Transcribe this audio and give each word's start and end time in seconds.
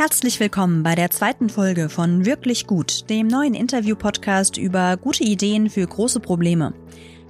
Herzlich 0.00 0.40
willkommen 0.40 0.82
bei 0.82 0.94
der 0.94 1.10
zweiten 1.10 1.50
Folge 1.50 1.90
von 1.90 2.24
Wirklich 2.24 2.66
Gut, 2.66 3.10
dem 3.10 3.26
neuen 3.26 3.52
Interview-Podcast 3.52 4.56
über 4.56 4.96
gute 4.96 5.24
Ideen 5.24 5.68
für 5.68 5.86
große 5.86 6.20
Probleme. 6.20 6.72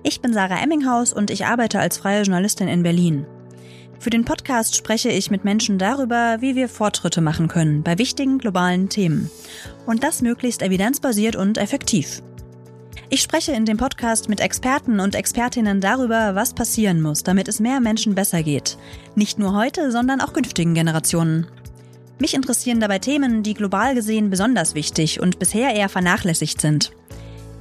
Ich 0.05 0.21
bin 0.21 0.33
Sarah 0.33 0.63
Emminghaus 0.63 1.13
und 1.13 1.33
ich 1.33 1.47
arbeite 1.47 1.81
als 1.81 1.99
freie 1.99 2.23
Journalistin 2.23 2.69
in 2.69 2.85
Berlin. 2.85 3.27
Für 3.99 4.11
den 4.11 4.25
Podcast 4.25 4.77
spreche 4.77 5.09
ich 5.09 5.33
mit 5.33 5.43
Menschen 5.43 5.79
darüber, 5.79 6.37
wie 6.39 6.55
wir 6.55 6.69
Fortschritte 6.69 7.21
machen 7.21 7.49
können 7.49 7.83
bei 7.83 7.99
wichtigen 7.99 8.39
globalen 8.39 8.89
Themen. 8.89 9.33
Und 9.85 10.05
das 10.05 10.23
möglichst 10.23 10.63
evidenzbasiert 10.63 11.35
und 11.35 11.59
effektiv. 11.59 12.23
Ich 13.09 13.23
spreche 13.23 13.51
in 13.51 13.65
dem 13.65 13.79
Podcast 13.79 14.29
mit 14.29 14.39
Experten 14.39 15.01
und 15.01 15.17
Expertinnen 15.17 15.81
darüber, 15.81 16.37
was 16.37 16.55
passieren 16.55 17.01
muss, 17.03 17.25
damit 17.25 17.49
es 17.49 17.59
mehr 17.59 17.81
Menschen 17.81 18.15
besser 18.15 18.45
geht. 18.45 18.79
Nicht 19.17 19.41
nur 19.41 19.57
heute, 19.57 19.91
sondern 19.91 20.21
auch 20.21 20.33
künftigen 20.33 20.75
Generationen. 20.75 21.49
Mich 22.21 22.35
interessieren 22.35 22.81
dabei 22.81 22.99
Themen, 22.99 23.43
die 23.43 23.55
global 23.55 23.95
gesehen 23.95 24.29
besonders 24.29 24.75
wichtig 24.75 25.21
und 25.21 25.39
bisher 25.39 25.75
eher 25.75 25.89
vernachlässigt 25.89 26.61
sind. 26.61 26.93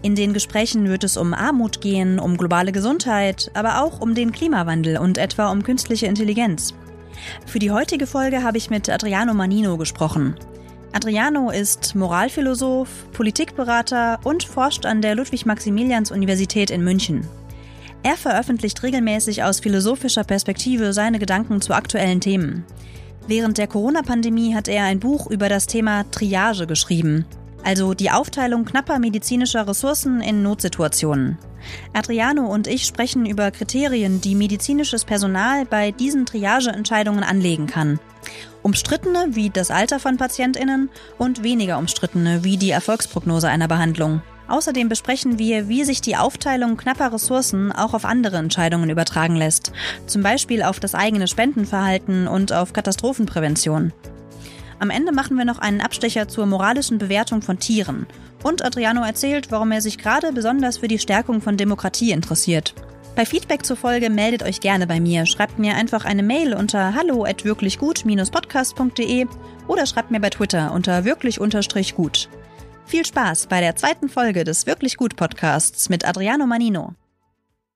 In 0.02 0.16
den 0.16 0.34
Gesprächen 0.34 0.90
wird 0.90 1.06
es 1.06 1.16
um 1.16 1.34
Armut 1.34 1.80
gehen, 1.80 2.20
um 2.20 2.36
globale 2.36 2.74
Gesundheit, 2.74 3.52
aber 3.54 3.82
auch 3.82 4.02
um 4.02 4.16
den 4.16 4.34
Klimawandel 4.34 4.98
und 4.98 5.18
etwa 5.18 5.50
um 5.50 5.64
künstliche 5.64 6.08
Intelligenz. 6.08 6.74
Für 7.46 7.60
die 7.60 7.72
heutige 7.72 8.06
Folge 8.06 8.44
habe 8.44 8.58
ich 8.58 8.70
mit 8.70 8.90
Adriano 8.90 9.34
Manino 9.34 9.78
gesprochen. 9.78 10.36
Adriano 10.92 11.52
ist 11.52 11.96
Moralphilosoph, 11.96 12.90
Politikberater 13.14 14.20
und 14.26 14.44
forscht 14.44 14.86
an 14.86 15.02
der 15.02 15.16
Ludwig-Maximilians-Universität 15.16 16.70
in 16.70 16.84
München. 16.84 17.26
Er 18.04 18.18
veröffentlicht 18.18 18.84
regelmäßig 18.84 19.42
aus 19.44 19.62
philosophischer 19.62 20.26
Perspektive 20.26 20.92
seine 20.92 21.20
Gedanken 21.20 21.62
zu 21.62 21.74
aktuellen 21.74 22.20
Themen. 22.20 22.66
Während 23.30 23.60
der 23.60 23.68
Corona-Pandemie 23.68 24.56
hat 24.56 24.68
er 24.68 24.86
ein 24.86 25.00
Buch 25.00 25.30
über 25.30 25.50
das 25.50 25.68
Thema 25.68 26.04
Triage 26.10 26.66
geschrieben, 26.66 27.26
also 27.64 27.94
die 27.94 28.10
Aufteilung 28.10 28.66
knapper 28.66 28.98
medizinischer 28.98 29.68
Ressourcen 29.68 30.20
in 30.20 30.42
Notsituationen. 30.42 31.38
Adriano 31.94 32.48
und 32.48 32.66
ich 32.66 32.88
sprechen 32.88 33.28
über 33.28 33.52
Kriterien, 33.52 34.20
die 34.20 34.34
medizinisches 34.34 35.06
Personal 35.06 35.66
bei 35.66 35.92
diesen 35.92 36.26
Triageentscheidungen 36.26 37.24
anlegen 37.24 37.68
kann. 37.68 38.00
Umstrittene 38.64 39.28
wie 39.36 39.52
das 39.52 39.70
Alter 39.70 40.00
von 40.00 40.18
Patientinnen 40.18 40.90
und 41.20 41.44
weniger 41.44 41.78
umstrittene 41.78 42.44
wie 42.44 42.58
die 42.58 42.72
Erfolgsprognose 42.72 43.48
einer 43.48 43.68
Behandlung. 43.68 44.24
Außerdem 44.50 44.90
besprechen 44.90 45.38
wir, 45.38 45.70
wie 45.70 45.84
sich 45.84 46.02
die 46.02 46.18
Aufteilung 46.18 46.76
knapper 46.76 47.14
Ressourcen 47.14 47.72
auch 47.72 47.94
auf 47.94 48.04
andere 48.04 48.38
Entscheidungen 48.38 48.90
übertragen 48.90 49.36
lässt, 49.36 49.72
zum 50.08 50.24
Beispiel 50.24 50.64
auf 50.64 50.80
das 50.80 50.96
eigene 50.96 51.28
Spendenverhalten 51.28 52.28
und 52.28 52.52
auf 52.52 52.74
Katastrophenprävention. 52.74 53.94
Am 54.80 54.90
Ende 54.90 55.12
machen 55.12 55.38
wir 55.38 55.46
noch 55.46 55.60
einen 55.60 55.82
Abstecher 55.82 56.28
zur 56.28 56.48
moralischen 56.48 56.98
Bewertung 56.98 57.44
von 57.44 57.60
Tieren. 57.60 58.08
Und 58.42 58.66
Adriano 58.66 59.04
erzählt, 59.04 59.52
warum 59.52 59.72
er 59.72 59.82
sich 59.82 60.00
gerade 60.00 60.34
besonders 60.34 60.80
für 60.80 60.88
die 60.88 60.98
Stärkung 60.98 61.42
von 61.42 61.56
Demokratie 61.58 62.12
interessiert. 62.12 62.74
Bei 63.16 63.26
Feedback 63.26 63.66
zur 63.66 63.76
Folge 63.76 64.10
meldet 64.10 64.42
euch 64.44 64.62
gerne 64.62 64.88
bei 64.88 65.00
mir. 65.00 65.26
Schreibt 65.26 65.60
mir 65.60 65.76
einfach 65.76 66.06
eine 66.06 66.24
Mail 66.24 66.56
unter 66.56 66.96
hallo 66.96 67.26
at 67.26 67.44
wirklichgut-podcast.de 67.44 69.28
oder 69.68 69.86
schreibt 69.86 70.10
mir 70.10 70.22
bei 70.22 70.30
Twitter 70.30 70.72
unter 70.74 71.04
wirklich-gut. 71.04 72.30
Viel 72.90 73.06
Spaß 73.06 73.46
bei 73.46 73.62
der 73.62 73.76
zweiten 73.76 74.10
Folge 74.10 74.44
des 74.44 74.66
Wirklich 74.66 74.98
Gut 74.98 75.16
Podcasts 75.16 75.90
mit 75.90 76.08
Adriano 76.08 76.48
Manino. 76.48 76.96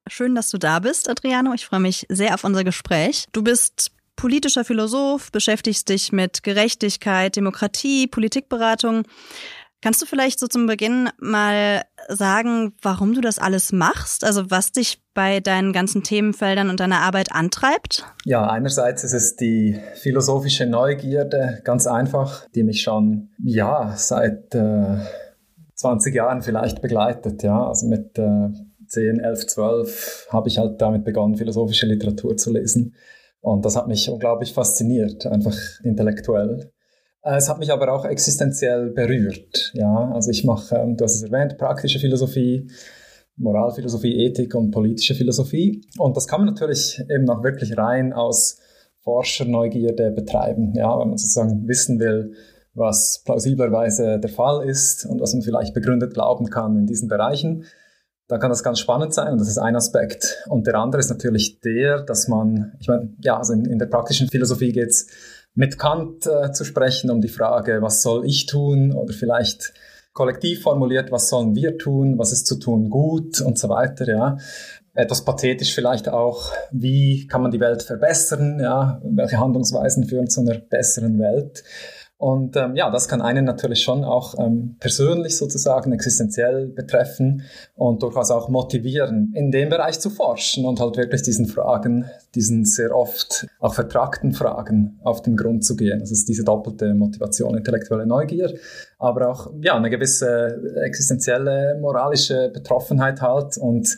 Schön, 0.08 0.34
dass 0.34 0.50
du 0.50 0.58
da 0.58 0.80
bist, 0.80 1.08
Adriano. 1.08 1.54
Ich 1.54 1.68
freue 1.68 1.82
mich 1.82 2.08
sehr 2.10 2.34
auf 2.34 2.44
unser 2.44 2.64
Gespräch. 2.64 3.28
Du 3.32 3.44
bist 3.44 3.92
politischer 4.16 4.66
Philosoph, 4.66 5.32
beschäftigst 5.32 5.88
dich 5.90 6.12
mit 6.12 6.42
Gerechtigkeit, 6.42 7.36
Demokratie, 7.36 8.08
Politikberatung. 8.08 9.04
Kannst 9.84 10.02
du 10.02 10.06
vielleicht 10.06 10.40
so 10.40 10.48
zum 10.48 10.66
Beginn 10.66 11.10
mal 11.20 11.82
sagen, 12.08 12.74
warum 12.82 13.14
du 13.16 13.20
das 13.20 13.38
alles 13.38 13.74
machst? 13.74 14.24
Also 14.24 14.50
was 14.50 14.72
dich 14.72 15.04
bei 15.14 15.42
deinen 15.42 15.74
ganzen 15.74 16.04
Themenfeldern 16.04 16.70
und 16.70 16.80
deiner 16.80 17.02
Arbeit 17.02 17.34
antreibt? 17.34 18.06
Ja, 18.24 18.50
einerseits 18.50 19.04
ist 19.04 19.12
es 19.12 19.36
die 19.36 19.78
philosophische 19.96 20.66
Neugierde, 20.68 21.60
ganz 21.66 21.86
einfach, 21.86 22.48
die 22.56 22.64
mich 22.64 22.82
schon, 22.82 23.32
ja, 23.44 23.94
seit 23.98 24.56
äh, 24.56 25.00
20 25.76 26.16
Jahren 26.16 26.44
vielleicht 26.44 26.82
begleitet. 26.82 27.44
Ja, 27.44 27.68
also 27.68 27.86
mit 27.88 28.18
äh, 28.18 28.52
10, 28.88 29.20
11, 29.20 29.48
12 29.48 30.28
habe 30.30 30.48
ich 30.48 30.60
halt 30.60 30.82
damit 30.82 31.04
begonnen, 31.04 31.36
philosophische 31.36 31.88
Literatur 31.88 32.38
zu 32.38 32.54
lesen. 32.54 32.96
Und 33.42 33.66
das 33.66 33.76
hat 33.76 33.90
mich 33.90 34.10
unglaublich 34.10 34.54
fasziniert, 34.54 35.26
einfach 35.26 35.58
intellektuell. 35.84 36.72
Äh, 37.24 37.38
es 37.38 37.50
hat 37.50 37.60
mich 37.60 37.72
aber 37.72 37.92
auch 37.94 38.06
existenziell 38.06 38.92
berührt. 38.92 39.72
Ja, 39.74 40.12
also 40.14 40.30
ich 40.30 40.44
mache, 40.44 40.76
ähm, 40.76 40.98
du 40.98 41.04
hast 41.04 41.16
es 41.16 41.24
erwähnt, 41.24 41.58
praktische 41.58 42.00
Philosophie, 42.00 42.70
Moralphilosophie, 43.38 44.26
Ethik 44.26 44.54
und 44.56 44.72
politische 44.72 45.16
Philosophie. 45.16 45.82
Und 45.98 46.16
das 46.16 46.28
kann 46.28 46.42
man 46.42 46.54
natürlich 46.54 47.02
eben 47.10 47.30
auch 47.30 47.44
wirklich 47.44 47.78
rein 47.78 48.14
aus 48.14 48.60
Forscherneugierde 49.04 50.12
betreiben. 50.12 50.74
Ja, 50.76 51.00
wenn 51.00 51.10
man 51.10 51.18
sozusagen 51.18 51.68
wissen 51.68 52.00
will, 52.00 52.34
was 52.76 53.22
plausiblerweise 53.26 54.20
der 54.20 54.30
Fall 54.30 54.68
ist 54.68 55.06
und 55.06 55.20
was 55.20 55.34
man 55.34 55.44
vielleicht 55.44 55.74
begründet 55.74 56.14
glauben 56.14 56.50
kann 56.50 56.78
in 56.78 56.86
diesen 56.86 57.08
Bereichen, 57.08 57.66
dann 58.28 58.40
kann 58.40 58.50
das 58.50 58.64
ganz 58.64 58.80
spannend 58.80 59.14
sein 59.14 59.34
und 59.34 59.40
das 59.40 59.50
ist 59.50 59.58
ein 59.58 59.76
Aspekt. 59.76 60.44
Und 60.48 60.66
der 60.66 60.76
andere 60.76 61.00
ist 61.00 61.10
natürlich 61.10 61.60
der, 61.60 62.02
dass 62.04 62.28
man, 62.28 62.74
ich 62.80 62.88
meine, 62.88 63.14
ja, 63.22 63.38
also 63.38 63.54
in, 63.54 63.66
in 63.66 63.80
der 63.80 63.88
praktischen 63.88 64.28
Philosophie 64.28 64.72
geht 64.72 64.90
es 64.90 65.08
mit 65.56 65.78
Kant 65.78 66.26
äh, 66.26 66.52
zu 66.52 66.64
sprechen 66.64 67.12
um 67.12 67.22
die 67.22 67.30
Frage, 67.30 67.82
was 67.82 68.02
soll 68.02 68.26
ich 68.26 68.46
tun 68.46 68.94
oder 68.94 69.14
vielleicht 69.14 69.74
kollektiv 70.14 70.62
formuliert, 70.62 71.12
was 71.12 71.30
sollen 71.30 71.56
wir 71.56 71.78
tun, 71.78 72.18
was 72.18 72.32
ist 72.32 72.48
zu 72.48 72.56
tun 72.60 72.90
gut 72.90 73.42
und 73.42 73.58
so 73.58 73.70
weiter, 73.70 74.08
ja. 74.08 74.38
Etwas 74.96 75.26
pathetisch 75.26 75.74
vielleicht 75.74 76.08
auch, 76.08 76.52
wie 76.72 77.26
kann 77.26 77.42
man 77.42 77.50
die 77.50 77.60
Welt 77.60 77.82
verbessern, 77.82 78.60
ja, 78.60 79.02
welche 79.04 79.40
Handlungsweisen 79.40 80.06
führen 80.06 80.30
zu 80.30 80.42
einer 80.42 80.60
besseren 80.60 81.18
Welt. 81.18 81.64
Und 82.24 82.56
ähm, 82.56 82.78
ja, 82.78 82.90
das 82.90 83.10
kann 83.10 83.22
einen 83.22 83.44
natürlich 83.44 83.84
schon 83.84 84.06
auch 84.06 84.36
ähm, 84.40 84.78
persönlich 84.80 85.36
sozusagen 85.36 85.92
existenziell 85.92 86.68
betreffen 86.68 87.44
und 87.76 88.02
durchaus 88.02 88.32
auch 88.32 88.48
motivieren, 88.48 89.34
in 89.36 89.52
dem 89.52 89.68
Bereich 89.68 90.00
zu 90.00 90.10
forschen 90.10 90.66
und 90.66 90.80
halt 90.80 90.96
wirklich 90.96 91.22
diesen 91.24 91.48
Fragen, 91.48 92.10
diesen 92.34 92.64
sehr 92.64 92.96
oft 92.96 93.46
auch 93.60 93.74
vertragten 93.74 94.32
Fragen 94.32 95.02
auf 95.04 95.22
den 95.22 95.36
Grund 95.36 95.66
zu 95.66 95.76
gehen. 95.76 96.00
Das 96.00 96.12
ist 96.12 96.30
diese 96.30 96.46
doppelte 96.46 96.94
Motivation, 96.94 97.58
intellektuelle 97.58 98.08
Neugier, 98.08 98.58
aber 99.00 99.30
auch 99.30 99.52
ja 99.60 99.76
eine 99.76 99.90
gewisse 99.90 100.62
existenzielle 100.82 101.78
moralische 101.82 102.52
Betroffenheit 102.54 103.20
halt 103.20 103.58
und 103.58 103.98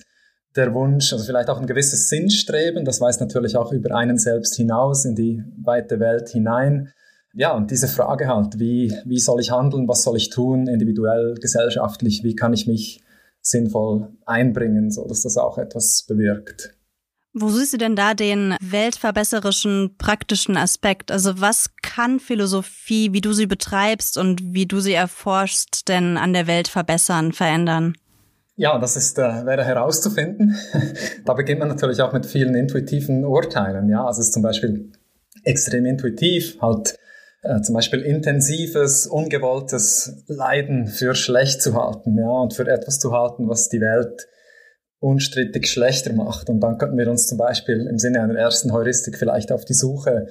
der 0.55 0.73
Wunsch, 0.73 1.13
also 1.13 1.25
vielleicht 1.25 1.51
auch 1.51 1.59
ein 1.59 1.67
gewisses 1.67 2.09
Sinnstreben, 2.09 2.85
das 2.85 2.99
weist 2.99 3.21
natürlich 3.21 3.55
auch 3.55 3.71
über 3.71 3.95
einen 3.95 4.17
selbst 4.17 4.55
hinaus 4.55 5.05
in 5.05 5.13
die 5.13 5.43
weite 5.63 5.99
Welt 5.99 6.29
hinein 6.29 6.91
ja, 7.35 7.53
und 7.53 7.69
diese 7.69 7.87
Frage 7.87 8.27
halt, 8.27 8.59
wie, 8.59 8.93
wie 9.03 9.19
soll 9.19 9.41
ich 9.41 9.51
handeln, 9.51 9.87
was 9.87 10.03
soll 10.03 10.15
ich 10.15 10.29
tun, 10.29 10.67
individuell, 10.67 11.35
gesellschaftlich, 11.35 12.23
wie 12.23 12.35
kann 12.35 12.53
ich 12.53 12.65
mich 12.65 13.03
sinnvoll 13.41 14.07
einbringen, 14.25 14.89
so 14.89 15.05
dass 15.07 15.21
das 15.21 15.37
auch 15.37 15.57
etwas 15.57 16.05
bewirkt. 16.07 16.73
Wo 17.33 17.49
siehst 17.49 17.73
du 17.73 17.77
denn 17.77 17.97
da 17.97 18.13
den 18.13 18.55
weltverbesserischen 18.61 19.97
praktischen 19.97 20.55
Aspekt? 20.55 21.11
Also 21.11 21.41
was 21.41 21.69
kann 21.81 22.21
Philosophie, 22.21 23.11
wie 23.11 23.19
du 23.19 23.33
sie 23.33 23.45
betreibst 23.45 24.17
und 24.17 24.53
wie 24.53 24.65
du 24.65 24.79
sie 24.79 24.93
erforschst, 24.93 25.89
denn 25.89 26.15
an 26.15 26.31
der 26.31 26.47
Welt 26.47 26.69
verbessern, 26.69 27.33
verändern? 27.33 27.97
Ja, 28.55 28.79
das 28.79 28.95
ist, 28.95 29.19
äh, 29.19 29.45
wäre 29.45 29.65
herauszufinden. 29.65 30.55
da 31.25 31.33
beginnt 31.33 31.59
man 31.59 31.67
natürlich 31.67 32.01
auch 32.01 32.13
mit 32.13 32.25
vielen 32.25 32.55
intuitiven 32.55 33.25
Urteilen. 33.25 33.89
Ja, 33.89 34.05
also 34.05 34.21
es 34.21 34.27
ist 34.27 34.33
zum 34.33 34.41
Beispiel 34.43 34.93
extrem 35.43 35.85
intuitiv, 35.85 36.61
halt 36.61 36.97
äh, 37.45 37.61
zum 37.61 37.75
Beispiel 37.75 38.01
intensives, 38.01 39.05
ungewolltes 39.05 40.23
Leiden 40.27 40.87
für 40.87 41.13
schlecht 41.13 41.61
zu 41.61 41.75
halten, 41.75 42.17
ja, 42.17 42.29
und 42.29 42.53
für 42.53 42.67
etwas 42.67 42.99
zu 42.99 43.11
halten, 43.11 43.47
was 43.47 43.69
die 43.69 43.81
Welt 43.81 44.27
unstrittig 44.99 45.69
schlechter 45.69 46.13
macht. 46.13 46.49
Und 46.49 46.61
dann 46.61 46.77
könnten 46.79 46.97
wir 46.97 47.09
uns 47.09 47.27
zum 47.27 47.37
Beispiel 47.37 47.87
im 47.87 47.99
Sinne 47.99 48.21
einer 48.21 48.35
ersten 48.35 48.73
Heuristik 48.73 49.17
vielleicht 49.17 49.51
auf 49.51 49.63
die 49.63 49.73
Suche 49.73 50.27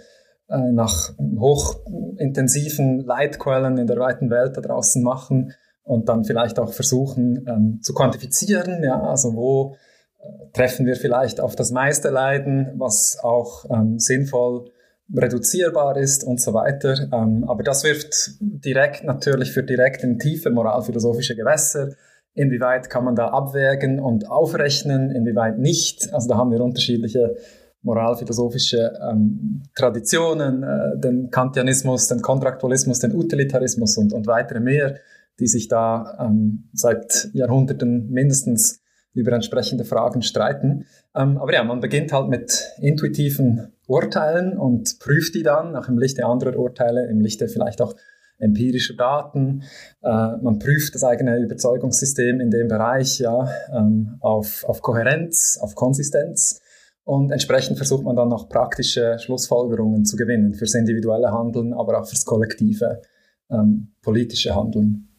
äh, 0.48 0.72
nach 0.72 1.12
hochintensiven 1.18 3.04
Leitquellen 3.04 3.78
in 3.78 3.86
der 3.86 3.98
weiten 3.98 4.30
Welt 4.30 4.56
da 4.56 4.60
draußen 4.60 5.02
machen 5.02 5.52
und 5.84 6.08
dann 6.08 6.24
vielleicht 6.24 6.58
auch 6.58 6.72
versuchen 6.72 7.46
ähm, 7.46 7.78
zu 7.82 7.94
quantifizieren, 7.94 8.82
ja, 8.82 9.00
also 9.00 9.34
wo 9.36 9.76
äh, 10.18 10.50
treffen 10.52 10.86
wir 10.86 10.96
vielleicht 10.96 11.40
auf 11.40 11.54
das 11.54 11.70
meiste 11.70 12.08
Leiden, 12.08 12.72
was 12.76 13.18
auch 13.22 13.66
ähm, 13.70 14.00
sinnvoll 14.00 14.70
reduzierbar 15.12 15.96
ist 15.96 16.24
und 16.24 16.40
so 16.40 16.54
weiter. 16.54 17.08
Ähm, 17.12 17.44
aber 17.46 17.62
das 17.62 17.84
wirft 17.84 18.36
direkt 18.40 19.04
natürlich 19.04 19.52
für 19.52 19.62
direkt 19.62 20.02
in 20.02 20.18
tiefe 20.18 20.50
moralphilosophische 20.50 21.36
Gewässer. 21.36 21.90
Inwieweit 22.34 22.90
kann 22.90 23.04
man 23.04 23.14
da 23.14 23.28
abwägen 23.28 24.00
und 24.00 24.28
aufrechnen, 24.28 25.10
inwieweit 25.10 25.58
nicht? 25.58 26.12
Also 26.12 26.28
da 26.28 26.36
haben 26.36 26.50
wir 26.50 26.60
unterschiedliche 26.60 27.36
moralphilosophische 27.82 28.92
ähm, 29.08 29.62
Traditionen, 29.76 30.62
äh, 30.62 30.98
den 30.98 31.30
Kantianismus, 31.30 32.08
den 32.08 32.22
Kontraktualismus, 32.22 32.98
den 32.98 33.14
Utilitarismus 33.14 33.98
und, 33.98 34.12
und 34.12 34.26
weitere 34.26 34.58
mehr, 34.58 34.96
die 35.38 35.46
sich 35.46 35.68
da 35.68 36.16
ähm, 36.18 36.70
seit 36.72 37.28
Jahrhunderten 37.34 38.10
mindestens 38.10 38.80
über 39.12 39.32
entsprechende 39.32 39.84
Fragen 39.84 40.22
streiten. 40.22 40.86
Ähm, 41.14 41.38
aber 41.38 41.52
ja, 41.52 41.62
man 41.62 41.80
beginnt 41.80 42.12
halt 42.12 42.28
mit 42.28 42.72
intuitiven 42.80 43.73
Urteilen 43.86 44.58
und 44.58 44.98
prüft 44.98 45.34
die 45.34 45.42
dann 45.42 45.76
auch 45.76 45.88
im 45.88 45.98
Lichte 45.98 46.24
anderer 46.24 46.58
Urteile, 46.58 47.06
im 47.08 47.20
Lichte 47.20 47.48
vielleicht 47.48 47.82
auch 47.82 47.94
empirischer 48.38 48.94
Daten. 48.94 49.62
Äh, 50.02 50.08
man 50.08 50.58
prüft 50.58 50.94
das 50.94 51.04
eigene 51.04 51.38
Überzeugungssystem 51.38 52.40
in 52.40 52.50
dem 52.50 52.68
Bereich 52.68 53.18
ja, 53.18 53.48
ähm, 53.72 54.16
auf, 54.20 54.64
auf 54.64 54.82
Kohärenz, 54.82 55.58
auf 55.60 55.74
Konsistenz. 55.74 56.60
Und 57.04 57.30
entsprechend 57.30 57.76
versucht 57.76 58.02
man 58.02 58.16
dann 58.16 58.28
noch 58.28 58.48
praktische 58.48 59.18
Schlussfolgerungen 59.18 60.04
zu 60.04 60.16
gewinnen 60.16 60.54
fürs 60.54 60.74
individuelle 60.74 61.30
Handeln, 61.30 61.74
aber 61.74 62.00
auch 62.00 62.06
fürs 62.06 62.24
kollektive 62.24 63.02
ähm, 63.50 63.92
politische 64.02 64.54
Handeln. 64.54 65.13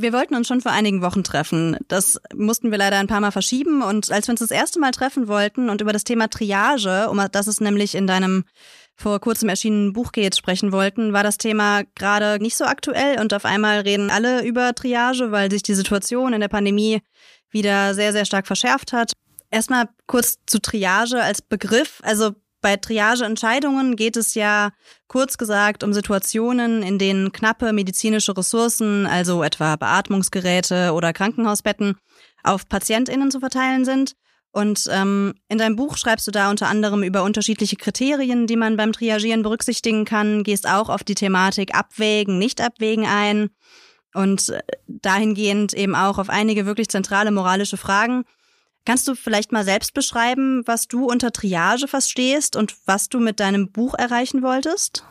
Wir 0.00 0.12
wollten 0.12 0.36
uns 0.36 0.46
schon 0.46 0.60
vor 0.60 0.70
einigen 0.70 1.02
Wochen 1.02 1.24
treffen. 1.24 1.76
Das 1.88 2.20
mussten 2.32 2.70
wir 2.70 2.78
leider 2.78 2.98
ein 2.98 3.08
paar 3.08 3.20
Mal 3.20 3.32
verschieben. 3.32 3.82
Und 3.82 4.12
als 4.12 4.28
wir 4.28 4.32
uns 4.32 4.38
das 4.38 4.52
erste 4.52 4.78
Mal 4.78 4.92
treffen 4.92 5.26
wollten 5.26 5.68
und 5.68 5.80
über 5.80 5.92
das 5.92 6.04
Thema 6.04 6.28
Triage, 6.30 7.10
um 7.10 7.20
das 7.32 7.48
es 7.48 7.60
nämlich 7.60 7.96
in 7.96 8.06
deinem 8.06 8.44
vor 8.94 9.18
kurzem 9.18 9.48
erschienenen 9.48 9.92
Buch 9.92 10.12
geht, 10.12 10.36
sprechen 10.36 10.70
wollten, 10.70 11.12
war 11.12 11.24
das 11.24 11.36
Thema 11.36 11.82
gerade 11.96 12.40
nicht 12.40 12.56
so 12.56 12.64
aktuell 12.64 13.20
und 13.20 13.34
auf 13.34 13.44
einmal 13.44 13.80
reden 13.80 14.10
alle 14.10 14.44
über 14.44 14.72
Triage, 14.72 15.32
weil 15.32 15.50
sich 15.50 15.64
die 15.64 15.74
Situation 15.74 16.32
in 16.32 16.40
der 16.40 16.48
Pandemie 16.48 17.00
wieder 17.50 17.92
sehr, 17.94 18.12
sehr 18.12 18.24
stark 18.24 18.46
verschärft 18.46 18.92
hat. 18.92 19.12
Erstmal 19.50 19.88
kurz 20.06 20.38
zu 20.46 20.60
Triage 20.60 21.20
als 21.20 21.42
Begriff. 21.42 22.00
Also 22.04 22.36
bei 22.60 22.76
Triageentscheidungen 22.76 23.96
geht 23.96 24.16
es 24.16 24.34
ja 24.34 24.70
kurz 25.06 25.38
gesagt 25.38 25.84
um 25.84 25.92
Situationen, 25.92 26.82
in 26.82 26.98
denen 26.98 27.32
knappe 27.32 27.72
medizinische 27.72 28.36
Ressourcen, 28.36 29.06
also 29.06 29.42
etwa 29.42 29.76
Beatmungsgeräte 29.76 30.92
oder 30.92 31.12
Krankenhausbetten, 31.12 31.96
auf 32.42 32.68
Patientinnen 32.68 33.30
zu 33.30 33.40
verteilen 33.40 33.84
sind. 33.84 34.14
Und 34.50 34.88
ähm, 34.90 35.34
in 35.48 35.58
deinem 35.58 35.76
Buch 35.76 35.96
schreibst 35.96 36.26
du 36.26 36.30
da 36.30 36.50
unter 36.50 36.68
anderem 36.68 37.02
über 37.02 37.22
unterschiedliche 37.22 37.76
Kriterien, 37.76 38.46
die 38.46 38.56
man 38.56 38.76
beim 38.76 38.92
Triagieren 38.92 39.42
berücksichtigen 39.42 40.04
kann, 40.04 40.42
gehst 40.42 40.68
auch 40.68 40.88
auf 40.88 41.04
die 41.04 41.14
Thematik 41.14 41.74
Abwägen, 41.74 42.38
Nicht-Abwägen 42.38 43.06
ein 43.06 43.50
und 44.14 44.48
äh, 44.48 44.62
dahingehend 44.86 45.74
eben 45.74 45.94
auch 45.94 46.18
auf 46.18 46.30
einige 46.30 46.66
wirklich 46.66 46.88
zentrale 46.88 47.30
moralische 47.30 47.76
Fragen. 47.76 48.24
Kannst 48.88 49.06
du 49.06 49.14
vielleicht 49.14 49.52
mal 49.52 49.64
selbst 49.64 49.92
beschreiben, 49.92 50.62
was 50.64 50.88
du 50.88 51.04
unter 51.04 51.30
Triage 51.30 51.86
verstehst 51.86 52.56
und 52.56 52.74
was 52.86 53.10
du 53.10 53.20
mit 53.20 53.38
deinem 53.38 53.70
Buch 53.70 53.92
erreichen 53.92 54.42
wolltest? 54.42 55.04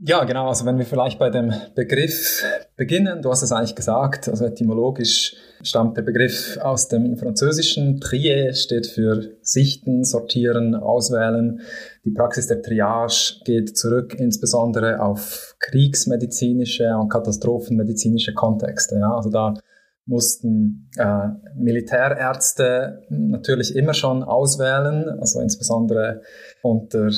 Ja, 0.00 0.24
genau. 0.24 0.48
Also 0.48 0.66
wenn 0.66 0.76
wir 0.76 0.84
vielleicht 0.84 1.18
bei 1.18 1.30
dem 1.30 1.54
Begriff 1.74 2.44
beginnen, 2.76 3.22
du 3.22 3.30
hast 3.30 3.40
es 3.40 3.50
eigentlich 3.50 3.76
gesagt, 3.76 4.28
also 4.28 4.44
etymologisch 4.44 5.34
stammt 5.62 5.96
der 5.96 6.02
Begriff 6.02 6.58
aus 6.60 6.88
dem 6.88 7.16
Französischen. 7.16 7.98
Trier 7.98 8.52
steht 8.52 8.86
für 8.86 9.36
Sichten, 9.40 10.04
Sortieren, 10.04 10.74
Auswählen. 10.74 11.62
Die 12.04 12.10
Praxis 12.10 12.46
der 12.48 12.60
Triage 12.60 13.40
geht 13.46 13.74
zurück 13.74 14.14
insbesondere 14.18 15.00
auf 15.00 15.56
kriegsmedizinische 15.60 16.94
und 16.98 17.08
katastrophenmedizinische 17.08 18.34
Kontexte. 18.34 18.96
Ja, 18.96 19.16
also 19.16 19.30
da 19.30 19.54
mussten 20.12 20.90
äh, 20.96 21.28
Militärärzte 21.56 23.02
natürlich 23.08 23.74
immer 23.74 23.94
schon 23.94 24.22
auswählen, 24.22 25.08
also 25.18 25.40
insbesondere 25.40 26.20
unter 26.62 27.10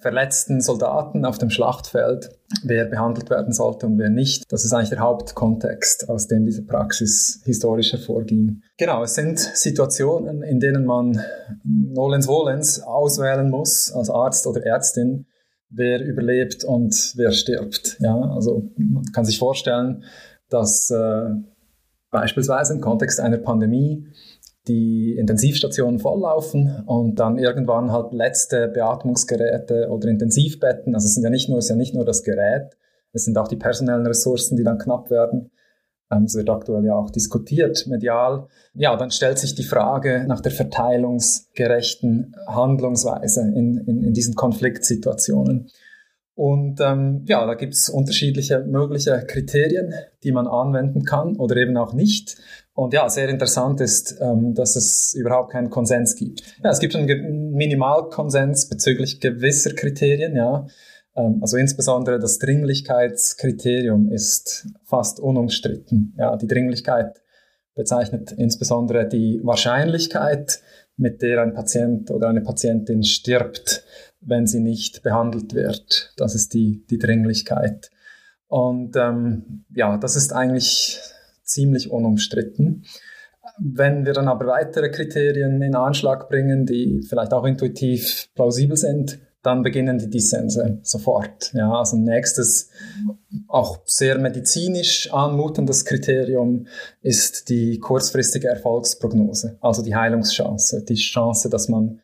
verletzten 0.00 0.60
Soldaten 0.60 1.24
auf 1.24 1.38
dem 1.38 1.50
Schlachtfeld, 1.50 2.30
wer 2.62 2.86
behandelt 2.86 3.30
werden 3.30 3.52
sollte 3.52 3.86
und 3.86 3.98
wer 3.98 4.10
nicht. 4.10 4.44
Das 4.50 4.64
ist 4.64 4.72
eigentlich 4.72 4.90
der 4.90 5.00
Hauptkontext, 5.00 6.08
aus 6.08 6.28
dem 6.28 6.46
diese 6.46 6.64
Praxis 6.64 7.42
historisch 7.44 7.92
hervorging. 7.92 8.62
Genau, 8.78 9.02
es 9.02 9.16
sind 9.16 9.38
Situationen, 9.38 10.42
in 10.42 10.60
denen 10.60 10.86
man 10.86 11.20
nolens 11.64 12.28
volens 12.28 12.80
auswählen 12.80 13.50
muss, 13.50 13.92
als 13.92 14.08
Arzt 14.08 14.46
oder 14.46 14.64
Ärztin, 14.64 15.26
wer 15.68 16.02
überlebt 16.04 16.62
und 16.62 16.94
wer 17.16 17.32
stirbt. 17.32 17.96
Ja, 18.00 18.14
also 18.14 18.70
man 18.76 19.04
kann 19.12 19.24
sich 19.24 19.38
vorstellen, 19.38 20.04
dass 20.48 20.90
äh, 20.90 21.30
Beispielsweise 22.10 22.74
im 22.74 22.80
Kontext 22.80 23.20
einer 23.20 23.38
Pandemie 23.38 24.06
die 24.68 25.16
Intensivstationen 25.16 26.00
volllaufen 26.00 26.84
und 26.86 27.16
dann 27.16 27.38
irgendwann 27.38 27.92
halt 27.92 28.12
letzte 28.12 28.68
Beatmungsgeräte 28.68 29.88
oder 29.88 30.08
Intensivbetten, 30.08 30.94
also 30.94 31.06
es 31.06 31.14
sind 31.14 31.24
ja 31.24 31.30
nicht 31.30 31.48
nur, 31.48 31.58
es 31.58 31.66
ist 31.66 31.70
ja 31.70 31.76
nicht 31.76 31.94
nur 31.94 32.04
das 32.04 32.22
Gerät, 32.22 32.76
es 33.12 33.24
sind 33.24 33.38
auch 33.38 33.48
die 33.48 33.56
personellen 33.56 34.06
Ressourcen, 34.06 34.56
die 34.56 34.64
dann 34.64 34.78
knapp 34.78 35.10
werden. 35.10 35.50
Ähm, 36.10 36.24
es 36.24 36.34
wird 36.34 36.50
aktuell 36.50 36.84
ja 36.84 36.94
auch 36.94 37.10
diskutiert, 37.10 37.86
medial. 37.86 38.46
Ja, 38.74 38.96
dann 38.96 39.10
stellt 39.10 39.38
sich 39.38 39.54
die 39.54 39.64
Frage 39.64 40.24
nach 40.26 40.40
der 40.40 40.52
verteilungsgerechten 40.52 42.36
Handlungsweise 42.46 43.40
in, 43.42 43.78
in, 43.86 44.04
in 44.04 44.12
diesen 44.12 44.34
Konfliktsituationen. 44.34 45.70
Und 46.40 46.80
ähm, 46.80 47.26
ja, 47.28 47.44
da 47.44 47.52
gibt 47.52 47.74
es 47.74 47.90
unterschiedliche 47.90 48.60
mögliche 48.60 49.26
Kriterien, 49.26 49.92
die 50.24 50.32
man 50.32 50.46
anwenden 50.46 51.04
kann 51.04 51.36
oder 51.36 51.54
eben 51.56 51.76
auch 51.76 51.92
nicht. 51.92 52.38
Und 52.72 52.94
ja, 52.94 53.10
sehr 53.10 53.28
interessant 53.28 53.82
ist, 53.82 54.18
ähm, 54.22 54.54
dass 54.54 54.74
es 54.74 55.12
überhaupt 55.12 55.52
keinen 55.52 55.68
Konsens 55.68 56.16
gibt. 56.16 56.40
Ja, 56.64 56.70
es 56.70 56.78
gibt 56.78 56.96
einen 56.96 57.52
Minimalkonsens 57.52 58.70
bezüglich 58.70 59.20
gewisser 59.20 59.74
Kriterien, 59.74 60.34
ja. 60.34 60.66
Ähm, 61.14 61.40
also 61.42 61.58
insbesondere 61.58 62.18
das 62.18 62.38
Dringlichkeitskriterium 62.38 64.10
ist 64.10 64.66
fast 64.84 65.20
unumstritten. 65.20 66.14
Ja, 66.16 66.38
die 66.38 66.46
Dringlichkeit 66.46 67.20
bezeichnet 67.74 68.32
insbesondere 68.32 69.06
die 69.06 69.42
Wahrscheinlichkeit, 69.44 70.62
mit 70.96 71.20
der 71.20 71.42
ein 71.42 71.52
Patient 71.52 72.10
oder 72.10 72.28
eine 72.28 72.40
Patientin 72.40 73.02
stirbt 73.02 73.84
wenn 74.20 74.46
sie 74.46 74.60
nicht 74.60 75.02
behandelt 75.02 75.54
wird. 75.54 76.12
Das 76.16 76.34
ist 76.34 76.54
die, 76.54 76.84
die 76.90 76.98
Dringlichkeit. 76.98 77.90
Und 78.48 78.96
ähm, 78.96 79.64
ja, 79.74 79.96
das 79.96 80.16
ist 80.16 80.32
eigentlich 80.32 81.00
ziemlich 81.42 81.90
unumstritten. 81.90 82.84
Wenn 83.58 84.04
wir 84.04 84.12
dann 84.12 84.28
aber 84.28 84.46
weitere 84.46 84.90
Kriterien 84.90 85.60
in 85.62 85.74
Anschlag 85.74 86.28
bringen, 86.28 86.66
die 86.66 87.02
vielleicht 87.08 87.32
auch 87.32 87.44
intuitiv 87.44 88.28
plausibel 88.34 88.76
sind, 88.76 89.18
dann 89.42 89.62
beginnen 89.62 89.98
die 89.98 90.10
Dissense 90.10 90.80
sofort. 90.82 91.52
Ja, 91.54 91.72
also 91.72 91.96
nächstes, 91.96 92.68
auch 93.48 93.80
sehr 93.86 94.18
medizinisch 94.18 95.10
anmutendes 95.12 95.84
Kriterium 95.84 96.66
ist 97.00 97.48
die 97.48 97.78
kurzfristige 97.78 98.48
Erfolgsprognose, 98.48 99.56
also 99.60 99.82
die 99.82 99.94
Heilungschance, 99.94 100.84
die 100.84 100.94
Chance, 100.94 101.48
dass 101.48 101.68
man 101.68 102.00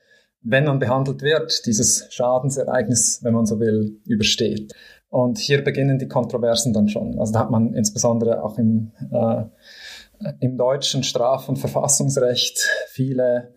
wenn 0.49 0.65
man 0.65 0.79
behandelt 0.79 1.23
wird, 1.23 1.67
dieses 1.67 2.07
Schadensereignis, 2.11 3.21
wenn 3.23 3.35
man 3.35 3.47
so 3.47 3.59
will, 3.59 4.01
übersteht. 4.07 4.73
Und 5.09 5.39
hier 5.39 5.63
beginnen 5.63 5.99
die 5.99 6.09
Kontroversen 6.09 6.73
dann 6.73 6.89
schon. 6.89 7.19
Also 7.19 7.33
da 7.33 7.41
hat 7.41 7.51
man 7.51 7.75
insbesondere 7.75 8.43
auch 8.43 8.57
im, 8.59 8.93
äh, 9.11 9.45
im 10.41 10.57
deutschen 10.57 11.03
Straf- 11.03 11.49
und 11.49 11.59
Verfassungsrecht 11.59 12.59
viele 12.89 13.55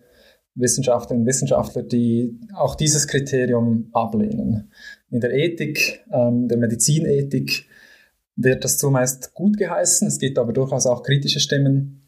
Wissenschaftlerinnen 0.54 1.22
und 1.22 1.28
Wissenschaftler, 1.28 1.82
die 1.82 2.38
auch 2.54 2.74
dieses 2.74 3.06
Kriterium 3.06 3.88
ablehnen. 3.92 4.70
In 5.10 5.20
der 5.20 5.32
Ethik, 5.32 6.04
ähm, 6.12 6.48
der 6.48 6.58
Medizinethik, 6.58 7.66
wird 8.34 8.64
das 8.64 8.78
zumeist 8.78 9.34
gut 9.34 9.58
geheißen. 9.58 10.08
Es 10.08 10.18
gibt 10.18 10.38
aber 10.38 10.52
durchaus 10.52 10.86
auch 10.86 11.02
kritische 11.02 11.40
Stimmen, 11.40 11.99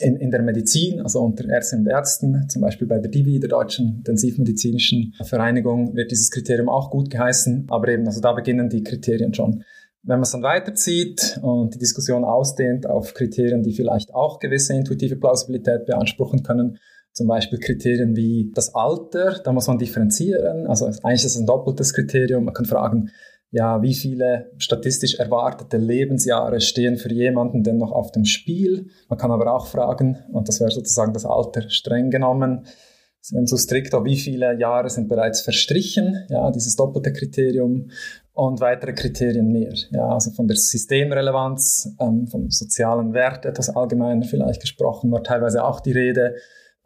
in, 0.00 0.16
in 0.16 0.30
der 0.30 0.42
Medizin, 0.42 1.00
also 1.00 1.20
unter 1.20 1.48
Ärztinnen 1.48 1.86
und 1.86 1.90
Ärzten, 1.90 2.48
zum 2.48 2.62
Beispiel 2.62 2.86
bei 2.86 2.98
der 2.98 3.10
DIVI, 3.10 3.40
der 3.40 3.48
Deutschen 3.48 3.96
Intensivmedizinischen 3.98 5.14
Vereinigung, 5.22 5.94
wird 5.94 6.10
dieses 6.10 6.30
Kriterium 6.30 6.68
auch 6.68 6.90
gut 6.90 7.10
geheißen, 7.10 7.66
aber 7.70 7.88
eben, 7.88 8.06
also 8.06 8.20
da 8.20 8.32
beginnen 8.32 8.68
die 8.68 8.82
Kriterien 8.82 9.34
schon. 9.34 9.64
Wenn 10.02 10.18
man 10.18 10.22
es 10.22 10.30
dann 10.30 10.42
weiterzieht 10.42 11.40
und 11.42 11.74
die 11.74 11.78
Diskussion 11.78 12.24
ausdehnt 12.24 12.88
auf 12.88 13.14
Kriterien, 13.14 13.62
die 13.62 13.72
vielleicht 13.72 14.14
auch 14.14 14.38
gewisse 14.38 14.74
intuitive 14.74 15.16
Plausibilität 15.16 15.84
beanspruchen 15.86 16.42
können, 16.42 16.78
zum 17.12 17.26
Beispiel 17.26 17.58
Kriterien 17.58 18.14
wie 18.14 18.52
das 18.54 18.74
Alter, 18.74 19.40
da 19.42 19.52
muss 19.52 19.66
man 19.66 19.78
differenzieren. 19.78 20.66
Also 20.66 20.84
eigentlich 20.84 21.24
ist 21.24 21.34
es 21.34 21.40
ein 21.40 21.46
doppeltes 21.46 21.94
Kriterium. 21.94 22.44
Man 22.44 22.52
kann 22.52 22.66
fragen, 22.66 23.10
ja, 23.50 23.80
wie 23.82 23.94
viele 23.94 24.50
statistisch 24.58 25.18
erwartete 25.18 25.76
Lebensjahre 25.76 26.60
stehen 26.60 26.96
für 26.96 27.12
jemanden 27.12 27.62
denn 27.62 27.78
noch 27.78 27.92
auf 27.92 28.12
dem 28.12 28.24
Spiel. 28.24 28.88
Man 29.08 29.18
kann 29.18 29.30
aber 29.30 29.54
auch 29.54 29.66
fragen, 29.66 30.18
und 30.32 30.48
das 30.48 30.60
wäre 30.60 30.70
sozusagen 30.70 31.12
das 31.12 31.24
Alter 31.24 31.68
streng 31.70 32.10
genommen, 32.10 32.66
wenn 33.32 33.46
so 33.46 33.56
strikt, 33.56 33.92
wie 34.04 34.16
viele 34.16 34.58
Jahre 34.58 34.88
sind 34.88 35.08
bereits 35.08 35.40
verstrichen, 35.40 36.26
ja, 36.28 36.50
dieses 36.50 36.76
doppelte 36.76 37.12
Kriterium 37.12 37.90
und 38.32 38.60
weitere 38.60 38.92
Kriterien 38.92 39.50
mehr. 39.50 39.72
Ja, 39.90 40.08
also 40.08 40.30
von 40.30 40.46
der 40.46 40.56
Systemrelevanz, 40.56 41.96
ähm, 41.98 42.26
vom 42.28 42.50
sozialen 42.50 43.14
Wert 43.14 43.44
etwas 43.44 43.74
allgemeiner 43.74 44.24
vielleicht 44.26 44.60
gesprochen, 44.60 45.10
war 45.10 45.22
teilweise 45.22 45.64
auch 45.64 45.80
die 45.80 45.92
Rede. 45.92 46.36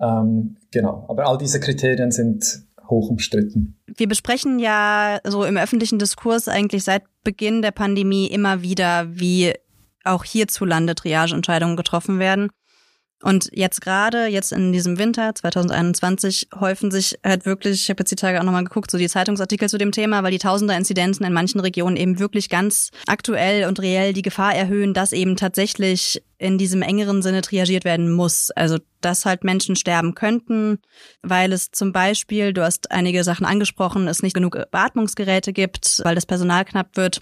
Ähm, 0.00 0.56
genau, 0.70 1.04
aber 1.08 1.26
all 1.26 1.36
diese 1.36 1.60
Kriterien 1.60 2.10
sind 2.10 2.62
hoch 2.90 3.08
umstritten. 3.08 3.80
Wir 3.86 4.08
besprechen 4.08 4.58
ja 4.58 5.20
so 5.24 5.44
im 5.44 5.56
öffentlichen 5.56 5.98
Diskurs 5.98 6.48
eigentlich 6.48 6.84
seit 6.84 7.04
Beginn 7.24 7.62
der 7.62 7.70
Pandemie 7.70 8.26
immer 8.26 8.62
wieder, 8.62 9.06
wie 9.10 9.52
auch 10.04 10.24
hierzulande 10.24 10.94
Triageentscheidungen 10.94 11.76
getroffen 11.76 12.18
werden. 12.18 12.50
Und 13.22 13.50
jetzt 13.52 13.82
gerade, 13.82 14.26
jetzt 14.26 14.52
in 14.52 14.72
diesem 14.72 14.98
Winter 14.98 15.34
2021, 15.34 16.48
häufen 16.58 16.90
sich 16.90 17.18
halt 17.22 17.44
wirklich, 17.44 17.82
ich 17.82 17.90
habe 17.90 18.00
jetzt 18.00 18.10
die 18.10 18.16
Tage 18.16 18.40
auch 18.40 18.44
nochmal 18.44 18.64
geguckt, 18.64 18.90
so 18.90 18.96
die 18.96 19.08
Zeitungsartikel 19.08 19.68
zu 19.68 19.76
dem 19.76 19.92
Thema, 19.92 20.22
weil 20.22 20.30
die 20.30 20.38
tausender 20.38 20.76
Inzidenzen 20.76 21.26
in 21.26 21.32
manchen 21.32 21.60
Regionen 21.60 21.96
eben 21.96 22.18
wirklich 22.18 22.48
ganz 22.48 22.90
aktuell 23.06 23.68
und 23.68 23.80
reell 23.80 24.14
die 24.14 24.22
Gefahr 24.22 24.54
erhöhen, 24.54 24.94
dass 24.94 25.12
eben 25.12 25.36
tatsächlich 25.36 26.22
in 26.38 26.56
diesem 26.56 26.80
engeren 26.80 27.20
Sinne 27.20 27.42
triagiert 27.42 27.84
werden 27.84 28.10
muss. 28.10 28.50
Also, 28.52 28.78
dass 29.02 29.26
halt 29.26 29.44
Menschen 29.44 29.76
sterben 29.76 30.14
könnten, 30.14 30.78
weil 31.22 31.52
es 31.52 31.70
zum 31.70 31.92
Beispiel, 31.92 32.54
du 32.54 32.64
hast 32.64 32.90
einige 32.90 33.22
Sachen 33.22 33.44
angesprochen, 33.44 34.08
es 34.08 34.22
nicht 34.22 34.34
genug 34.34 34.58
Beatmungsgeräte 34.70 35.52
gibt, 35.52 36.00
weil 36.04 36.14
das 36.14 36.24
Personal 36.24 36.64
knapp 36.64 36.96
wird. 36.96 37.20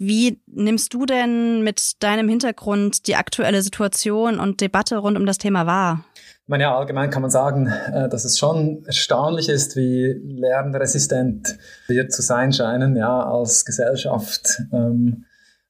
Wie 0.00 0.40
nimmst 0.46 0.94
du 0.94 1.04
denn 1.04 1.62
mit 1.62 2.02
deinem 2.02 2.28
Hintergrund 2.28 3.06
die 3.06 3.16
aktuelle 3.16 3.62
Situation 3.62 4.40
und 4.40 4.60
Debatte 4.60 4.96
rund 4.96 5.18
um 5.18 5.26
das 5.26 5.38
Thema 5.38 5.66
wahr? 5.66 6.04
Ich 6.14 6.48
meine, 6.48 6.64
ja, 6.64 6.76
allgemein 6.76 7.10
kann 7.10 7.22
man 7.22 7.30
sagen, 7.30 7.66
äh, 7.66 8.08
dass 8.08 8.24
es 8.24 8.38
schon 8.38 8.82
erstaunlich 8.86 9.48
ist, 9.48 9.76
wie 9.76 10.20
lernresistent 10.24 11.58
wir 11.86 12.08
zu 12.08 12.22
sein 12.22 12.52
scheinen, 12.52 12.96
ja, 12.96 13.24
als 13.24 13.64
Gesellschaft. 13.64 14.62
Ähm, 14.72 15.26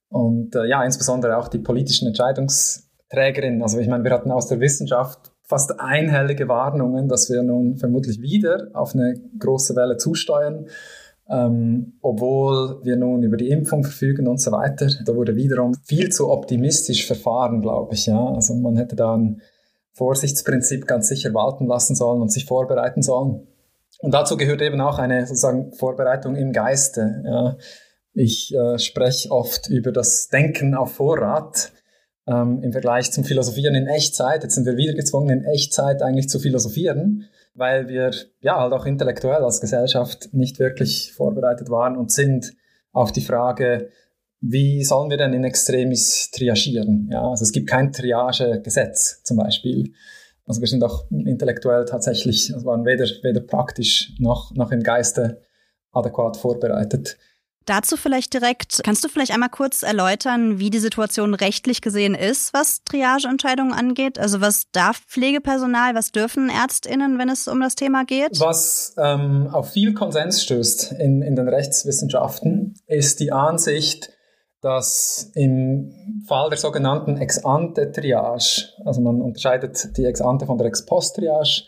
und 0.08 0.54
äh, 0.54 0.66
ja, 0.66 0.82
insbesondere 0.84 1.36
auch 1.36 1.48
die 1.48 1.58
politischen 1.58 2.08
Entscheidungsträgerinnen. 2.08 3.62
Also 3.62 3.78
ich 3.78 3.88
meine, 3.88 4.04
wir 4.04 4.12
hatten 4.12 4.30
aus 4.30 4.46
der 4.46 4.60
Wissenschaft 4.60 5.32
fast 5.42 5.80
einhellige 5.80 6.48
Warnungen, 6.48 7.08
dass 7.08 7.28
wir 7.28 7.42
nun 7.42 7.76
vermutlich 7.76 8.22
wieder 8.22 8.68
auf 8.72 8.94
eine 8.94 9.20
große 9.38 9.74
Welle 9.76 9.96
zusteuern 9.96 10.66
ähm, 11.30 11.92
obwohl 12.02 12.80
wir 12.82 12.96
nun 12.96 13.22
über 13.22 13.36
die 13.36 13.50
Impfung 13.50 13.84
verfügen 13.84 14.26
und 14.26 14.40
so 14.40 14.50
weiter. 14.50 14.88
Da 15.06 15.14
wurde 15.14 15.36
wiederum 15.36 15.74
viel 15.84 16.10
zu 16.10 16.28
optimistisch 16.28 17.06
verfahren, 17.06 17.62
glaube 17.62 17.94
ich. 17.94 18.06
Ja? 18.06 18.34
Also 18.34 18.54
man 18.54 18.76
hätte 18.76 18.96
da 18.96 19.16
ein 19.16 19.40
Vorsichtsprinzip 19.92 20.86
ganz 20.86 21.08
sicher 21.08 21.32
walten 21.32 21.66
lassen 21.66 21.94
sollen 21.94 22.20
und 22.20 22.32
sich 22.32 22.46
vorbereiten 22.46 23.02
sollen. 23.02 23.46
Und 24.00 24.14
dazu 24.14 24.36
gehört 24.36 24.62
eben 24.62 24.80
auch 24.80 24.98
eine 24.98 25.26
sozusagen 25.26 25.72
Vorbereitung 25.72 26.34
im 26.34 26.52
Geiste. 26.52 27.22
Ja? 27.24 27.56
Ich 28.12 28.52
äh, 28.54 28.78
spreche 28.78 29.30
oft 29.30 29.68
über 29.68 29.92
das 29.92 30.28
Denken 30.28 30.74
auf 30.74 30.94
Vorrat 30.94 31.70
ähm, 32.26 32.60
im 32.62 32.72
Vergleich 32.72 33.12
zum 33.12 33.22
Philosophieren 33.22 33.76
in 33.76 33.86
Echtzeit. 33.86 34.42
Jetzt 34.42 34.56
sind 34.56 34.66
wir 34.66 34.76
wieder 34.76 34.94
gezwungen, 34.94 35.30
in 35.30 35.44
Echtzeit 35.44 36.02
eigentlich 36.02 36.28
zu 36.28 36.40
philosophieren 36.40 37.28
weil 37.54 37.88
wir 37.88 38.10
ja 38.40 38.60
halt 38.60 38.72
auch 38.72 38.86
intellektuell 38.86 39.42
als 39.42 39.60
Gesellschaft 39.60 40.32
nicht 40.32 40.58
wirklich 40.58 41.12
vorbereitet 41.12 41.70
waren 41.70 41.96
und 41.96 42.12
sind 42.12 42.52
auf 42.92 43.12
die 43.12 43.20
Frage, 43.20 43.90
wie 44.40 44.82
sollen 44.84 45.10
wir 45.10 45.18
denn 45.18 45.34
in 45.34 45.44
Extremis 45.44 46.30
triagieren? 46.30 47.08
Ja, 47.12 47.28
also 47.28 47.42
es 47.42 47.52
gibt 47.52 47.68
kein 47.68 47.92
Triagegesetz 47.92 49.22
zum 49.22 49.36
Beispiel. 49.36 49.92
Also 50.46 50.60
wir 50.60 50.68
sind 50.68 50.82
auch 50.82 51.04
intellektuell 51.10 51.84
tatsächlich, 51.84 52.52
also 52.54 52.66
waren 52.66 52.84
weder, 52.84 53.04
weder 53.22 53.40
praktisch 53.40 54.14
noch, 54.18 54.52
noch 54.54 54.72
im 54.72 54.82
Geiste 54.82 55.42
adäquat 55.92 56.36
vorbereitet. 56.36 57.18
Dazu 57.70 57.96
vielleicht 57.96 58.34
direkt, 58.34 58.80
kannst 58.82 59.04
du 59.04 59.08
vielleicht 59.08 59.30
einmal 59.30 59.48
kurz 59.48 59.84
erläutern, 59.84 60.58
wie 60.58 60.70
die 60.70 60.80
Situation 60.80 61.34
rechtlich 61.34 61.80
gesehen 61.80 62.16
ist, 62.16 62.52
was 62.52 62.82
Triageentscheidungen 62.82 63.72
angeht? 63.72 64.18
Also 64.18 64.40
was 64.40 64.64
darf 64.72 64.96
Pflegepersonal, 65.06 65.94
was 65.94 66.10
dürfen 66.10 66.50
Ärztinnen, 66.50 67.16
wenn 67.20 67.28
es 67.28 67.46
um 67.46 67.60
das 67.60 67.76
Thema 67.76 68.04
geht? 68.04 68.40
Was 68.40 68.96
ähm, 68.98 69.46
auf 69.52 69.70
viel 69.70 69.94
Konsens 69.94 70.42
stößt 70.42 70.96
in, 70.98 71.22
in 71.22 71.36
den 71.36 71.46
Rechtswissenschaften, 71.46 72.74
ist 72.88 73.20
die 73.20 73.30
Ansicht, 73.30 74.10
dass 74.62 75.30
im 75.36 76.24
Fall 76.26 76.50
der 76.50 76.58
sogenannten 76.58 77.18
Ex-ante-Triage, 77.18 78.70
also 78.84 79.00
man 79.00 79.20
unterscheidet 79.22 79.96
die 79.96 80.06
Ex-ante 80.06 80.44
von 80.44 80.58
der 80.58 80.66
Ex-post-Triage, 80.66 81.62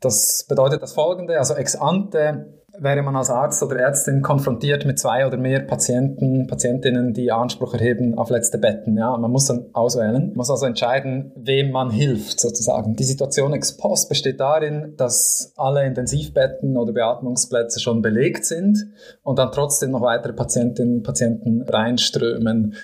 das 0.00 0.46
bedeutet 0.48 0.80
das 0.80 0.94
folgende, 0.94 1.38
also 1.38 1.52
Ex-ante 1.52 2.63
wäre 2.78 3.02
man 3.02 3.16
als 3.16 3.30
Arzt 3.30 3.62
oder 3.62 3.76
Ärztin 3.76 4.22
konfrontiert 4.22 4.84
mit 4.84 4.98
zwei 4.98 5.26
oder 5.26 5.36
mehr 5.36 5.60
Patienten, 5.60 6.46
Patientinnen, 6.46 7.12
die 7.12 7.30
Anspruch 7.30 7.74
erheben 7.74 8.18
auf 8.18 8.30
letzte 8.30 8.58
Betten. 8.58 8.96
Ja, 8.96 9.16
man 9.16 9.30
muss 9.30 9.46
dann 9.46 9.66
auswählen, 9.72 10.32
muss 10.34 10.50
also 10.50 10.66
entscheiden, 10.66 11.32
wem 11.36 11.70
man 11.70 11.90
hilft 11.90 12.40
sozusagen. 12.40 12.96
Die 12.96 13.04
Situation 13.04 13.52
ex 13.52 13.76
post 13.76 14.08
besteht 14.08 14.40
darin, 14.40 14.94
dass 14.96 15.52
alle 15.56 15.86
Intensivbetten 15.86 16.76
oder 16.76 16.92
Beatmungsplätze 16.92 17.80
schon 17.80 18.02
belegt 18.02 18.44
sind 18.44 18.78
und 19.22 19.38
dann 19.38 19.52
trotzdem 19.52 19.92
noch 19.92 20.02
weitere 20.02 20.32
Patientinnen 20.32 20.96
und 20.96 21.02
Patienten 21.02 21.62
reinströmen. 21.62 22.74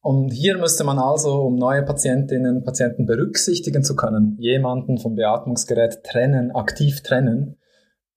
Und 0.00 0.30
hier 0.30 0.56
müsste 0.58 0.84
man 0.84 0.98
also, 0.98 1.42
um 1.42 1.56
neue 1.56 1.82
Patientinnen 1.82 2.58
und 2.58 2.64
Patienten 2.64 3.06
berücksichtigen 3.06 3.82
zu 3.82 3.96
können, 3.96 4.36
jemanden 4.38 4.98
vom 4.98 5.16
Beatmungsgerät 5.16 6.04
trennen, 6.04 6.52
aktiv 6.52 7.02
trennen 7.02 7.56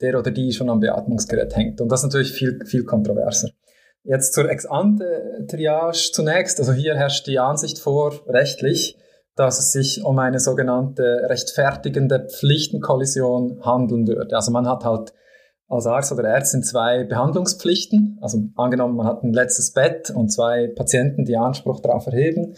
der 0.01 0.17
oder 0.17 0.31
die 0.31 0.51
schon 0.51 0.69
am 0.69 0.79
Beatmungsgerät 0.79 1.55
hängt. 1.55 1.81
Und 1.81 1.91
das 1.91 2.01
ist 2.01 2.05
natürlich 2.05 2.31
viel, 2.31 2.65
viel 2.65 2.83
kontroverser. 2.83 3.49
Jetzt 4.03 4.33
zur 4.33 4.49
Ex-ante-Triage 4.49 6.11
zunächst. 6.13 6.59
Also 6.59 6.71
hier 6.71 6.95
herrscht 6.95 7.27
die 7.27 7.39
Ansicht 7.39 7.79
vor, 7.79 8.13
rechtlich, 8.27 8.97
dass 9.35 9.59
es 9.59 9.71
sich 9.71 10.03
um 10.03 10.17
eine 10.19 10.39
sogenannte 10.39 11.25
rechtfertigende 11.27 12.27
Pflichtenkollision 12.29 13.61
handeln 13.63 14.07
würde. 14.07 14.35
Also 14.35 14.51
man 14.51 14.67
hat 14.67 14.85
halt 14.85 15.13
als 15.67 15.85
Arzt 15.85 16.11
oder 16.11 16.27
Ärztin 16.27 16.63
zwei 16.63 17.03
Behandlungspflichten. 17.03 18.17
Also 18.21 18.39
angenommen, 18.55 18.95
man 18.95 19.05
hat 19.05 19.23
ein 19.23 19.33
letztes 19.33 19.73
Bett 19.73 20.09
und 20.09 20.29
zwei 20.29 20.67
Patienten, 20.67 21.25
die 21.25 21.37
Anspruch 21.37 21.79
darauf 21.81 22.07
erheben, 22.07 22.55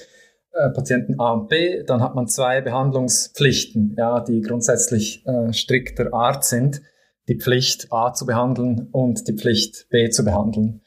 äh, 0.54 0.70
Patienten 0.70 1.20
A 1.20 1.34
und 1.34 1.50
B, 1.50 1.84
dann 1.84 2.02
hat 2.02 2.16
man 2.16 2.28
zwei 2.28 2.62
Behandlungspflichten, 2.62 3.96
ja, 3.98 4.22
die 4.22 4.42
grundsätzlich 4.42 5.26
äh, 5.26 5.52
strikter 5.54 6.14
Art 6.14 6.46
sind 6.46 6.82
die 7.28 7.38
Pflicht 7.38 7.88
A 7.92 8.14
zu 8.14 8.26
behandeln 8.26 8.88
und 8.92 9.28
die 9.28 9.34
Pflicht 9.34 9.88
B 9.90 10.10
zu 10.10 10.24
behandeln. 10.24 10.82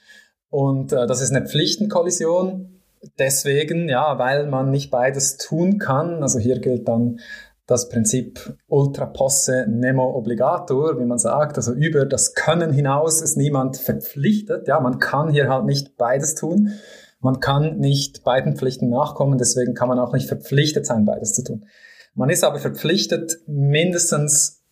Und 0.50 0.92
äh, 0.92 1.06
das 1.06 1.20
ist 1.20 1.34
eine 1.34 1.46
Pflichtenkollision. 1.46 2.80
Deswegen, 3.18 3.88
ja, 3.88 4.18
weil 4.18 4.46
man 4.46 4.70
nicht 4.70 4.90
beides 4.90 5.36
tun 5.36 5.78
kann. 5.78 6.22
Also 6.22 6.38
hier 6.38 6.58
gilt 6.58 6.88
dann 6.88 7.20
das 7.66 7.88
Prinzip 7.88 8.56
ultra 8.68 9.06
posse 9.06 9.66
nemo 9.68 10.16
obligator, 10.16 10.98
wie 11.00 11.04
man 11.04 11.18
sagt. 11.18 11.56
Also 11.56 11.72
über 11.72 12.04
das 12.06 12.34
Können 12.34 12.72
hinaus 12.72 13.22
ist 13.22 13.36
niemand 13.36 13.76
verpflichtet. 13.76 14.68
Ja, 14.68 14.80
man 14.80 14.98
kann 14.98 15.30
hier 15.30 15.48
halt 15.48 15.64
nicht 15.64 15.96
beides 15.96 16.34
tun. 16.34 16.72
Man 17.20 17.40
kann 17.40 17.78
nicht 17.78 18.22
beiden 18.22 18.56
Pflichten 18.56 18.90
nachkommen. 18.90 19.38
Deswegen 19.38 19.74
kann 19.74 19.88
man 19.88 19.98
auch 19.98 20.12
nicht 20.12 20.28
verpflichtet 20.28 20.86
sein, 20.86 21.04
beides 21.06 21.32
zu 21.32 21.42
tun. 21.42 21.66
Man 22.14 22.30
ist 22.30 22.44
aber 22.44 22.58
verpflichtet, 22.58 23.38
mindestens 23.46 24.63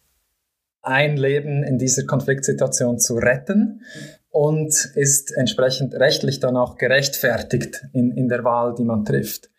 ein 0.82 1.16
Leben 1.16 1.62
in 1.62 1.78
dieser 1.78 2.04
Konfliktsituation 2.04 2.98
zu 2.98 3.14
retten 3.14 3.82
und 4.30 4.92
ist 4.94 5.32
entsprechend 5.36 5.94
rechtlich 5.94 6.40
dann 6.40 6.56
auch 6.56 6.76
gerechtfertigt 6.76 7.86
in, 7.92 8.10
in 8.12 8.28
der 8.28 8.44
Wahl, 8.44 8.74
die 8.74 8.84
man 8.84 9.04
trifft. 9.04 9.50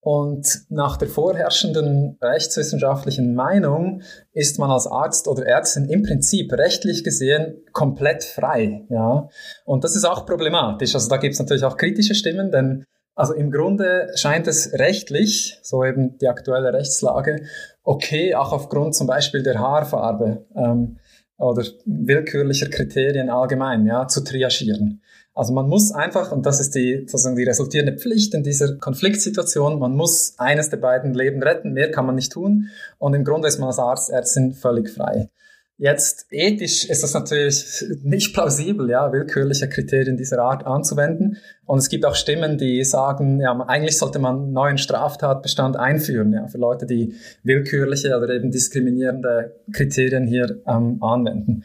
Und 0.00 0.66
nach 0.68 0.96
der 0.98 1.08
vorherrschenden 1.08 2.16
rechtswissenschaftlichen 2.22 3.34
Meinung 3.34 4.02
ist 4.32 4.56
man 4.56 4.70
als 4.70 4.86
Arzt 4.86 5.26
oder 5.26 5.44
Ärztin 5.44 5.86
im 5.86 6.04
Prinzip 6.04 6.52
rechtlich 6.52 7.02
gesehen 7.02 7.56
komplett 7.72 8.22
frei. 8.22 8.86
Ja? 8.88 9.28
Und 9.64 9.82
das 9.82 9.96
ist 9.96 10.04
auch 10.04 10.24
problematisch. 10.24 10.94
Also 10.94 11.08
da 11.08 11.16
gibt 11.16 11.34
es 11.34 11.40
natürlich 11.40 11.64
auch 11.64 11.76
kritische 11.76 12.14
Stimmen, 12.14 12.52
denn 12.52 12.84
also 13.16 13.32
im 13.32 13.50
Grunde 13.50 14.10
scheint 14.14 14.46
es 14.46 14.74
rechtlich, 14.74 15.58
so 15.62 15.82
eben 15.84 16.18
die 16.18 16.28
aktuelle 16.28 16.72
Rechtslage, 16.72 17.46
okay, 17.82 18.34
auch 18.34 18.52
aufgrund 18.52 18.94
zum 18.94 19.06
Beispiel 19.06 19.42
der 19.42 19.58
Haarfarbe 19.58 20.44
ähm, 20.54 20.98
oder 21.38 21.64
willkürlicher 21.86 22.68
Kriterien 22.68 23.30
allgemein, 23.30 23.86
ja, 23.86 24.06
zu 24.06 24.22
triagieren. 24.22 25.02
Also 25.34 25.54
man 25.54 25.68
muss 25.68 25.92
einfach, 25.92 26.30
und 26.30 26.44
das 26.44 26.60
ist 26.60 26.74
die, 26.74 27.06
sozusagen 27.06 27.36
die 27.36 27.44
resultierende 27.44 27.96
Pflicht 27.98 28.34
in 28.34 28.42
dieser 28.42 28.76
Konfliktsituation, 28.76 29.78
man 29.78 29.96
muss 29.96 30.34
eines 30.38 30.68
der 30.68 30.78
beiden 30.78 31.14
Leben 31.14 31.42
retten, 31.42 31.72
mehr 31.72 31.90
kann 31.90 32.06
man 32.06 32.14
nicht 32.14 32.32
tun. 32.32 32.68
Und 32.98 33.14
im 33.14 33.24
Grunde 33.24 33.48
ist 33.48 33.58
man 33.58 33.68
als 33.68 33.78
Arzt, 33.78 34.10
Ärztin 34.10 34.52
völlig 34.52 34.90
frei. 34.90 35.30
Jetzt 35.78 36.26
ethisch 36.30 36.88
ist 36.88 37.02
das 37.02 37.12
natürlich 37.12 37.84
nicht 38.02 38.32
plausibel, 38.32 38.88
ja, 38.88 39.12
willkürliche 39.12 39.68
Kriterien 39.68 40.16
dieser 40.16 40.38
Art 40.38 40.64
anzuwenden. 40.66 41.36
Und 41.66 41.78
es 41.78 41.90
gibt 41.90 42.06
auch 42.06 42.14
Stimmen, 42.14 42.56
die 42.56 42.82
sagen, 42.82 43.40
ja, 43.40 43.52
eigentlich 43.68 43.98
sollte 43.98 44.18
man 44.18 44.36
einen 44.36 44.52
neuen 44.52 44.78
Straftatbestand 44.78 45.76
einführen, 45.76 46.32
ja, 46.32 46.46
für 46.48 46.56
Leute, 46.56 46.86
die 46.86 47.14
willkürliche 47.42 48.16
oder 48.16 48.30
eben 48.30 48.50
diskriminierende 48.50 49.60
Kriterien 49.70 50.26
hier 50.26 50.62
ähm, 50.66 51.02
anwenden. 51.02 51.64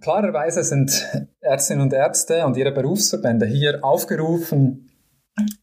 Klarerweise 0.00 0.62
sind 0.62 1.08
Ärztinnen 1.40 1.82
und 1.82 1.92
Ärzte 1.92 2.46
und 2.46 2.56
ihre 2.56 2.70
Berufsverbände 2.70 3.46
hier 3.46 3.84
aufgerufen, 3.84 4.89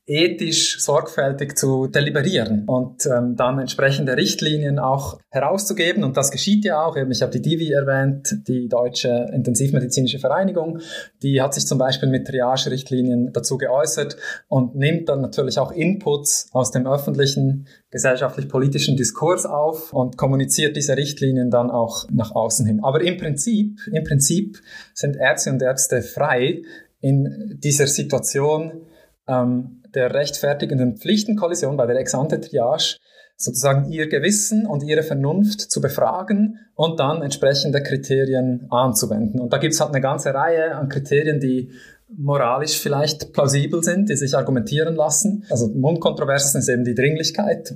ethisch 0.06 0.82
sorgfältig 0.82 1.58
zu 1.58 1.88
deliberieren 1.88 2.64
und 2.66 3.06
ähm, 3.06 3.36
dann 3.36 3.60
entsprechende 3.60 4.16
Richtlinien 4.16 4.80
auch 4.80 5.20
herauszugeben. 5.30 6.04
Und 6.04 6.16
das 6.16 6.32
geschieht 6.32 6.64
ja 6.64 6.84
auch. 6.84 6.96
Ich 6.96 7.22
habe 7.22 7.32
die 7.38 7.42
DIVI 7.42 7.72
erwähnt, 7.74 8.48
die 8.48 8.70
Deutsche 8.70 9.30
Intensivmedizinische 9.34 10.20
Vereinigung. 10.20 10.80
Die 11.22 11.42
hat 11.42 11.54
sich 11.54 11.68
zum 11.68 11.78
Beispiel 11.78 12.08
mit 12.08 12.26
Triage-Richtlinien 12.26 13.34
dazu 13.34 13.58
geäußert 13.58 14.16
und 14.48 14.76
nimmt 14.76 15.10
dann 15.10 15.22
natürlich 15.22 15.60
auch 15.60 15.72
Inputs 15.72 16.50
aus 16.54 16.72
dem 16.72 16.88
öffentlichen 16.88 17.68
gesellschaftlich-politischen 17.92 18.96
Diskurs 18.96 19.46
auf 19.46 19.92
und 19.92 20.18
kommuniziert 20.18 20.78
diese 20.78 20.96
Richtlinien 20.96 21.52
dann 21.52 21.70
auch 21.70 22.06
nach 22.10 22.32
außen 22.32 22.66
hin. 22.66 22.80
Aber 22.82 23.02
im 23.02 23.18
Prinzip, 23.18 23.80
im 23.92 24.06
Prinzip 24.06 24.58
sind 24.94 25.18
Ärzte 25.18 25.52
und 25.52 25.62
Ärzte 25.62 26.02
frei, 26.02 26.62
in 27.00 27.60
dieser 27.62 27.88
Situation 27.88 28.88
ähm, 29.28 29.84
der 29.94 30.14
rechtfertigenden 30.14 30.98
Pflichtenkollision 30.98 31.78
bei 31.78 31.86
der 31.86 31.98
Ex-ante-Triage 31.98 32.98
sozusagen 33.38 33.92
ihr 33.92 34.10
Gewissen 34.10 34.66
und 34.66 34.84
ihre 34.84 35.04
Vernunft 35.04 35.62
zu 35.62 35.80
befragen 35.80 36.60
und 36.74 37.00
dann 37.00 37.22
entsprechende 37.22 37.84
Kriterien 37.84 38.66
anzuwenden. 38.72 39.40
Und 39.40 39.54
da 39.54 39.60
gibt 39.60 39.74
es 39.74 39.80
halt 39.80 39.92
eine 39.92 40.02
ganze 40.02 40.34
Reihe 40.34 40.76
an 40.76 40.90
Kriterien, 40.90 41.40
die 41.40 41.72
moralisch 42.10 42.80
vielleicht 42.80 43.34
plausibel 43.34 43.84
sind, 43.84 44.10
die 44.10 44.16
sich 44.16 44.36
argumentieren 44.36 44.96
lassen. 44.96 45.46
Also 45.52 45.68
Mundkontrovers 45.68 46.56
ist 46.56 46.68
eben 46.68 46.84
die 46.84 46.96
Dringlichkeit. 46.96 47.76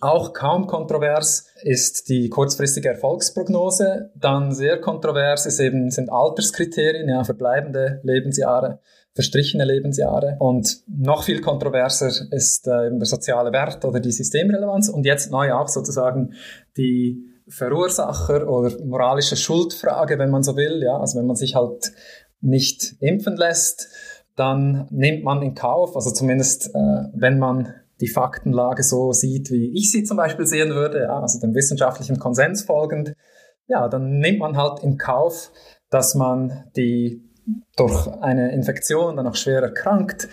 Auch 0.00 0.32
kaum 0.32 0.66
kontrovers 0.66 1.48
ist 1.62 2.08
die 2.08 2.28
kurzfristige 2.28 2.90
Erfolgsprognose. 2.90 4.10
Dann 4.14 4.52
sehr 4.52 4.80
kontrovers 4.80 5.44
ist 5.44 5.60
eben, 5.60 5.90
sind 5.90 6.10
Alterskriterien, 6.10 7.08
ja, 7.08 7.24
verbleibende 7.24 8.00
Lebensjahre 8.04 8.80
verstrichene 9.18 9.64
Lebensjahre. 9.64 10.36
Und 10.38 10.84
noch 10.86 11.24
viel 11.24 11.40
kontroverser 11.40 12.08
ist 12.30 12.68
äh, 12.68 12.86
eben 12.86 13.00
der 13.00 13.06
soziale 13.06 13.50
Wert 13.50 13.84
oder 13.84 13.98
die 13.98 14.12
Systemrelevanz. 14.12 14.88
Und 14.88 15.04
jetzt 15.06 15.32
neu 15.32 15.52
auch 15.54 15.66
sozusagen 15.66 16.34
die 16.76 17.24
Verursacher 17.48 18.48
oder 18.48 18.72
moralische 18.84 19.34
Schuldfrage, 19.34 20.20
wenn 20.20 20.30
man 20.30 20.44
so 20.44 20.56
will. 20.56 20.84
Ja, 20.84 21.00
also 21.00 21.18
wenn 21.18 21.26
man 21.26 21.34
sich 21.34 21.56
halt 21.56 21.90
nicht 22.40 22.94
impfen 23.00 23.36
lässt, 23.36 23.88
dann 24.36 24.86
nimmt 24.92 25.24
man 25.24 25.42
in 25.42 25.56
Kauf, 25.56 25.96
also 25.96 26.12
zumindest 26.12 26.72
äh, 26.72 27.04
wenn 27.12 27.40
man 27.40 27.74
die 28.00 28.06
Faktenlage 28.06 28.84
so 28.84 29.10
sieht, 29.10 29.50
wie 29.50 29.76
ich 29.76 29.90
sie 29.90 30.04
zum 30.04 30.16
Beispiel 30.16 30.46
sehen 30.46 30.70
würde, 30.70 31.02
ja, 31.02 31.20
also 31.20 31.40
dem 31.40 31.56
wissenschaftlichen 31.56 32.20
Konsens 32.20 32.62
folgend, 32.62 33.14
ja, 33.66 33.88
dann 33.88 34.20
nimmt 34.20 34.38
man 34.38 34.56
halt 34.56 34.84
in 34.84 34.96
Kauf, 34.96 35.50
dass 35.90 36.14
man 36.14 36.70
die 36.76 37.27
durch 37.76 38.08
eine 38.20 38.52
Infektion 38.52 39.16
dann 39.16 39.26
auch 39.26 39.34
schwer 39.34 39.62
erkrankt 39.62 40.28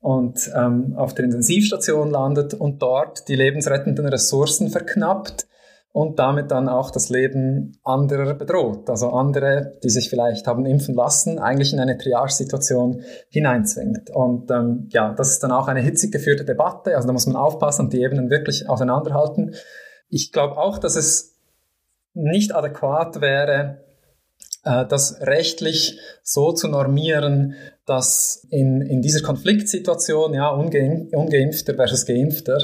und 0.00 0.50
ähm, 0.56 0.94
auf 0.96 1.14
der 1.14 1.26
Intensivstation 1.26 2.10
landet 2.10 2.54
und 2.54 2.80
dort 2.80 3.28
die 3.28 3.36
lebensrettenden 3.36 4.06
Ressourcen 4.06 4.70
verknappt 4.70 5.46
und 5.92 6.18
damit 6.18 6.50
dann 6.50 6.68
auch 6.68 6.90
das 6.90 7.08
Leben 7.08 7.72
anderer 7.82 8.34
bedroht. 8.34 8.88
Also 8.88 9.10
andere, 9.10 9.78
die 9.82 9.90
sich 9.90 10.08
vielleicht 10.08 10.46
haben 10.46 10.64
impfen 10.64 10.94
lassen, 10.94 11.38
eigentlich 11.38 11.72
in 11.72 11.80
eine 11.80 11.98
Triage-Situation 11.98 13.02
hineinzwingt. 13.28 14.10
Und 14.10 14.50
ähm, 14.50 14.88
ja, 14.90 15.12
das 15.12 15.32
ist 15.32 15.42
dann 15.42 15.50
auch 15.50 15.66
eine 15.66 15.80
hitzig 15.80 16.12
geführte 16.12 16.44
Debatte. 16.44 16.94
Also 16.94 17.08
da 17.08 17.12
muss 17.12 17.26
man 17.26 17.36
aufpassen 17.36 17.86
und 17.86 17.92
die 17.92 18.02
Ebenen 18.02 18.30
wirklich 18.30 18.68
auseinanderhalten. 18.68 19.54
Ich 20.08 20.32
glaube 20.32 20.58
auch, 20.58 20.78
dass 20.78 20.94
es 20.94 21.36
nicht 22.14 22.54
adäquat 22.54 23.20
wäre, 23.20 23.84
das 24.62 25.20
rechtlich 25.20 25.98
so 26.22 26.52
zu 26.52 26.68
normieren, 26.68 27.54
dass 27.86 28.46
in, 28.50 28.82
in 28.82 29.00
dieser 29.00 29.22
Konfliktsituation, 29.22 30.34
ja, 30.34 30.50
Ungeimpf, 30.50 31.14
Ungeimpfter 31.14 31.74
versus 31.74 32.04
Geimpfter, 32.04 32.58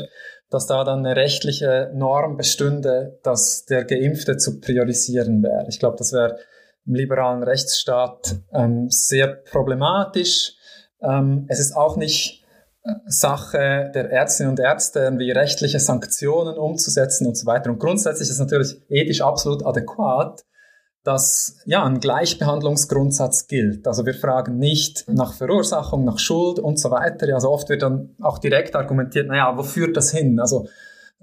dass 0.50 0.66
da 0.66 0.84
dann 0.84 1.04
eine 1.04 1.16
rechtliche 1.16 1.90
Norm 1.94 2.36
bestünde, 2.36 3.18
dass 3.22 3.64
der 3.64 3.84
Geimpfte 3.84 4.36
zu 4.36 4.60
priorisieren 4.60 5.42
wäre. 5.42 5.66
Ich 5.68 5.78
glaube, 5.78 5.96
das 5.98 6.12
wäre 6.12 6.38
im 6.86 6.94
liberalen 6.94 7.42
Rechtsstaat 7.42 8.36
ähm, 8.52 8.86
sehr 8.88 9.26
problematisch. 9.26 10.52
Ähm, 11.02 11.46
es 11.48 11.58
ist 11.58 11.76
auch 11.76 11.96
nicht 11.96 12.44
äh, 12.84 12.92
Sache 13.06 13.90
der 13.92 14.10
Ärztinnen 14.10 14.50
und 14.50 14.60
Ärzte, 14.60 15.12
wie 15.18 15.32
rechtliche 15.32 15.80
Sanktionen 15.80 16.56
umzusetzen 16.56 17.26
und 17.26 17.37
so 17.37 17.46
weiter. 17.46 17.70
Und 17.70 17.80
grundsätzlich 17.80 18.28
ist 18.28 18.35
es 18.35 18.40
natürlich 18.40 18.80
ethisch 18.88 19.22
absolut 19.22 19.66
adäquat, 19.66 20.44
dass 21.07 21.59
ja 21.66 21.85
ein 21.85 22.01
Gleichbehandlungsgrundsatz 22.01 23.47
gilt. 23.47 23.87
Also 23.87 24.05
wir 24.05 24.14
fragen 24.14 24.59
nicht 24.59 25.05
nach 25.09 25.35
Verursachung, 25.35 26.05
nach 26.05 26.19
Schuld 26.19 26.59
und 26.59 26.81
so 26.81 26.90
weiter. 26.90 27.33
Also 27.33 27.51
oft 27.51 27.69
wird 27.69 27.83
dann 27.83 28.16
auch 28.21 28.38
direkt 28.38 28.75
argumentiert, 28.75 29.29
naja, 29.29 29.57
wo 29.57 29.62
führt 29.62 29.97
das 29.97 30.11
hin? 30.11 30.40
Also 30.40 30.66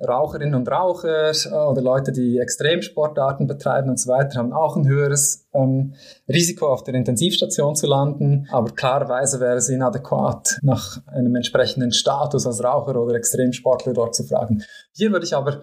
Raucherinnen 0.01 0.55
und 0.55 0.69
Raucher 0.69 1.31
äh, 1.31 1.53
oder 1.53 1.81
Leute, 1.81 2.11
die 2.11 2.39
Extremsportarten 2.39 3.45
betreiben 3.45 3.89
und 3.89 3.99
so 3.99 4.09
weiter, 4.09 4.39
haben 4.39 4.53
auch 4.53 4.75
ein 4.75 4.87
höheres 4.87 5.47
ähm, 5.53 5.93
Risiko, 6.27 6.67
auf 6.67 6.83
der 6.83 6.95
Intensivstation 6.95 7.75
zu 7.75 7.85
landen. 7.85 8.47
Aber 8.51 8.71
klarerweise 8.73 9.39
wäre 9.39 9.57
es 9.57 9.69
inadäquat, 9.69 10.59
nach 10.61 11.05
einem 11.07 11.35
entsprechenden 11.35 11.91
Status 11.91 12.47
als 12.47 12.63
Raucher 12.63 12.99
oder 12.99 13.15
Extremsportler 13.15 13.93
dort 13.93 14.15
zu 14.15 14.23
fragen. 14.23 14.63
Hier 14.93 15.11
würde 15.11 15.25
ich 15.25 15.35
aber 15.35 15.61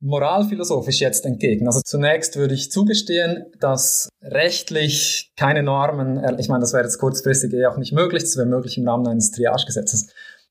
moralphilosophisch 0.00 1.00
jetzt 1.00 1.26
entgegen. 1.26 1.66
Also 1.66 1.80
zunächst 1.82 2.36
würde 2.36 2.54
ich 2.54 2.70
zugestehen, 2.70 3.46
dass 3.60 4.08
rechtlich 4.22 5.30
keine 5.36 5.62
Normen, 5.62 6.22
ich 6.38 6.48
meine, 6.48 6.62
das 6.62 6.72
wäre 6.72 6.84
jetzt 6.84 6.98
kurzfristig 6.98 7.52
eh 7.52 7.66
auch 7.66 7.76
nicht 7.76 7.92
möglich, 7.92 8.22
das 8.22 8.36
wäre 8.36 8.46
möglich 8.46 8.78
im 8.78 8.88
Rahmen 8.88 9.06
eines 9.06 9.30
Triagegesetzes. 9.30 10.08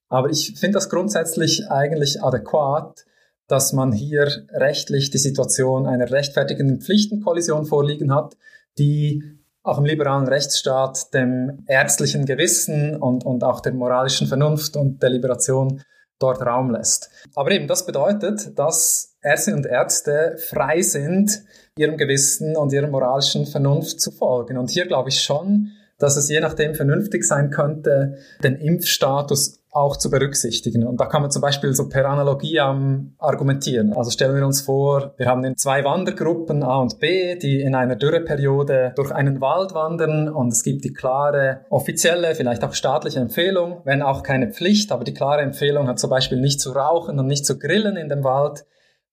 Aber 0.08 0.30
ich 0.30 0.54
finde 0.60 0.76
das 0.76 0.90
grundsätzlich 0.90 1.70
eigentlich 1.70 2.24
adäquat, 2.24 3.06
dass 3.48 3.74
man 3.74 3.92
hier 3.92 4.28
rechtlich 4.52 5.10
die 5.10 5.18
Situation 5.18 5.88
einer 5.88 6.12
rechtfertigenden 6.12 6.82
Pflichtenkollision 6.82 7.66
vorliegen 7.66 8.14
hat, 8.14 8.38
die 8.78 9.24
auch 9.64 9.80
im 9.80 9.86
liberalen 9.86 10.28
Rechtsstaat 10.28 11.14
dem 11.14 11.64
ärztlichen 11.68 12.26
Gewissen 12.26 12.96
und, 12.96 13.26
und 13.26 13.44
auch 13.44 13.60
der 13.60 13.74
moralischen 13.74 14.28
Vernunft 14.28 14.76
und 14.78 15.02
Deliberation 15.02 15.82
dort 16.20 16.42
Raum 16.42 16.72
lässt. 16.72 17.10
Aber 17.36 17.52
eben, 17.52 17.68
das 17.68 17.86
bedeutet, 17.86 18.58
dass 18.58 19.09
Ärztinnen 19.22 19.60
und 19.60 19.66
Ärzte 19.66 20.38
frei 20.38 20.82
sind, 20.82 21.44
ihrem 21.78 21.98
Gewissen 21.98 22.56
und 22.56 22.74
ihrer 22.74 22.88
moralischen 22.88 23.46
Vernunft 23.46 24.02
zu 24.02 24.12
folgen. 24.12 24.58
Und 24.58 24.70
hier 24.70 24.86
glaube 24.86 25.10
ich 25.10 25.22
schon, 25.22 25.72
dass 25.98 26.16
es 26.16 26.30
je 26.30 26.40
nachdem 26.40 26.76
vernünftig 26.76 27.26
sein 27.26 27.50
könnte, 27.50 28.18
den 28.44 28.56
Impfstatus 28.56 29.60
auch 29.72 29.98
zu 29.98 30.10
berücksichtigen. 30.10 30.86
Und 30.88 31.00
da 31.00 31.06
kann 31.06 31.22
man 31.22 31.30
zum 31.30 31.42
Beispiel 31.42 31.74
so 31.74 31.90
per 31.90 32.06
Analogie 32.06 32.58
ähm, 32.58 33.14
argumentieren. 33.20 33.94
Also 33.94 34.10
stellen 34.10 34.36
wir 34.36 34.46
uns 34.46 34.62
vor, 34.62 35.14
wir 35.18 35.28
haben 35.28 35.56
zwei 35.58 35.84
Wandergruppen 35.84 36.64
A 36.64 36.78
und 36.78 37.00
B, 37.00 37.36
die 37.36 37.62
in 37.62 37.76
einer 37.76 37.96
Dürreperiode 37.96 38.94
durch 38.96 39.12
einen 39.12 39.42
Wald 39.42 39.76
wandern 39.76 40.28
und 40.28 40.52
es 40.52 40.64
gibt 40.64 40.86
die 40.86 40.94
klare 40.94 41.66
offizielle, 41.70 42.34
vielleicht 42.34 42.64
auch 42.64 42.74
staatliche 42.74 43.20
Empfehlung, 43.20 43.82
wenn 43.84 44.02
auch 44.02 44.24
keine 44.24 44.52
Pflicht, 44.52 44.92
aber 44.92 45.04
die 45.04 45.14
klare 45.14 45.42
Empfehlung 45.42 45.88
hat 45.88 46.00
zum 46.00 46.10
Beispiel 46.10 46.40
nicht 46.40 46.60
zu 46.60 46.72
rauchen 46.72 47.20
und 47.20 47.28
nicht 47.28 47.46
zu 47.46 47.60
grillen 47.60 47.96
in 47.96 48.10
dem 48.10 48.24
Wald, 48.24 48.66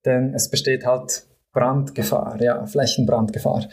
denn 0.06 0.32
es 0.34 0.48
besteht 0.48 0.86
halt 0.86 1.26
Brandgefahr, 1.52 2.36
ja, 2.40 2.66
Flächenbrandgefahr. 2.66 3.64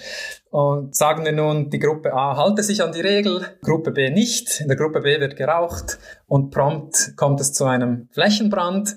Und 0.52 0.96
sagen 0.96 1.26
wir 1.26 1.34
nun, 1.34 1.69
die 1.69 1.80
Gruppe 1.80 2.13
A 2.13 2.38
halte 2.38 2.63
sich 2.63 2.82
an 2.82 2.93
die 2.93 3.02
Regel, 3.02 3.46
Gruppe 3.62 3.91
B 3.91 4.10
nicht. 4.10 4.62
In 4.62 4.69
der 4.69 4.78
Gruppe 4.78 5.02
B 5.02 5.19
wird 5.19 5.36
geraucht 5.36 6.00
und 6.26 6.50
prompt 6.52 7.13
kommt 7.17 7.41
es 7.41 7.52
zu 7.52 7.65
einem 7.65 8.08
Flächenbrand. 8.13 8.96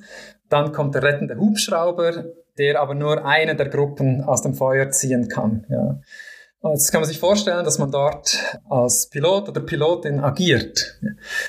Dann 0.49 0.71
kommt 0.71 0.95
der 0.95 1.03
rettende 1.03 1.37
Hubschrauber, 1.37 2.27
der 2.59 2.81
aber 2.81 2.95
nur 2.95 3.27
eine 3.27 3.57
der 3.57 3.69
Gruppen 3.69 4.23
aus 4.23 4.43
dem 4.43 4.55
Feuer 4.55 4.89
ziehen 4.91 5.29
kann. 5.29 5.67
Ja. 5.69 6.01
Jetzt 6.71 6.93
kann 6.93 7.01
man 7.01 7.09
sich 7.09 7.19
vorstellen, 7.19 7.65
dass 7.65 7.79
man 7.79 7.91
dort 7.91 8.39
als 8.69 9.09
Pilot 9.09 9.49
oder 9.49 9.61
Pilotin 9.61 10.21
agiert. 10.21 11.01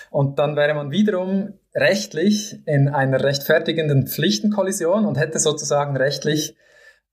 Und 0.09 0.39
dann 0.39 0.55
wäre 0.55 0.73
man 0.73 0.91
wiederum 0.91 1.53
rechtlich 1.73 2.61
in 2.65 2.87
einer 2.89 3.23
rechtfertigenden 3.23 4.07
Pflichtenkollision 4.07 5.05
und 5.05 5.17
hätte 5.17 5.39
sozusagen 5.39 5.95
rechtlich 5.95 6.55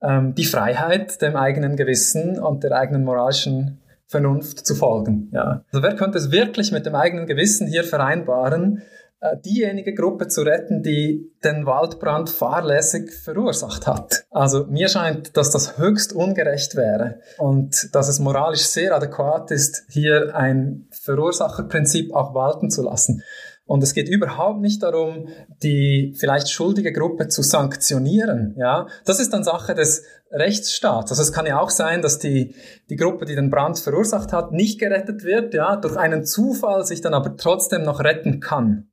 ähm, 0.02 0.34
die 0.34 0.44
Freiheit, 0.44 1.20
dem 1.22 1.36
eigenen 1.36 1.76
Gewissen 1.76 2.38
und 2.38 2.64
der 2.64 2.72
eigenen 2.72 3.04
moralischen 3.04 3.80
Vernunft 4.06 4.66
zu 4.66 4.74
folgen. 4.74 5.30
Ja. 5.32 5.64
Also 5.72 5.82
wer 5.82 5.96
könnte 5.96 6.18
es 6.18 6.30
wirklich 6.30 6.72
mit 6.72 6.86
dem 6.86 6.94
eigenen 6.94 7.26
Gewissen 7.26 7.66
hier 7.66 7.84
vereinbaren, 7.84 8.82
äh, 9.24 9.38
diejenige 9.38 9.94
Gruppe 9.94 10.28
zu 10.28 10.42
retten, 10.42 10.82
die 10.82 11.32
den 11.42 11.64
Waldbrand 11.64 12.28
fahrlässig 12.28 13.10
verursacht 13.10 13.86
hat. 13.86 14.26
Also 14.30 14.66
mir 14.66 14.88
scheint, 14.88 15.36
dass 15.38 15.50
das 15.50 15.78
höchst 15.78 16.12
ungerecht 16.12 16.76
wäre 16.76 17.20
und 17.38 17.94
dass 17.94 18.08
es 18.08 18.20
moralisch 18.20 18.66
sehr 18.66 18.94
adäquat 18.94 19.50
ist, 19.50 19.84
hier 19.88 20.36
ein 20.36 20.88
Verursacherprinzip 20.90 22.14
auch 22.14 22.34
walten 22.34 22.70
zu 22.70 22.82
lassen. 22.82 23.22
Und 23.66 23.82
es 23.82 23.94
geht 23.94 24.08
überhaupt 24.08 24.60
nicht 24.60 24.82
darum, 24.82 25.28
die 25.62 26.14
vielleicht 26.18 26.50
schuldige 26.50 26.92
Gruppe 26.92 27.28
zu 27.28 27.42
sanktionieren. 27.42 28.54
Ja, 28.58 28.86
das 29.06 29.20
ist 29.20 29.32
dann 29.32 29.42
Sache 29.42 29.74
des 29.74 30.04
Rechtsstaats. 30.30 31.10
Also 31.10 31.22
es 31.22 31.32
kann 31.32 31.46
ja 31.46 31.58
auch 31.60 31.70
sein, 31.70 32.02
dass 32.02 32.18
die, 32.18 32.54
die 32.90 32.96
Gruppe, 32.96 33.24
die 33.24 33.34
den 33.34 33.50
Brand 33.50 33.78
verursacht 33.78 34.32
hat, 34.32 34.52
nicht 34.52 34.78
gerettet 34.78 35.24
wird, 35.24 35.54
ja, 35.54 35.76
durch 35.76 35.96
einen 35.96 36.24
Zufall 36.24 36.84
sich 36.84 37.00
dann 37.00 37.14
aber 37.14 37.36
trotzdem 37.36 37.82
noch 37.82 38.00
retten 38.00 38.40
kann. 38.40 38.90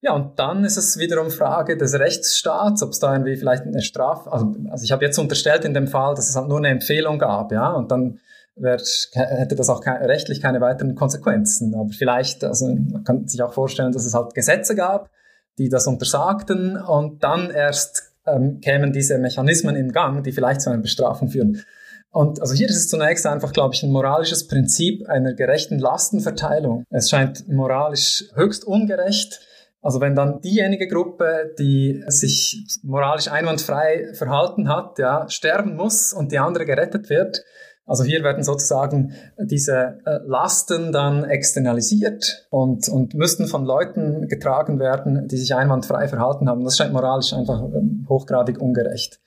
Ja, 0.00 0.12
und 0.12 0.38
dann 0.38 0.64
ist 0.64 0.76
es 0.76 0.98
wiederum 0.98 1.30
Frage 1.30 1.78
des 1.78 1.98
Rechtsstaats, 1.98 2.82
ob 2.82 2.90
es 2.90 2.98
da 2.98 3.12
irgendwie 3.12 3.36
vielleicht 3.36 3.62
eine 3.62 3.80
Strafe, 3.80 4.30
also, 4.30 4.54
also 4.70 4.84
ich 4.84 4.92
habe 4.92 5.02
jetzt 5.04 5.18
unterstellt 5.18 5.64
in 5.64 5.72
dem 5.72 5.86
Fall, 5.86 6.14
dass 6.14 6.28
es 6.28 6.36
halt 6.36 6.48
nur 6.48 6.58
eine 6.58 6.68
Empfehlung 6.68 7.18
gab, 7.18 7.52
ja, 7.52 7.72
und 7.72 7.90
dann 7.90 8.18
wär, 8.56 8.80
hätte 9.12 9.54
das 9.54 9.68
auch 9.68 9.80
ke 9.80 9.90
rechtlich 9.90 10.40
keine 10.40 10.60
weiteren 10.60 10.94
Konsequenzen. 10.94 11.74
Aber 11.74 11.90
vielleicht, 11.90 12.44
also 12.44 12.66
man 12.66 13.04
kann 13.04 13.26
sich 13.26 13.42
auch 13.42 13.52
vorstellen, 13.52 13.92
dass 13.92 14.04
es 14.04 14.14
halt 14.14 14.34
Gesetze 14.34 14.74
gab, 14.74 15.10
die 15.58 15.68
das 15.68 15.86
untersagten 15.86 16.76
und 16.76 17.22
dann 17.22 17.50
erst 17.50 18.12
ähm, 18.26 18.60
kämen 18.60 18.92
diese 18.92 19.18
Mechanismen 19.18 19.76
in 19.76 19.92
Gang, 19.92 20.22
die 20.24 20.32
vielleicht 20.32 20.60
zu 20.60 20.70
einer 20.70 20.82
Bestrafung 20.82 21.28
führen. 21.28 21.62
Und 22.10 22.40
also 22.40 22.54
hier 22.54 22.68
ist 22.68 22.76
es 22.76 22.88
zunächst 22.88 23.26
einfach, 23.26 23.52
glaube 23.52 23.74
ich, 23.74 23.82
ein 23.82 23.90
moralisches 23.90 24.46
Prinzip 24.46 25.08
einer 25.08 25.34
gerechten 25.34 25.80
Lastenverteilung. 25.80 26.84
Es 26.90 27.10
scheint 27.10 27.48
moralisch 27.48 28.24
höchst 28.34 28.64
ungerecht, 28.64 29.40
also 29.84 30.00
wenn 30.00 30.14
dann 30.14 30.40
diejenige 30.40 30.88
Gruppe, 30.88 31.54
die 31.58 32.02
sich 32.06 32.64
moralisch 32.82 33.28
einwandfrei 33.28 34.14
verhalten 34.14 34.70
hat, 34.70 34.98
ja, 34.98 35.28
sterben 35.28 35.76
muss 35.76 36.14
und 36.14 36.32
die 36.32 36.38
andere 36.38 36.64
gerettet 36.64 37.10
wird, 37.10 37.44
also 37.86 38.02
hier 38.02 38.22
werden 38.22 38.42
sozusagen 38.42 39.12
diese 39.38 39.98
äh, 40.06 40.18
Lasten 40.24 40.90
dann 40.90 41.24
externalisiert 41.24 42.46
und, 42.50 42.88
und 42.88 43.14
müssten 43.14 43.46
von 43.46 43.64
Leuten 43.64 44.26
getragen 44.26 44.78
werden, 44.78 45.28
die 45.28 45.36
sich 45.36 45.54
einwandfrei 45.54 46.08
verhalten 46.08 46.48
haben. 46.48 46.64
Das 46.64 46.78
scheint 46.78 46.94
moralisch 46.94 47.34
einfach 47.34 47.62
ähm, 47.62 48.06
hochgradig 48.08 48.58
ungerecht. 48.58 49.20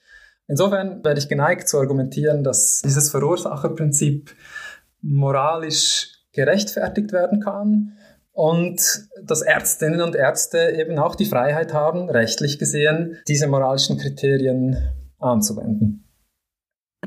Insofern 0.48 1.04
werde 1.04 1.20
ich 1.20 1.28
geneigt 1.28 1.68
zu 1.68 1.78
argumentieren, 1.78 2.42
dass 2.42 2.80
dieses 2.82 3.10
Verursacherprinzip 3.10 4.34
moralisch 5.02 6.18
gerechtfertigt 6.32 7.12
werden 7.12 7.40
kann 7.40 7.92
und 8.32 8.80
dass 9.22 9.42
Ärztinnen 9.42 10.00
und 10.00 10.16
Ärzte 10.16 10.70
eben 10.76 10.98
auch 10.98 11.14
die 11.14 11.26
Freiheit 11.26 11.74
haben, 11.74 12.08
rechtlich 12.10 12.58
gesehen, 12.58 13.18
diese 13.28 13.46
moralischen 13.46 13.98
Kriterien 13.98 14.76
anzuwenden. 15.18 16.07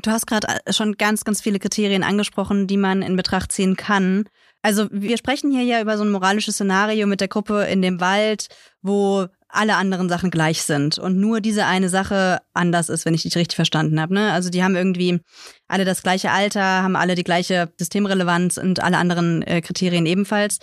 Du 0.02 0.10
hast 0.10 0.26
gerade 0.26 0.48
äh, 0.48 0.72
schon 0.72 0.96
ganz, 0.96 1.24
ganz 1.24 1.40
viele 1.40 1.58
Kriterien 1.58 2.02
angesprochen, 2.02 2.66
die 2.66 2.76
man 2.76 3.02
in 3.02 3.16
Betracht 3.16 3.52
ziehen 3.52 3.76
kann. 3.76 4.24
Also 4.60 4.86
wir 4.92 5.16
sprechen 5.16 5.50
hier 5.50 5.64
ja 5.64 5.80
über 5.80 5.96
so 5.96 6.04
ein 6.04 6.10
moralisches 6.10 6.54
Szenario 6.54 7.06
mit 7.06 7.20
der 7.20 7.28
Gruppe 7.28 7.64
in 7.64 7.82
dem 7.82 8.00
Wald, 8.00 8.48
wo 8.80 9.26
alle 9.48 9.76
anderen 9.76 10.08
Sachen 10.08 10.30
gleich 10.30 10.62
sind 10.62 10.98
und 10.98 11.18
nur 11.18 11.40
diese 11.40 11.66
eine 11.66 11.88
Sache 11.88 12.40
anders 12.54 12.88
ist, 12.88 13.04
wenn 13.04 13.12
ich 13.12 13.22
dich 13.22 13.36
richtig 13.36 13.56
verstanden 13.56 14.00
habe. 14.00 14.14
Ne? 14.14 14.32
Also 14.32 14.48
die 14.48 14.64
haben 14.64 14.76
irgendwie 14.76 15.20
alle 15.68 15.84
das 15.84 16.02
gleiche 16.02 16.30
Alter, 16.30 16.62
haben 16.62 16.96
alle 16.96 17.14
die 17.14 17.24
gleiche 17.24 17.70
Systemrelevanz 17.78 18.56
und 18.56 18.82
alle 18.82 18.96
anderen 18.96 19.42
äh, 19.42 19.60
Kriterien 19.60 20.06
ebenfalls. 20.06 20.58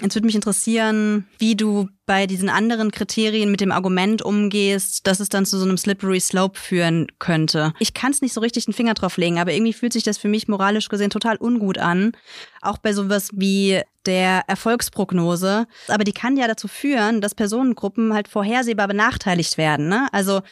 Jetzt 0.00 0.16
würde 0.16 0.26
mich 0.26 0.34
interessieren, 0.34 1.28
wie 1.38 1.54
du 1.54 1.88
bei 2.04 2.26
diesen 2.26 2.48
anderen 2.48 2.90
Kriterien 2.90 3.52
mit 3.52 3.60
dem 3.60 3.70
Argument 3.70 4.22
umgehst, 4.22 5.06
dass 5.06 5.20
es 5.20 5.28
dann 5.28 5.46
zu 5.46 5.56
so 5.56 5.64
einem 5.64 5.78
slippery 5.78 6.18
slope 6.18 6.58
führen 6.58 7.06
könnte. 7.20 7.72
Ich 7.78 7.94
kann 7.94 8.10
es 8.10 8.20
nicht 8.20 8.32
so 8.32 8.40
richtig 8.40 8.64
den 8.64 8.74
Finger 8.74 8.94
drauf 8.94 9.16
legen, 9.18 9.38
aber 9.38 9.52
irgendwie 9.52 9.72
fühlt 9.72 9.92
sich 9.92 10.02
das 10.02 10.18
für 10.18 10.26
mich 10.26 10.48
moralisch 10.48 10.88
gesehen 10.88 11.10
total 11.10 11.36
ungut 11.36 11.78
an. 11.78 12.10
Auch 12.60 12.78
bei 12.78 12.92
sowas 12.92 13.30
wie 13.34 13.82
der 14.04 14.42
Erfolgsprognose. 14.48 15.66
Aber 15.86 16.02
die 16.02 16.12
kann 16.12 16.36
ja 16.36 16.48
dazu 16.48 16.66
führen, 16.66 17.20
dass 17.20 17.36
Personengruppen 17.36 18.14
halt 18.14 18.26
vorhersehbar 18.26 18.88
benachteiligt 18.88 19.56
werden. 19.58 19.88
Ne? 19.88 20.08
Also 20.10 20.42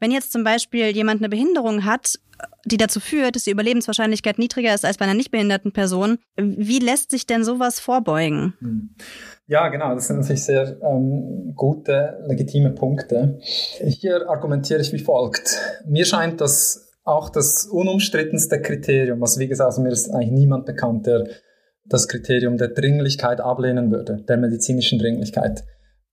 wenn 0.00 0.10
jetzt 0.10 0.32
zum 0.32 0.44
Beispiel 0.44 0.86
jemand 0.86 1.20
eine 1.20 1.28
Behinderung 1.28 1.84
hat, 1.84 2.18
die 2.64 2.78
dazu 2.78 3.00
führt, 3.00 3.36
dass 3.36 3.44
die 3.44 3.50
Überlebenswahrscheinlichkeit 3.50 4.38
niedriger 4.38 4.74
ist 4.74 4.84
als 4.84 4.96
bei 4.96 5.04
einer 5.04 5.14
nicht 5.14 5.30
behinderten 5.30 5.72
Person, 5.72 6.18
wie 6.36 6.78
lässt 6.78 7.10
sich 7.10 7.26
denn 7.26 7.44
sowas 7.44 7.80
vorbeugen? 7.80 8.54
Hm. 8.60 8.94
Ja, 9.46 9.68
genau, 9.68 9.94
das 9.94 10.06
sind 10.06 10.20
natürlich 10.20 10.44
sehr 10.44 10.78
ähm, 10.82 11.52
gute, 11.56 12.22
legitime 12.26 12.70
Punkte. 12.70 13.38
Hier 13.42 14.28
argumentiere 14.28 14.80
ich 14.80 14.92
wie 14.92 15.00
folgt. 15.00 15.58
Mir 15.86 16.04
scheint, 16.04 16.40
dass 16.40 16.92
auch 17.04 17.30
das 17.30 17.66
unumstrittenste 17.66 18.60
Kriterium, 18.62 19.20
was 19.20 19.38
wie 19.38 19.48
gesagt, 19.48 19.70
also 19.70 19.82
mir 19.82 19.90
ist 19.90 20.10
eigentlich 20.10 20.30
niemand 20.30 20.66
bekannt, 20.66 21.06
der 21.06 21.26
das 21.84 22.06
Kriterium 22.08 22.56
der 22.56 22.68
Dringlichkeit 22.68 23.40
ablehnen 23.40 23.90
würde, 23.90 24.22
der 24.28 24.36
medizinischen 24.36 24.98
Dringlichkeit 24.98 25.64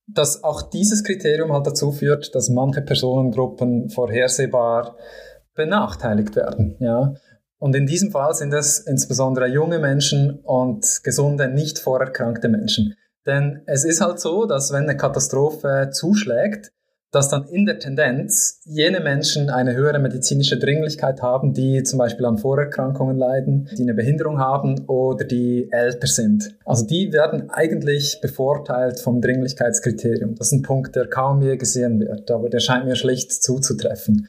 dass 0.07 0.43
auch 0.43 0.63
dieses 0.69 1.03
Kriterium 1.03 1.51
halt 1.51 1.67
dazu 1.67 1.91
führt, 1.91 2.33
dass 2.33 2.49
manche 2.49 2.81
Personengruppen 2.81 3.89
vorhersehbar 3.89 4.95
benachteiligt 5.53 6.35
werden. 6.35 6.77
Ja. 6.79 7.13
Und 7.59 7.75
in 7.75 7.87
diesem 7.87 8.11
Fall 8.11 8.33
sind 8.33 8.53
es 8.53 8.79
insbesondere 8.79 9.47
junge 9.47 9.79
Menschen 9.79 10.39
und 10.43 10.85
gesunde, 11.03 11.47
nicht 11.47 11.79
vorerkrankte 11.79 12.47
Menschen. 12.47 12.95
Denn 13.25 13.63
es 13.65 13.83
ist 13.83 13.99
halt 13.99 14.19
so, 14.19 14.45
dass 14.45 14.71
wenn 14.71 14.83
eine 14.83 14.95
Katastrophe 14.95 15.89
zuschlägt, 15.91 16.71
dass 17.11 17.29
dann 17.29 17.47
in 17.47 17.65
der 17.65 17.79
Tendenz 17.79 18.61
jene 18.65 18.99
Menschen 18.99 19.49
eine 19.49 19.75
höhere 19.75 19.99
medizinische 19.99 20.59
Dringlichkeit 20.59 21.21
haben, 21.21 21.53
die 21.53 21.83
zum 21.83 21.99
Beispiel 21.99 22.25
an 22.25 22.37
Vorerkrankungen 22.37 23.17
leiden, 23.17 23.69
die 23.77 23.83
eine 23.83 23.93
Behinderung 23.93 24.39
haben 24.39 24.85
oder 24.87 25.23
die 25.25 25.69
älter 25.71 26.07
sind. 26.07 26.55
Also 26.65 26.85
die 26.85 27.13
werden 27.13 27.49
eigentlich 27.49 28.19
bevorteilt 28.21 28.99
vom 28.99 29.21
Dringlichkeitskriterium. 29.21 30.35
Das 30.35 30.47
ist 30.47 30.53
ein 30.53 30.63
Punkt, 30.63 30.95
der 30.95 31.07
kaum 31.07 31.41
je 31.41 31.55
gesehen 31.55 31.99
wird, 31.99 32.29
aber 32.29 32.49
der 32.49 32.59
scheint 32.59 32.85
mir 32.85 32.95
schlicht 32.95 33.31
zuzutreffen. 33.31 34.27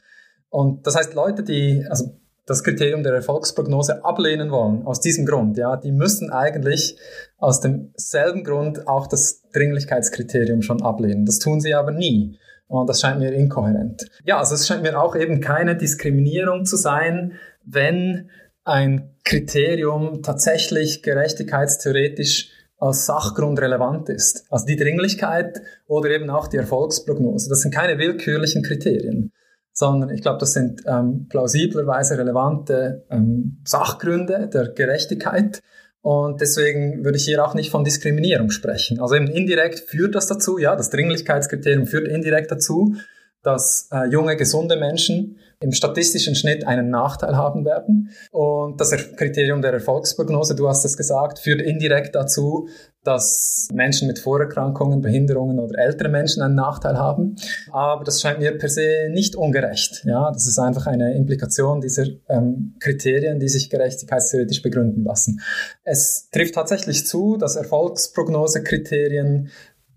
Und 0.49 0.87
das 0.87 0.95
heißt, 0.95 1.13
Leute, 1.13 1.43
die 1.43 1.85
also 1.89 2.11
das 2.45 2.63
Kriterium 2.63 3.03
der 3.03 3.13
Erfolgsprognose 3.13 4.03
ablehnen 4.03 4.49
wollen, 4.49 4.83
aus 4.83 5.01
diesem 5.01 5.25
Grund, 5.25 5.57
ja, 5.57 5.77
die 5.77 5.91
müssen 5.91 6.31
eigentlich 6.31 6.97
aus 7.37 7.61
demselben 7.61 8.43
Grund 8.43 8.87
auch 8.87 9.05
das 9.05 9.43
Dringlichkeitskriterium 9.53 10.63
schon 10.63 10.81
ablehnen. 10.81 11.25
Das 11.25 11.37
tun 11.37 11.61
sie 11.61 11.75
aber 11.75 11.91
nie. 11.91 12.39
Und 12.69 12.87
das 12.87 13.01
scheint 13.01 13.19
mir 13.19 13.33
inkohärent. 13.33 14.05
Ja, 14.23 14.37
also 14.37 14.53
es 14.53 14.67
scheint 14.67 14.83
mir 14.83 15.01
auch 15.01 15.15
eben 15.15 15.41
keine 15.41 15.75
Diskriminierung 15.75 16.65
zu 16.65 16.77
sein, 16.77 17.33
wenn 17.65 18.29
ein 18.63 19.15
Kriterium 19.23 20.21
tatsächlich 20.21 21.01
gerechtigkeitstheoretisch 21.01 22.51
als 22.77 23.07
Sachgrund 23.07 23.59
relevant 23.59 24.07
ist. 24.09 24.45
Also 24.51 24.67
die 24.67 24.77
Dringlichkeit 24.77 25.61
oder 25.87 26.11
eben 26.11 26.29
auch 26.29 26.47
die 26.47 26.57
Erfolgsprognose. 26.57 27.49
Das 27.49 27.61
sind 27.61 27.73
keine 27.73 27.97
willkürlichen 27.97 28.61
Kriterien, 28.61 29.33
sondern 29.73 30.11
ich 30.11 30.21
glaube, 30.21 30.37
das 30.37 30.53
sind 30.53 30.83
ähm, 30.85 31.27
plausiblerweise 31.27 32.19
relevante 32.19 33.03
ähm, 33.09 33.63
Sachgründe 33.65 34.47
der 34.47 34.69
Gerechtigkeit 34.69 35.61
und 36.01 36.39
deswegen 36.39 37.03
würde 37.03 37.17
ich 37.17 37.25
hier 37.25 37.43
auch 37.43 37.53
nicht 37.53 37.71
von 37.71 37.83
Diskriminierung 37.83 38.51
sprechen. 38.51 38.99
Also 39.01 39.15
eben 39.15 39.27
indirekt 39.27 39.79
führt 39.79 40.15
das 40.15 40.27
dazu, 40.27 40.57
ja, 40.57 40.75
das 40.75 40.89
Dringlichkeitskriterium 40.89 41.87
führt 41.87 42.07
indirekt 42.07 42.51
dazu, 42.51 42.95
dass 43.43 43.89
äh, 43.91 44.05
junge, 44.09 44.35
gesunde 44.35 44.75
Menschen 44.77 45.37
im 45.61 45.73
statistischen 45.73 46.35
Schnitt 46.35 46.65
einen 46.65 46.89
Nachteil 46.89 47.35
haben 47.35 47.65
werden. 47.65 48.11
Und 48.31 48.79
das 48.79 48.91
Kriterium 49.17 49.61
der 49.61 49.73
Erfolgsprognose, 49.73 50.55
du 50.55 50.69
hast 50.69 50.85
es 50.85 50.95
gesagt, 50.95 51.39
führt 51.39 51.61
indirekt 51.61 52.15
dazu, 52.15 52.69
dass 53.03 53.67
Menschen 53.73 54.07
mit 54.07 54.19
Vorerkrankungen, 54.19 55.01
Behinderungen 55.01 55.59
oder 55.59 55.79
ältere 55.79 56.09
Menschen 56.09 56.43
einen 56.43 56.55
Nachteil 56.55 56.97
haben. 56.97 57.35
Aber 57.71 58.03
das 58.03 58.21
scheint 58.21 58.39
mir 58.39 58.57
per 58.57 58.69
se 58.69 59.09
nicht 59.09 59.35
ungerecht. 59.35 60.03
Ja, 60.05 60.31
das 60.31 60.47
ist 60.47 60.59
einfach 60.59 60.87
eine 60.87 61.15
Implikation 61.15 61.81
dieser 61.81 62.05
ähm, 62.27 62.75
Kriterien, 62.79 63.39
die 63.39 63.47
sich 63.49 63.69
gerechtigkeitstheoretisch 63.69 64.61
begründen 64.61 65.03
lassen. 65.03 65.41
Es 65.83 66.29
trifft 66.31 66.55
tatsächlich 66.55 67.05
zu, 67.05 67.37
dass 67.37 67.55
Erfolgsprognosekriterien 67.55 69.49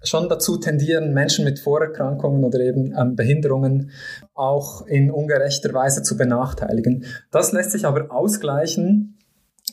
schon 0.05 0.29
dazu 0.29 0.57
tendieren, 0.57 1.13
Menschen 1.13 1.45
mit 1.45 1.59
Vorerkrankungen 1.59 2.45
oder 2.45 2.61
eben 2.61 2.95
ähm, 2.99 3.17
Behinderungen 3.17 3.91
auch 4.35 4.87
in 4.87 5.11
ungerechter 5.11 5.73
Weise 5.73 6.03
zu 6.03 6.17
benachteiligen. 6.17 7.05
Das 7.31 7.53
lässt 7.53 7.73
sich 7.73 7.87
aber 7.87 8.11
ausgleichen 8.11 9.19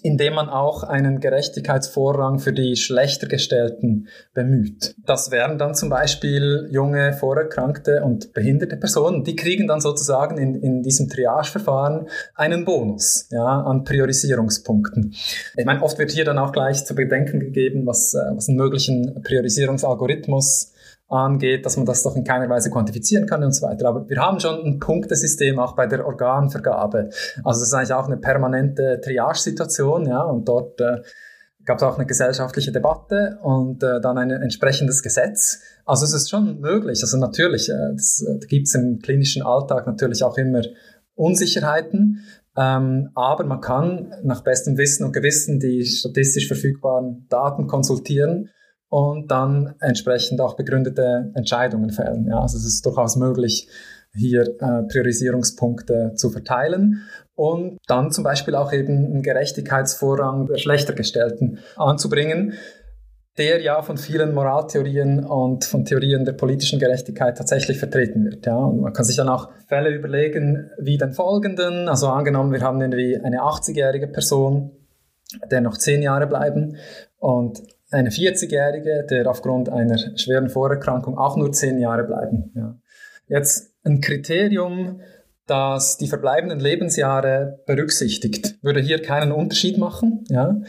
indem 0.03 0.35
man 0.35 0.49
auch 0.49 0.83
einen 0.83 1.19
Gerechtigkeitsvorrang 1.19 2.39
für 2.39 2.53
die 2.53 2.75
schlechter 2.75 3.27
gestellten 3.27 4.07
bemüht. 4.33 4.95
Das 5.05 5.31
wären 5.31 5.57
dann 5.57 5.75
zum 5.75 5.89
Beispiel 5.89 6.67
junge, 6.71 7.13
vorerkrankte 7.13 8.03
und 8.03 8.33
behinderte 8.33 8.77
Personen. 8.77 9.23
Die 9.23 9.35
kriegen 9.35 9.67
dann 9.67 9.81
sozusagen 9.81 10.37
in, 10.37 10.55
in 10.55 10.83
diesem 10.83 11.09
Triageverfahren 11.09 12.07
einen 12.35 12.65
Bonus 12.65 13.27
ja, 13.31 13.61
an 13.61 13.83
Priorisierungspunkten. 13.83 15.13
Ich 15.55 15.65
meine, 15.65 15.81
oft 15.81 15.97
wird 15.97 16.11
hier 16.11 16.25
dann 16.25 16.37
auch 16.37 16.51
gleich 16.51 16.85
zu 16.85 16.95
bedenken 16.95 17.39
gegeben, 17.39 17.85
was, 17.85 18.13
äh, 18.13 18.35
was 18.35 18.47
einen 18.47 18.57
möglichen 18.57 19.21
Priorisierungsalgorithmus 19.23 20.73
angeht, 21.09 21.65
dass 21.65 21.75
man 21.75 21.85
das 21.85 22.03
doch 22.03 22.15
in 22.15 22.23
keiner 22.23 22.47
Weise 22.49 22.69
quantifizieren 22.69 23.25
kann 23.25 23.43
und 23.43 23.51
so 23.51 23.65
weiter. 23.65 23.87
Aber 23.87 24.07
wir 24.07 24.17
haben 24.21 24.39
schon 24.39 24.63
ein 24.63 24.79
Punktesystem 24.79 25.59
auch 25.59 25.75
bei 25.75 25.87
der 25.87 26.05
Organvergabe. 26.05 27.09
Also 27.43 27.61
das 27.61 27.69
ist 27.69 27.73
eigentlich 27.73 27.93
auch 27.93 28.05
eine 28.05 28.17
permanente 28.17 29.01
Triage-Situation, 29.03 30.05
ja, 30.05 30.21
und 30.21 30.47
dort 30.47 30.79
äh, 30.79 30.97
gab 31.65 31.77
es 31.77 31.83
auch 31.83 31.97
eine 31.97 32.05
gesellschaftliche 32.05 32.71
Debatte 32.71 33.39
und 33.41 33.83
äh, 33.83 33.99
dann 34.01 34.17
ein 34.17 34.29
entsprechendes 34.29 35.03
Gesetz. 35.03 35.61
Also 35.85 36.05
es 36.05 36.13
ist 36.13 36.29
schon 36.29 36.59
möglich. 36.59 37.01
Also 37.01 37.17
natürlich, 37.17 37.69
äh, 37.69 37.93
das, 37.93 38.23
äh, 38.23 38.45
gibt 38.45 38.67
es 38.67 38.75
im 38.75 38.99
klinischen 38.99 39.41
Alltag 39.41 39.87
natürlich 39.87 40.23
auch 40.23 40.37
immer 40.37 40.61
Unsicherheiten, 41.15 42.23
ähm, 42.55 43.09
aber 43.15 43.45
man 43.45 43.61
kann 43.61 44.13
nach 44.23 44.43
bestem 44.43 44.77
Wissen 44.77 45.05
und 45.05 45.11
Gewissen 45.11 45.59
die 45.59 45.85
statistisch 45.85 46.47
verfügbaren 46.47 47.25
Daten 47.29 47.67
konsultieren 47.67 48.49
und 48.89 49.29
dann 49.29 49.75
entsprechend 49.79 50.41
auch 50.41 50.55
begründete 50.55 51.31
Entscheidungen 51.35 51.91
fällen. 51.91 52.27
Ja, 52.27 52.41
also 52.41 52.57
es 52.57 52.65
ist 52.65 52.85
durchaus 52.85 53.15
möglich, 53.15 53.69
hier 54.13 54.41
äh, 54.59 54.83
Priorisierungspunkte 54.91 56.13
zu 56.15 56.31
verteilen 56.31 57.03
und 57.35 57.77
dann 57.87 58.11
zum 58.11 58.23
Beispiel 58.23 58.55
auch 58.55 58.73
eben 58.73 59.05
einen 59.05 59.21
Gerechtigkeitsvorrang 59.21 60.47
der 60.47 60.57
Schlechtergestellten 60.57 61.59
anzubringen, 61.75 62.53
der 63.37 63.61
ja 63.61 63.81
von 63.83 63.97
vielen 63.97 64.33
Moraltheorien 64.33 65.23
und 65.23 65.63
von 65.63 65.85
Theorien 65.85 66.25
der 66.25 66.33
politischen 66.33 66.79
Gerechtigkeit 66.79 67.37
tatsächlich 67.37 67.77
vertreten 67.77 68.25
wird. 68.25 68.45
Ja. 68.47 68.57
Und 68.57 68.81
man 68.81 68.91
kann 68.91 69.05
sich 69.05 69.15
dann 69.15 69.29
auch 69.29 69.49
Fälle 69.67 69.91
überlegen, 69.95 70.71
wie 70.79 70.97
den 70.97 71.13
folgenden, 71.13 71.87
also 71.87 72.07
angenommen, 72.07 72.51
wir 72.51 72.61
haben 72.61 72.81
irgendwie 72.81 73.17
eine 73.23 73.41
80-jährige 73.41 74.07
Person, 74.07 74.71
der 75.51 75.61
noch 75.61 75.77
10 75.77 76.01
Jahre 76.01 76.25
bleiben 76.25 76.75
und 77.19 77.61
eine 77.91 78.09
40-jährige, 78.09 79.05
der 79.09 79.29
aufgrund 79.29 79.69
einer 79.69 79.97
schweren 80.17 80.49
Vorerkrankung 80.49 81.17
auch 81.17 81.37
nur 81.37 81.51
10 81.51 81.79
Jahre 81.79 82.03
bleiben. 82.03 82.51
Ja. 82.55 82.77
Jetzt 83.27 83.73
ein 83.83 84.01
Kriterium, 84.01 85.01
das 85.45 85.97
die 85.97 86.07
verbleibenden 86.07 86.59
Lebensjahre 86.59 87.59
berücksichtigt, 87.65 88.61
würde 88.63 88.79
hier 88.79 89.01
keinen 89.01 89.31
Unterschied 89.31 89.77
machen. 89.77 90.23
Ja? 90.29 90.61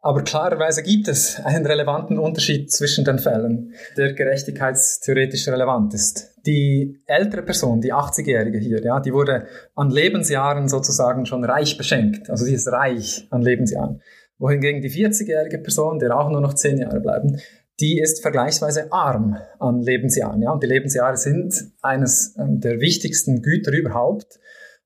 Aber 0.00 0.22
klarerweise 0.22 0.84
gibt 0.84 1.08
es 1.08 1.40
einen 1.44 1.66
relevanten 1.66 2.18
Unterschied 2.18 2.70
zwischen 2.70 3.04
den 3.04 3.18
Fällen, 3.18 3.74
der 3.96 4.12
gerechtigkeitstheoretisch 4.12 5.48
relevant 5.48 5.92
ist. 5.92 6.36
Die 6.46 7.00
ältere 7.06 7.42
Person, 7.42 7.80
die 7.80 7.92
80-Jährige 7.92 8.58
hier, 8.58 8.82
ja, 8.82 9.00
die 9.00 9.12
wurde 9.12 9.46
an 9.74 9.90
Lebensjahren 9.90 10.68
sozusagen 10.68 11.26
schon 11.26 11.44
reich 11.44 11.76
beschenkt. 11.76 12.30
Also 12.30 12.44
sie 12.44 12.54
ist 12.54 12.68
reich 12.68 13.26
an 13.30 13.42
Lebensjahren. 13.42 14.00
Wohingegen 14.38 14.80
die 14.80 14.90
40-jährige 14.90 15.58
Person, 15.58 15.98
der 15.98 16.16
auch 16.16 16.30
nur 16.30 16.40
noch 16.40 16.54
10 16.54 16.78
Jahre 16.78 17.00
bleiben, 17.00 17.40
die 17.80 18.00
ist 18.00 18.22
vergleichsweise 18.22 18.92
arm 18.92 19.36
an 19.58 19.80
Lebensjahren. 19.80 20.42
Ja? 20.42 20.52
Und 20.52 20.62
die 20.62 20.68
Lebensjahre 20.68 21.16
sind 21.16 21.54
eines 21.80 22.36
ähm, 22.38 22.60
der 22.60 22.80
wichtigsten 22.80 23.42
Güter 23.42 23.72
überhaupt. 23.72 24.38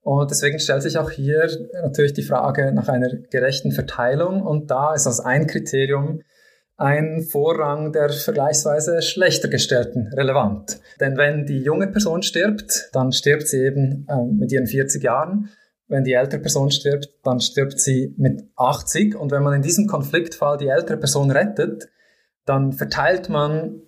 Und 0.03 0.31
deswegen 0.31 0.59
stellt 0.59 0.83
sich 0.83 0.99
auch 0.99 1.11
hier 1.11 1.49
natürlich 1.83 2.13
die 2.13 2.23
Frage 2.23 2.73
nach 2.73 2.89
einer 2.89 3.09
gerechten 3.31 3.73
Verteilung. 3.73 4.43
Und 4.43 4.71
da 4.71 4.95
ist 4.95 5.07
als 5.07 5.21
ein 5.21 5.47
Kriterium 5.47 6.23
ein 6.77 7.23
Vorrang 7.23 7.93
der 7.93 8.09
vergleichsweise 8.09 9.03
schlechter 9.03 9.49
gestellten 9.49 10.09
relevant. 10.15 10.81
Denn 11.01 11.17
wenn 11.17 11.47
die 11.47 11.61
junge 11.61 11.87
Person 11.87 12.23
stirbt, 12.23 12.91
dann 12.93 13.13
stirbt 13.13 13.47
sie 13.47 13.65
eben 13.65 14.07
äh, 14.09 14.25
mit 14.25 14.51
ihren 14.51 14.67
40 14.67 15.03
Jahren. 15.03 15.51
Wenn 15.93 16.05
die 16.05 16.15
ältere 16.15 16.41
Person 16.41 16.71
stirbt, 16.71 17.11
dann 17.23 17.39
stirbt 17.39 17.79
sie 17.79 18.15
mit 18.17 18.45
80. 18.57 19.15
Und 19.15 19.31
wenn 19.31 19.43
man 19.43 19.53
in 19.53 19.61
diesem 19.61 19.87
Konfliktfall 19.87 20.57
die 20.57 20.69
ältere 20.69 20.97
Person 20.97 21.31
rettet, 21.31 21.91
dann 22.47 22.73
verteilt 22.73 23.29
man 23.29 23.83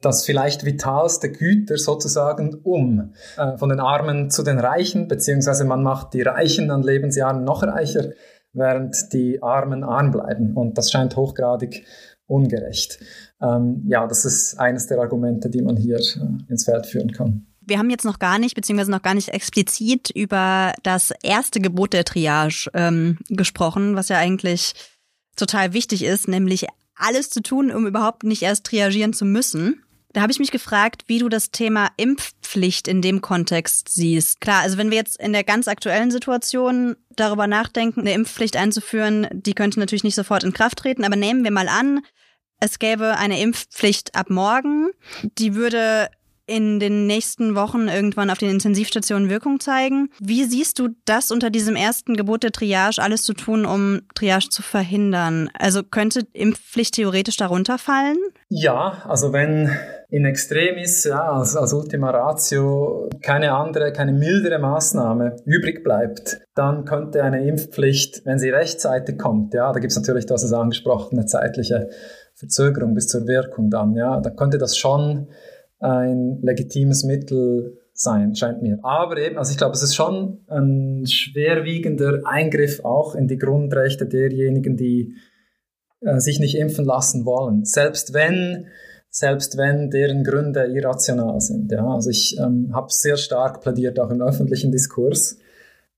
das 0.00 0.24
vielleicht 0.24 0.64
vitalste 0.64 1.30
Güter 1.30 1.76
sozusagen 1.76 2.54
um, 2.62 3.12
äh, 3.36 3.58
von 3.58 3.68
den 3.68 3.80
Armen 3.80 4.30
zu 4.30 4.42
den 4.42 4.58
Reichen, 4.58 5.08
beziehungsweise 5.08 5.66
man 5.66 5.82
macht 5.82 6.14
die 6.14 6.22
Reichen 6.22 6.70
an 6.70 6.82
Lebensjahren 6.82 7.44
noch 7.44 7.62
reicher, 7.62 8.12
während 8.54 9.12
die 9.12 9.42
Armen 9.42 9.84
arm 9.84 10.10
bleiben. 10.10 10.56
Und 10.56 10.78
das 10.78 10.90
scheint 10.90 11.16
hochgradig 11.16 11.84
ungerecht. 12.26 12.98
Ähm, 13.42 13.84
ja, 13.86 14.06
das 14.06 14.24
ist 14.24 14.58
eines 14.58 14.86
der 14.86 15.00
Argumente, 15.00 15.50
die 15.50 15.60
man 15.60 15.76
hier 15.76 15.98
äh, 15.98 16.50
ins 16.50 16.64
Feld 16.64 16.86
führen 16.86 17.12
kann. 17.12 17.46
Wir 17.66 17.78
haben 17.78 17.90
jetzt 17.90 18.04
noch 18.04 18.18
gar 18.18 18.38
nicht, 18.38 18.54
beziehungsweise 18.54 18.90
noch 18.90 19.02
gar 19.02 19.14
nicht 19.14 19.28
explizit 19.28 20.10
über 20.10 20.72
das 20.82 21.12
erste 21.22 21.60
Gebot 21.60 21.92
der 21.92 22.04
Triage 22.04 22.70
ähm, 22.74 23.18
gesprochen, 23.28 23.96
was 23.96 24.08
ja 24.08 24.18
eigentlich 24.18 24.74
total 25.36 25.72
wichtig 25.72 26.02
ist, 26.02 26.28
nämlich 26.28 26.66
alles 26.94 27.30
zu 27.30 27.42
tun, 27.42 27.70
um 27.70 27.86
überhaupt 27.86 28.24
nicht 28.24 28.42
erst 28.42 28.64
triagieren 28.64 29.12
zu 29.12 29.24
müssen. 29.24 29.82
Da 30.12 30.20
habe 30.20 30.32
ich 30.32 30.38
mich 30.38 30.50
gefragt, 30.50 31.04
wie 31.06 31.18
du 31.18 31.30
das 31.30 31.50
Thema 31.50 31.88
Impfpflicht 31.96 32.86
in 32.86 33.00
dem 33.00 33.22
Kontext 33.22 33.88
siehst. 33.88 34.42
Klar, 34.42 34.60
also 34.62 34.76
wenn 34.76 34.90
wir 34.90 34.98
jetzt 34.98 35.18
in 35.18 35.32
der 35.32 35.42
ganz 35.42 35.68
aktuellen 35.68 36.10
Situation 36.10 36.96
darüber 37.16 37.46
nachdenken, 37.46 38.00
eine 38.00 38.12
Impfpflicht 38.12 38.56
einzuführen, 38.56 39.26
die 39.32 39.54
könnte 39.54 39.80
natürlich 39.80 40.04
nicht 40.04 40.14
sofort 40.14 40.44
in 40.44 40.52
Kraft 40.52 40.78
treten, 40.78 41.04
aber 41.04 41.16
nehmen 41.16 41.44
wir 41.44 41.50
mal 41.50 41.68
an, 41.68 42.00
es 42.60 42.78
gäbe 42.78 43.16
eine 43.16 43.40
Impfpflicht 43.40 44.14
ab 44.14 44.28
morgen, 44.28 44.90
die 45.38 45.54
würde 45.54 46.10
in 46.52 46.78
den 46.80 47.06
nächsten 47.06 47.54
Wochen 47.54 47.88
irgendwann 47.88 48.28
auf 48.28 48.36
den 48.36 48.50
Intensivstationen 48.50 49.30
Wirkung 49.30 49.58
zeigen. 49.58 50.10
Wie 50.20 50.44
siehst 50.44 50.78
du 50.78 50.90
das 51.06 51.30
unter 51.30 51.48
diesem 51.48 51.76
ersten 51.76 52.14
Gebot 52.14 52.42
der 52.42 52.52
Triage 52.52 53.00
alles 53.00 53.22
zu 53.22 53.32
tun, 53.32 53.64
um 53.64 54.02
Triage 54.14 54.50
zu 54.50 54.60
verhindern? 54.60 55.48
Also 55.58 55.82
könnte 55.82 56.26
Impfpflicht 56.34 56.94
theoretisch 56.94 57.38
darunter 57.38 57.78
fallen? 57.78 58.18
Ja, 58.50 59.02
also 59.08 59.32
wenn 59.32 59.70
in 60.10 60.26
extremis, 60.26 61.04
ja, 61.04 61.32
als, 61.32 61.56
als 61.56 61.72
Ultima 61.72 62.10
Ratio 62.10 63.08
keine 63.22 63.54
andere, 63.54 63.94
keine 63.94 64.12
mildere 64.12 64.58
Maßnahme 64.58 65.36
übrig 65.46 65.82
bleibt, 65.82 66.42
dann 66.54 66.84
könnte 66.84 67.24
eine 67.24 67.48
Impfpflicht, 67.48 68.26
wenn 68.26 68.38
sie 68.38 68.50
rechtzeitig 68.50 69.16
kommt, 69.16 69.54
ja, 69.54 69.72
da 69.72 69.80
gibt 69.80 69.92
es 69.92 69.96
natürlich, 69.96 70.26
das 70.26 70.42
ist 70.42 70.52
angesprochen, 70.52 71.16
eine 71.16 71.24
zeitliche 71.24 71.88
Verzögerung 72.34 72.92
bis 72.92 73.08
zur 73.08 73.26
Wirkung 73.26 73.70
dann, 73.70 73.96
ja, 73.96 74.20
da 74.20 74.28
könnte 74.28 74.58
das 74.58 74.76
schon 74.76 75.28
ein 75.82 76.38
legitimes 76.42 77.04
Mittel 77.04 77.78
sein, 77.92 78.34
scheint 78.34 78.62
mir. 78.62 78.78
Aber 78.82 79.18
eben, 79.18 79.36
also 79.36 79.50
ich 79.50 79.58
glaube, 79.58 79.74
es 79.74 79.82
ist 79.82 79.94
schon 79.94 80.40
ein 80.48 81.04
schwerwiegender 81.06 82.22
Eingriff 82.24 82.84
auch 82.84 83.14
in 83.14 83.28
die 83.28 83.38
Grundrechte 83.38 84.06
derjenigen, 84.06 84.76
die 84.76 85.14
äh, 86.00 86.18
sich 86.18 86.40
nicht 86.40 86.56
impfen 86.56 86.84
lassen 86.84 87.24
wollen. 87.24 87.64
Selbst 87.64 88.14
wenn, 88.14 88.66
selbst 89.10 89.58
wenn 89.58 89.90
deren 89.90 90.24
Gründe 90.24 90.66
irrational 90.66 91.40
sind. 91.40 91.70
Ja, 91.70 91.86
also 91.86 92.10
ich 92.10 92.38
ähm, 92.38 92.70
habe 92.72 92.88
sehr 92.90 93.16
stark 93.16 93.60
plädiert 93.60 94.00
auch 94.00 94.10
im 94.10 94.22
öffentlichen 94.22 94.72
Diskurs 94.72 95.38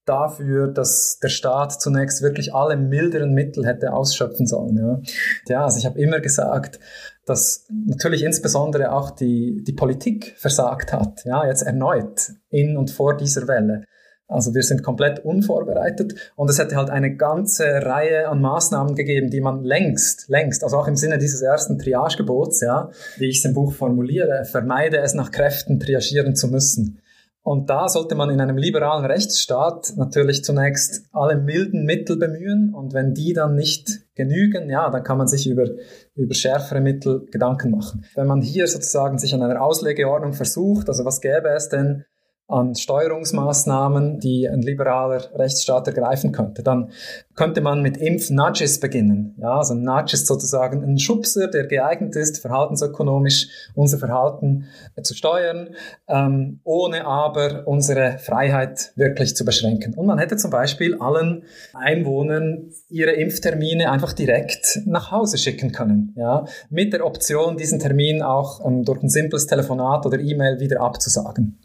dafür, 0.05 0.69
dass 0.69 1.19
der 1.23 1.29
Staat 1.29 1.81
zunächst 1.81 2.21
wirklich 2.23 2.53
alle 2.55 2.77
milderen 2.77 3.33
Mittel 3.33 3.67
hätte 3.67 3.93
ausschöpfen 3.93 4.47
sollen. 4.47 4.77
Ja, 4.77 5.01
ja 5.49 5.65
also 5.65 5.79
ich 5.79 5.87
habe 5.87 5.99
immer 5.99 6.21
gesagt, 6.21 6.79
dass 7.27 7.67
natürlich 7.87 8.23
insbesondere 8.23 8.93
auch 8.93 9.11
die, 9.11 9.63
die 9.65 9.73
Politik 9.73 10.35
versagt 10.37 10.93
hat, 10.93 11.25
ja, 11.25 11.47
jetzt 11.47 11.63
erneut 11.63 12.33
in 12.51 12.77
und 12.77 12.91
vor 12.91 13.17
dieser 13.17 13.49
Welle. 13.49 13.85
Also 14.27 14.55
wir 14.55 14.63
sind 14.63 14.83
komplett 14.83 15.25
unvorbereitet 15.25 16.33
und 16.35 16.49
es 16.49 16.59
hätte 16.59 16.77
halt 16.77 16.89
eine 16.89 17.15
ganze 17.15 17.65
Reihe 17.65 18.29
an 18.29 18.41
Maßnahmen 18.41 18.95
gegeben, 18.95 19.31
die 19.31 19.43
man 19.43 19.63
längst, 19.63 20.29
längst, 20.29 20.65
also 20.65 20.79
auch 20.79 20.89
im 20.89 20.97
Sinne 20.97 21.19
dieses 21.19 21.43
ersten 21.43 21.79
Triagegebots, 21.79 22.63
ja, 22.63 22.91
wie 23.19 23.29
ich 23.29 23.39
es 23.39 23.45
im 23.45 23.53
Buch 23.53 23.75
formuliere, 23.75 24.47
vermeide 24.47 24.99
es 24.99 25.13
nach 25.13 25.31
Kräften 25.31 25.79
triagieren 25.79 26.35
zu 26.35 26.49
müssen. 26.49 27.01
Und 27.45 27.69
da 27.69 27.89
sollte 27.89 28.15
man 28.15 28.31
in 28.31 28.41
einem 28.41 28.57
liberalen 28.57 29.05
Rechtsstaat 29.05 29.93
natürlich 29.97 30.43
zunächst 30.45 31.05
alle 31.13 31.37
milden 31.37 31.85
Mittel 31.85 32.17
bemühen 32.17 32.73
und 32.73 32.95
wenn 32.95 33.13
die 33.13 33.35
dann 33.35 33.55
nicht 33.55 34.01
genügen, 34.15 34.71
ja, 34.71 34.89
dann 34.89 35.03
kann 35.03 35.19
man 35.19 35.27
sich 35.27 35.47
über, 35.47 35.67
über 36.15 36.33
schärfere 36.33 36.81
Mittel 36.81 37.27
Gedanken 37.31 37.71
machen. 37.71 38.07
Wenn 38.15 38.29
man 38.29 38.41
hier 38.41 38.67
sozusagen 38.67 39.19
sich 39.19 39.35
an 39.35 39.43
einer 39.43 39.61
Auslegeordnung 39.61 40.33
versucht, 40.33 40.89
also 40.89 41.05
was 41.05 41.21
gäbe 41.21 41.51
es 41.51 41.69
denn 41.69 42.07
an 42.47 42.75
Steuerungsmaßnahmen, 42.75 44.21
die 44.21 44.47
ein 44.49 44.61
liberaler 44.61 45.31
Rechtsstaat 45.35 45.87
ergreifen 45.87 46.31
könnte. 46.31 46.63
Dann 46.63 46.91
könnte 47.35 47.63
man 47.63 47.81
mit 47.81 47.97
Impf-Nudges 47.97 48.81
beginnen. 48.81 49.35
Ja, 49.39 49.59
also 49.59 49.75
ein 49.75 49.83
Nudge 49.83 50.15
ist 50.15 50.27
sozusagen 50.27 50.85
ein 50.85 50.99
Schubser, 50.99 51.49
der 51.49 51.67
geeignet 51.67 52.15
ist, 52.17 52.41
verhaltensökonomisch 52.41 53.49
unser 53.75 53.99
Verhalten 53.99 54.67
zu 55.03 55.15
steuern, 55.15 55.71
ähm, 56.07 56.61
ohne 56.65 57.07
aber 57.07 57.67
unsere 57.67 58.19
Freiheit 58.19 58.93
wirklich 58.95 59.35
zu 59.35 59.45
beschränken. 59.47 59.95
Und 59.95 60.07
man 60.07 60.19
hätte 60.19 60.37
zum 60.37 60.51
Beispiel 60.51 60.99
allen 61.01 61.45
Einwohnern 61.73 62.71
ihre 62.91 63.13
Impftermine 63.13 63.91
einfach 63.91 64.13
direkt 64.13 64.83
nach 64.85 65.11
Hause 65.11 65.39
schicken 65.39 65.73
können. 65.73 66.13
Ja, 66.17 66.45
mit 66.69 66.93
der 66.93 67.07
Option, 67.07 67.57
diesen 67.57 67.81
Termin 67.81 68.23
auch 68.23 68.65
ähm, 68.65 68.85
durch 68.85 69.03
ein 69.03 69.09
simples 69.09 69.47
Telefonat 69.47 70.05
oder 70.05 70.19
E-Mail 70.19 70.61
wieder 70.61 70.83
abzusagen 70.83 71.59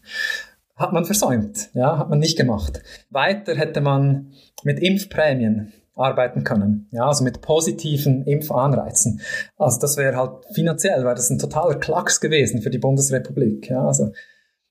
hat 0.79 0.93
man 0.93 1.05
versäumt, 1.05 1.69
ja, 1.73 1.97
hat 1.97 2.09
man 2.09 2.19
nicht 2.19 2.37
gemacht. 2.37 2.81
Weiter 3.09 3.55
hätte 3.55 3.81
man 3.81 4.31
mit 4.63 4.79
Impfprämien 4.79 5.73
arbeiten 5.95 6.45
können, 6.45 6.87
ja, 6.91 7.05
also 7.05 7.23
mit 7.25 7.41
positiven 7.41 8.23
Impfanreizen. 8.23 9.19
Also 9.57 9.79
das 9.79 9.97
wäre 9.97 10.15
halt 10.15 10.45
finanziell, 10.53 11.03
wäre 11.03 11.15
das 11.15 11.29
ein 11.29 11.39
totaler 11.39 11.75
Klacks 11.75 12.21
gewesen 12.21 12.61
für 12.61 12.69
die 12.69 12.79
Bundesrepublik, 12.79 13.69
ja, 13.69 13.85
also 13.85 14.11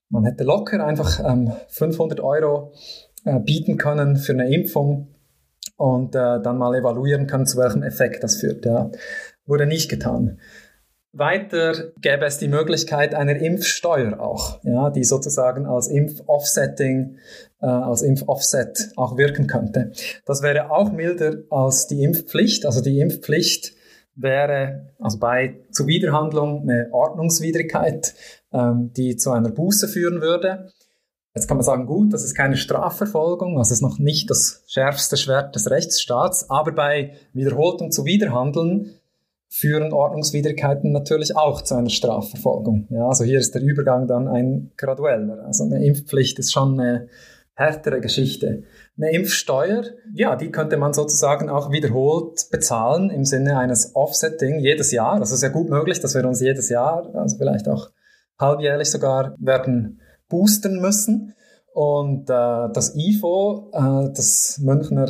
man 0.09 0.25
hätte 0.25 0.43
locker 0.43 0.83
einfach 0.83 1.19
ähm, 1.23 1.53
500 1.67 2.19
Euro 2.19 2.73
äh, 3.25 3.39
bieten 3.39 3.77
können 3.77 4.17
für 4.17 4.33
eine 4.33 4.51
Impfung 4.51 5.09
und 5.77 6.15
äh, 6.15 6.41
dann 6.41 6.57
mal 6.57 6.73
evaluieren 6.73 7.27
können, 7.27 7.45
zu 7.45 7.59
welchem 7.59 7.83
Effekt 7.83 8.23
das 8.23 8.37
führt, 8.37 8.65
ja. 8.65 8.89
Wurde 9.45 9.67
nicht 9.67 9.89
getan. 9.89 10.39
Weiter 11.11 11.91
gäbe 12.01 12.25
es 12.25 12.37
die 12.37 12.47
Möglichkeit 12.47 13.15
einer 13.15 13.35
Impfsteuer 13.35 14.19
auch, 14.19 14.63
ja, 14.63 14.91
die 14.91 15.03
sozusagen 15.03 15.65
als 15.65 15.87
Impfoffsetting, 15.87 17.17
äh, 17.61 17.65
als 17.65 18.03
Impfoffset 18.03 18.91
auch 18.95 19.17
wirken 19.17 19.47
könnte. 19.47 19.91
Das 20.25 20.43
wäre 20.43 20.69
auch 20.69 20.91
milder 20.91 21.37
als 21.49 21.87
die 21.87 22.03
Impfpflicht. 22.03 22.65
Also 22.65 22.81
die 22.81 22.99
Impfpflicht 22.99 23.73
wäre 24.15 24.93
also 24.99 25.17
bei 25.17 25.61
Zuwiderhandlung 25.71 26.61
eine 26.61 26.89
Ordnungswidrigkeit, 26.91 28.13
ähm, 28.53 28.91
die 28.95 29.15
zu 29.15 29.31
einer 29.31 29.49
Buße 29.49 29.87
führen 29.87 30.21
würde. 30.21 30.71
Jetzt 31.33 31.47
kann 31.47 31.57
man 31.57 31.63
sagen, 31.63 31.85
gut, 31.85 32.13
das 32.13 32.23
ist 32.23 32.35
keine 32.35 32.57
Strafverfolgung, 32.57 33.57
also 33.57 33.73
ist 33.73 33.81
noch 33.81 33.97
nicht 33.97 34.29
das 34.29 34.63
schärfste 34.67 35.15
Schwert 35.15 35.55
des 35.55 35.71
Rechtsstaats, 35.71 36.49
aber 36.49 36.71
bei 36.71 37.13
wiederholtem 37.33 37.91
Zuwiderhandeln 37.91 38.98
führen 39.49 39.91
Ordnungswidrigkeiten 39.91 40.91
natürlich 40.91 41.35
auch 41.35 41.63
zu 41.63 41.75
einer 41.75 41.89
Strafverfolgung. 41.89 42.87
Ja, 42.91 43.07
also 43.07 43.23
hier 43.23 43.39
ist 43.39 43.55
der 43.55 43.63
Übergang 43.63 44.07
dann 44.07 44.27
ein 44.27 44.71
gradueller. 44.77 45.43
Also 45.45 45.63
eine 45.63 45.83
Impfpflicht 45.83 46.37
ist 46.37 46.53
schon 46.53 46.79
eine 46.79 47.07
härtere 47.55 47.99
Geschichte. 47.99 48.63
Eine 48.95 49.11
Impfsteuer, 49.11 49.83
ja, 50.13 50.35
die 50.35 50.51
könnte 50.51 50.77
man 50.77 50.93
sozusagen 50.93 51.49
auch 51.49 51.71
wiederholt 51.71 52.47
bezahlen 52.51 53.09
im 53.09 53.25
Sinne 53.25 53.57
eines 53.57 53.95
Offsetting 53.95 54.59
jedes 54.59 54.91
Jahr. 54.91 55.19
Das 55.19 55.31
ist 55.31 55.41
ja 55.41 55.49
gut 55.49 55.69
möglich, 55.69 55.99
dass 55.99 56.15
wir 56.15 56.25
uns 56.25 56.39
jedes 56.39 56.69
Jahr, 56.69 57.13
also 57.15 57.37
vielleicht 57.37 57.67
auch 57.67 57.89
halbjährlich 58.39 58.89
sogar, 58.89 59.35
werden 59.39 59.99
boostern 60.29 60.79
müssen. 60.79 61.33
Und 61.73 62.29
äh, 62.29 62.69
das 62.73 62.95
IFO, 62.95 63.71
äh, 63.73 64.13
das 64.13 64.59
Münchner 64.61 65.07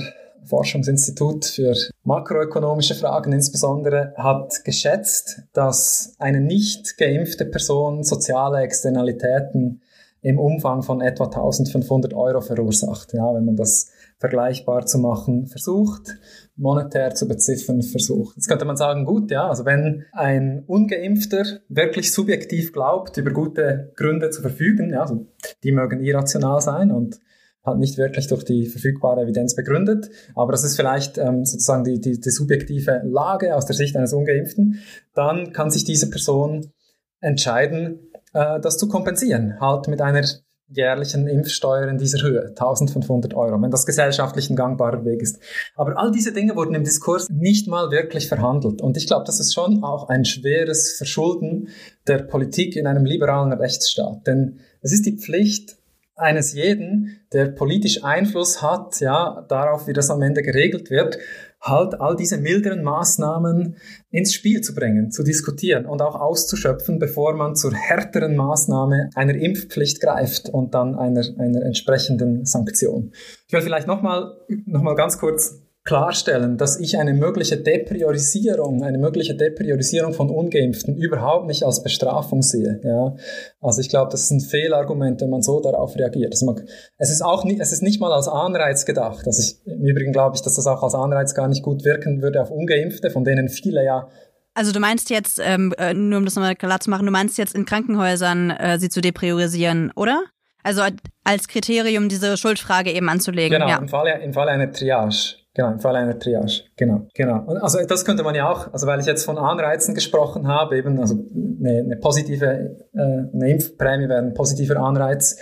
Forschungsinstitut 0.49 1.45
für 1.45 1.75
makroökonomische 2.03 2.95
Fragen 2.95 3.31
insbesondere 3.31 4.13
hat 4.17 4.63
geschätzt, 4.65 5.43
dass 5.53 6.15
eine 6.19 6.41
nicht 6.41 6.97
geimpfte 6.97 7.45
Person 7.45 8.03
soziale 8.03 8.61
Externalitäten 8.61 9.81
im 10.21 10.37
Umfang 10.37 10.81
von 10.81 11.01
etwa 11.01 11.25
1500 11.25 12.13
Euro 12.13 12.41
verursacht. 12.41 13.13
Ja, 13.13 13.33
wenn 13.33 13.45
man 13.45 13.55
das 13.55 13.91
vergleichbar 14.17 14.85
zu 14.85 14.99
machen 14.99 15.47
versucht, 15.47 16.17
monetär 16.57 17.15
zu 17.15 17.27
beziffern 17.27 17.81
versucht. 17.81 18.35
Jetzt 18.35 18.49
könnte 18.49 18.65
man 18.65 18.75
sagen, 18.75 19.05
gut, 19.05 19.31
ja, 19.31 19.47
also 19.47 19.65
wenn 19.65 20.05
ein 20.11 20.63
Ungeimpfter 20.67 21.61
wirklich 21.69 22.11
subjektiv 22.11 22.73
glaubt, 22.73 23.15
über 23.15 23.31
gute 23.31 23.93
Gründe 23.95 24.29
zu 24.29 24.41
verfügen, 24.41 24.91
ja, 24.91 25.01
also 25.01 25.25
die 25.63 25.71
mögen 25.71 26.03
irrational 26.03 26.59
sein 26.59 26.91
und 26.91 27.19
halt 27.63 27.79
nicht 27.79 27.97
wirklich 27.97 28.27
durch 28.27 28.43
die 28.43 28.67
verfügbare 28.67 29.23
Evidenz 29.23 29.55
begründet, 29.55 30.09
aber 30.35 30.51
das 30.51 30.63
ist 30.63 30.75
vielleicht 30.75 31.17
ähm, 31.17 31.45
sozusagen 31.45 31.83
die, 31.83 31.99
die, 31.99 32.19
die 32.19 32.29
subjektive 32.29 33.01
Lage 33.05 33.55
aus 33.55 33.65
der 33.65 33.75
Sicht 33.75 33.95
eines 33.95 34.13
Ungeimpften, 34.13 34.79
dann 35.13 35.51
kann 35.53 35.69
sich 35.69 35.83
diese 35.83 36.09
Person 36.09 36.71
entscheiden, 37.19 37.99
äh, 38.33 38.59
das 38.59 38.77
zu 38.77 38.87
kompensieren, 38.87 39.59
halt 39.59 39.87
mit 39.87 40.01
einer 40.01 40.23
jährlichen 40.71 41.27
Impfsteuer 41.27 41.87
in 41.87 41.97
dieser 41.97 42.21
Höhe, 42.21 42.49
1500 42.49 43.33
Euro, 43.33 43.61
wenn 43.61 43.71
das 43.71 43.85
gesellschaftlich 43.85 44.49
ein 44.49 44.55
gangbarer 44.55 45.03
Weg 45.03 45.21
ist. 45.21 45.39
Aber 45.75 45.97
all 45.97 46.11
diese 46.11 46.31
Dinge 46.31 46.55
wurden 46.55 46.75
im 46.75 46.83
Diskurs 46.83 47.27
nicht 47.29 47.67
mal 47.67 47.89
wirklich 47.91 48.27
verhandelt. 48.27 48.81
Und 48.81 48.95
ich 48.95 49.07
glaube, 49.07 49.25
das 49.25 49.39
ist 49.39 49.53
schon 49.53 49.83
auch 49.83 50.09
ein 50.09 50.25
schweres 50.25 50.93
Verschulden 50.93 51.69
der 52.07 52.19
Politik 52.19 52.75
in 52.75 52.85
einem 52.85 53.05
liberalen 53.05 53.51
Rechtsstaat. 53.51 54.27
Denn 54.27 54.59
es 54.81 54.93
ist 54.93 55.05
die 55.05 55.17
Pflicht 55.17 55.78
eines 56.19 56.53
jeden, 56.53 57.19
der 57.33 57.47
politisch 57.47 58.03
Einfluss 58.03 58.61
hat, 58.61 58.99
ja, 58.99 59.45
darauf, 59.47 59.87
wie 59.87 59.93
das 59.93 60.09
am 60.09 60.21
Ende 60.21 60.41
geregelt 60.41 60.89
wird, 60.89 61.17
halt 61.61 61.99
all 61.99 62.15
diese 62.15 62.37
milderen 62.37 62.83
Maßnahmen 62.83 63.75
ins 64.11 64.33
Spiel 64.33 64.61
zu 64.61 64.73
bringen, 64.73 65.11
zu 65.11 65.23
diskutieren 65.23 65.85
und 65.85 66.01
auch 66.01 66.15
auszuschöpfen, 66.15 66.99
bevor 66.99 67.35
man 67.35 67.55
zur 67.55 67.73
härteren 67.73 68.35
Maßnahme 68.35 69.09
einer 69.15 69.35
Impfpflicht 69.35 70.01
greift 70.01 70.49
und 70.49 70.73
dann 70.73 70.95
einer, 70.95 71.23
einer 71.37 71.63
entsprechenden 71.63 72.45
Sanktion. 72.45 73.11
Ich 73.47 73.53
will 73.53 73.61
vielleicht 73.61 73.87
nochmal 73.87 74.37
noch 74.65 74.81
mal 74.81 74.95
ganz 74.95 75.19
kurz 75.19 75.61
klarstellen, 75.89 76.55
dass 76.57 76.79
ich 76.79 76.99
eine 76.99 77.15
mögliche 77.15 77.57
Depriorisierung, 77.57 78.83
eine 78.83 78.99
mögliche 78.99 79.33
Depriorisierung 79.33 80.13
von 80.13 80.29
Ungeimpften 80.29 80.95
überhaupt 80.95 81.47
nicht 81.47 81.63
als 81.63 81.81
Bestrafung 81.81 82.43
sehe. 82.43 82.79
Ja? 82.83 83.15
Also 83.59 83.81
ich 83.81 83.89
glaube, 83.89 84.11
das 84.11 84.21
ist 84.21 84.29
ein 84.29 84.39
Fehlargument, 84.39 85.19
wenn 85.21 85.31
man 85.31 85.41
so 85.41 85.59
darauf 85.59 85.95
reagiert. 85.95 86.31
Also 86.33 86.45
man, 86.45 86.61
es 86.99 87.09
ist 87.09 87.23
auch 87.23 87.43
nicht, 87.43 87.59
es 87.59 87.71
ist 87.71 87.81
nicht 87.81 87.99
mal 87.99 88.13
als 88.13 88.27
Anreiz 88.27 88.85
gedacht. 88.85 89.25
Also 89.25 89.41
ich, 89.41 89.65
im 89.65 89.83
Übrigen 89.83 90.11
glaube 90.11 90.35
ich, 90.35 90.43
dass 90.43 90.53
das 90.53 90.67
auch 90.67 90.83
als 90.83 90.93
Anreiz 90.93 91.33
gar 91.33 91.47
nicht 91.47 91.63
gut 91.63 91.83
wirken 91.83 92.21
würde 92.21 92.39
auf 92.39 92.51
Ungeimpfte, 92.51 93.09
von 93.09 93.23
denen 93.23 93.49
viele 93.49 93.83
ja 93.83 94.07
also 94.55 94.73
du 94.73 94.79
meinst 94.81 95.09
jetzt, 95.09 95.39
ähm, 95.41 95.73
äh, 95.77 95.93
nur 95.93 96.17
um 96.17 96.25
das 96.25 96.35
nochmal 96.35 96.55
klar 96.55 96.81
zu 96.81 96.89
machen, 96.89 97.05
du 97.05 97.11
meinst 97.13 97.37
jetzt 97.37 97.55
in 97.55 97.65
Krankenhäusern 97.65 98.49
äh, 98.49 98.77
sie 98.77 98.89
zu 98.89 98.99
depriorisieren, 98.99 99.91
oder? 99.95 100.23
Also 100.63 100.81
als 101.23 101.47
Kriterium 101.47 102.09
diese 102.09 102.35
Schuldfrage 102.35 102.91
eben 102.91 103.07
anzulegen. 103.07 103.57
Genau, 103.57 103.69
ja. 103.69 103.77
im, 103.77 103.87
Falle, 103.87 104.21
im 104.21 104.33
Falle 104.33 104.51
einer 104.51 104.71
Triage. 104.71 105.39
Genau, 105.59 105.73
im 105.73 105.79
Fall 105.81 105.97
einer 105.97 106.17
Triage. 106.17 106.61
Genau, 106.77 107.07
genau. 107.13 107.45
Also 107.59 107.79
das 107.85 108.05
könnte 108.05 108.23
man 108.23 108.33
ja 108.33 108.49
auch, 108.49 108.71
also 108.71 108.87
weil 108.87 109.01
ich 109.01 109.05
jetzt 109.05 109.25
von 109.25 109.37
Anreizen 109.37 109.93
gesprochen 109.93 110.47
habe, 110.47 110.77
eben, 110.77 110.97
also 111.01 111.15
eine, 111.59 111.79
eine 111.79 111.97
positive, 111.97 112.77
äh, 112.93 112.97
eine 112.97 113.51
Impfprämie 113.51 114.07
wäre 114.07 114.19
ein 114.19 114.33
positiver 114.33 114.77
Anreiz. 114.77 115.35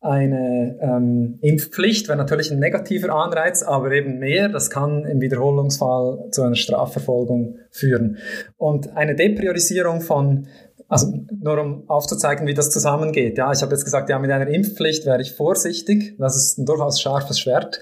Eine 0.00 0.80
ähm, 0.80 1.38
Impfpflicht 1.42 2.08
wäre 2.08 2.18
natürlich 2.18 2.50
ein 2.50 2.58
negativer 2.58 3.14
Anreiz, 3.14 3.62
aber 3.62 3.92
eben 3.92 4.18
mehr, 4.18 4.48
das 4.48 4.68
kann 4.68 5.04
im 5.04 5.20
Wiederholungsfall 5.20 6.30
zu 6.32 6.42
einer 6.42 6.56
Strafverfolgung 6.56 7.58
führen. 7.70 8.18
Und 8.56 8.96
eine 8.96 9.14
Depriorisierung 9.14 10.00
von 10.00 10.48
also 10.92 11.10
nur 11.40 11.58
um 11.58 11.88
aufzuzeigen, 11.88 12.46
wie 12.46 12.52
das 12.52 12.70
zusammengeht. 12.70 13.38
Ja, 13.38 13.50
ich 13.50 13.62
habe 13.62 13.72
jetzt 13.72 13.84
gesagt, 13.84 14.10
ja, 14.10 14.18
mit 14.18 14.30
einer 14.30 14.46
Impfpflicht 14.46 15.06
wäre 15.06 15.22
ich 15.22 15.32
vorsichtig. 15.32 16.16
Das 16.18 16.36
ist 16.36 16.58
ein 16.58 16.66
durchaus 16.66 17.00
scharfes 17.00 17.40
Schwert. 17.40 17.80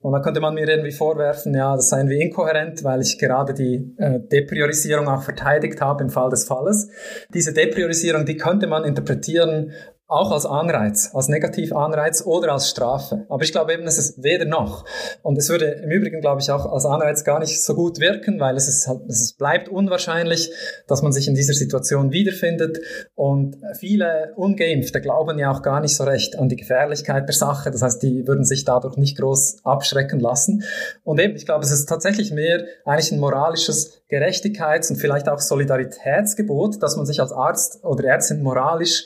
Und 0.00 0.12
da 0.12 0.20
könnte 0.20 0.40
man 0.40 0.52
mir 0.52 0.68
irgendwie 0.68 0.92
vorwerfen, 0.92 1.54
ja, 1.54 1.74
das 1.74 1.88
seien 1.88 2.10
wir 2.10 2.20
inkohärent, 2.20 2.84
weil 2.84 3.00
ich 3.00 3.18
gerade 3.18 3.54
die 3.54 3.94
äh, 3.96 4.20
Depriorisierung 4.20 5.08
auch 5.08 5.22
verteidigt 5.22 5.80
habe 5.80 6.04
im 6.04 6.10
Fall 6.10 6.28
des 6.28 6.44
Falles. 6.44 6.90
Diese 7.32 7.54
Depriorisierung, 7.54 8.26
die 8.26 8.36
könnte 8.36 8.66
man 8.66 8.84
interpretieren 8.84 9.72
auch 10.10 10.32
als 10.32 10.44
Anreiz, 10.44 11.10
als 11.14 11.28
Negativanreiz 11.28 12.22
oder 12.26 12.52
als 12.52 12.68
Strafe. 12.68 13.26
Aber 13.28 13.44
ich 13.44 13.52
glaube 13.52 13.72
eben, 13.72 13.84
es 13.84 13.96
ist 13.96 14.22
weder 14.22 14.44
noch. 14.44 14.84
Und 15.22 15.38
es 15.38 15.48
würde 15.48 15.66
im 15.66 15.90
Übrigen, 15.90 16.20
glaube 16.20 16.40
ich, 16.40 16.50
auch 16.50 16.66
als 16.66 16.84
Anreiz 16.84 17.22
gar 17.22 17.38
nicht 17.38 17.62
so 17.62 17.76
gut 17.76 18.00
wirken, 18.00 18.40
weil 18.40 18.56
es, 18.56 18.66
ist 18.66 18.88
halt, 18.88 19.02
es 19.08 19.34
bleibt 19.34 19.68
unwahrscheinlich, 19.68 20.52
dass 20.88 21.02
man 21.02 21.12
sich 21.12 21.28
in 21.28 21.36
dieser 21.36 21.54
Situation 21.54 22.10
wiederfindet. 22.10 22.80
Und 23.14 23.58
viele 23.78 24.32
Ungeimpfte 24.34 25.00
glauben 25.00 25.38
ja 25.38 25.52
auch 25.52 25.62
gar 25.62 25.80
nicht 25.80 25.94
so 25.94 26.02
recht 26.02 26.36
an 26.36 26.48
die 26.48 26.56
Gefährlichkeit 26.56 27.28
der 27.28 27.36
Sache. 27.36 27.70
Das 27.70 27.82
heißt, 27.82 28.02
die 28.02 28.26
würden 28.26 28.44
sich 28.44 28.64
dadurch 28.64 28.96
nicht 28.96 29.16
groß 29.16 29.58
abschrecken 29.62 30.18
lassen. 30.18 30.64
Und 31.04 31.20
eben, 31.20 31.36
ich 31.36 31.46
glaube, 31.46 31.64
es 31.64 31.70
ist 31.70 31.88
tatsächlich 31.88 32.32
mehr 32.32 32.64
eigentlich 32.84 33.12
ein 33.12 33.20
moralisches 33.20 34.02
Gerechtigkeits- 34.10 34.90
und 34.90 34.96
vielleicht 34.96 35.28
auch 35.28 35.38
Solidaritätsgebot, 35.38 36.82
dass 36.82 36.96
man 36.96 37.06
sich 37.06 37.20
als 37.20 37.30
Arzt 37.30 37.84
oder 37.84 38.04
Ärztin 38.08 38.42
moralisch 38.42 39.04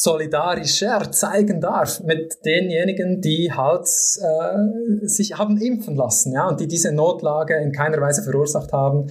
solidarischer 0.00 1.10
zeigen 1.10 1.60
darf 1.60 2.00
mit 2.04 2.44
denjenigen, 2.44 3.20
die 3.20 3.52
halt 3.52 3.82
äh, 3.82 5.06
sich 5.08 5.36
haben 5.36 5.60
impfen 5.60 5.96
lassen, 5.96 6.32
ja, 6.32 6.46
und 6.46 6.60
die 6.60 6.68
diese 6.68 6.92
Notlage 6.92 7.56
in 7.56 7.72
keiner 7.72 8.00
Weise 8.00 8.22
verursacht 8.22 8.72
haben. 8.72 9.10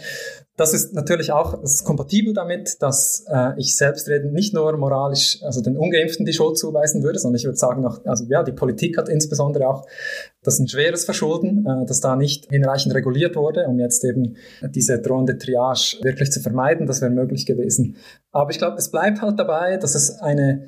Das 0.56 0.74
ist 0.74 0.94
natürlich 0.94 1.34
auch 1.34 1.62
ist 1.62 1.84
kompatibel 1.84 2.34
damit, 2.34 2.82
dass 2.82 3.26
äh, 3.28 3.52
ich 3.58 3.76
selbstredend 3.76 4.32
nicht 4.32 4.54
nur 4.54 4.78
moralisch, 4.78 5.44
also 5.44 5.62
den 5.62 5.76
Ungeimpften 5.76 6.26
die 6.26 6.32
Schuld 6.32 6.58
zuweisen 6.58 7.04
würde, 7.04 7.20
sondern 7.20 7.38
ich 7.38 7.44
würde 7.44 7.58
sagen, 7.58 7.86
auch, 7.86 8.00
also 8.06 8.24
ja, 8.30 8.42
die 8.42 8.54
Politik 8.54 8.98
hat 8.98 9.10
insbesondere 9.10 9.68
auch 9.68 9.86
das 10.48 10.60
ein 10.60 10.68
schweres 10.70 11.04
Verschulden, 11.04 11.66
äh, 11.68 11.86
dass 11.86 12.00
da 12.00 12.16
nicht 12.16 12.50
hinreichend 12.50 12.96
reguliert 12.96 13.36
wurde, 13.36 13.66
um 13.68 13.80
jetzt 13.80 14.06
eben 14.06 14.38
diese 14.74 15.00
drohende 15.00 15.38
Triage 15.38 15.98
wirklich 16.04 16.32
zu 16.32 16.40
vermeiden. 16.40 16.88
Das 16.88 17.02
wäre 17.02 17.12
möglich 17.12 17.46
gewesen. 17.46 17.98
Aber 18.32 18.50
ich 18.50 18.58
glaube, 18.58 18.78
es 18.78 18.90
bleibt 18.90 19.22
halt 19.22 19.38
dabei, 19.38 19.76
dass 19.76 19.94
es 19.94 20.22
eine 20.22 20.64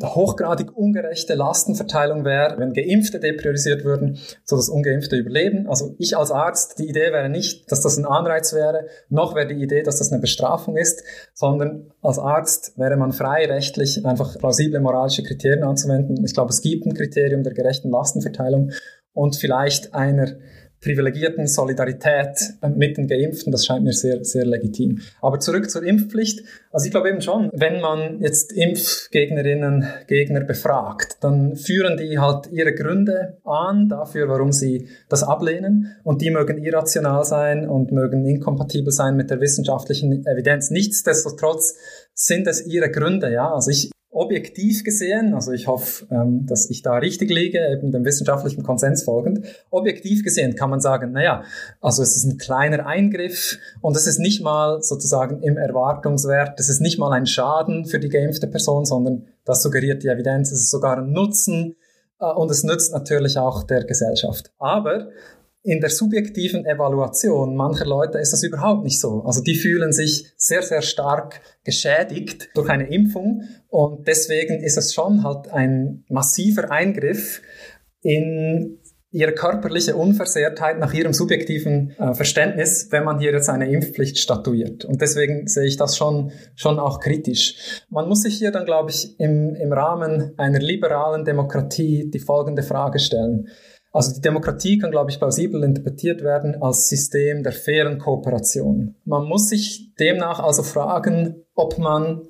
hochgradig 0.00 0.74
ungerechte 0.74 1.34
Lastenverteilung 1.34 2.24
wäre, 2.24 2.58
wenn 2.58 2.72
Geimpfte 2.72 3.20
depriorisiert 3.20 3.84
würden, 3.84 4.18
so 4.44 4.56
dass 4.56 4.68
Ungeimpfte 4.68 5.16
überleben. 5.16 5.68
Also 5.68 5.94
ich 5.98 6.16
als 6.16 6.30
Arzt, 6.30 6.78
die 6.78 6.88
Idee 6.88 7.12
wäre 7.12 7.28
nicht, 7.28 7.70
dass 7.70 7.82
das 7.82 7.98
ein 7.98 8.06
Anreiz 8.06 8.54
wäre, 8.54 8.86
noch 9.10 9.34
wäre 9.34 9.46
die 9.46 9.62
Idee, 9.62 9.82
dass 9.82 9.98
das 9.98 10.10
eine 10.10 10.20
Bestrafung 10.20 10.76
ist, 10.76 11.02
sondern 11.34 11.92
als 12.00 12.18
Arzt 12.18 12.78
wäre 12.78 12.96
man 12.96 13.12
frei 13.12 13.44
rechtlich 13.46 14.04
einfach 14.06 14.38
plausible 14.38 14.80
moralische 14.80 15.22
Kriterien 15.22 15.64
anzuwenden. 15.64 16.24
Ich 16.24 16.32
glaube, 16.32 16.50
es 16.50 16.62
gibt 16.62 16.86
ein 16.86 16.94
Kriterium 16.94 17.42
der 17.42 17.52
gerechten 17.52 17.90
Lastenverteilung 17.90 18.72
und 19.12 19.36
vielleicht 19.36 19.94
einer 19.94 20.36
privilegierten 20.82 21.46
Solidarität 21.46 22.54
mit 22.76 22.96
den 22.96 23.06
Geimpften, 23.06 23.52
das 23.52 23.64
scheint 23.64 23.84
mir 23.84 23.92
sehr, 23.92 24.24
sehr 24.24 24.44
legitim. 24.44 25.00
Aber 25.20 25.38
zurück 25.38 25.70
zur 25.70 25.82
Impfpflicht. 25.84 26.42
Also 26.72 26.86
ich 26.86 26.90
glaube 26.90 27.08
eben 27.08 27.20
schon, 27.20 27.50
wenn 27.52 27.80
man 27.80 28.20
jetzt 28.20 28.52
Impfgegnerinnen, 28.52 29.86
Gegner 30.08 30.40
befragt, 30.40 31.18
dann 31.20 31.56
führen 31.56 31.96
die 31.96 32.18
halt 32.18 32.48
ihre 32.50 32.74
Gründe 32.74 33.38
an 33.44 33.88
dafür, 33.88 34.28
warum 34.28 34.52
sie 34.52 34.88
das 35.08 35.22
ablehnen. 35.22 35.96
Und 36.02 36.20
die 36.20 36.30
mögen 36.30 36.58
irrational 36.58 37.24
sein 37.24 37.68
und 37.68 37.92
mögen 37.92 38.26
inkompatibel 38.26 38.92
sein 38.92 39.16
mit 39.16 39.30
der 39.30 39.40
wissenschaftlichen 39.40 40.26
Evidenz. 40.26 40.70
Nichtsdestotrotz 40.70 41.76
sind 42.14 42.46
es 42.46 42.66
ihre 42.66 42.90
Gründe, 42.90 43.32
ja. 43.32 43.52
Also 43.52 43.70
ich 43.70 43.90
objektiv 44.12 44.84
gesehen, 44.84 45.32
also 45.34 45.52
ich 45.52 45.66
hoffe, 45.66 46.06
ähm, 46.10 46.44
dass 46.46 46.68
ich 46.68 46.82
da 46.82 46.96
richtig 46.96 47.30
liege, 47.30 47.66
eben 47.72 47.90
dem 47.90 48.04
wissenschaftlichen 48.04 48.62
Konsens 48.62 49.04
folgend, 49.04 49.46
objektiv 49.70 50.22
gesehen 50.22 50.54
kann 50.54 50.68
man 50.68 50.80
sagen, 50.80 51.12
naja, 51.12 51.44
also 51.80 52.02
es 52.02 52.14
ist 52.14 52.24
ein 52.24 52.36
kleiner 52.36 52.86
Eingriff 52.86 53.58
und 53.80 53.96
es 53.96 54.06
ist 54.06 54.18
nicht 54.18 54.42
mal 54.42 54.82
sozusagen 54.82 55.42
im 55.42 55.56
Erwartungswert, 55.56 56.60
es 56.60 56.68
ist 56.68 56.80
nicht 56.80 56.98
mal 56.98 57.12
ein 57.12 57.26
Schaden 57.26 57.86
für 57.86 57.98
die 57.98 58.10
geimpfte 58.10 58.46
Person, 58.46 58.84
sondern 58.84 59.24
das 59.46 59.62
suggeriert 59.62 60.02
die 60.02 60.08
Evidenz, 60.08 60.52
es 60.52 60.60
ist 60.60 60.70
sogar 60.70 60.98
ein 60.98 61.10
Nutzen 61.10 61.76
äh, 62.20 62.26
und 62.26 62.50
es 62.50 62.64
nützt 62.64 62.92
natürlich 62.92 63.38
auch 63.38 63.62
der 63.62 63.84
Gesellschaft. 63.84 64.52
Aber 64.58 65.08
in 65.64 65.80
der 65.80 65.90
subjektiven 65.90 66.66
Evaluation 66.66 67.54
mancher 67.54 67.86
Leute 67.86 68.18
ist 68.18 68.32
das 68.32 68.42
überhaupt 68.42 68.82
nicht 68.82 69.00
so. 69.00 69.22
Also 69.24 69.42
die 69.42 69.54
fühlen 69.54 69.92
sich 69.92 70.32
sehr, 70.36 70.62
sehr 70.62 70.82
stark 70.82 71.40
geschädigt 71.64 72.50
durch 72.54 72.68
eine 72.68 72.92
Impfung 72.92 73.42
und 73.68 74.08
deswegen 74.08 74.60
ist 74.60 74.76
es 74.76 74.92
schon 74.92 75.22
halt 75.22 75.52
ein 75.52 76.04
massiver 76.08 76.70
Eingriff 76.70 77.42
in 78.00 78.80
ihre 79.12 79.32
körperliche 79.32 79.94
Unversehrtheit 79.94 80.78
nach 80.78 80.94
ihrem 80.94 81.12
subjektiven 81.12 81.90
äh, 81.98 82.14
Verständnis, 82.14 82.88
wenn 82.90 83.04
man 83.04 83.20
hier 83.20 83.32
jetzt 83.32 83.50
eine 83.50 83.70
Impfpflicht 83.70 84.18
statuiert. 84.18 84.86
Und 84.86 85.02
deswegen 85.02 85.46
sehe 85.46 85.66
ich 85.66 85.76
das 85.76 85.98
schon, 85.98 86.32
schon 86.56 86.78
auch 86.78 86.98
kritisch. 86.98 87.84
Man 87.90 88.08
muss 88.08 88.22
sich 88.22 88.38
hier 88.38 88.50
dann, 88.50 88.64
glaube 88.64 88.90
ich, 88.90 89.20
im, 89.20 89.54
im 89.54 89.72
Rahmen 89.72 90.32
einer 90.38 90.60
liberalen 90.60 91.26
Demokratie 91.26 92.10
die 92.10 92.20
folgende 92.20 92.62
Frage 92.62 92.98
stellen. 92.98 93.48
Also 93.92 94.14
die 94.14 94.22
Demokratie 94.22 94.78
kann, 94.78 94.90
glaube 94.90 95.10
ich, 95.10 95.18
plausibel 95.18 95.62
interpretiert 95.62 96.22
werden 96.22 96.60
als 96.62 96.88
System 96.88 97.42
der 97.42 97.52
fairen 97.52 97.98
Kooperation. 97.98 98.94
Man 99.04 99.26
muss 99.26 99.50
sich 99.50 99.94
demnach 99.96 100.40
also 100.40 100.62
fragen, 100.62 101.44
ob 101.54 101.78
man 101.78 102.22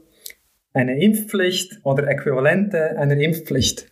eine 0.72 1.00
Impfpflicht 1.00 1.80
oder 1.84 2.08
Äquivalente 2.08 2.98
einer 2.98 3.16
Impfpflicht 3.16 3.86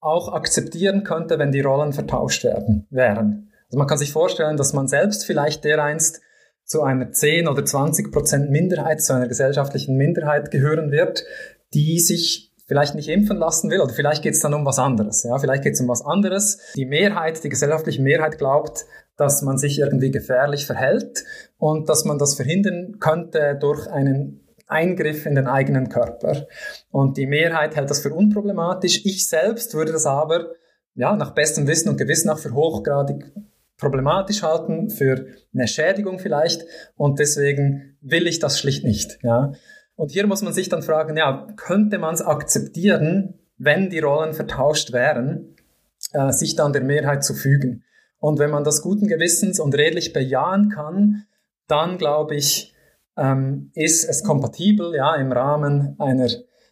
auch 0.00 0.32
akzeptieren 0.32 1.04
könnte, 1.04 1.38
wenn 1.38 1.52
die 1.52 1.60
Rollen 1.60 1.92
vertauscht 1.92 2.42
werden, 2.44 2.86
wären. 2.90 3.52
Also 3.66 3.78
man 3.78 3.86
kann 3.86 3.98
sich 3.98 4.12
vorstellen, 4.12 4.56
dass 4.56 4.72
man 4.72 4.88
selbst 4.88 5.24
vielleicht 5.24 5.64
dereinst 5.64 6.20
zu 6.64 6.82
einer 6.82 7.12
10 7.12 7.46
oder 7.46 7.64
20 7.64 8.12
Prozent 8.12 8.50
Minderheit, 8.50 9.00
zu 9.00 9.14
einer 9.14 9.28
gesellschaftlichen 9.28 9.96
Minderheit 9.96 10.50
gehören 10.50 10.90
wird, 10.90 11.24
die 11.72 12.00
sich 12.00 12.52
vielleicht 12.66 12.94
nicht 12.94 13.08
impfen 13.08 13.38
lassen 13.38 13.70
will 13.70 13.80
oder 13.80 13.92
vielleicht 13.92 14.22
geht 14.22 14.34
es 14.34 14.40
dann 14.40 14.54
um 14.54 14.64
was 14.64 14.78
anderes. 14.78 15.22
Ja, 15.22 15.38
vielleicht 15.38 15.62
geht 15.62 15.74
es 15.74 15.80
um 15.80 15.88
was 15.88 16.04
anderes. 16.04 16.58
Die 16.74 16.86
Mehrheit, 16.86 17.42
die 17.42 17.48
gesellschaftliche 17.48 18.02
Mehrheit 18.02 18.38
glaubt, 18.38 18.84
dass 19.16 19.42
man 19.42 19.56
sich 19.56 19.78
irgendwie 19.78 20.10
gefährlich 20.10 20.66
verhält 20.66 21.24
und 21.58 21.88
dass 21.88 22.04
man 22.04 22.18
das 22.18 22.34
verhindern 22.34 22.98
könnte 22.98 23.56
durch 23.60 23.86
einen 23.86 24.42
Eingriff 24.66 25.26
in 25.26 25.36
den 25.36 25.46
eigenen 25.46 25.88
Körper. 25.88 26.46
Und 26.90 27.16
die 27.16 27.26
Mehrheit 27.26 27.76
hält 27.76 27.88
das 27.88 28.00
für 28.00 28.12
unproblematisch. 28.12 29.04
Ich 29.04 29.28
selbst 29.28 29.74
würde 29.74 29.92
das 29.92 30.06
aber 30.06 30.50
ja, 30.94 31.14
nach 31.14 31.34
bestem 31.34 31.66
Wissen 31.66 31.88
und 31.88 31.98
Gewissen 31.98 32.30
auch 32.30 32.38
für 32.38 32.52
hochgradig 32.52 33.32
problematisch 33.78 34.42
halten, 34.42 34.90
für 34.90 35.26
eine 35.54 35.68
Schädigung 35.68 36.18
vielleicht. 36.18 36.64
Und 36.96 37.18
deswegen 37.18 37.96
will 38.00 38.26
ich 38.26 38.38
das 38.38 38.58
schlicht 38.58 38.84
nicht. 38.84 39.18
Ja. 39.22 39.52
Und 39.96 40.10
hier 40.10 40.26
muss 40.26 40.42
man 40.42 40.52
sich 40.52 40.68
dann 40.68 40.82
fragen, 40.82 41.16
ja, 41.16 41.46
könnte 41.56 41.98
man 41.98 42.14
es 42.14 42.22
akzeptieren, 42.22 43.34
wenn 43.58 43.90
die 43.90 43.98
Rollen 43.98 44.34
vertauscht 44.34 44.92
wären, 44.92 45.56
äh, 46.12 46.30
sich 46.32 46.54
dann 46.54 46.72
der 46.72 46.82
Mehrheit 46.82 47.24
zu 47.24 47.34
fügen? 47.34 47.82
Und 48.18 48.38
wenn 48.38 48.50
man 48.50 48.64
das 48.64 48.82
guten 48.82 49.08
Gewissens 49.08 49.58
und 49.58 49.74
redlich 49.74 50.12
bejahen 50.12 50.68
kann, 50.68 51.24
dann 51.66 51.98
glaube 51.98 52.36
ich, 52.36 52.74
ähm, 53.16 53.70
ist 53.74 54.04
es 54.08 54.22
kompatibel, 54.22 54.94
ja, 54.94 55.14
im 55.16 55.32
Rahmen 55.32 55.96
einer, 55.98 56.28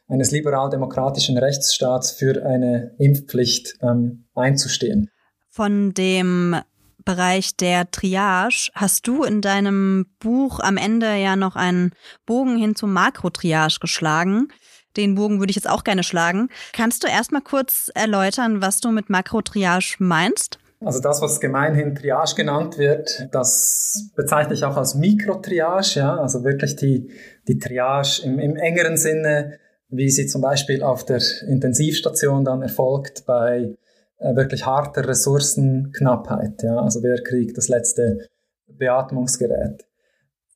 eines 0.07 0.31
liberal-demokratischen 0.31 1.39
Rechtsstaats 1.39 2.13
für 2.13 2.45
eine 2.45 2.95
Impfpflicht 2.99 3.79
ähm, 3.81 4.27
einzustehen. 4.35 5.11
Von 5.49 5.95
dem 5.95 6.57
Bereich 7.05 7.57
der 7.57 7.91
Triage 7.91 8.71
hast 8.75 9.07
du 9.07 9.25
in 9.25 9.41
deinem 9.41 10.07
Buch 10.21 10.61
am 10.61 10.77
Ende 10.77 11.15
ja 11.17 11.37
noch 11.37 11.57
einen 11.57 11.93
Bogen 12.27 12.57
hin 12.57 12.75
zum 12.75 12.93
Makrotriage 12.93 13.79
geschlagen. 13.81 14.49
Den 14.97 15.15
Bogen 15.15 15.41
würde 15.41 15.51
ich 15.51 15.57
jetzt 15.57 15.69
auch 15.69 15.85
gerne 15.85 16.03
schlagen. 16.03 16.49
Kannst 16.73 17.03
du 17.03 17.09
erstmal 17.09 17.43
kurz 17.43 17.91
erläutern, 17.95 18.63
was 18.63 18.81
du 18.81 18.91
mit 18.91 19.11
Makrotriage 19.11 19.97
meinst? 19.99 20.59
Also 20.85 21.01
das, 21.01 21.23
was 21.23 21.41
gemeinhin 21.41 21.95
Triage 21.95 22.35
genannt 22.37 22.79
wird, 22.79 23.29
das 23.33 24.11
bezeichne 24.17 24.55
ich 24.55 24.65
auch 24.65 24.77
als 24.77 24.95
Mikrotriage, 24.95 26.01
ja, 26.01 26.17
also 26.17 26.45
wirklich 26.45 26.77
die, 26.77 27.11
die 27.49 27.59
Triage 27.59 28.23
im, 28.25 28.39
im 28.39 28.57
engeren 28.57 28.97
Sinne, 28.97 29.59
wie 29.89 30.11
sie 30.11 30.27
zum 30.27 30.43
Beispiel 30.43 30.83
auf 30.83 31.05
der 31.05 31.23
Intensivstation 31.49 32.45
dann 32.45 32.63
erfolgt 32.63 33.25
bei 33.27 33.77
wirklich 34.35 34.67
harter 34.67 35.07
Ressourcenknappheit. 35.07 36.63
Ja? 36.63 36.77
Also 36.79 37.03
wer 37.03 37.23
kriegt 37.23 37.57
das 37.57 37.69
letzte 37.69 38.29
Beatmungsgerät? 38.67 39.85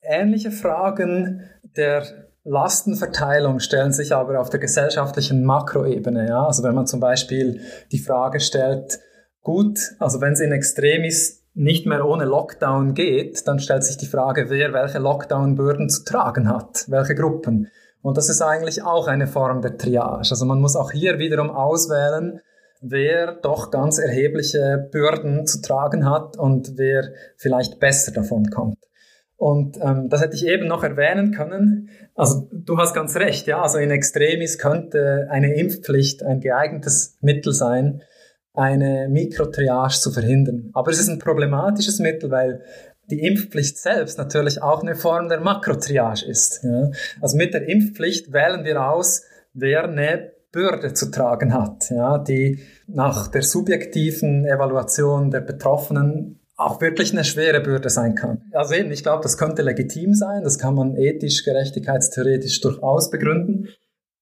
Ähnliche 0.02 0.50
Fragen 0.50 1.42
der 1.76 2.04
Lastenverteilung 2.44 3.60
stellen 3.60 3.92
sich 3.92 4.14
aber 4.14 4.40
auf 4.40 4.48
der 4.48 4.60
gesellschaftlichen 4.60 5.44
Makroebene. 5.44 6.28
Ja? 6.28 6.46
Also 6.46 6.62
wenn 6.62 6.74
man 6.74 6.86
zum 6.86 7.00
Beispiel 7.00 7.60
die 7.92 7.98
Frage 7.98 8.40
stellt, 8.40 9.00
gut, 9.42 9.78
also 9.98 10.20
wenn 10.20 10.32
es 10.32 10.40
in 10.40 10.52
Extremis 10.52 11.44
nicht 11.54 11.86
mehr 11.86 12.06
ohne 12.06 12.24
Lockdown 12.24 12.94
geht, 12.94 13.46
dann 13.48 13.58
stellt 13.58 13.84
sich 13.84 13.96
die 13.96 14.06
Frage, 14.06 14.48
wer 14.48 14.72
welche 14.72 14.98
Lockdown-Bürden 14.98 15.88
zu 15.90 16.04
tragen 16.04 16.48
hat, 16.48 16.84
welche 16.88 17.14
Gruppen. 17.14 17.68
Und 18.00 18.16
das 18.16 18.28
ist 18.28 18.40
eigentlich 18.40 18.84
auch 18.84 19.08
eine 19.08 19.26
Form 19.26 19.60
der 19.60 19.76
Triage. 19.76 20.30
Also 20.30 20.46
man 20.46 20.60
muss 20.60 20.76
auch 20.76 20.92
hier 20.92 21.18
wiederum 21.18 21.50
auswählen, 21.50 22.40
wer 22.80 23.32
doch 23.32 23.70
ganz 23.70 23.98
erhebliche 23.98 24.88
Bürden 24.90 25.46
zu 25.46 25.60
tragen 25.60 26.08
hat 26.08 26.36
und 26.36 26.76
wer 26.76 27.12
vielleicht 27.36 27.80
besser 27.80 28.12
davon 28.12 28.50
kommt. 28.50 28.78
Und 29.36 29.78
ähm, 29.80 30.08
das 30.08 30.20
hätte 30.20 30.34
ich 30.34 30.46
eben 30.46 30.66
noch 30.66 30.82
erwähnen 30.82 31.32
können. 31.32 31.90
Also 32.16 32.48
du 32.52 32.76
hast 32.76 32.92
ganz 32.92 33.14
recht, 33.16 33.46
ja. 33.46 33.62
Also 33.62 33.78
in 33.78 33.92
Extremis 33.92 34.58
könnte 34.58 35.28
eine 35.30 35.54
Impfpflicht 35.54 36.24
ein 36.24 36.40
geeignetes 36.40 37.16
Mittel 37.20 37.52
sein, 37.52 38.02
eine 38.52 39.08
Mikrotriage 39.08 40.00
zu 40.00 40.10
verhindern. 40.10 40.70
Aber 40.74 40.90
es 40.90 40.98
ist 40.98 41.08
ein 41.08 41.20
problematisches 41.20 42.00
Mittel, 42.00 42.32
weil 42.32 42.62
die 43.10 43.20
Impfpflicht 43.20 43.78
selbst 43.78 44.18
natürlich 44.18 44.60
auch 44.60 44.82
eine 44.82 44.96
Form 44.96 45.28
der 45.28 45.40
Makrotriage 45.40 46.26
ist. 46.26 46.64
Ja. 46.64 46.90
Also 47.20 47.36
mit 47.36 47.54
der 47.54 47.68
Impfpflicht 47.68 48.32
wählen 48.32 48.64
wir 48.64 48.84
aus, 48.90 49.22
wer 49.54 49.84
eine 49.84 50.32
Bürde 50.58 50.92
zu 50.92 51.12
tragen 51.12 51.54
hat, 51.54 51.88
ja, 51.90 52.18
die 52.18 52.58
nach 52.88 53.28
der 53.28 53.42
subjektiven 53.42 54.44
Evaluation 54.44 55.30
der 55.30 55.40
Betroffenen 55.40 56.40
auch 56.56 56.80
wirklich 56.80 57.12
eine 57.12 57.22
schwere 57.22 57.60
Bürde 57.60 57.90
sein 57.90 58.16
kann. 58.16 58.42
Also 58.52 58.74
eben, 58.74 58.90
ich 58.90 59.04
glaube, 59.04 59.22
das 59.22 59.38
könnte 59.38 59.62
legitim 59.62 60.14
sein, 60.14 60.42
das 60.42 60.58
kann 60.58 60.74
man 60.74 60.96
ethisch, 60.96 61.44
gerechtigkeitstheoretisch 61.44 62.60
durchaus 62.60 63.08
begründen. 63.10 63.68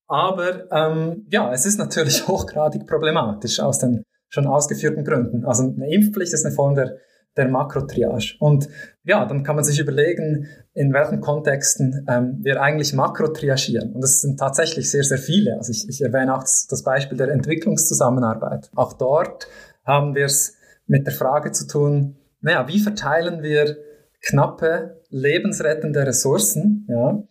Aber 0.08 0.70
ähm, 0.70 1.26
ja, 1.30 1.50
es 1.54 1.64
ist 1.64 1.78
natürlich 1.78 2.28
hochgradig 2.28 2.86
problematisch 2.86 3.58
aus 3.58 3.78
den 3.78 4.02
schon 4.28 4.46
ausgeführten 4.46 5.04
Gründen. 5.04 5.46
Also 5.46 5.62
eine 5.62 5.90
Impfpflicht 5.90 6.34
ist 6.34 6.44
eine 6.44 6.54
Form 6.54 6.74
der 6.74 6.98
der 7.36 7.48
Makrotriage. 7.48 8.36
Und 8.38 8.68
ja, 9.04 9.24
dann 9.26 9.42
kann 9.42 9.56
man 9.56 9.64
sich 9.64 9.78
überlegen, 9.78 10.48
in 10.72 10.92
welchen 10.92 11.20
Kontexten 11.20 12.06
ähm, 12.08 12.38
wir 12.42 12.60
eigentlich 12.60 12.92
makrotriagieren. 12.92 13.92
Und 13.92 14.00
das 14.00 14.20
sind 14.20 14.38
tatsächlich 14.38 14.90
sehr, 14.90 15.04
sehr 15.04 15.18
viele. 15.18 15.56
Also 15.56 15.72
ich, 15.72 15.88
ich 15.88 16.02
erwähne 16.02 16.34
auch 16.34 16.40
das, 16.40 16.66
das 16.66 16.82
Beispiel 16.82 17.18
der 17.18 17.28
Entwicklungszusammenarbeit. 17.28 18.70
Auch 18.74 18.94
dort 18.94 19.48
haben 19.84 20.14
wir 20.14 20.24
es 20.24 20.56
mit 20.86 21.06
der 21.06 21.14
Frage 21.14 21.52
zu 21.52 21.66
tun, 21.66 22.16
naja, 22.40 22.68
wie 22.68 22.78
verteilen 22.78 23.42
wir 23.42 23.76
knappe, 24.22 25.02
lebensrettende 25.10 26.06
Ressourcen, 26.06 26.86
ja, 26.88 27.22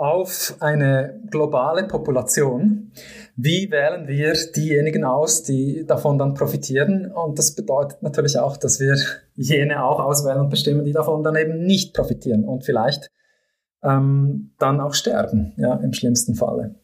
auf 0.00 0.56
eine 0.60 1.20
globale 1.30 1.84
Population. 1.84 2.90
Wie 3.42 3.70
wählen 3.70 4.06
wir 4.06 4.34
diejenigen 4.54 5.04
aus, 5.04 5.42
die 5.42 5.86
davon 5.86 6.18
dann 6.18 6.34
profitieren? 6.34 7.10
Und 7.10 7.38
das 7.38 7.54
bedeutet 7.54 8.02
natürlich 8.02 8.38
auch, 8.38 8.58
dass 8.58 8.80
wir 8.80 8.96
jene 9.34 9.82
auch 9.82 9.98
auswählen 9.98 10.40
und 10.40 10.50
bestimmen, 10.50 10.84
die 10.84 10.92
davon 10.92 11.22
dann 11.22 11.36
eben 11.36 11.64
nicht 11.64 11.94
profitieren 11.94 12.44
und 12.44 12.64
vielleicht 12.64 13.10
ähm, 13.82 14.52
dann 14.58 14.80
auch 14.80 14.92
sterben, 14.92 15.54
ja, 15.56 15.74
im 15.76 15.94
schlimmsten 15.94 16.34
Falle. 16.34 16.74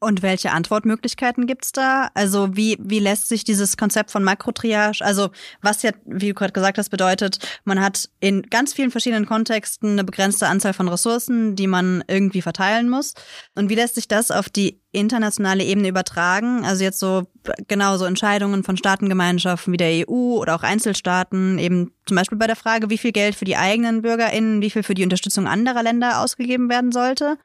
Und 0.00 0.22
welche 0.22 0.52
Antwortmöglichkeiten 0.52 1.48
gibt's 1.48 1.72
da? 1.72 2.10
Also 2.14 2.56
wie, 2.56 2.76
wie 2.80 3.00
lässt 3.00 3.28
sich 3.28 3.42
dieses 3.42 3.76
Konzept 3.76 4.12
von 4.12 4.22
Makrotriage, 4.22 5.04
also 5.04 5.30
was 5.60 5.82
ja, 5.82 5.90
wie 6.04 6.28
du 6.28 6.34
gerade 6.34 6.52
gesagt 6.52 6.78
hast, 6.78 6.90
bedeutet, 6.90 7.38
man 7.64 7.80
hat 7.80 8.08
in 8.20 8.42
ganz 8.42 8.72
vielen 8.72 8.92
verschiedenen 8.92 9.26
Kontexten 9.26 9.92
eine 9.92 10.04
begrenzte 10.04 10.46
Anzahl 10.46 10.72
von 10.72 10.88
Ressourcen, 10.88 11.56
die 11.56 11.66
man 11.66 12.04
irgendwie 12.06 12.42
verteilen 12.42 12.88
muss. 12.88 13.14
Und 13.56 13.70
wie 13.70 13.74
lässt 13.74 13.96
sich 13.96 14.06
das 14.06 14.30
auf 14.30 14.48
die 14.48 14.80
internationale 14.92 15.64
Ebene 15.64 15.88
übertragen? 15.88 16.64
Also 16.64 16.84
jetzt 16.84 17.00
so 17.00 17.24
genau 17.66 17.96
so 17.96 18.04
Entscheidungen 18.04 18.62
von 18.62 18.76
Staatengemeinschaften 18.76 19.72
wie 19.72 19.78
der 19.78 20.08
EU 20.08 20.36
oder 20.38 20.54
auch 20.54 20.62
Einzelstaaten, 20.62 21.58
eben 21.58 21.90
zum 22.06 22.16
Beispiel 22.16 22.38
bei 22.38 22.46
der 22.46 22.56
Frage, 22.56 22.88
wie 22.88 22.98
viel 22.98 23.12
Geld 23.12 23.34
für 23.34 23.44
die 23.44 23.56
eigenen 23.56 24.02
BürgerInnen, 24.02 24.62
wie 24.62 24.70
viel 24.70 24.84
für 24.84 24.94
die 24.94 25.02
Unterstützung 25.02 25.48
anderer 25.48 25.82
Länder 25.82 26.20
ausgegeben 26.20 26.70
werden 26.70 26.92
sollte. 26.92 27.36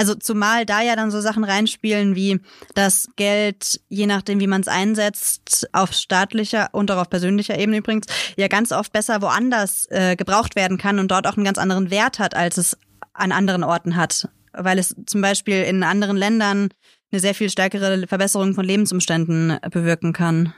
Also 0.00 0.14
zumal 0.14 0.64
da 0.64 0.80
ja 0.80 0.96
dann 0.96 1.10
so 1.10 1.20
Sachen 1.20 1.44
reinspielen 1.44 2.16
wie 2.16 2.40
das 2.74 3.08
Geld, 3.16 3.82
je 3.90 4.06
nachdem 4.06 4.40
wie 4.40 4.46
man 4.46 4.62
es 4.62 4.66
einsetzt, 4.66 5.68
auf 5.74 5.92
staatlicher 5.92 6.70
und 6.72 6.90
auch 6.90 6.96
auf 6.96 7.10
persönlicher 7.10 7.58
Ebene 7.58 7.76
übrigens, 7.76 8.06
ja 8.38 8.48
ganz 8.48 8.72
oft 8.72 8.94
besser 8.94 9.20
woanders 9.20 9.86
äh, 9.90 10.16
gebraucht 10.16 10.56
werden 10.56 10.78
kann 10.78 10.98
und 10.98 11.10
dort 11.10 11.26
auch 11.26 11.36
einen 11.36 11.44
ganz 11.44 11.58
anderen 11.58 11.90
Wert 11.90 12.18
hat, 12.18 12.34
als 12.34 12.56
es 12.56 12.78
an 13.12 13.30
anderen 13.30 13.62
Orten 13.62 13.94
hat. 13.94 14.26
Weil 14.54 14.78
es 14.78 14.96
zum 15.04 15.20
Beispiel 15.20 15.64
in 15.64 15.82
anderen 15.82 16.16
Ländern 16.16 16.70
eine 17.12 17.20
sehr 17.20 17.34
viel 17.34 17.50
stärkere 17.50 18.06
Verbesserung 18.06 18.54
von 18.54 18.64
Lebensumständen 18.64 19.58
bewirken 19.70 20.14
kann. 20.14 20.54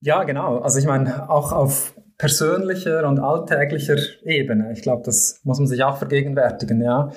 Ja, 0.00 0.24
genau. 0.24 0.58
Also 0.58 0.80
ich 0.80 0.86
meine, 0.86 1.30
auch 1.30 1.52
auf 1.52 1.94
persönlicher 2.18 3.06
und 3.06 3.20
alltäglicher 3.20 3.98
Ebene. 4.24 4.72
Ich 4.72 4.82
glaube, 4.82 5.02
das 5.04 5.42
muss 5.44 5.60
man 5.60 5.68
sich 5.68 5.84
auch 5.84 5.96
vergegenwärtigen, 5.96 6.82
ja. 6.82 7.12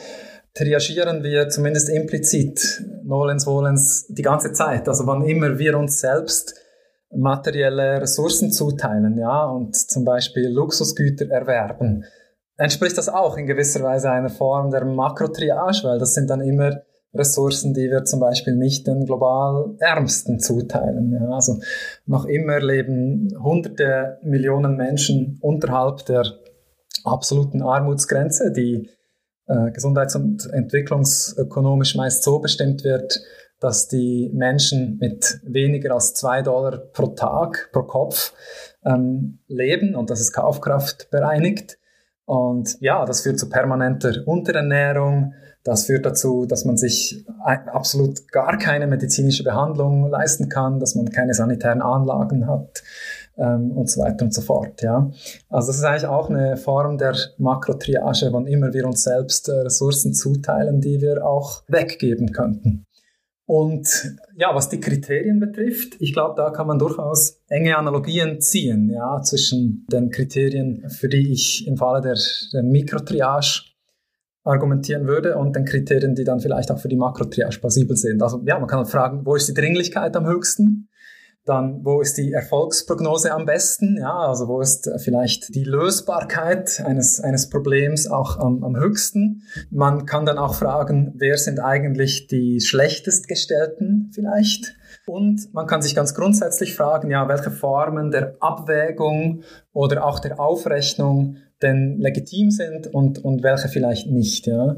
Triagieren 0.57 1.21
wir 1.21 1.49
zumindest 1.49 1.87
implizit, 1.87 2.83
nolens 3.03 3.45
volens, 3.45 4.07
die 4.09 4.23
ganze 4.23 4.53
Zeit. 4.53 4.87
Also 4.87 5.05
wann 5.05 5.21
immer 5.21 5.59
wir 5.59 5.77
uns 5.77 5.99
selbst 5.99 6.55
materielle 7.15 8.01
Ressourcen 8.01 8.51
zuteilen, 8.51 9.19
ja, 9.19 9.45
und 9.45 9.75
zum 9.75 10.03
Beispiel 10.03 10.49
Luxusgüter 10.49 11.29
erwerben, 11.29 12.05
entspricht 12.57 12.97
das 12.97 13.07
auch 13.07 13.37
in 13.37 13.45
gewisser 13.45 13.83
Weise 13.83 14.09
einer 14.09 14.29
Form 14.29 14.71
der 14.71 14.83
Makrotriage, 14.83 15.83
weil 15.83 15.99
das 15.99 16.15
sind 16.15 16.27
dann 16.29 16.41
immer 16.41 16.81
Ressourcen, 17.13 17.75
die 17.75 17.91
wir 17.91 18.03
zum 18.05 18.19
Beispiel 18.19 18.55
nicht 18.55 18.87
den 18.87 19.05
global 19.05 19.75
Ärmsten 19.79 20.39
zuteilen. 20.39 21.13
Ja, 21.13 21.29
also 21.29 21.59
noch 22.07 22.25
immer 22.25 22.59
leben 22.59 23.29
hunderte 23.41 24.17
Millionen 24.23 24.75
Menschen 24.75 25.37
unterhalb 25.39 26.05
der 26.07 26.25
absoluten 27.03 27.61
Armutsgrenze, 27.61 28.51
die 28.51 28.89
äh, 29.47 29.71
gesundheits- 29.71 30.15
und 30.15 30.51
entwicklungsökonomisch 30.51 31.95
meist 31.95 32.23
so 32.23 32.39
bestimmt 32.39 32.83
wird, 32.83 33.19
dass 33.59 33.87
die 33.87 34.29
Menschen 34.33 34.97
mit 34.99 35.39
weniger 35.43 35.93
als 35.93 36.13
zwei 36.13 36.41
Dollar 36.41 36.77
pro 36.77 37.07
Tag, 37.07 37.69
pro 37.71 37.83
Kopf 37.83 38.33
ähm, 38.85 39.39
leben 39.47 39.95
und 39.95 40.09
das 40.09 40.19
ist 40.21 40.31
Kaufkraft 40.31 41.09
bereinigt. 41.09 41.77
Und 42.25 42.79
ja, 42.81 43.05
das 43.05 43.21
führt 43.21 43.39
zu 43.39 43.49
permanenter 43.49 44.27
Unterernährung, 44.27 45.33
das 45.63 45.85
führt 45.85 46.05
dazu, 46.05 46.45
dass 46.45 46.65
man 46.65 46.77
sich 46.77 47.25
absolut 47.45 48.29
gar 48.31 48.57
keine 48.57 48.85
medizinische 48.85 49.43
Behandlung 49.43 50.09
leisten 50.09 50.49
kann, 50.49 50.79
dass 50.79 50.95
man 50.95 51.09
keine 51.09 51.33
sanitären 51.33 51.81
Anlagen 51.81 52.47
hat 52.47 52.83
ähm, 53.37 53.71
und 53.71 53.89
so 53.89 54.01
weiter 54.01 54.25
und 54.25 54.33
so 54.33 54.41
fort. 54.41 54.81
Ja. 54.81 55.11
Also 55.49 55.67
das 55.67 55.77
ist 55.77 55.83
eigentlich 55.83 56.07
auch 56.07 56.29
eine 56.29 56.57
Form 56.57 56.97
der 56.97 57.15
Makrotriage, 57.37 58.29
wann 58.31 58.47
immer 58.47 58.73
wir 58.73 58.85
uns 58.85 59.03
selbst 59.03 59.49
äh, 59.49 59.53
Ressourcen 59.53 60.13
zuteilen, 60.13 60.81
die 60.81 61.01
wir 61.01 61.25
auch 61.25 61.63
weggeben 61.67 62.31
könnten. 62.31 62.85
Und 63.45 64.17
ja, 64.35 64.53
was 64.53 64.67
die 64.67 64.81
Kriterien 64.81 65.39
betrifft, 65.39 65.95
ich 65.99 66.11
glaube, 66.11 66.33
da 66.35 66.49
kann 66.49 66.67
man 66.67 66.79
durchaus 66.79 67.41
enge 67.47 67.77
Analogien 67.77 68.41
ziehen, 68.41 68.89
ja, 68.89 69.21
zwischen 69.21 69.87
den 69.89 70.09
Kriterien, 70.09 70.89
für 70.89 71.07
die 71.07 71.31
ich 71.31 71.65
im 71.65 71.77
Falle 71.77 72.01
der, 72.01 72.17
der 72.51 72.63
Mikrotriage 72.63 73.63
argumentieren 74.43 75.07
würde 75.07 75.37
und 75.37 75.55
den 75.55 75.63
Kriterien, 75.63 76.13
die 76.13 76.25
dann 76.25 76.41
vielleicht 76.41 76.71
auch 76.71 76.79
für 76.79 76.89
die 76.89 76.97
Makrotriage 76.97 77.59
plausibel 77.59 77.95
sind. 77.95 78.21
Also 78.21 78.41
ja, 78.45 78.59
man 78.59 78.67
kann 78.67 78.79
halt 78.79 78.89
fragen, 78.89 79.25
wo 79.25 79.35
ist 79.35 79.47
die 79.47 79.53
Dringlichkeit 79.53 80.15
am 80.17 80.27
höchsten? 80.27 80.89
Dann, 81.47 81.85
wo 81.85 82.01
ist 82.01 82.17
die 82.17 82.33
Erfolgsprognose 82.33 83.31
am 83.31 83.45
besten? 83.45 83.95
Ja, 83.97 84.27
also 84.27 84.49
wo 84.49 84.59
ist 84.59 84.91
vielleicht 84.97 85.55
die 85.55 85.63
Lösbarkeit 85.63 86.83
eines, 86.85 87.21
eines 87.21 87.49
Problems 87.49 88.05
auch 88.05 88.37
am, 88.37 88.65
am 88.65 88.75
höchsten? 88.75 89.43
Man 89.71 90.05
kann 90.05 90.25
dann 90.25 90.37
auch 90.37 90.55
fragen, 90.55 91.13
wer 91.15 91.37
sind 91.37 91.61
eigentlich 91.61 92.27
die 92.27 92.59
schlechtest 92.59 93.29
gestellten 93.29 94.11
vielleicht? 94.13 94.75
Und 95.05 95.53
man 95.53 95.67
kann 95.67 95.81
sich 95.81 95.95
ganz 95.95 96.13
grundsätzlich 96.13 96.75
fragen, 96.75 97.09
ja, 97.11 97.29
welche 97.29 97.51
Formen 97.51 98.11
der 98.11 98.35
Abwägung 98.41 99.43
oder 99.71 100.05
auch 100.05 100.19
der 100.19 100.41
Aufrechnung 100.41 101.37
denn 101.61 101.97
legitim 101.97 102.51
sind 102.51 102.87
und, 102.87 103.23
und 103.23 103.41
welche 103.41 103.69
vielleicht 103.69 104.11
nicht. 104.11 104.47
Ja. 104.47 104.75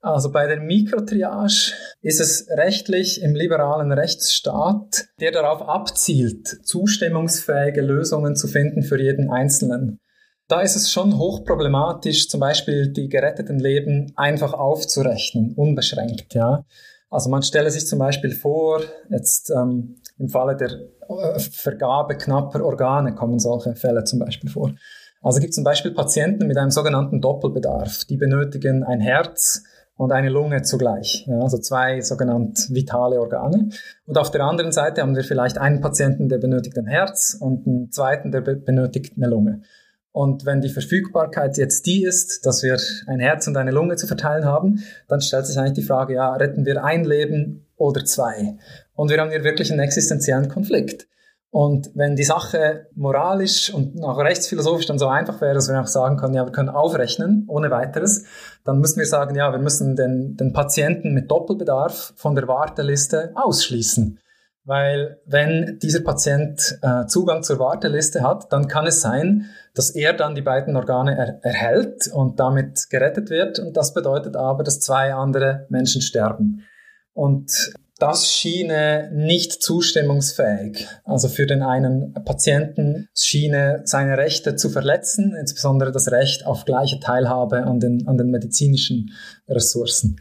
Also 0.00 0.30
bei 0.30 0.46
der 0.46 0.60
Mikrotriage 0.60 1.72
ist 2.02 2.20
es 2.20 2.46
rechtlich 2.50 3.20
im 3.20 3.34
liberalen 3.34 3.90
Rechtsstaat, 3.90 5.06
der 5.20 5.32
darauf 5.32 5.62
abzielt, 5.62 6.46
zustimmungsfähige 6.64 7.80
Lösungen 7.80 8.36
zu 8.36 8.46
finden 8.46 8.82
für 8.82 9.00
jeden 9.00 9.28
Einzelnen. 9.30 9.98
Da 10.46 10.60
ist 10.60 10.76
es 10.76 10.90
schon 10.92 11.18
hochproblematisch, 11.18 12.28
zum 12.28 12.40
Beispiel 12.40 12.92
die 12.92 13.08
geretteten 13.08 13.58
Leben 13.58 14.12
einfach 14.16 14.54
aufzurechnen, 14.54 15.54
unbeschränkt. 15.56 16.32
Ja. 16.32 16.64
Also 17.10 17.28
man 17.28 17.42
stelle 17.42 17.70
sich 17.70 17.86
zum 17.86 17.98
Beispiel 17.98 18.30
vor, 18.30 18.82
jetzt 19.10 19.50
ähm, 19.50 19.96
im 20.16 20.28
Falle 20.28 20.56
der 20.56 20.70
äh, 21.08 21.38
Vergabe 21.38 22.16
knapper 22.16 22.64
Organe 22.64 23.14
kommen 23.14 23.38
solche 23.38 23.74
Fälle 23.74 24.04
zum 24.04 24.20
Beispiel 24.20 24.48
vor. 24.48 24.72
Also 25.22 25.40
gibt 25.40 25.50
es 25.50 25.56
zum 25.56 25.64
Beispiel 25.64 25.92
Patienten 25.92 26.46
mit 26.46 26.56
einem 26.56 26.70
sogenannten 26.70 27.20
Doppelbedarf, 27.20 28.04
die 28.04 28.16
benötigen 28.16 28.84
ein 28.84 29.00
Herz 29.00 29.64
und 29.98 30.12
eine 30.12 30.28
Lunge 30.28 30.62
zugleich, 30.62 31.26
ja, 31.26 31.40
also 31.40 31.58
zwei 31.58 32.00
sogenannte 32.00 32.72
vitale 32.72 33.20
Organe. 33.20 33.68
Und 34.06 34.16
auf 34.16 34.30
der 34.30 34.44
anderen 34.44 34.70
Seite 34.70 35.02
haben 35.02 35.16
wir 35.16 35.24
vielleicht 35.24 35.58
einen 35.58 35.80
Patienten, 35.80 36.28
der 36.28 36.38
benötigt 36.38 36.78
ein 36.78 36.86
Herz 36.86 37.36
und 37.38 37.66
einen 37.66 37.90
zweiten, 37.90 38.30
der 38.30 38.40
benötigt 38.40 39.14
eine 39.16 39.26
Lunge. 39.26 39.62
Und 40.12 40.46
wenn 40.46 40.60
die 40.60 40.68
Verfügbarkeit 40.68 41.58
jetzt 41.58 41.84
die 41.86 42.04
ist, 42.04 42.46
dass 42.46 42.62
wir 42.62 42.78
ein 43.08 43.18
Herz 43.18 43.48
und 43.48 43.56
eine 43.56 43.72
Lunge 43.72 43.96
zu 43.96 44.06
verteilen 44.06 44.44
haben, 44.44 44.84
dann 45.08 45.20
stellt 45.20 45.46
sich 45.46 45.58
eigentlich 45.58 45.74
die 45.74 45.82
Frage, 45.82 46.14
ja, 46.14 46.32
retten 46.32 46.64
wir 46.64 46.84
ein 46.84 47.04
Leben 47.04 47.66
oder 47.76 48.04
zwei? 48.04 48.56
Und 48.94 49.10
wir 49.10 49.20
haben 49.20 49.30
hier 49.30 49.42
wirklich 49.42 49.70
einen 49.72 49.80
existenziellen 49.80 50.48
Konflikt. 50.48 51.08
Und 51.50 51.90
wenn 51.94 52.14
die 52.14 52.24
Sache 52.24 52.88
moralisch 52.94 53.72
und 53.72 54.02
auch 54.02 54.18
rechtsphilosophisch 54.18 54.86
dann 54.86 54.98
so 54.98 55.08
einfach 55.08 55.40
wäre, 55.40 55.54
dass 55.54 55.68
wir 55.68 55.78
einfach 55.78 55.88
sagen 55.90 56.18
können, 56.18 56.34
ja, 56.34 56.44
wir 56.44 56.52
können 56.52 56.68
aufrechnen 56.68 57.44
ohne 57.48 57.70
weiteres, 57.70 58.24
dann 58.64 58.80
müssen 58.80 58.98
wir 58.98 59.06
sagen, 59.06 59.34
ja, 59.34 59.50
wir 59.50 59.58
müssen 59.58 59.96
den, 59.96 60.36
den 60.36 60.52
Patienten 60.52 61.14
mit 61.14 61.30
Doppelbedarf 61.30 62.12
von 62.16 62.34
der 62.34 62.48
Warteliste 62.48 63.32
ausschließen. 63.34 64.18
Weil 64.64 65.18
wenn 65.24 65.78
dieser 65.80 66.00
Patient 66.00 66.78
äh, 66.82 67.06
Zugang 67.06 67.42
zur 67.42 67.58
Warteliste 67.58 68.22
hat, 68.22 68.52
dann 68.52 68.68
kann 68.68 68.86
es 68.86 69.00
sein, 69.00 69.46
dass 69.72 69.88
er 69.88 70.12
dann 70.12 70.34
die 70.34 70.42
beiden 70.42 70.76
Organe 70.76 71.16
er 71.16 71.42
erhält 71.42 72.08
und 72.12 72.38
damit 72.38 72.90
gerettet 72.90 73.30
wird. 73.30 73.58
Und 73.58 73.78
das 73.78 73.94
bedeutet 73.94 74.36
aber, 74.36 74.64
dass 74.64 74.80
zwei 74.80 75.14
andere 75.14 75.64
Menschen 75.70 76.02
sterben. 76.02 76.66
Und 77.14 77.72
das 77.98 78.32
schiene 78.32 79.10
nicht 79.12 79.62
zustimmungsfähig. 79.62 80.86
Also 81.04 81.28
für 81.28 81.46
den 81.46 81.62
einen 81.62 82.14
Patienten 82.24 83.08
schiene 83.14 83.82
seine 83.84 84.16
Rechte 84.16 84.56
zu 84.56 84.70
verletzen, 84.70 85.34
insbesondere 85.38 85.90
das 85.90 86.10
Recht 86.10 86.46
auf 86.46 86.64
gleiche 86.64 87.00
Teilhabe 87.00 87.64
an 87.64 87.80
den, 87.80 88.06
an 88.06 88.16
den 88.16 88.30
medizinischen 88.30 89.12
Ressourcen. 89.48 90.20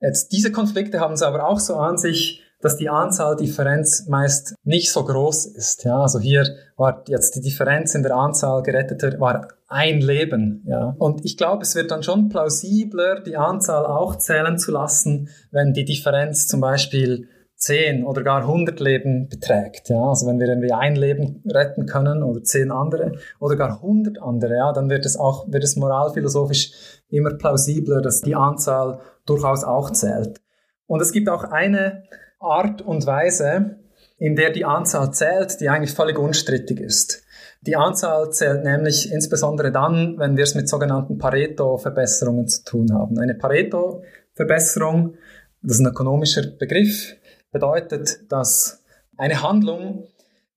Jetzt, 0.00 0.32
diese 0.32 0.52
Konflikte 0.52 1.00
haben 1.00 1.14
es 1.14 1.22
aber 1.22 1.48
auch 1.48 1.60
so 1.60 1.76
an 1.76 1.98
sich, 1.98 2.42
dass 2.60 2.76
die 2.76 2.88
Anzahldifferenz 2.88 4.06
meist 4.08 4.54
nicht 4.64 4.92
so 4.92 5.04
groß 5.04 5.46
ist. 5.46 5.84
Ja, 5.84 6.00
also 6.00 6.18
hier 6.18 6.44
war 6.76 7.04
jetzt 7.06 7.36
die 7.36 7.40
Differenz 7.40 7.94
in 7.94 8.02
der 8.02 8.16
Anzahl 8.16 8.62
geretteter 8.62 9.18
war 9.20 9.48
ein 9.68 10.00
Leben. 10.00 10.64
Ja, 10.66 10.94
und 10.98 11.24
ich 11.24 11.36
glaube, 11.36 11.62
es 11.62 11.74
wird 11.74 11.90
dann 11.90 12.02
schon 12.02 12.28
plausibler, 12.28 13.20
die 13.20 13.36
Anzahl 13.36 13.86
auch 13.86 14.16
zählen 14.16 14.58
zu 14.58 14.72
lassen, 14.72 15.28
wenn 15.50 15.72
die 15.72 15.84
Differenz 15.84 16.48
zum 16.48 16.60
Beispiel 16.60 17.28
10 17.58 18.04
oder 18.04 18.22
gar 18.22 18.42
100 18.42 18.78
Leben 18.78 19.28
beträgt. 19.28 19.88
Ja, 19.88 20.00
also 20.00 20.26
wenn 20.26 20.38
wir 20.38 20.46
irgendwie 20.46 20.72
ein 20.72 20.94
Leben 20.94 21.42
retten 21.48 21.86
können 21.86 22.22
oder 22.22 22.42
10 22.42 22.70
andere 22.70 23.12
oder 23.40 23.56
gar 23.56 23.82
100 23.82 24.22
andere, 24.22 24.56
ja, 24.56 24.72
dann 24.72 24.88
wird 24.88 25.04
es 25.04 25.16
auch, 25.16 25.46
wird 25.48 25.64
es 25.64 25.76
moralphilosophisch 25.76 27.02
immer 27.08 27.34
plausibler, 27.34 28.00
dass 28.00 28.20
die 28.20 28.36
Anzahl 28.36 29.00
durchaus 29.26 29.64
auch 29.64 29.90
zählt. 29.90 30.40
Und 30.86 31.02
es 31.02 31.12
gibt 31.12 31.28
auch 31.28 31.44
eine 31.44 32.04
Art 32.38 32.82
und 32.82 33.06
Weise, 33.06 33.78
in 34.18 34.36
der 34.36 34.50
die 34.50 34.64
Anzahl 34.64 35.12
zählt, 35.12 35.60
die 35.60 35.68
eigentlich 35.68 35.92
völlig 35.92 36.18
unstrittig 36.18 36.80
ist. 36.80 37.22
Die 37.62 37.76
Anzahl 37.76 38.30
zählt 38.30 38.64
nämlich 38.64 39.12
insbesondere 39.12 39.72
dann, 39.72 40.18
wenn 40.18 40.36
wir 40.36 40.44
es 40.44 40.54
mit 40.54 40.68
sogenannten 40.68 41.18
Pareto-Verbesserungen 41.18 42.46
zu 42.46 42.64
tun 42.64 42.92
haben. 42.94 43.18
Eine 43.18 43.34
Pareto-Verbesserung, 43.34 45.14
das 45.62 45.76
ist 45.76 45.80
ein 45.80 45.86
ökonomischer 45.86 46.46
Begriff, 46.46 47.16
bedeutet, 47.50 48.30
dass 48.30 48.84
eine 49.16 49.42
Handlung 49.42 50.06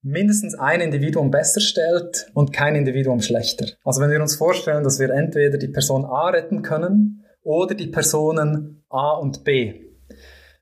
mindestens 0.04 0.56
ein 0.56 0.82
Individuum 0.82 1.32
besser 1.32 1.62
stellt 1.62 2.28
und 2.34 2.54
kein 2.54 2.76
Individuum 2.76 3.22
schlechter. 3.22 3.68
Also 3.84 4.02
wenn 4.02 4.12
wir 4.12 4.22
uns 4.22 4.36
vorstellen, 4.36 4.84
dass 4.84 5.00
wir 5.00 5.10
entweder 5.10 5.58
die 5.58 5.68
Person 5.68 6.06
A 6.06 6.30
retten 6.30 6.62
können 6.62 7.24
oder 7.44 7.76
die 7.76 7.88
Personen 7.88 8.84
A 8.90 9.14
und 9.14 9.44
B, 9.44 9.91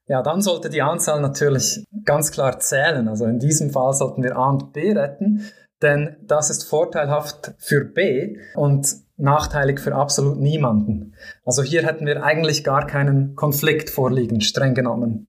ja, 0.09 0.21
dann 0.21 0.41
sollte 0.41 0.69
die 0.69 0.81
Anzahl 0.81 1.21
natürlich 1.21 1.85
ganz 2.03 2.31
klar 2.31 2.59
zählen. 2.59 3.07
Also 3.07 3.25
in 3.25 3.39
diesem 3.39 3.69
Fall 3.69 3.93
sollten 3.93 4.23
wir 4.23 4.35
A 4.35 4.49
und 4.49 4.73
B 4.73 4.91
retten, 4.91 5.45
denn 5.81 6.17
das 6.23 6.49
ist 6.49 6.63
vorteilhaft 6.63 7.53
für 7.57 7.85
B. 7.85 8.35
Und 8.55 9.07
nachteilig 9.19 9.79
für 9.79 9.95
absolut 9.95 10.39
niemanden. 10.39 11.13
Also 11.45 11.61
hier 11.61 11.85
hätten 11.85 12.05
wir 12.05 12.23
eigentlich 12.23 12.63
gar 12.63 12.87
keinen 12.87 13.35
Konflikt 13.35 13.89
vorliegen, 13.89 14.41
streng 14.41 14.73
genommen. 14.73 15.27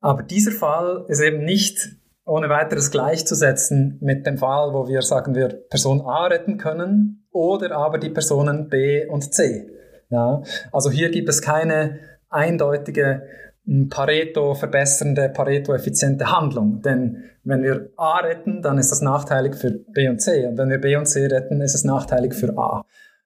Aber 0.00 0.22
dieser 0.22 0.52
Fall 0.52 1.04
ist 1.08 1.20
eben 1.20 1.44
nicht 1.44 1.88
ohne 2.24 2.48
weiteres 2.48 2.90
gleichzusetzen 2.90 3.98
mit 4.00 4.26
dem 4.26 4.38
Fall, 4.38 4.72
wo 4.72 4.88
wir 4.88 5.02
sagen 5.02 5.34
wir 5.34 5.48
Person 5.48 6.00
A 6.02 6.26
retten 6.26 6.58
können 6.58 7.26
oder 7.30 7.76
aber 7.76 7.98
die 7.98 8.10
Personen 8.10 8.68
B 8.68 9.06
und 9.06 9.34
C. 9.34 9.70
Ja, 10.08 10.42
also 10.72 10.90
hier 10.90 11.10
gibt 11.10 11.28
es 11.28 11.42
keine 11.42 11.98
eindeutige 12.28 13.22
Pareto 13.90 14.54
verbessernde, 14.54 15.28
Pareto 15.28 15.74
effiziente 15.74 16.30
Handlung. 16.30 16.82
Denn 16.82 17.24
wenn 17.42 17.62
wir 17.62 17.90
A 17.96 18.18
retten, 18.18 18.62
dann 18.62 18.78
ist 18.78 18.92
das 18.92 19.00
nachteilig 19.00 19.56
für 19.56 19.70
B 19.70 20.08
und 20.08 20.20
C. 20.20 20.46
Und 20.46 20.56
wenn 20.56 20.68
wir 20.68 20.80
B 20.80 20.96
und 20.96 21.06
C 21.06 21.26
retten, 21.26 21.60
ist 21.60 21.74
es 21.74 21.84
nachteilig 21.84 22.34
für 22.34 22.56
A. 22.56 22.84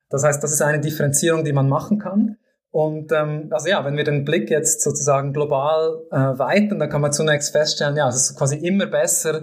Das 0.09 0.25
heißt, 0.25 0.43
das 0.43 0.53
ist 0.53 0.63
eine 0.63 0.81
Differenzierung, 0.81 1.45
die 1.45 1.53
man 1.53 1.69
machen 1.69 1.99
kann. 1.99 2.37
Und 2.71 3.13
ähm, 3.13 3.49
also 3.51 3.69
ja, 3.69 3.85
wenn 3.85 3.97
wir 3.97 4.05
den 4.05 4.25
Blick 4.25 4.51
jetzt 4.51 4.81
sozusagen 4.83 5.33
global 5.33 5.99
äh, 6.11 6.17
weiten, 6.17 6.79
dann 6.79 6.89
kann 6.89 7.01
man 7.01 7.13
zunächst 7.13 7.53
feststellen, 7.53 7.97
ja, 7.97 8.09
es 8.09 8.17
ist 8.17 8.39
quasi 8.39 8.57
immer 8.57 8.87
besser, 8.87 9.43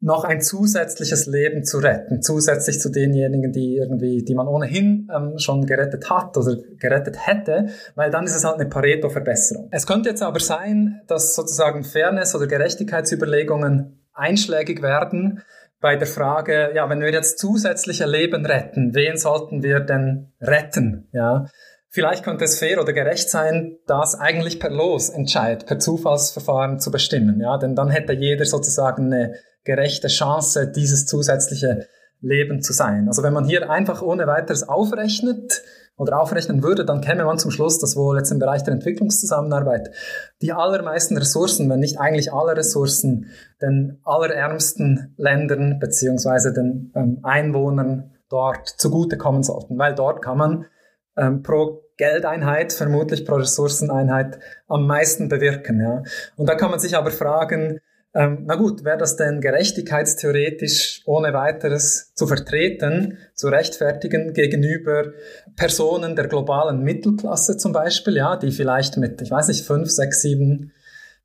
noch 0.00 0.24
ein 0.24 0.40
zusätzliches 0.40 1.26
Leben 1.26 1.64
zu 1.64 1.78
retten, 1.78 2.20
zusätzlich 2.20 2.78
zu 2.80 2.90
denjenigen, 2.90 3.52
die 3.52 3.76
irgendwie, 3.76 4.22
die 4.22 4.34
man 4.34 4.46
ohnehin 4.46 5.08
ähm, 5.14 5.38
schon 5.38 5.64
gerettet 5.64 6.10
hat 6.10 6.36
oder 6.36 6.56
gerettet 6.78 7.26
hätte, 7.26 7.68
weil 7.94 8.10
dann 8.10 8.24
ist 8.24 8.36
es 8.36 8.44
halt 8.44 8.60
eine 8.60 8.68
Pareto-Verbesserung. 8.68 9.68
Es 9.70 9.86
könnte 9.86 10.10
jetzt 10.10 10.22
aber 10.22 10.40
sein, 10.40 11.00
dass 11.06 11.34
sozusagen 11.34 11.84
Fairness- 11.84 12.34
oder 12.34 12.46
Gerechtigkeitsüberlegungen 12.46 14.04
einschlägig 14.12 14.82
werden 14.82 15.42
bei 15.80 15.96
der 15.96 16.06
Frage, 16.06 16.72
ja, 16.74 16.88
wenn 16.88 17.00
wir 17.00 17.12
jetzt 17.12 17.38
zusätzliche 17.38 18.06
Leben 18.06 18.46
retten, 18.46 18.94
wen 18.94 19.16
sollten 19.16 19.62
wir 19.62 19.80
denn 19.80 20.32
retten, 20.40 21.08
ja? 21.12 21.46
Vielleicht 21.90 22.24
könnte 22.24 22.44
es 22.44 22.58
fair 22.58 22.80
oder 22.80 22.92
gerecht 22.92 23.30
sein, 23.30 23.76
das 23.86 24.18
eigentlich 24.18 24.58
per 24.58 24.70
Losentscheid, 24.70 25.64
per 25.64 25.78
Zufallsverfahren 25.78 26.80
zu 26.80 26.90
bestimmen, 26.90 27.40
ja, 27.40 27.56
denn 27.56 27.76
dann 27.76 27.90
hätte 27.90 28.14
jeder 28.14 28.44
sozusagen 28.44 29.12
eine 29.12 29.34
gerechte 29.64 30.08
Chance, 30.08 30.70
dieses 30.70 31.06
zusätzliche 31.06 31.86
Leben 32.20 32.62
zu 32.62 32.72
sein. 32.72 33.08
Also 33.08 33.22
wenn 33.22 33.32
man 33.32 33.44
hier 33.44 33.70
einfach 33.70 34.02
ohne 34.02 34.26
weiteres 34.26 34.66
aufrechnet 34.66 35.62
oder 35.96 36.18
aufrechnen 36.20 36.62
würde, 36.62 36.84
dann 36.84 37.00
käme 37.00 37.24
man 37.24 37.38
zum 37.38 37.50
Schluss, 37.50 37.78
dass 37.78 37.96
wohl 37.96 38.16
jetzt 38.16 38.32
im 38.32 38.38
Bereich 38.38 38.64
der 38.64 38.74
Entwicklungszusammenarbeit 38.74 39.90
die 40.42 40.52
allermeisten 40.52 41.16
Ressourcen, 41.16 41.68
wenn 41.70 41.80
nicht 41.80 42.00
eigentlich 42.00 42.32
alle 42.32 42.56
Ressourcen, 42.56 43.26
den 43.62 44.00
allerärmsten 44.04 45.14
Ländern 45.16 45.78
beziehungsweise 45.78 46.52
den 46.52 46.92
ähm, 46.96 47.20
Einwohnern 47.22 48.10
dort 48.28 48.68
zugutekommen 48.68 49.42
sollten, 49.42 49.78
weil 49.78 49.94
dort 49.94 50.22
kann 50.22 50.38
man 50.38 50.66
ähm, 51.16 51.42
pro 51.42 51.82
Geldeinheit, 51.96 52.72
vermutlich 52.72 53.24
pro 53.24 53.36
Ressourceneinheit 53.36 54.40
am 54.66 54.86
meisten 54.86 55.28
bewirken. 55.28 55.80
Ja. 55.80 56.02
Und 56.36 56.48
da 56.48 56.56
kann 56.56 56.70
man 56.70 56.80
sich 56.80 56.96
aber 56.96 57.12
fragen, 57.12 57.80
ähm, 58.14 58.44
na 58.46 58.54
gut, 58.54 58.84
wäre 58.84 58.96
das 58.96 59.16
denn 59.16 59.40
gerechtigkeitstheoretisch 59.40 61.02
ohne 61.04 61.32
weiteres 61.32 62.14
zu 62.14 62.26
vertreten, 62.28 63.18
zu 63.34 63.48
rechtfertigen 63.48 64.32
gegenüber 64.32 65.12
Personen 65.56 66.14
der 66.14 66.28
globalen 66.28 66.82
Mittelklasse 66.82 67.56
zum 67.56 67.72
Beispiel, 67.72 68.16
ja, 68.16 68.36
die 68.36 68.52
vielleicht 68.52 68.96
mit, 68.98 69.20
ich 69.20 69.30
weiß 69.30 69.48
nicht, 69.48 69.66
fünf, 69.66 69.90
sechs, 69.90 70.22
sieben 70.22 70.72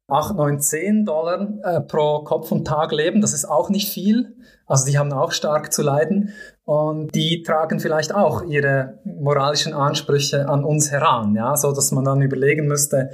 8, 0.10 0.36
9, 0.36 0.60
10 0.60 1.06
Dollar 1.06 1.48
äh, 1.64 1.82
pro 1.82 2.24
Kopf 2.24 2.52
und 2.52 2.66
Tag 2.66 2.92
leben. 2.92 3.22
Das 3.22 3.34
ist 3.34 3.46
auch 3.46 3.70
nicht 3.70 3.90
viel. 3.90 4.36
Also 4.66 4.86
die 4.86 4.98
haben 4.98 5.14
auch 5.14 5.32
stark 5.32 5.72
zu 5.72 5.84
leiden. 5.84 6.34
Und 6.66 7.14
die 7.14 7.44
tragen 7.44 7.80
vielleicht 7.80 8.14
auch 8.14 8.44
ihre 8.44 9.00
moralischen 9.04 9.74
Ansprüche 9.74 10.50
an 10.50 10.64
uns 10.64 10.92
heran, 10.92 11.36
ja, 11.36 11.56
so 11.56 11.72
dass 11.72 11.92
man 11.92 12.06
dann 12.06 12.22
überlegen 12.22 12.68
müsste, 12.68 13.12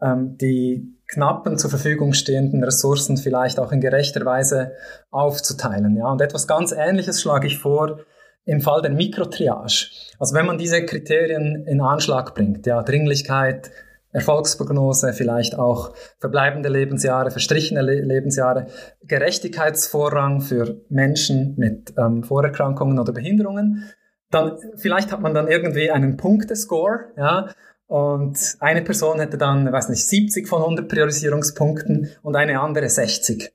die 0.00 0.98
knappen 1.08 1.58
zur 1.58 1.70
Verfügung 1.70 2.12
stehenden 2.12 2.62
Ressourcen 2.62 3.16
vielleicht 3.16 3.58
auch 3.58 3.72
in 3.72 3.80
gerechter 3.80 4.24
Weise 4.24 4.72
aufzuteilen, 5.10 5.96
ja. 5.96 6.06
Und 6.10 6.20
etwas 6.20 6.46
ganz 6.46 6.72
Ähnliches 6.72 7.20
schlage 7.20 7.46
ich 7.46 7.58
vor 7.58 8.00
im 8.44 8.60
Fall 8.60 8.82
der 8.82 8.92
Mikrotriage. 8.92 9.90
Also 10.18 10.34
wenn 10.34 10.46
man 10.46 10.58
diese 10.58 10.84
Kriterien 10.84 11.66
in 11.66 11.80
Anschlag 11.80 12.34
bringt, 12.34 12.66
ja, 12.66 12.82
Dringlichkeit, 12.82 13.70
Erfolgsprognose, 14.10 15.12
vielleicht 15.12 15.58
auch 15.58 15.94
verbleibende 16.18 16.70
Lebensjahre, 16.70 17.30
verstrichene 17.30 17.82
Le 17.82 18.00
Lebensjahre, 18.00 18.66
Gerechtigkeitsvorrang 19.02 20.40
für 20.40 20.80
Menschen 20.88 21.54
mit 21.56 21.92
ähm, 21.98 22.22
Vorerkrankungen 22.22 22.98
oder 22.98 23.12
Behinderungen. 23.12 23.84
Dann 24.30 24.58
vielleicht 24.76 25.12
hat 25.12 25.20
man 25.20 25.34
dann 25.34 25.48
irgendwie 25.48 25.90
einen 25.90 26.16
Punktescore, 26.16 27.12
ja, 27.16 27.50
und 27.88 28.38
eine 28.60 28.82
Person 28.82 29.18
hätte 29.18 29.38
dann, 29.38 29.72
weiß 29.72 29.88
nicht, 29.88 30.06
70 30.06 30.46
von 30.46 30.60
100 30.60 30.88
Priorisierungspunkten 30.88 32.10
und 32.22 32.36
eine 32.36 32.60
andere 32.60 32.88
60. 32.88 33.50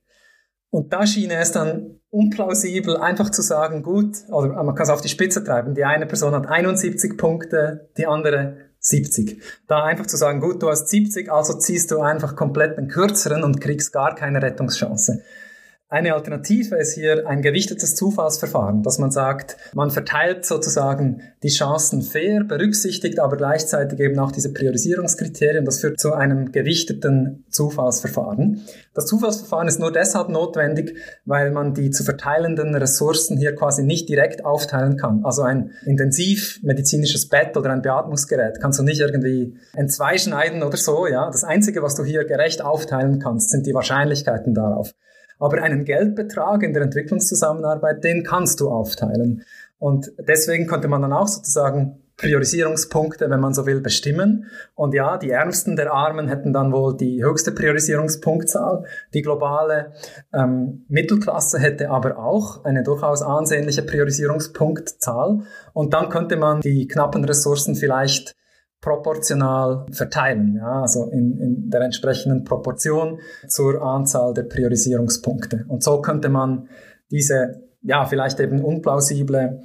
Und 0.72 0.92
da 0.92 1.06
schien 1.06 1.30
es 1.30 1.52
dann 1.52 2.00
unplausibel, 2.10 2.98
einfach 2.98 3.30
zu 3.30 3.44
sagen, 3.44 3.84
gut, 3.84 4.18
oder 4.30 4.64
man 4.64 4.74
kann 4.74 4.86
es 4.86 4.90
auf 4.90 5.02
die 5.02 5.10
Spitze 5.10 5.44
treiben, 5.44 5.76
die 5.76 5.86
eine 5.86 6.08
Person 6.08 6.34
hat 6.34 6.48
71 6.48 7.16
Punkte, 7.16 7.92
die 7.96 8.08
andere 8.08 8.58
70. 8.80 9.40
Da 9.68 9.84
einfach 9.84 10.08
zu 10.08 10.18
sagen, 10.18 10.42
gut, 10.42 10.64
du 10.64 10.70
hast 10.70 10.90
70, 10.90 11.32
also 11.32 11.54
ziehst 11.54 11.92
du 11.92 12.02
einfach 12.02 12.36
komplett 12.36 12.80
den 12.80 12.88
kürzeren 12.88 13.44
und 13.44 13.62
kriegst 13.62 13.94
gar 13.94 14.16
keine 14.16 14.42
Rettungschance. 14.42 15.22
Eine 15.94 16.16
Alternative 16.16 16.76
ist 16.78 16.96
hier 16.96 17.28
ein 17.28 17.44
gewichtetes 17.44 17.94
Zufallsverfahren, 17.94 18.82
dass 18.82 18.98
man 18.98 19.12
sagt, 19.12 19.58
man 19.76 19.91
verteilt 19.91 20.44
sozusagen 20.44 21.22
die 21.44 21.50
Chancen 21.50 22.02
fair, 22.02 22.44
berücksichtigt 22.44 23.20
aber 23.20 23.38
gleichzeitig 23.38 24.00
eben 24.00 24.18
auch 24.18 24.32
diese 24.32 24.52
Priorisierungskriterien. 24.52 25.66
Das 25.66 25.82
führt 25.82 26.00
zu 26.00 26.14
einem 26.14 26.52
gewichteten 26.52 27.46
Zufallsverfahren. 27.52 28.62
Das 28.96 29.06
Zufallsverfahren 29.06 29.68
ist 29.68 29.80
nur 29.80 29.91
deshalb 29.91 30.30
notwendig, 30.30 30.98
weil 31.26 31.52
man 31.52 31.76
die 31.76 31.91
zu 31.91 32.04
verteilenden 32.04 32.74
Ressourcen 32.74 33.38
hier 33.38 33.54
quasi 33.54 33.84
nicht 33.84 34.10
direkt 34.10 34.44
aufteilen 34.44 34.98
kann. 34.98 35.24
Also 35.24 35.44
ein 35.44 35.74
intensivmedizinisches 35.86 37.30
Bett 37.30 37.56
oder 37.56 37.70
ein 37.70 37.84
Beatmungsgerät 37.84 38.60
kannst 38.60 38.80
du 38.80 38.84
nicht 38.84 39.00
irgendwie 39.00 39.60
entzweischneiden 39.76 40.64
oder 40.64 40.78
so, 40.78 41.06
ja. 41.06 41.30
Das 41.30 41.44
einzige, 41.44 41.84
was 41.84 41.94
du 41.94 42.04
hier 42.04 42.26
gerecht 42.26 42.64
aufteilen 42.64 43.20
kannst, 43.20 43.52
sind 43.52 43.68
die 43.68 43.76
Wahrscheinlichkeiten 43.76 44.56
darauf. 44.56 44.96
Aber 45.40 45.62
einen 45.62 45.86
Geldbetrag 45.86 46.64
in 46.64 46.74
der 46.74 46.84
Entwicklungszusammenarbeit, 46.84 48.04
den 48.04 48.24
kannst 48.24 48.60
du 48.60 48.70
aufteilen. 48.70 49.44
Und 49.80 50.12
deswegen 50.18 50.68
konnte 50.68 50.88
man 50.88 51.02
dann 51.02 51.14
auch 51.14 51.28
sozusagen 51.28 52.04
Priorisierungspunkte, 52.18 53.30
wenn 53.30 53.40
man 53.40 53.54
so 53.54 53.66
will, 53.66 53.82
bestimmen. 53.82 54.46
Und 54.76 54.94
ja, 54.94 55.18
die 55.18 55.32
Ärmsten 55.32 55.76
der 55.76 55.92
Armen 55.92 56.28
hätten 56.28 56.54
dann 56.54 56.72
wohl 56.72 56.96
die 56.96 57.24
höchste 57.24 57.52
Priorisierungspunktzahl. 57.52 58.86
Die 59.14 59.22
globale 59.22 59.94
ähm, 60.34 60.86
Mittelklasse 60.88 61.60
hätte 61.60 61.90
aber 61.90 62.18
auch 62.18 62.64
eine 62.64 62.84
durchaus 62.84 63.22
ansehnliche 63.24 63.82
Priorisierungspunktzahl. 63.82 65.42
Und 65.74 65.94
dann 65.94 66.10
könnte 66.10 66.38
man 66.38 66.62
die 66.62 66.88
knappen 66.88 67.26
Ressourcen 67.26 67.76
vielleicht 67.76 68.36
proportional 68.84 69.86
verteilen, 69.92 70.58
ja, 70.58 70.82
also 70.82 71.06
in, 71.06 71.38
in 71.40 71.70
der 71.70 71.82
entsprechenden 71.82 72.44
Proportion 72.44 73.20
zur 73.48 73.82
Anzahl 73.82 74.34
der 74.34 74.44
Priorisierungspunkte. 74.44 75.64
Und 75.70 75.82
so 75.84 76.02
könnte 76.02 76.28
man 76.28 76.68
diese, 77.10 77.64
ja, 77.82 78.06
vielleicht 78.06 78.42
eben 78.42 78.62
unplausible, 78.62 79.62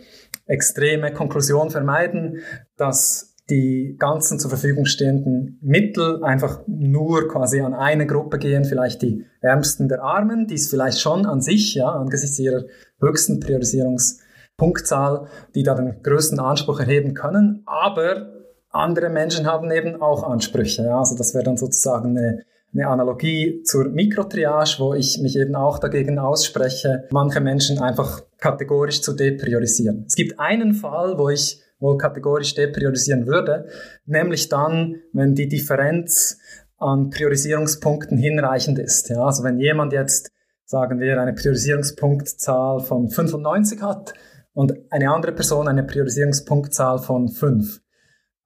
extreme 0.46 1.12
Konklusion 1.12 1.70
vermeiden, 1.70 2.38
dass 2.76 3.34
die 3.50 3.96
ganzen 3.98 4.38
zur 4.38 4.50
Verfügung 4.50 4.84
stehenden 4.84 5.58
Mittel 5.62 6.22
einfach 6.22 6.60
nur 6.68 7.26
quasi 7.26 7.60
an 7.60 7.74
eine 7.74 8.06
Gruppe 8.06 8.38
gehen, 8.38 8.64
vielleicht 8.64 9.02
die 9.02 9.24
Ärmsten 9.40 9.88
der 9.88 10.00
Armen, 10.04 10.46
die 10.46 10.54
es 10.54 10.70
vielleicht 10.70 11.00
schon 11.00 11.26
an 11.26 11.40
sich, 11.40 11.74
ja, 11.74 11.90
angesichts 11.90 12.38
ihrer 12.38 12.66
höchsten 13.00 13.40
Priorisierungspunktzahl, 13.40 15.26
die 15.56 15.64
da 15.64 15.74
den 15.74 16.02
größten 16.04 16.38
Anspruch 16.38 16.78
erheben 16.78 17.14
können, 17.14 17.64
aber 17.66 18.37
andere 18.70 19.08
Menschen 19.08 19.46
haben 19.46 19.70
eben 19.70 20.00
auch 20.00 20.22
Ansprüche. 20.22 20.84
Ja? 20.84 20.98
Also 20.98 21.16
das 21.16 21.34
wäre 21.34 21.44
dann 21.44 21.56
sozusagen 21.56 22.16
eine, 22.16 22.44
eine 22.72 22.88
Analogie 22.88 23.62
zur 23.62 23.88
Mikrotriage, 23.88 24.76
wo 24.78 24.94
ich 24.94 25.18
mich 25.20 25.36
eben 25.36 25.54
auch 25.54 25.78
dagegen 25.78 26.18
ausspreche, 26.18 27.04
manche 27.10 27.40
Menschen 27.40 27.80
einfach 27.80 28.22
kategorisch 28.38 29.00
zu 29.02 29.14
depriorisieren. 29.14 30.04
Es 30.06 30.14
gibt 30.14 30.38
einen 30.38 30.74
Fall, 30.74 31.18
wo 31.18 31.28
ich 31.28 31.62
wohl 31.80 31.96
kategorisch 31.96 32.54
depriorisieren 32.54 33.26
würde, 33.26 33.68
nämlich 34.04 34.48
dann, 34.48 34.96
wenn 35.12 35.34
die 35.34 35.48
Differenz 35.48 36.38
an 36.78 37.10
Priorisierungspunkten 37.10 38.18
hinreichend 38.18 38.78
ist. 38.78 39.08
Ja, 39.10 39.24
also 39.24 39.44
wenn 39.44 39.58
jemand 39.58 39.92
jetzt, 39.92 40.30
sagen 40.64 41.00
wir, 41.00 41.20
eine 41.20 41.32
Priorisierungspunktzahl 41.32 42.80
von 42.80 43.08
95 43.08 43.82
hat 43.82 44.14
und 44.52 44.74
eine 44.90 45.10
andere 45.10 45.32
Person 45.32 45.68
eine 45.68 45.84
Priorisierungspunktzahl 45.84 46.98
von 46.98 47.28
5, 47.28 47.80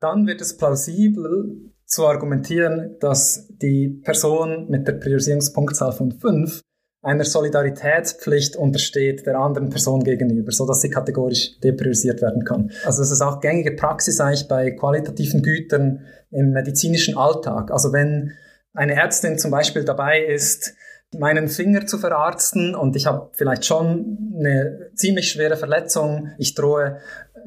dann 0.03 0.27
wird 0.27 0.41
es 0.41 0.57
plausibel 0.57 1.73
zu 1.87 2.07
argumentieren, 2.07 2.97
dass 3.01 3.49
die 3.49 4.01
Person 4.03 4.69
mit 4.69 4.89
der 4.89 4.95
Priorisierungspunktzahl 4.95 5.93
von 5.93 6.13
5 6.13 6.61
einer 7.03 7.25
Solidaritätspflicht 7.25 8.57
untersteht 8.57 9.27
der 9.27 9.37
anderen 9.39 9.71
Person 9.71 10.05
gegenüber, 10.05 10.53
so 10.53 10.67
dass 10.67 10.81
sie 10.81 10.89
kategorisch 10.89 11.59
depriorisiert 11.61 12.23
werden 12.23 12.45
kann. 12.45 12.71
Also 12.85 13.03
das 13.03 13.11
ist 13.11 13.21
auch 13.21 13.41
gängige 13.41 13.73
Praxis 13.73 14.21
eigentlich 14.21 14.47
bei 14.47 14.71
qualitativen 14.71 15.43
Gütern 15.43 16.07
im 16.31 16.51
medizinischen 16.53 17.17
Alltag. 17.17 17.73
Also 17.73 17.93
wenn 17.93 18.33
eine 18.73 18.95
Ärztin 18.95 19.39
zum 19.39 19.51
Beispiel 19.51 19.85
dabei 19.85 20.25
ist, 20.25 20.75
meinen 21.19 21.49
Finger 21.49 21.87
zu 21.87 21.99
verarzten 21.99 22.75
und 22.75 22.97
ich 22.97 23.07
habe 23.07 23.31
vielleicht 23.35 23.67
schon 23.67 24.35
eine 24.39 24.91
ziemlich 24.95 25.31
schwere 25.31 25.57
Verletzung, 25.57 26.31
ich 26.39 26.55
drohe 26.55 26.99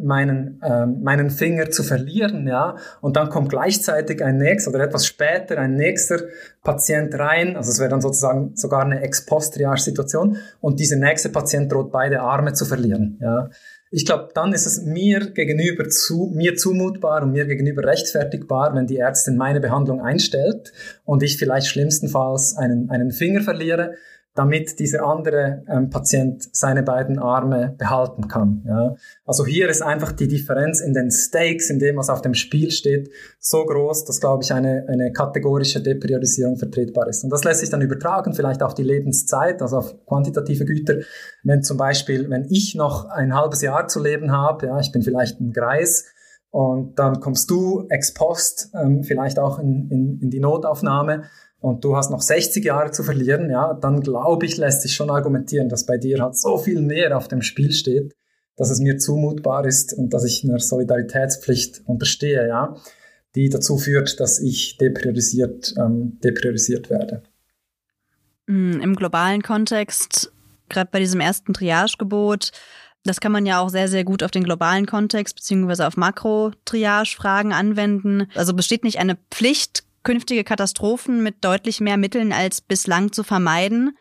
meinen, 0.02 0.62
ähm, 0.64 1.02
meinen 1.04 1.30
Finger 1.30 1.70
zu 1.72 1.84
verlieren, 1.84 2.48
ja, 2.48 2.76
und 3.02 3.16
dann 3.16 3.30
kommt 3.30 3.50
gleichzeitig 3.50 4.24
ein 4.24 4.38
nächster 4.38 4.72
oder 4.72 4.84
etwas 4.84 5.06
später 5.06 5.58
ein 5.58 5.76
nächster 5.76 6.20
Patient 6.64 7.18
rein, 7.18 7.56
also 7.56 7.72
es 7.72 7.80
wäre 7.80 7.90
dann 7.90 8.02
sozusagen 8.02 8.56
sogar 8.56 8.84
eine 8.84 9.02
Ex-Post-Triage-Situation 9.02 10.38
und 10.62 10.80
dieser 10.80 10.98
nächste 10.98 11.30
Patient 11.30 11.72
droht 11.72 11.92
beide 11.92 12.22
Arme 12.22 12.54
zu 12.54 12.66
verlieren, 12.66 13.18
ja. 13.22 13.50
Ich 13.92 14.06
glaube, 14.06 14.30
dann 14.34 14.52
ist 14.52 14.66
es 14.66 14.84
mir 14.84 15.32
gegenüber 15.32 15.88
zu, 15.88 16.30
mir 16.34 16.56
zumutbar 16.56 17.24
und 17.24 17.32
mir 17.32 17.46
gegenüber 17.46 17.86
rechtfertigbar, 17.86 18.76
wenn 18.76 18.88
die 18.88 18.98
Ärztin 18.98 19.38
meine 19.38 19.62
Behandlung 19.62 20.02
einstellt 20.02 20.74
und 21.06 21.24
ich 21.24 21.38
vielleicht 21.38 21.68
schlimmstenfalls 21.68 22.58
einen, 22.58 22.90
einen 22.90 23.12
Finger 23.12 23.42
verliere 23.42 23.94
damit 24.36 24.80
dieser 24.80 25.06
andere 25.06 25.64
ähm, 25.70 25.90
Patient 25.90 26.44
seine 26.52 26.84
beiden 26.84 27.18
Arme 27.18 27.74
behalten 27.78 28.28
kann. 28.28 28.64
Ja. 28.68 28.96
Also 29.26 29.46
hier 29.46 29.70
ist 29.70 29.82
einfach 29.82 30.12
die 30.12 30.28
Differenz 30.28 30.82
in 30.82 30.94
den 30.94 31.10
Stakes, 31.10 31.70
in 31.70 31.80
dem, 31.80 31.96
was 31.96 32.10
auf 32.10 32.22
dem 32.22 32.34
Spiel 32.34 32.70
steht, 32.70 33.10
so 33.40 33.66
groß, 33.66 34.04
dass, 34.04 34.20
glaube 34.20 34.44
ich, 34.44 34.54
eine, 34.54 34.86
eine 34.90 35.14
kategorische 35.14 35.82
Depriorisierung 35.82 36.58
vertretbar 36.58 37.08
ist. 37.08 37.24
Und 37.24 37.30
das 37.30 37.46
lässt 37.46 37.62
sich 37.62 37.70
dann 37.70 37.82
übertragen, 37.82 38.34
vielleicht 38.34 38.62
auf 38.62 38.74
die 38.74 38.84
Lebenszeit, 38.84 39.62
also 39.62 39.78
auf 39.78 40.06
quantitative 40.06 40.66
Güter. 40.66 40.98
Wenn 41.44 41.64
zum 41.64 41.78
Beispiel, 41.78 42.30
wenn 42.30 42.46
ich 42.50 42.76
noch 42.76 43.06
ein 43.06 43.34
halbes 43.34 43.62
Jahr 43.62 43.88
zu 43.88 44.04
leben 44.04 44.34
habe, 44.34 44.68
ja, 44.68 44.80
ich 44.80 44.92
bin 44.92 45.02
vielleicht 45.02 45.40
ein 45.40 45.54
Greis, 45.54 46.06
und 46.56 47.00
dann 47.00 47.20
kommst 47.20 47.52
du 47.52 47.86
ex 47.90 48.14
post 48.14 48.70
ähm, 48.74 49.04
vielleicht 49.04 49.40
auch 49.40 49.60
in, 49.60 49.90
in, 49.92 50.20
in 50.22 50.30
die 50.30 50.40
Notaufnahme 50.40 51.24
und 51.66 51.84
du 51.84 51.96
hast 51.96 52.12
noch 52.12 52.22
60 52.22 52.64
Jahre 52.64 52.92
zu 52.92 53.02
verlieren, 53.02 53.50
ja, 53.50 53.74
dann 53.74 54.02
glaube 54.02 54.46
ich, 54.46 54.56
lässt 54.58 54.84
sich 54.84 54.94
schon 54.94 55.10
argumentieren, 55.10 55.68
dass 55.68 55.88
bei 55.88 55.98
dir 55.98 56.22
halt 56.22 56.38
so 56.38 56.60
viel 56.60 56.80
mehr 56.80 57.18
auf 57.18 57.28
dem 57.28 57.42
Spiel 57.42 57.72
steht, 57.72 58.14
dass 58.56 58.70
es 58.70 58.80
mir 58.80 59.00
zumutbar 59.00 59.66
ist 59.66 59.92
und 59.92 60.14
dass 60.14 60.26
ich 60.26 60.44
einer 60.44 60.60
Solidaritätspflicht 60.60 61.82
unterstehe, 61.88 62.48
ja, 62.48 62.76
die 63.34 63.50
dazu 63.50 63.80
führt, 63.80 64.20
dass 64.20 64.40
ich 64.40 64.78
depriorisiert, 64.78 65.74
ähm, 65.80 66.20
depriorisiert 66.24 66.92
werde. 66.92 67.24
Mm, 68.46 68.80
Im 68.82 68.96
globalen 68.96 69.42
Kontext, 69.42 70.32
gerade 70.70 70.92
bei 70.92 71.00
diesem 71.00 71.20
ersten 71.20 71.54
Triagegebot, 71.54 72.52
das 73.06 73.20
kann 73.20 73.32
man 73.32 73.48
ja 73.48 73.60
auch 73.60 73.70
sehr, 73.70 73.88
sehr 73.88 74.04
gut 74.04 74.22
auf 74.22 74.30
den 74.30 74.44
globalen 74.44 74.86
Kontext 74.86 75.34
beziehungsweise 75.34 75.88
auf 75.88 75.98
Makro-Triage-Fragen 75.98 77.54
anwenden. 77.54 78.28
Also 78.36 78.54
besteht 78.54 78.84
nicht 78.84 79.00
eine 79.00 79.18
Pflicht, 79.32 79.85
künftige 80.06 80.46
Katastrophen 80.46 81.22
mit 81.22 81.44
deutlich 81.44 81.82
mehr 81.82 81.98
Mitteln 81.98 82.32
als 82.32 82.62
bislang 82.62 83.12
zu 83.12 83.24
vermeiden, 83.24 83.98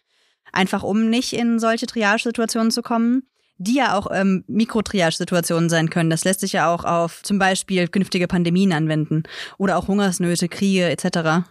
einfach 0.52 0.84
um 0.84 1.10
nicht 1.10 1.32
in 1.32 1.58
solche 1.58 1.86
Triage-Situationen 1.86 2.70
zu 2.70 2.82
kommen, 2.82 3.24
die 3.58 3.76
ja 3.76 3.96
auch 3.98 4.08
ähm, 4.12 4.44
Mikrotriage-Situationen 4.46 5.68
sein 5.68 5.90
können. 5.90 6.10
Das 6.10 6.24
lässt 6.24 6.40
sich 6.40 6.52
ja 6.52 6.72
auch 6.72 6.84
auf 6.84 7.22
zum 7.22 7.38
Beispiel 7.38 7.88
künftige 7.88 8.28
Pandemien 8.28 8.72
anwenden 8.72 9.24
oder 9.58 9.76
auch 9.76 9.88
Hungersnöte, 9.88 10.48
Kriege 10.48 10.88
etc. 10.88 11.46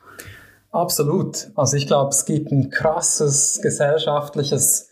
Absolut. 0.71 1.49
Also 1.55 1.75
ich 1.75 1.87
glaube, 1.87 2.09
es 2.09 2.25
gibt 2.25 2.51
ein 2.51 2.69
krasses 2.69 3.59
gesellschaftliches 3.61 4.89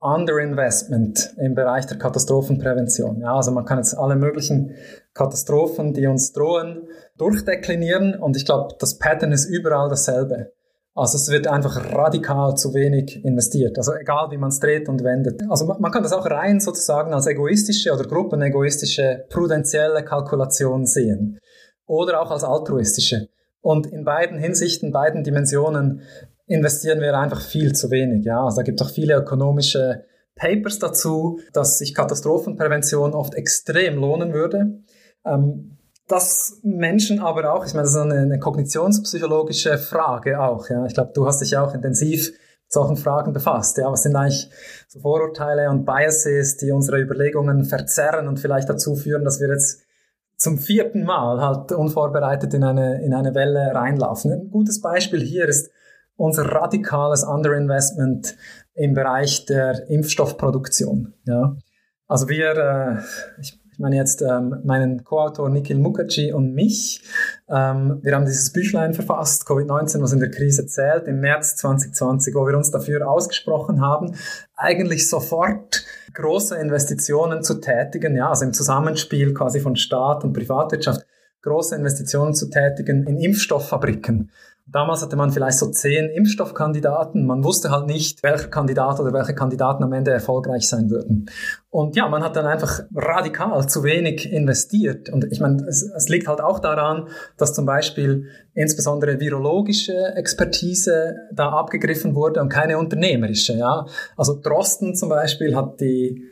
Underinvestment 0.00 1.34
im 1.38 1.54
Bereich 1.54 1.86
der 1.86 1.98
Katastrophenprävention. 1.98 3.22
Ja, 3.22 3.34
also 3.36 3.50
man 3.52 3.64
kann 3.64 3.78
jetzt 3.78 3.96
alle 3.96 4.16
möglichen 4.16 4.74
Katastrophen, 5.14 5.94
die 5.94 6.06
uns 6.06 6.32
drohen, 6.32 6.88
durchdeklinieren 7.18 8.14
und 8.14 8.36
ich 8.36 8.44
glaube, 8.44 8.74
das 8.78 8.98
Pattern 8.98 9.32
ist 9.32 9.46
überall 9.46 9.88
dasselbe. 9.88 10.52
Also 10.96 11.16
es 11.16 11.28
wird 11.28 11.48
einfach 11.48 11.92
radikal 11.92 12.56
zu 12.56 12.72
wenig 12.72 13.24
investiert. 13.24 13.76
Also 13.78 13.94
egal, 13.94 14.30
wie 14.30 14.36
man 14.36 14.50
es 14.50 14.60
dreht 14.60 14.88
und 14.88 15.02
wendet. 15.02 15.42
Also 15.48 15.66
man 15.66 15.90
kann 15.90 16.04
das 16.04 16.12
auch 16.12 16.24
rein 16.26 16.60
sozusagen 16.60 17.12
als 17.12 17.26
egoistische 17.26 17.92
oder 17.92 18.04
gruppenegoistische 18.04 19.24
prudentielle 19.28 20.04
Kalkulation 20.04 20.86
sehen. 20.86 21.38
Oder 21.86 22.22
auch 22.22 22.30
als 22.30 22.44
altruistische. 22.44 23.28
Und 23.60 23.86
in 23.88 24.04
beiden 24.04 24.38
Hinsichten, 24.38 24.92
beiden 24.92 25.24
Dimensionen 25.24 26.02
investieren 26.46 27.00
wir 27.00 27.18
einfach 27.18 27.40
viel 27.40 27.72
zu 27.74 27.90
wenig. 27.90 28.24
Ja, 28.24 28.44
also 28.44 28.58
da 28.58 28.62
gibt 28.62 28.80
es 28.80 28.86
auch 28.86 28.92
viele 28.92 29.16
ökonomische 29.16 30.04
Papers 30.36 30.78
dazu, 30.78 31.40
dass 31.52 31.78
sich 31.78 31.94
Katastrophenprävention 31.94 33.14
oft 33.14 33.34
extrem 33.34 33.96
lohnen 33.96 34.32
würde. 34.32 34.82
Ähm, 35.24 35.78
dass 36.08 36.60
Menschen 36.62 37.20
aber 37.20 37.52
auch, 37.52 37.66
ich 37.66 37.72
meine, 37.72 37.84
das 37.84 37.94
ist 37.94 38.00
eine, 38.00 38.18
eine 38.20 38.38
kognitionspsychologische 38.38 39.78
Frage 39.78 40.40
auch. 40.40 40.68
Ja, 40.68 40.84
ich 40.84 40.94
glaube, 40.94 41.12
du 41.14 41.26
hast 41.26 41.40
dich 41.40 41.56
auch 41.56 41.74
intensiv 41.74 42.30
mit 42.30 42.72
solchen 42.72 42.96
Fragen 42.96 43.32
befasst. 43.32 43.78
Ja, 43.78 43.90
was 43.90 44.02
sind 44.02 44.16
eigentlich 44.16 44.50
so 44.88 45.00
Vorurteile 45.00 45.70
und 45.70 45.84
Biases, 45.84 46.58
die 46.58 46.72
unsere 46.72 47.00
Überlegungen 47.00 47.64
verzerren 47.64 48.28
und 48.28 48.38
vielleicht 48.38 48.68
dazu 48.68 48.96
führen, 48.96 49.24
dass 49.24 49.40
wir 49.40 49.48
jetzt 49.48 49.82
zum 50.36 50.58
vierten 50.58 51.04
Mal 51.04 51.40
halt 51.40 51.72
unvorbereitet 51.72 52.52
in 52.54 52.64
eine, 52.64 53.02
in 53.02 53.14
eine 53.14 53.34
Welle 53.34 53.72
reinlaufen. 53.74 54.32
Ein 54.32 54.50
gutes 54.50 54.80
Beispiel 54.80 55.20
hier 55.20 55.48
ist 55.48 55.70
unser 56.16 56.44
radikales 56.44 57.24
Underinvestment 57.24 58.36
im 58.74 58.94
Bereich 58.94 59.46
der 59.46 59.88
Impfstoffproduktion. 59.88 61.14
Ja. 61.24 61.56
Also 62.06 62.28
wir, 62.28 62.56
äh, 62.56 63.40
ich, 63.40 63.60
ich 63.74 63.80
meine 63.80 63.96
jetzt 63.96 64.22
ähm, 64.22 64.60
meinen 64.62 65.02
Co-Autor 65.02 65.48
Nikhil 65.48 65.78
Mukherjee 65.78 66.32
und 66.32 66.54
mich, 66.54 67.02
ähm, 67.48 67.98
wir 68.02 68.14
haben 68.14 68.24
dieses 68.24 68.52
Büchlein 68.52 68.94
verfasst, 68.94 69.48
Covid-19, 69.48 70.00
was 70.00 70.12
in 70.12 70.20
der 70.20 70.30
Krise 70.30 70.64
zählt, 70.66 71.08
im 71.08 71.18
März 71.18 71.56
2020, 71.56 72.36
wo 72.36 72.46
wir 72.46 72.56
uns 72.56 72.70
dafür 72.70 73.10
ausgesprochen 73.10 73.80
haben, 73.80 74.14
eigentlich 74.54 75.10
sofort 75.10 75.84
große 76.12 76.54
Investitionen 76.56 77.42
zu 77.42 77.54
tätigen, 77.54 78.14
ja, 78.14 78.28
also 78.28 78.44
im 78.44 78.52
Zusammenspiel 78.52 79.34
quasi 79.34 79.58
von 79.58 79.74
Staat 79.74 80.22
und 80.22 80.34
Privatwirtschaft, 80.34 81.04
große 81.42 81.74
Investitionen 81.74 82.32
zu 82.32 82.50
tätigen 82.50 83.04
in 83.08 83.18
Impfstofffabriken. 83.18 84.30
Damals 84.66 85.02
hatte 85.02 85.16
man 85.16 85.30
vielleicht 85.30 85.58
so 85.58 85.70
zehn 85.70 86.08
Impfstoffkandidaten. 86.08 87.26
Man 87.26 87.44
wusste 87.44 87.70
halt 87.70 87.86
nicht, 87.86 88.22
welcher 88.22 88.48
Kandidat 88.48 88.98
oder 88.98 89.12
welche 89.12 89.34
Kandidaten 89.34 89.84
am 89.84 89.92
Ende 89.92 90.10
erfolgreich 90.10 90.66
sein 90.66 90.88
würden. 90.88 91.26
Und 91.68 91.96
ja, 91.96 92.08
man 92.08 92.22
hat 92.22 92.34
dann 92.34 92.46
einfach 92.46 92.80
radikal 92.94 93.68
zu 93.68 93.84
wenig 93.84 94.32
investiert. 94.32 95.10
Und 95.10 95.30
ich 95.30 95.40
meine, 95.40 95.66
es, 95.68 95.82
es 95.82 96.08
liegt 96.08 96.28
halt 96.28 96.40
auch 96.40 96.60
daran, 96.60 97.08
dass 97.36 97.52
zum 97.52 97.66
Beispiel 97.66 98.28
insbesondere 98.54 99.20
virologische 99.20 100.14
Expertise 100.16 101.14
da 101.30 101.50
abgegriffen 101.50 102.14
wurde 102.14 102.40
und 102.40 102.48
keine 102.48 102.78
unternehmerische. 102.78 103.52
Ja, 103.52 103.86
also 104.16 104.40
Drosten 104.40 104.94
zum 104.94 105.10
Beispiel 105.10 105.54
hat 105.54 105.78
die 105.80 106.24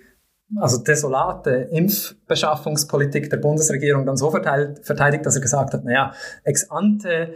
also 0.56 0.78
desolate 0.78 1.68
Impfbeschaffungspolitik 1.70 3.30
der 3.30 3.38
Bundesregierung 3.38 4.06
dann 4.06 4.16
so 4.16 4.30
verteidigt, 4.30 5.26
dass 5.26 5.34
er 5.36 5.40
gesagt 5.40 5.72
hat, 5.74 5.84
naja, 5.84 6.12
ex 6.44 6.70
ante 6.70 7.34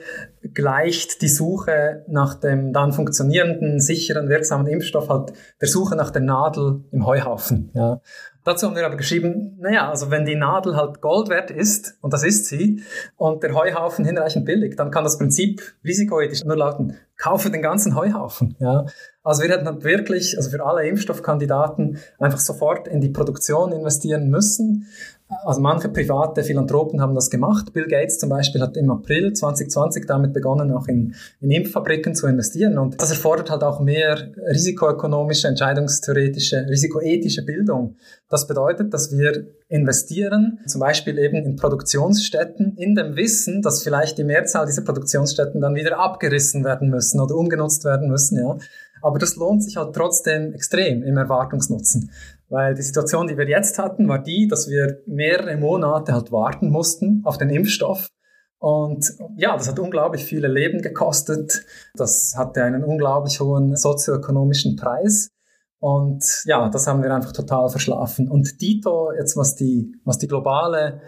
gleicht 0.55 1.23
die 1.23 1.29
Suche 1.29 2.05
nach 2.09 2.35
dem 2.35 2.73
dann 2.73 2.93
funktionierenden, 2.93 3.81
sicheren, 3.81 4.29
wirksamen 4.29 4.67
Impfstoff 4.67 5.09
halt 5.09 5.33
der 5.61 5.69
Suche 5.69 5.97
nach 5.97 6.11
der 6.11 6.23
Nadel 6.23 6.85
im 6.93 7.07
Heuhaufen. 7.07 7.71
Ja. 7.75 8.01
Dazu 8.47 8.69
haben 8.69 8.77
wir 8.77 8.87
aber 8.87 8.95
geschrieben, 8.95 9.57
naja, 9.59 9.91
also 9.91 10.13
wenn 10.13 10.25
die 10.25 10.37
Nadel 10.37 10.77
halt 10.77 11.01
Gold 11.01 11.29
wert 11.29 11.51
ist, 11.51 11.99
und 12.01 12.13
das 12.13 12.23
ist 12.23 12.47
sie, 12.47 12.81
und 13.17 13.43
der 13.43 13.53
Heuhaufen 13.55 14.05
hinreichend 14.05 14.45
billig, 14.45 14.77
dann 14.77 14.93
kann 14.93 15.03
das 15.03 15.19
Prinzip 15.19 15.61
risikoethisch 15.85 16.45
nur 16.45 16.57
lauten, 16.57 16.97
kaufe 17.17 17.51
den 17.51 17.61
ganzen 17.61 17.97
Heuhaufen. 17.97 18.55
Ja. 18.61 18.87
Also 19.25 19.43
wir 19.43 19.51
hätten 19.51 19.83
wirklich, 19.83 20.37
also 20.37 20.49
für 20.51 20.65
alle 20.65 20.87
Impfstoffkandidaten 20.87 21.99
einfach 22.21 22.39
sofort 22.39 22.87
in 22.87 23.01
die 23.01 23.09
Produktion 23.09 23.73
investieren 23.73 24.29
müssen. 24.29 24.87
Also 25.29 25.61
manche 25.61 25.89
private 25.89 26.45
Philanthropen 26.45 27.01
haben 27.01 27.14
das 27.16 27.31
gemacht. 27.31 27.72
Bill 27.72 27.89
Gates 27.89 28.18
zum 28.18 28.29
Beispiel 28.29 28.61
hat 28.61 28.77
im 28.77 28.91
April 28.91 29.33
2020 29.33 30.07
damit 30.07 30.33
begonnen, 30.33 30.70
auch 30.70 30.87
in, 30.87 31.16
in 31.41 31.51
Impffabriken 31.51 32.14
zu 32.14 32.29
investieren. 32.29 32.79
Und 32.79 33.01
das 33.01 33.11
erfordert 33.11 33.51
halt 33.51 33.64
auch 33.64 33.81
mehr 33.81 34.33
risikoökonomische, 34.37 35.49
entscheidungstheoretische, 35.49 36.66
risikoethische 36.68 37.45
Bildung. 37.45 37.97
Das 38.29 38.47
bedeutet, 38.47 38.95
dass 38.95 39.16
wir 39.16 39.49
investieren, 39.68 40.61
zum 40.66 40.81
Beispiel 40.81 41.18
eben 41.18 41.37
in 41.37 41.57
Produktionsstätten, 41.57 42.77
in 42.77 42.95
dem 42.95 43.16
Wissen, 43.16 43.62
dass 43.62 43.83
vielleicht 43.83 44.18
die 44.18 44.24
Mehrzahl 44.24 44.66
dieser 44.66 44.83
Produktionsstätten 44.83 45.61
dann 45.61 45.74
wieder 45.74 45.99
abgerissen 45.99 46.64
werden 46.64 46.89
müssen 46.89 47.20
oder 47.20 47.35
umgenutzt 47.35 47.85
werden 47.85 48.09
müssen, 48.09 48.39
ja. 48.39 48.57
Aber 49.03 49.18
das 49.18 49.37
lohnt 49.37 49.62
sich 49.62 49.77
halt 49.77 49.95
trotzdem 49.95 50.53
extrem 50.55 51.03
im 51.03 51.16
Erwartungsnutzen. 51.16 52.11
Weil 52.49 52.75
die 52.75 52.83
Situation, 52.83 53.27
die 53.27 53.37
wir 53.37 53.49
jetzt 53.49 53.79
hatten, 53.79 54.09
war 54.09 54.23
die, 54.23 54.47
dass 54.49 54.69
wir 54.69 55.03
mehrere 55.07 55.57
Monate 55.57 56.13
halt 56.13 56.31
warten 56.31 56.71
mussten 56.71 57.23
auf 57.25 57.39
den 57.39 57.51
Impfstoff. 57.51 58.11
Und 58.59 59.13
ja, 59.37 59.57
das 59.57 59.69
hat 59.69 59.79
unglaublich 59.79 60.25
viele 60.25 60.49
Leben 60.49 60.81
gekostet. 60.81 61.65
Das 61.95 62.35
hatte 62.37 62.63
einen 62.63 62.85
unglaublich 62.85 63.41
hohen 63.41 63.77
sozioökonomischen 63.77 64.77
Preis. 64.77 65.31
Und 65.79 66.43
ja, 66.47 66.69
das 66.69 66.87
haben 66.87 67.03
wir 67.03 67.15
einfach 67.15 67.33
total 67.33 67.69
verschlafen. 67.69 68.29
Und 68.29 68.61
Dito, 68.61 69.13
jetzt 69.13 69.37
was 69.37 69.57
die, 69.57 69.95
was 70.05 70.19
die 70.19 70.29
globale 70.29 71.03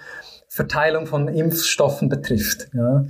Verteilung 0.48 1.06
von 1.06 1.28
Impfstoffen 1.28 2.08
betrifft, 2.08 2.68
ja, 2.74 3.06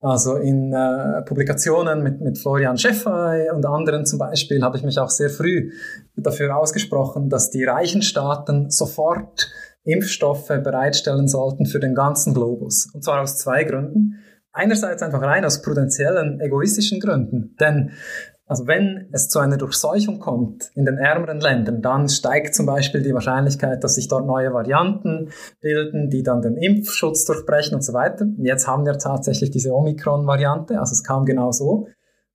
also 0.00 0.36
in 0.36 0.72
äh, 0.72 1.22
Publikationen 1.22 2.02
mit, 2.02 2.20
mit 2.20 2.38
Florian 2.38 2.76
Schäffey 2.76 3.50
und 3.50 3.64
anderen 3.64 4.04
zum 4.04 4.18
Beispiel 4.18 4.62
habe 4.62 4.76
ich 4.76 4.82
mich 4.82 4.98
auch 4.98 5.10
sehr 5.10 5.30
früh 5.30 5.72
dafür 6.16 6.56
ausgesprochen, 6.56 7.28
dass 7.28 7.50
die 7.50 7.64
reichen 7.64 8.02
Staaten 8.02 8.70
sofort 8.70 9.50
Impfstoffe 9.84 10.48
bereitstellen 10.48 11.28
sollten 11.28 11.66
für 11.66 11.80
den 11.80 11.94
ganzen 11.94 12.34
Globus. 12.34 12.90
Und 12.92 13.04
zwar 13.04 13.22
aus 13.22 13.38
zwei 13.38 13.64
Gründen. 13.64 14.16
Einerseits 14.52 15.02
einfach 15.02 15.22
rein 15.22 15.44
aus 15.44 15.62
prudentiellen, 15.62 16.40
egoistischen 16.40 16.98
Gründen. 16.98 17.54
Denn 17.60 17.92
also 18.46 18.68
wenn 18.68 19.08
es 19.12 19.28
zu 19.28 19.40
einer 19.40 19.56
Durchseuchung 19.56 20.20
kommt 20.20 20.70
in 20.74 20.84
den 20.84 20.98
ärmeren 20.98 21.40
Ländern, 21.40 21.82
dann 21.82 22.08
steigt 22.08 22.54
zum 22.54 22.64
Beispiel 22.64 23.02
die 23.02 23.12
Wahrscheinlichkeit, 23.12 23.82
dass 23.82 23.96
sich 23.96 24.06
dort 24.06 24.24
neue 24.24 24.52
Varianten 24.52 25.30
bilden, 25.60 26.10
die 26.10 26.22
dann 26.22 26.42
den 26.42 26.56
Impfschutz 26.56 27.24
durchbrechen 27.24 27.74
und 27.74 27.82
so 27.82 27.92
weiter. 27.92 28.26
Jetzt 28.38 28.68
haben 28.68 28.86
wir 28.86 28.98
tatsächlich 28.98 29.50
diese 29.50 29.72
Omikron-Variante, 29.72 30.78
also 30.78 30.92
es 30.92 31.02
kam 31.02 31.24
genau 31.24 31.50
so. 31.50 31.88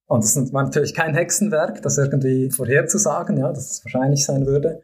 Und 0.05 0.25
das 0.25 0.35
war 0.51 0.63
natürlich 0.63 0.93
kein 0.93 1.15
Hexenwerk, 1.15 1.81
das 1.81 1.97
irgendwie 1.97 2.51
vorherzusagen, 2.51 3.37
ja, 3.37 3.47
dass 3.47 3.71
es 3.71 3.85
wahrscheinlich 3.85 4.25
sein 4.25 4.45
würde. 4.45 4.81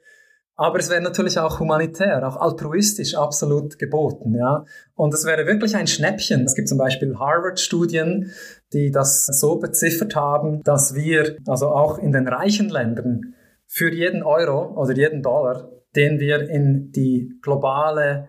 Aber 0.60 0.80
es 0.80 0.90
wäre 0.90 1.02
natürlich 1.02 1.38
auch 1.38 1.60
humanitär, 1.60 2.28
auch 2.28 2.36
altruistisch 2.36 3.14
absolut 3.14 3.78
geboten, 3.78 4.36
ja. 4.36 4.66
Und 4.96 5.14
es 5.14 5.24
wäre 5.24 5.46
wirklich 5.46 5.76
ein 5.76 5.86
Schnäppchen. 5.86 6.44
Es 6.46 6.56
gibt 6.56 6.68
zum 6.68 6.80
Beispiel 6.80 7.16
Harvard-Studien, 7.16 8.32
die 8.74 8.90
das 8.90 9.28
so 9.28 9.60
beziffert 9.60 10.16
haben, 10.16 10.64
dass 10.64 10.96
wir 10.96 11.38
also 11.46 11.68
auch 11.68 12.00
in 12.00 12.12
den 12.12 12.28
reichen 12.28 12.70
Ländern 12.70 13.36
für 13.68 13.94
jeden 13.94 14.24
Euro 14.24 14.74
oder 14.82 14.94
jeden 14.96 15.22
Dollar, 15.22 15.70
den 15.96 16.20
wir 16.20 16.50
in 16.50 16.92
die 16.92 17.38
globale 17.44 18.28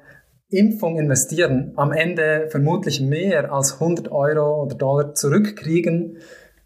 Impfung 0.50 0.98
investieren, 0.98 1.72
am 1.76 1.92
Ende 1.92 2.48
vermutlich 2.50 3.00
mehr 3.00 3.52
als 3.52 3.74
100 3.74 4.12
Euro 4.12 4.64
oder 4.64 4.76
Dollar 4.76 5.14
zurückkriegen, 5.14 6.18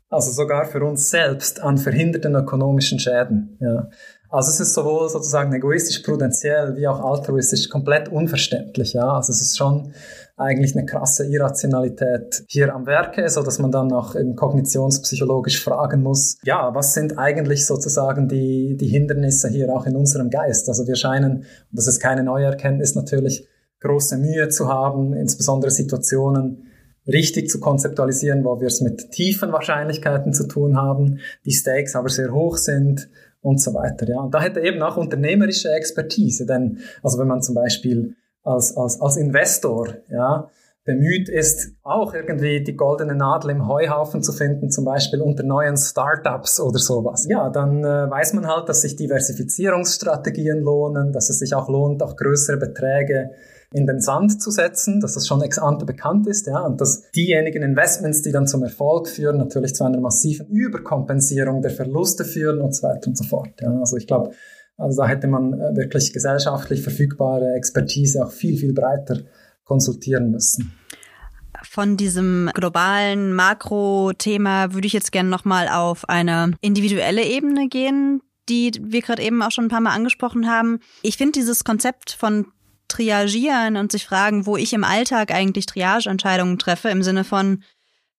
also 0.08 0.30
sogar 0.30 0.66
für 0.66 0.84
uns 0.84 1.10
selbst 1.10 1.62
an 1.62 1.78
verhinderten 1.78 2.34
ökonomischen 2.34 2.98
Schäden. 2.98 3.58
Ja. 3.60 3.88
Also 4.32 4.48
es 4.48 4.60
ist 4.60 4.72
sowohl 4.72 5.10
sozusagen 5.10 5.52
egoistisch, 5.52 5.98
prudenziell 5.98 6.74
wie 6.76 6.88
auch 6.88 7.04
altruistisch 7.04 7.68
komplett 7.68 8.08
unverständlich. 8.08 8.94
Ja, 8.94 9.12
also 9.12 9.30
es 9.30 9.42
ist 9.42 9.58
schon 9.58 9.92
eigentlich 10.38 10.74
eine 10.74 10.86
krasse 10.86 11.26
Irrationalität 11.26 12.42
hier 12.48 12.74
am 12.74 12.86
Werke, 12.86 13.28
so 13.28 13.42
dass 13.42 13.58
man 13.58 13.70
dann 13.70 13.92
auch 13.92 14.16
eben 14.16 14.34
kognitionspsychologisch 14.34 15.62
fragen 15.62 16.02
muss, 16.02 16.38
ja, 16.44 16.74
was 16.74 16.94
sind 16.94 17.18
eigentlich 17.18 17.66
sozusagen 17.66 18.26
die, 18.26 18.74
die 18.80 18.88
Hindernisse 18.88 19.50
hier 19.50 19.70
auch 19.70 19.84
in 19.84 19.96
unserem 19.96 20.30
Geist? 20.30 20.66
Also 20.70 20.86
wir 20.86 20.96
scheinen, 20.96 21.36
und 21.36 21.46
das 21.70 21.86
ist 21.86 22.00
keine 22.00 22.24
neue 22.24 22.46
Erkenntnis 22.46 22.94
natürlich, 22.94 23.46
große 23.80 24.16
Mühe 24.16 24.48
zu 24.48 24.66
haben, 24.66 25.12
insbesondere 25.12 25.70
Situationen, 25.70 26.68
richtig 27.06 27.50
zu 27.50 27.60
konzeptualisieren, 27.60 28.44
wo 28.44 28.60
wir 28.60 28.68
es 28.68 28.80
mit 28.80 29.10
tiefen 29.10 29.52
Wahrscheinlichkeiten 29.52 30.32
zu 30.32 30.46
tun 30.46 30.76
haben, 30.76 31.18
die 31.44 31.50
Stakes 31.50 31.96
aber 31.96 32.08
sehr 32.08 32.32
hoch 32.32 32.56
sind 32.56 33.08
und 33.42 33.60
so 33.60 33.74
weiter. 33.74 34.08
Ja. 34.08 34.20
Und 34.20 34.32
da 34.32 34.40
hätte 34.40 34.60
eben 34.60 34.80
auch 34.82 34.96
unternehmerische 34.96 35.70
Expertise, 35.70 36.46
denn 36.46 36.78
also 37.02 37.18
wenn 37.18 37.28
man 37.28 37.42
zum 37.42 37.54
Beispiel 37.54 38.14
als, 38.44 38.76
als, 38.76 39.00
als 39.00 39.16
Investor 39.16 39.88
ja, 40.08 40.48
bemüht 40.84 41.28
ist, 41.28 41.74
auch 41.82 42.14
irgendwie 42.14 42.62
die 42.62 42.76
goldene 42.76 43.14
Nadel 43.14 43.50
im 43.50 43.68
Heuhaufen 43.68 44.22
zu 44.22 44.32
finden, 44.32 44.70
zum 44.70 44.84
Beispiel 44.84 45.20
unter 45.20 45.44
neuen 45.44 45.76
Startups 45.76 46.60
oder 46.60 46.78
sowas. 46.78 47.26
Ja, 47.28 47.50
dann 47.50 47.84
äh, 47.84 48.10
weiß 48.10 48.32
man 48.34 48.46
halt, 48.46 48.68
dass 48.68 48.82
sich 48.82 48.96
Diversifizierungsstrategien 48.96 50.60
lohnen, 50.60 51.12
dass 51.12 51.30
es 51.30 51.38
sich 51.38 51.54
auch 51.54 51.68
lohnt, 51.68 52.02
auch 52.02 52.16
größere 52.16 52.56
Beträge 52.56 53.30
in 53.72 53.86
den 53.86 54.00
Sand 54.00 54.42
zu 54.42 54.50
setzen, 54.50 55.00
dass 55.00 55.14
das 55.14 55.26
schon 55.26 55.42
ex 55.42 55.58
ante 55.58 55.84
bekannt 55.84 56.26
ist, 56.26 56.46
ja, 56.46 56.60
und 56.60 56.80
dass 56.80 57.10
diejenigen 57.12 57.62
Investments, 57.62 58.22
die 58.22 58.32
dann 58.32 58.46
zum 58.46 58.62
Erfolg 58.62 59.08
führen, 59.08 59.38
natürlich 59.38 59.74
zu 59.74 59.84
einer 59.84 60.00
massiven 60.00 60.46
Überkompensierung 60.48 61.62
der 61.62 61.70
Verluste 61.70 62.24
führen 62.24 62.60
und 62.60 62.74
so 62.74 62.86
weiter 62.86 63.08
und 63.08 63.16
so 63.16 63.24
fort. 63.24 63.60
Ja. 63.60 63.70
Also 63.78 63.96
ich 63.96 64.06
glaube, 64.06 64.32
also 64.76 65.02
da 65.02 65.08
hätte 65.08 65.28
man 65.28 65.54
äh, 65.54 65.76
wirklich 65.76 66.12
gesellschaftlich 66.12 66.82
verfügbare 66.82 67.54
Expertise 67.54 68.24
auch 68.24 68.32
viel, 68.32 68.56
viel 68.56 68.72
breiter 68.72 69.18
konsultieren 69.64 70.30
müssen. 70.30 70.72
Von 71.64 71.96
diesem 71.96 72.50
globalen 72.54 73.34
Makro-Thema 73.34 74.74
würde 74.74 74.86
ich 74.86 74.92
jetzt 74.92 75.12
gerne 75.12 75.28
nochmal 75.28 75.68
auf 75.68 76.08
eine 76.08 76.54
individuelle 76.60 77.24
Ebene 77.24 77.68
gehen, 77.68 78.20
die 78.48 78.72
wir 78.82 79.00
gerade 79.02 79.22
eben 79.22 79.40
auch 79.42 79.52
schon 79.52 79.66
ein 79.66 79.70
paar 79.70 79.80
Mal 79.80 79.94
angesprochen 79.94 80.50
haben. 80.50 80.80
Ich 81.02 81.16
finde 81.16 81.32
dieses 81.32 81.62
Konzept 81.62 82.10
von 82.10 82.46
triagieren 82.92 83.76
und 83.76 83.92
sich 83.92 84.06
fragen, 84.06 84.46
wo 84.46 84.56
ich 84.56 84.72
im 84.72 84.84
Alltag 84.84 85.32
eigentlich 85.32 85.66
Triageentscheidungen 85.66 86.58
treffe, 86.58 86.88
im 86.88 87.02
Sinne 87.02 87.24
von, 87.24 87.62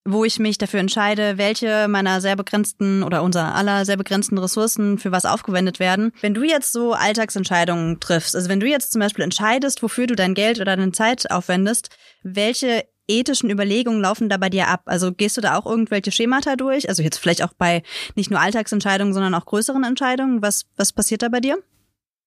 wo 0.05 0.25
ich 0.25 0.39
mich 0.39 0.57
dafür 0.57 0.81
entscheide, 0.81 1.37
welche 1.37 1.87
meiner 1.87 2.19
sehr 2.19 2.35
begrenzten 2.35 3.03
oder 3.03 3.23
unserer 3.23 3.55
aller 3.55 3.85
sehr 3.85 3.95
begrenzten 3.95 4.37
Ressourcen 4.37 4.97
für 4.97 5.11
was 5.11 5.25
aufgewendet 5.25 5.79
werden. 5.79 6.11
Wenn 6.21 6.33
du 6.33 6.43
jetzt 6.43 6.73
so 6.73 6.93
Alltagsentscheidungen 6.93 7.99
triffst, 8.01 8.35
also 8.35 8.49
wenn 8.49 8.59
du 8.59 8.67
jetzt 8.67 8.91
zum 8.91 8.99
Beispiel 8.99 9.23
entscheidest, 9.23 9.81
wofür 9.81 10.07
du 10.07 10.15
dein 10.15 10.33
Geld 10.33 10.59
oder 10.59 10.75
deine 10.75 10.91
Zeit 10.91 11.31
aufwendest, 11.31 11.89
welche 12.23 12.83
ethischen 13.07 13.49
Überlegungen 13.49 14.01
laufen 14.01 14.29
da 14.29 14.37
bei 14.37 14.49
dir 14.49 14.67
ab? 14.67 14.81
Also 14.85 15.11
gehst 15.13 15.37
du 15.37 15.41
da 15.41 15.57
auch 15.57 15.65
irgendwelche 15.65 16.11
Schemata 16.11 16.55
durch? 16.55 16.89
Also 16.89 17.03
jetzt 17.03 17.17
vielleicht 17.17 17.43
auch 17.43 17.53
bei 17.53 17.83
nicht 18.15 18.31
nur 18.31 18.39
Alltagsentscheidungen, 18.39 19.13
sondern 19.13 19.33
auch 19.35 19.45
größeren 19.45 19.83
Entscheidungen. 19.83 20.41
Was, 20.41 20.65
was 20.75 20.93
passiert 20.93 21.21
da 21.21 21.29
bei 21.29 21.39
dir? 21.39 21.61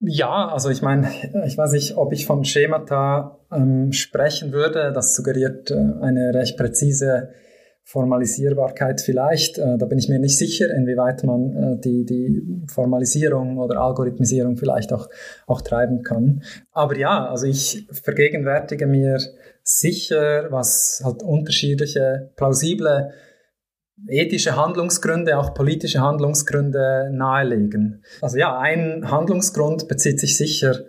Ja, 0.00 0.48
also 0.48 0.68
ich 0.68 0.82
meine, 0.82 1.08
ich 1.46 1.56
weiß 1.56 1.72
nicht, 1.72 1.96
ob 1.96 2.12
ich 2.12 2.26
von 2.26 2.44
Schemata 2.44 3.38
ähm, 3.50 3.92
sprechen 3.92 4.52
würde. 4.52 4.92
Das 4.92 5.14
suggeriert 5.14 5.70
äh, 5.70 5.74
eine 5.74 6.34
recht 6.34 6.56
präzise 6.58 7.30
Formalisierbarkeit 7.84 9.00
vielleicht. 9.00 9.58
Äh, 9.58 9.78
da 9.78 9.86
bin 9.86 9.98
ich 9.98 10.08
mir 10.08 10.18
nicht 10.18 10.36
sicher, 10.36 10.68
inwieweit 10.74 11.24
man 11.24 11.56
äh, 11.56 11.80
die, 11.80 12.04
die 12.04 12.66
Formalisierung 12.66 13.58
oder 13.58 13.80
Algorithmisierung 13.80 14.56
vielleicht 14.56 14.92
auch, 14.92 15.08
auch 15.46 15.62
treiben 15.62 16.02
kann. 16.02 16.42
Aber 16.72 16.98
ja, 16.98 17.30
also 17.30 17.46
ich 17.46 17.86
vergegenwärtige 17.90 18.86
mir 18.86 19.18
sicher, 19.62 20.50
was 20.50 21.00
halt 21.04 21.22
unterschiedliche, 21.22 22.32
plausible 22.36 23.12
ethische 24.08 24.56
Handlungsgründe, 24.56 25.38
auch 25.38 25.54
politische 25.54 26.00
Handlungsgründe 26.00 27.10
nahelegen. 27.12 28.02
Also 28.20 28.38
ja, 28.38 28.58
ein 28.58 29.10
Handlungsgrund 29.10 29.88
bezieht 29.88 30.20
sich 30.20 30.36
sicher 30.36 30.80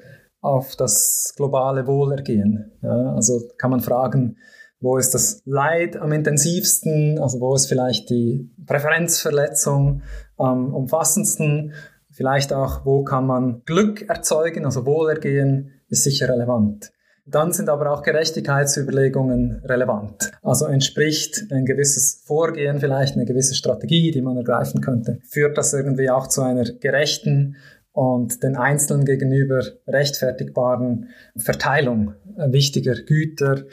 auf 0.42 0.76
das 0.76 1.34
globale 1.36 1.88
Wohlergehen. 1.88 2.72
Ja, 2.82 3.14
also 3.14 3.42
kann 3.58 3.72
man 3.72 3.82
fragen, 3.82 4.38
wo 4.80 4.98
ist 4.98 5.14
das 5.14 5.42
Leid 5.46 5.98
am 5.98 6.12
intensivsten, 6.12 7.20
also 7.20 7.40
wo 7.40 7.56
ist 7.56 7.68
vielleicht 7.68 8.10
die 8.10 8.52
Präferenzverletzung 8.66 10.04
am 10.38 10.74
umfassendsten, 10.74 11.74
vielleicht 12.12 12.54
auch, 12.54 12.86
wo 12.86 13.04
kann 13.04 13.26
man 13.26 13.64
Glück 13.66 14.08
erzeugen, 14.08 14.66
also 14.66 14.86
Wohlergehen 14.86 15.72
ist 15.90 16.04
sicher 16.04 16.30
relevant. 16.30 16.92
Dann 17.30 17.52
sind 17.52 17.68
aber 17.68 17.92
auch 17.92 18.04
Gerechtigkeitsüberlegungen 18.04 19.62
relevant. 19.66 20.32
Also 20.44 20.66
entspricht 20.66 21.52
ein 21.52 21.66
gewisses 21.66 22.24
Vorgehen, 22.26 22.80
vielleicht 22.80 23.16
eine 23.16 23.26
gewisse 23.26 23.54
Strategie, 23.54 24.12
die 24.12 24.22
man 24.22 24.38
ergreifen 24.38 24.80
könnte, 24.80 25.20
führt 25.28 25.58
das 25.58 25.74
irgendwie 25.74 26.10
auch 26.10 26.28
zu 26.28 26.42
einer 26.42 26.64
gerechten 26.64 27.58
und 27.92 28.44
den 28.44 28.56
Einzelnen 28.56 29.04
gegenüber 29.04 29.62
rechtfertigbaren 29.88 31.10
Verteilung 31.36 32.14
wichtiger 32.38 32.96
Güter. 32.96 33.64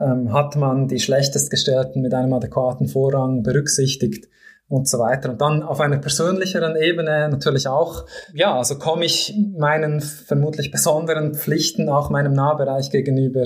Ähm, 0.00 0.32
hat 0.32 0.56
man 0.56 0.88
die 0.88 0.98
schlechtestgestellten 0.98 2.02
mit 2.02 2.12
einem 2.12 2.32
adäquaten 2.32 2.88
Vorrang 2.88 3.44
berücksichtigt? 3.44 4.28
Und 4.68 4.88
so 4.88 4.98
weiter. 4.98 5.30
Und 5.30 5.40
dann 5.40 5.62
auf 5.62 5.80
einer 5.80 5.98
persönlicheren 5.98 6.76
Ebene 6.76 7.28
natürlich 7.28 7.68
auch, 7.68 8.06
ja, 8.32 8.56
also 8.56 8.78
komme 8.78 9.04
ich 9.04 9.34
meinen 9.56 10.00
vermutlich 10.00 10.70
besonderen 10.70 11.34
Pflichten 11.34 11.88
auch 11.88 12.10
meinem 12.10 12.32
Nahbereich 12.32 12.90
gegenüber 12.90 13.44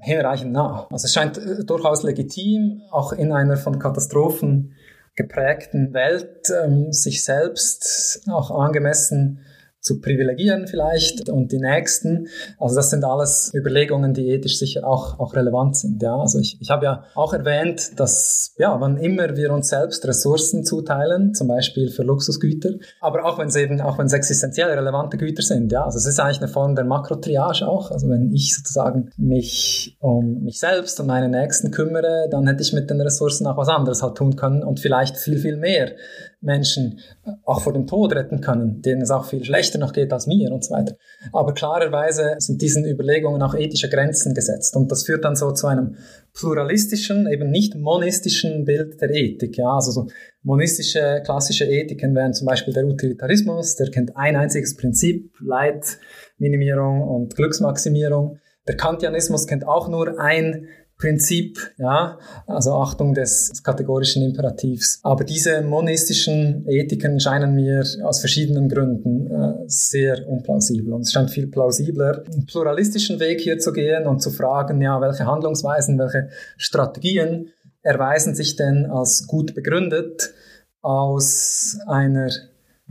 hinreichend 0.00 0.52
nah. 0.52 0.86
Also 0.90 1.06
es 1.06 1.12
scheint 1.12 1.38
äh, 1.38 1.64
durchaus 1.64 2.02
legitim, 2.02 2.82
auch 2.90 3.12
in 3.12 3.32
einer 3.32 3.56
von 3.56 3.78
Katastrophen 3.78 4.74
geprägten 5.16 5.92
Welt, 5.92 6.48
ähm, 6.64 6.92
sich 6.92 7.24
selbst 7.24 8.22
auch 8.30 8.50
angemessen 8.50 9.40
zu 9.88 10.00
privilegieren 10.00 10.66
vielleicht 10.66 11.28
und 11.30 11.50
die 11.50 11.58
nächsten. 11.58 12.28
Also 12.58 12.76
das 12.76 12.90
sind 12.90 13.04
alles 13.04 13.50
Überlegungen, 13.54 14.12
die 14.12 14.28
ethisch 14.28 14.58
sicher 14.58 14.86
auch, 14.86 15.18
auch 15.18 15.34
relevant 15.34 15.76
sind. 15.76 16.02
Ja, 16.02 16.16
also 16.16 16.38
ich, 16.38 16.58
ich 16.60 16.70
habe 16.70 16.84
ja 16.84 17.04
auch 17.14 17.32
erwähnt, 17.32 17.98
dass 17.98 18.54
ja, 18.58 18.78
wann 18.80 18.98
immer 18.98 19.36
wir 19.36 19.52
uns 19.52 19.68
selbst 19.68 20.06
Ressourcen 20.06 20.64
zuteilen, 20.64 21.34
zum 21.34 21.48
Beispiel 21.48 21.90
für 21.90 22.02
Luxusgüter, 22.02 22.70
aber 23.00 23.24
auch 23.24 23.38
wenn 23.38 23.48
es 23.48 23.56
eben, 23.56 23.80
auch 23.80 23.98
wenn 23.98 24.06
es 24.06 24.12
existenziell 24.12 24.68
relevante 24.68 25.16
Güter 25.16 25.42
sind, 25.42 25.72
ja, 25.72 25.84
also 25.84 25.96
es 25.96 26.06
ist 26.06 26.20
eigentlich 26.20 26.38
eine 26.38 26.48
Form 26.48 26.76
der 26.76 26.84
Makrotriage 26.84 27.66
auch. 27.66 27.90
Also 27.90 28.08
wenn 28.08 28.30
ich 28.32 28.54
sozusagen 28.54 29.10
mich 29.16 29.96
um 30.00 30.42
mich 30.42 30.60
selbst 30.60 31.00
und 31.00 31.06
meine 31.06 31.28
Nächsten 31.28 31.70
kümmere, 31.70 32.28
dann 32.30 32.46
hätte 32.46 32.62
ich 32.62 32.72
mit 32.74 32.90
den 32.90 33.00
Ressourcen 33.00 33.46
auch 33.46 33.56
was 33.56 33.68
anderes 33.68 34.02
halt 34.02 34.16
tun 34.16 34.36
können 34.36 34.62
und 34.62 34.80
vielleicht 34.80 35.16
viel, 35.16 35.38
viel 35.38 35.56
mehr 35.56 35.92
Menschen 36.40 37.00
auch 37.44 37.62
vor 37.62 37.72
dem 37.72 37.86
Tod 37.86 38.14
retten 38.14 38.40
können, 38.40 38.80
denen 38.82 39.02
es 39.02 39.10
auch 39.10 39.24
viel 39.26 39.44
schlechter 39.44 39.78
noch 39.78 39.92
geht 39.92 40.12
als 40.12 40.26
mir 40.26 40.52
und 40.52 40.64
so 40.64 40.74
weiter. 40.74 40.96
Aber 41.32 41.52
klarerweise 41.52 42.36
sind 42.38 42.62
diesen 42.62 42.84
Überlegungen 42.84 43.42
auch 43.42 43.54
ethische 43.54 43.88
Grenzen 43.88 44.34
gesetzt 44.34 44.76
und 44.76 44.90
das 44.90 45.04
führt 45.04 45.24
dann 45.24 45.34
so 45.34 45.50
zu 45.50 45.66
einem 45.66 45.96
pluralistischen, 46.34 47.26
eben 47.26 47.50
nicht 47.50 47.74
monistischen 47.74 48.64
Bild 48.64 49.00
der 49.00 49.10
Ethik. 49.10 49.56
Ja, 49.56 49.74
also 49.74 49.90
so 49.90 50.06
monistische, 50.42 51.22
klassische 51.24 51.64
Ethiken 51.64 52.14
wären 52.14 52.34
zum 52.34 52.46
Beispiel 52.46 52.72
der 52.72 52.86
Utilitarismus, 52.86 53.74
der 53.74 53.90
kennt 53.90 54.16
ein 54.16 54.36
einziges 54.36 54.76
Prinzip, 54.76 55.32
Leidminimierung 55.40 57.02
und 57.02 57.34
Glücksmaximierung. 57.34 58.38
Der 58.68 58.76
Kantianismus 58.76 59.46
kennt 59.46 59.66
auch 59.66 59.88
nur 59.88 60.20
ein 60.20 60.68
Prinzip, 60.98 61.58
ja, 61.78 62.18
also 62.48 62.74
Achtung 62.74 63.14
des 63.14 63.62
kategorischen 63.62 64.22
Imperativs. 64.24 64.98
Aber 65.04 65.22
diese 65.22 65.62
monistischen 65.62 66.66
Ethiken 66.66 67.20
scheinen 67.20 67.54
mir 67.54 67.84
aus 68.02 68.18
verschiedenen 68.18 68.68
Gründen 68.68 69.30
äh, 69.30 69.54
sehr 69.66 70.26
unplausibel. 70.28 70.92
Und 70.92 71.02
es 71.02 71.12
scheint 71.12 71.30
viel 71.30 71.46
plausibler, 71.46 72.24
einen 72.26 72.46
pluralistischen 72.46 73.20
Weg 73.20 73.40
hier 73.40 73.60
zu 73.60 73.72
gehen 73.72 74.08
und 74.08 74.20
zu 74.20 74.30
fragen, 74.30 74.82
ja, 74.82 75.00
welche 75.00 75.24
Handlungsweisen, 75.24 76.00
welche 76.00 76.30
Strategien 76.56 77.50
erweisen 77.82 78.34
sich 78.34 78.56
denn 78.56 78.86
als 78.86 79.28
gut 79.28 79.54
begründet 79.54 80.34
aus 80.82 81.78
einer 81.86 82.28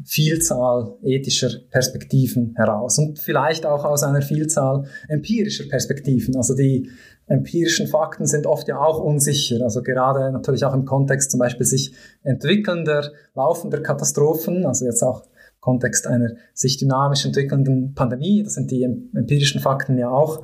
Vielzahl 0.05 0.95
ethischer 1.03 1.49
Perspektiven 1.72 2.53
heraus 2.55 2.99
und 2.99 3.20
vielleicht 3.20 3.66
auch 3.66 3.84
aus 3.84 4.03
einer 4.03 4.22
Vielzahl 4.22 4.86
empirischer 5.08 5.66
Perspektiven. 5.68 6.36
Also 6.36 6.55
die 6.55 6.89
empirischen 7.28 7.88
Fakten 7.88 8.25
sind 8.25 8.47
oft 8.47 8.67
ja 8.67 8.80
auch 8.80 8.99
unsicher. 8.99 9.61
Also 9.61 9.84
gerade 9.84 10.32
natürlich 10.32 10.65
auch 10.65 10.73
im 10.73 10.86
Kontext 10.86 11.32
zum 11.32 11.39
Beispiel 11.39 11.65
sich 11.65 11.93
entwickelnder, 12.23 13.11
laufender 13.36 13.82
Katastrophen, 13.82 14.65
also 14.65 14.86
jetzt 14.86 15.03
auch 15.03 15.23
Kontext 15.59 16.07
einer 16.07 16.32
sich 16.53 16.78
dynamisch 16.78 17.25
entwickelnden 17.25 17.93
Pandemie. 17.93 18.41
Das 18.43 18.53
sind 18.53 18.71
die 18.71 18.84
empirischen 18.84 19.59
Fakten 19.59 19.97
ja 19.97 20.09
auch 20.09 20.41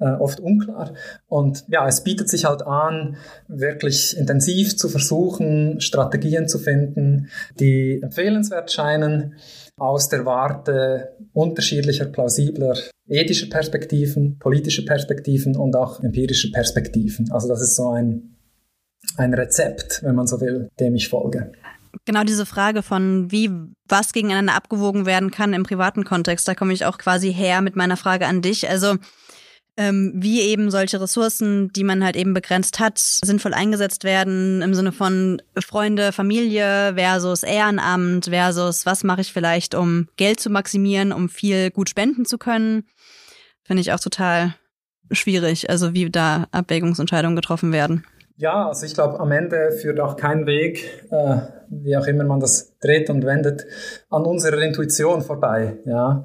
äh, 0.00 0.10
oft 0.10 0.40
unklar. 0.40 0.94
Und 1.28 1.64
ja, 1.68 1.86
es 1.86 2.02
bietet 2.02 2.28
sich 2.28 2.46
halt 2.46 2.62
an, 2.62 3.16
wirklich 3.46 4.16
intensiv 4.16 4.76
zu 4.76 4.88
versuchen, 4.88 5.80
Strategien 5.80 6.48
zu 6.48 6.58
finden, 6.58 7.28
die 7.60 8.00
empfehlenswert 8.02 8.72
scheinen 8.72 9.34
aus 9.76 10.08
der 10.08 10.24
Warte 10.24 11.16
unterschiedlicher, 11.32 12.06
plausibler 12.06 12.76
ethischer 13.06 13.48
Perspektiven, 13.48 14.38
politischer 14.38 14.84
Perspektiven 14.84 15.56
und 15.56 15.76
auch 15.76 16.02
empirischer 16.02 16.50
Perspektiven. 16.52 17.30
Also 17.32 17.48
das 17.48 17.60
ist 17.60 17.76
so 17.76 17.90
ein, 17.90 18.36
ein 19.16 19.34
Rezept, 19.34 20.02
wenn 20.02 20.14
man 20.14 20.26
so 20.26 20.40
will, 20.40 20.70
dem 20.80 20.94
ich 20.94 21.08
folge. 21.08 21.52
Genau 22.06 22.24
diese 22.24 22.46
Frage 22.46 22.82
von, 22.82 23.30
wie 23.30 23.50
was 23.88 24.12
gegeneinander 24.12 24.54
abgewogen 24.54 25.06
werden 25.06 25.30
kann 25.30 25.52
im 25.52 25.62
privaten 25.62 26.04
Kontext, 26.04 26.48
da 26.48 26.54
komme 26.54 26.72
ich 26.72 26.84
auch 26.86 26.98
quasi 26.98 27.32
her 27.32 27.60
mit 27.60 27.76
meiner 27.76 27.96
Frage 27.96 28.26
an 28.26 28.42
dich. 28.42 28.68
Also 28.68 28.96
ähm, 29.76 30.12
wie 30.14 30.40
eben 30.42 30.70
solche 30.70 31.00
Ressourcen, 31.00 31.70
die 31.72 31.84
man 31.84 32.04
halt 32.04 32.16
eben 32.16 32.34
begrenzt 32.34 32.78
hat, 32.78 32.98
sinnvoll 32.98 33.54
eingesetzt 33.54 34.04
werden 34.04 34.62
im 34.62 34.74
Sinne 34.74 34.92
von 34.92 35.42
Freunde, 35.58 36.12
Familie 36.12 36.94
versus 36.94 37.42
Ehrenamt 37.42 38.26
versus 38.26 38.86
was 38.86 39.02
mache 39.02 39.22
ich 39.22 39.32
vielleicht, 39.32 39.74
um 39.74 40.08
Geld 40.16 40.40
zu 40.40 40.50
maximieren, 40.50 41.12
um 41.12 41.28
viel 41.28 41.70
gut 41.70 41.88
spenden 41.88 42.24
zu 42.24 42.38
können. 42.38 42.84
Finde 43.64 43.80
ich 43.80 43.92
auch 43.92 44.00
total 44.00 44.54
schwierig, 45.10 45.68
also 45.70 45.92
wie 45.92 46.10
da 46.10 46.46
Abwägungsentscheidungen 46.52 47.36
getroffen 47.36 47.72
werden. 47.72 48.04
Ja, 48.36 48.68
also 48.68 48.84
ich 48.84 48.94
glaube, 48.94 49.20
am 49.20 49.30
Ende 49.30 49.70
führt 49.72 50.00
auch 50.00 50.16
kein 50.16 50.46
Weg, 50.46 51.04
äh, 51.10 51.36
wie 51.68 51.96
auch 51.96 52.06
immer 52.06 52.24
man 52.24 52.40
das 52.40 52.76
dreht 52.78 53.08
und 53.08 53.24
wendet, 53.24 53.64
an 54.10 54.24
unserer 54.24 54.58
Intuition 54.58 55.22
vorbei. 55.22 55.78
Ja, 55.84 56.24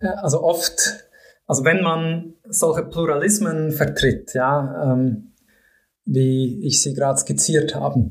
äh, 0.00 0.08
also 0.22 0.42
oft 0.42 1.05
also 1.46 1.64
wenn 1.64 1.82
man 1.82 2.34
solche 2.48 2.84
Pluralismen 2.84 3.72
vertritt, 3.72 4.34
ja, 4.34 4.92
ähm, 4.92 5.32
wie 6.04 6.64
ich 6.64 6.82
sie 6.82 6.94
gerade 6.94 7.18
skizziert 7.18 7.74
habe, 7.74 8.10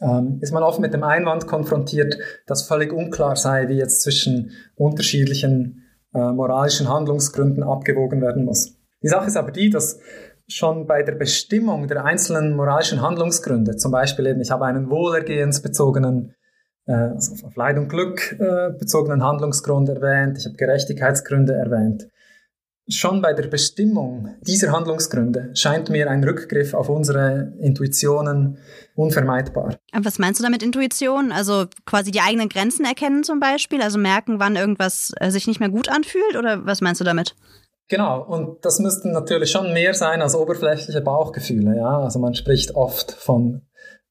ähm, 0.00 0.38
ist 0.42 0.52
man 0.52 0.62
oft 0.62 0.80
mit 0.80 0.92
dem 0.92 1.02
Einwand 1.02 1.46
konfrontiert, 1.46 2.18
dass 2.46 2.66
völlig 2.66 2.92
unklar 2.92 3.36
sei, 3.36 3.68
wie 3.68 3.78
jetzt 3.78 4.02
zwischen 4.02 4.50
unterschiedlichen 4.74 5.84
äh, 6.14 6.32
moralischen 6.32 6.88
Handlungsgründen 6.88 7.62
abgewogen 7.62 8.20
werden 8.20 8.44
muss. 8.44 8.76
Die 9.02 9.08
Sache 9.08 9.26
ist 9.26 9.36
aber 9.36 9.52
die, 9.52 9.70
dass 9.70 9.98
schon 10.48 10.86
bei 10.86 11.02
der 11.02 11.12
Bestimmung 11.12 11.88
der 11.88 12.04
einzelnen 12.04 12.54
moralischen 12.54 13.02
Handlungsgründe, 13.02 13.76
zum 13.76 13.90
Beispiel 13.90 14.26
eben, 14.26 14.40
ich 14.40 14.50
habe 14.50 14.66
einen 14.66 14.90
wohlergehensbezogenen, 14.90 16.34
äh, 16.86 16.92
also 16.92 17.46
auf 17.46 17.56
Leid 17.56 17.78
und 17.78 17.88
Glück 17.88 18.36
äh, 18.38 18.70
bezogenen 18.78 19.22
Handlungsgrund 19.22 19.88
erwähnt, 19.88 20.38
ich 20.38 20.46
habe 20.46 20.56
Gerechtigkeitsgründe 20.56 21.54
erwähnt, 21.54 22.08
Schon 22.88 23.20
bei 23.20 23.32
der 23.32 23.48
Bestimmung 23.48 24.36
dieser 24.42 24.70
Handlungsgründe 24.70 25.50
scheint 25.54 25.90
mir 25.90 26.08
ein 26.08 26.22
Rückgriff 26.22 26.72
auf 26.72 26.88
unsere 26.88 27.52
Intuitionen 27.58 28.58
unvermeidbar. 28.94 29.76
Was 29.92 30.20
meinst 30.20 30.38
du 30.38 30.44
damit 30.44 30.62
Intuition? 30.62 31.32
Also 31.32 31.66
quasi 31.84 32.12
die 32.12 32.20
eigenen 32.20 32.48
Grenzen 32.48 32.84
erkennen 32.84 33.24
zum 33.24 33.40
Beispiel? 33.40 33.82
Also 33.82 33.98
merken, 33.98 34.38
wann 34.38 34.54
irgendwas 34.54 35.12
äh, 35.18 35.30
sich 35.30 35.48
nicht 35.48 35.58
mehr 35.58 35.68
gut 35.68 35.88
anfühlt? 35.88 36.36
Oder 36.36 36.64
was 36.64 36.80
meinst 36.80 37.00
du 37.00 37.04
damit? 37.04 37.34
Genau, 37.88 38.22
und 38.22 38.64
das 38.64 38.80
müssten 38.80 39.12
natürlich 39.12 39.50
schon 39.50 39.72
mehr 39.72 39.94
sein 39.94 40.22
als 40.22 40.34
oberflächliche 40.34 41.00
Bauchgefühle. 41.00 41.76
Ja? 41.76 42.00
Also 42.00 42.18
man 42.18 42.34
spricht 42.34 42.74
oft 42.74 43.12
von 43.12 43.62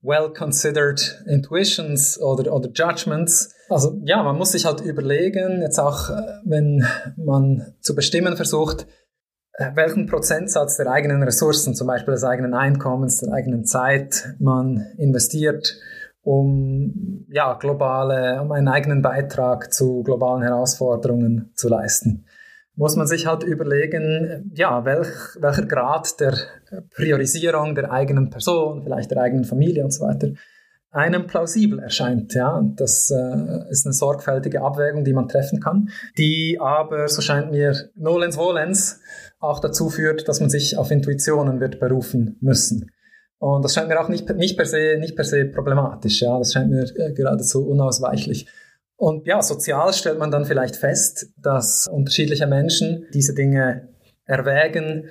well-considered 0.06 1.24
intuitions 1.28 2.20
oder, 2.22 2.54
oder 2.54 2.70
judgments. 2.70 3.54
Also 3.70 4.00
ja, 4.04 4.22
man 4.24 4.38
muss 4.38 4.52
sich 4.52 4.66
halt 4.66 4.82
überlegen, 4.82 5.62
jetzt 5.62 5.80
auch 5.80 6.10
äh, 6.10 6.22
wenn 6.46 6.86
man 7.18 7.74
zu 7.82 7.96
bestimmen 7.96 8.38
versucht, 8.38 8.88
äh, 9.54 9.72
welchen 9.76 10.06
Prozentsatz 10.06 10.78
der 10.78 10.88
eigenen 10.92 11.24
Ressourcen, 11.24 11.74
zum 11.74 11.88
Beispiel 11.88 12.14
des 12.14 12.24
eigenen 12.24 12.54
Einkommens, 12.54 13.20
der 13.20 13.34
eigenen 13.34 13.66
Zeit 13.66 14.36
man 14.40 14.86
investiert, 14.98 15.76
um 16.22 17.26
ja, 17.30 17.54
globale, 17.54 18.42
um 18.42 18.52
einen 18.52 18.68
eigenen 18.68 19.02
Beitrag 19.02 19.74
zu 19.74 20.04
globalen 20.04 20.44
Herausforderungen 20.44 21.52
zu 21.56 21.70
leisten 21.70 22.26
muss 22.76 22.96
man 22.96 23.08
sich 23.08 23.26
halt 23.26 23.44
überlegen, 23.44 24.52
ja, 24.54 24.84
welch, 24.84 25.08
welcher 25.40 25.66
Grad 25.66 26.20
der 26.20 26.36
Priorisierung 26.94 27.76
der 27.76 27.92
eigenen 27.92 28.30
Person, 28.30 28.84
vielleicht 28.84 29.12
der 29.12 29.22
eigenen 29.22 29.46
Familie 29.46 29.84
und 29.84 29.92
so 29.92 30.06
weiter, 30.06 30.30
einem 30.92 31.28
plausibel 31.28 31.80
erscheint. 31.80 32.34
Ja, 32.34 32.62
das 32.76 33.12
äh, 33.12 33.70
ist 33.70 33.86
eine 33.86 33.94
sorgfältige 33.94 34.62
Abwägung, 34.62 35.04
die 35.04 35.14
man 35.14 35.28
treffen 35.28 35.60
kann, 35.60 35.90
die 36.18 36.58
aber, 36.60 37.08
so 37.10 37.22
scheint 37.22 37.52
mir, 37.52 37.90
nolens 37.96 38.38
volens 38.38 39.02
auch 39.40 39.60
dazu 39.60 39.90
führt, 39.90 40.28
dass 40.28 40.40
man 40.40 40.50
sich 40.50 40.78
auf 40.78 40.92
Intuitionen 40.92 41.60
wird 41.60 41.80
berufen 41.80 42.38
müssen. 42.40 42.92
Und 43.40 43.64
das 43.64 43.74
scheint 43.74 43.90
mir 43.90 44.00
auch 44.00 44.08
nicht, 44.08 44.30
nicht, 44.36 44.56
per, 44.56 44.66
se, 44.66 44.98
nicht 44.98 45.16
per 45.16 45.26
se 45.26 45.46
problematisch. 45.46 46.22
Ja, 46.22 46.38
das 46.38 46.54
scheint 46.54 46.72
mir 46.72 46.86
äh, 46.96 47.12
geradezu 47.12 47.68
unausweichlich. 47.68 48.48
Und 48.98 49.28
ja, 49.28 49.42
sozial 49.42 49.94
stellt 49.94 50.20
man 50.20 50.32
dann 50.32 50.46
vielleicht 50.46 50.78
fest, 50.78 51.28
dass 51.38 51.88
unterschiedliche 51.88 52.48
Menschen 52.48 53.08
diese 53.14 53.34
Dinge 53.34 53.90
erwägen, 54.26 55.10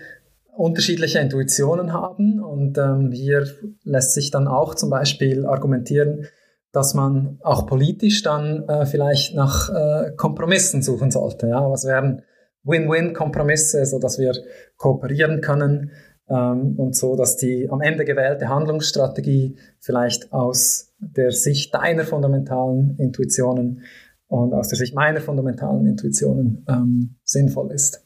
unterschiedliche 0.57 1.19
Intuitionen 1.19 1.93
haben. 1.93 2.41
Und 2.41 2.79
ähm, 2.79 3.11
hier 3.13 3.47
lässt 3.83 4.13
sich 4.15 4.31
dann 4.31 4.49
auch 4.49 4.75
zum 4.75 4.91
Beispiel 4.91 5.47
argumentieren, 5.47 6.27
dass 6.73 6.95
man 6.95 7.39
auch 7.43 7.67
politisch 7.67 8.23
dann 8.23 8.69
äh, 8.69 8.87
vielleicht 8.87 9.35
nach 9.35 9.71
äh, 9.71 10.13
Kompromissen 10.17 10.83
suchen 10.83 11.11
sollte. 11.11 11.49
Ja? 11.49 11.71
Was 11.71 11.85
wären 11.85 12.23
Win-Win-Kompromisse, 12.65 13.85
so 13.87 13.99
dass 13.99 14.19
wir 14.19 14.33
kooperieren 14.77 15.41
können 15.41 15.93
ähm, 16.29 16.75
und 16.79 16.97
so, 16.97 17.17
dass 17.17 17.37
die 17.37 17.69
am 17.71 17.81
Ende 17.81 18.05
gewählte 18.05 18.49
Handlungsstrategie 18.49 19.57
vielleicht 19.79 20.33
aus 20.33 20.94
der 21.17 21.31
Sicht 21.31 21.75
deiner 21.75 22.05
fundamentalen 22.05 22.97
Intuitionen 22.99 23.83
und 24.27 24.53
aus 24.53 24.69
der 24.69 24.79
Sicht 24.79 24.95
meiner 24.95 25.21
fundamentalen 25.21 25.87
Intuitionen 25.87 26.65
ähm, 26.69 27.17
sinnvoll 27.25 27.73
ist. 27.73 28.05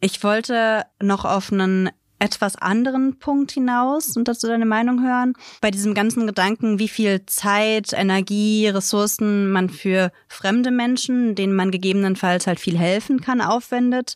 Ich 0.00 0.22
wollte 0.22 0.84
noch 1.02 1.24
auf 1.24 1.52
einen 1.52 1.90
etwas 2.20 2.56
anderen 2.56 3.18
Punkt 3.18 3.52
hinaus 3.52 4.16
und 4.16 4.26
dazu 4.28 4.46
deine 4.46 4.66
Meinung 4.66 5.02
hören. 5.02 5.34
Bei 5.60 5.70
diesem 5.70 5.94
ganzen 5.94 6.26
Gedanken, 6.26 6.78
wie 6.78 6.88
viel 6.88 7.24
Zeit, 7.26 7.92
Energie, 7.92 8.68
Ressourcen 8.68 9.50
man 9.50 9.68
für 9.68 10.10
fremde 10.28 10.70
Menschen, 10.70 11.34
denen 11.34 11.54
man 11.54 11.70
gegebenenfalls 11.70 12.46
halt 12.46 12.58
viel 12.58 12.76
helfen 12.76 13.20
kann, 13.20 13.40
aufwendet. 13.40 14.14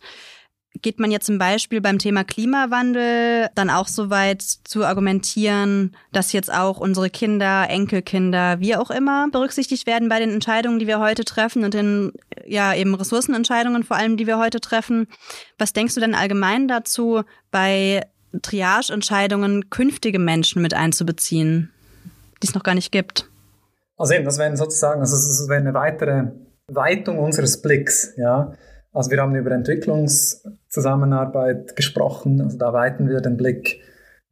Geht 0.80 0.98
man 0.98 1.10
jetzt 1.10 1.26
zum 1.26 1.38
Beispiel 1.38 1.80
beim 1.80 1.98
Thema 1.98 2.24
Klimawandel 2.24 3.48
dann 3.54 3.68
auch 3.68 3.86
so 3.86 4.08
weit 4.08 4.42
zu 4.42 4.84
argumentieren, 4.84 5.94
dass 6.12 6.32
jetzt 6.32 6.52
auch 6.52 6.78
unsere 6.78 7.10
Kinder, 7.10 7.66
Enkelkinder, 7.68 8.58
wie 8.58 8.74
auch 8.74 8.90
immer 8.90 9.28
berücksichtigt 9.30 9.86
werden 9.86 10.08
bei 10.08 10.18
den 10.18 10.30
Entscheidungen, 10.30 10.78
die 10.78 10.86
wir 10.86 10.98
heute 10.98 11.24
treffen 11.24 11.64
und 11.64 11.74
den 11.74 12.12
ja 12.46 12.74
eben 12.74 12.94
Ressourcenentscheidungen 12.94 13.84
vor 13.84 13.98
allem, 13.98 14.16
die 14.16 14.26
wir 14.26 14.38
heute 14.38 14.60
treffen. 14.60 15.08
Was 15.58 15.74
denkst 15.74 15.94
du 15.94 16.00
denn 16.00 16.14
allgemein 16.14 16.68
dazu, 16.68 17.22
bei 17.50 18.06
Triage-Entscheidungen 18.40 19.68
künftige 19.68 20.18
Menschen 20.18 20.62
mit 20.62 20.72
einzubeziehen, 20.72 21.70
die 22.42 22.46
es 22.46 22.54
noch 22.54 22.62
gar 22.62 22.74
nicht 22.74 22.92
gibt? 22.92 23.28
Also 23.98 24.14
eben, 24.14 24.24
das 24.24 24.38
wäre 24.38 24.56
sozusagen, 24.56 25.00
also 25.00 25.14
das 25.14 25.48
wäre 25.48 25.60
eine 25.60 25.74
weitere 25.74 26.32
Weitung 26.66 27.18
unseres 27.18 27.60
Blicks, 27.60 28.14
ja. 28.16 28.54
Also 28.92 29.10
wir 29.10 29.20
haben 29.20 29.34
über 29.34 29.50
Entwicklungszusammenarbeit 29.52 31.76
gesprochen, 31.76 32.42
also 32.42 32.58
da 32.58 32.72
weiten 32.72 33.08
wir 33.08 33.20
den 33.20 33.36
Blick 33.36 33.80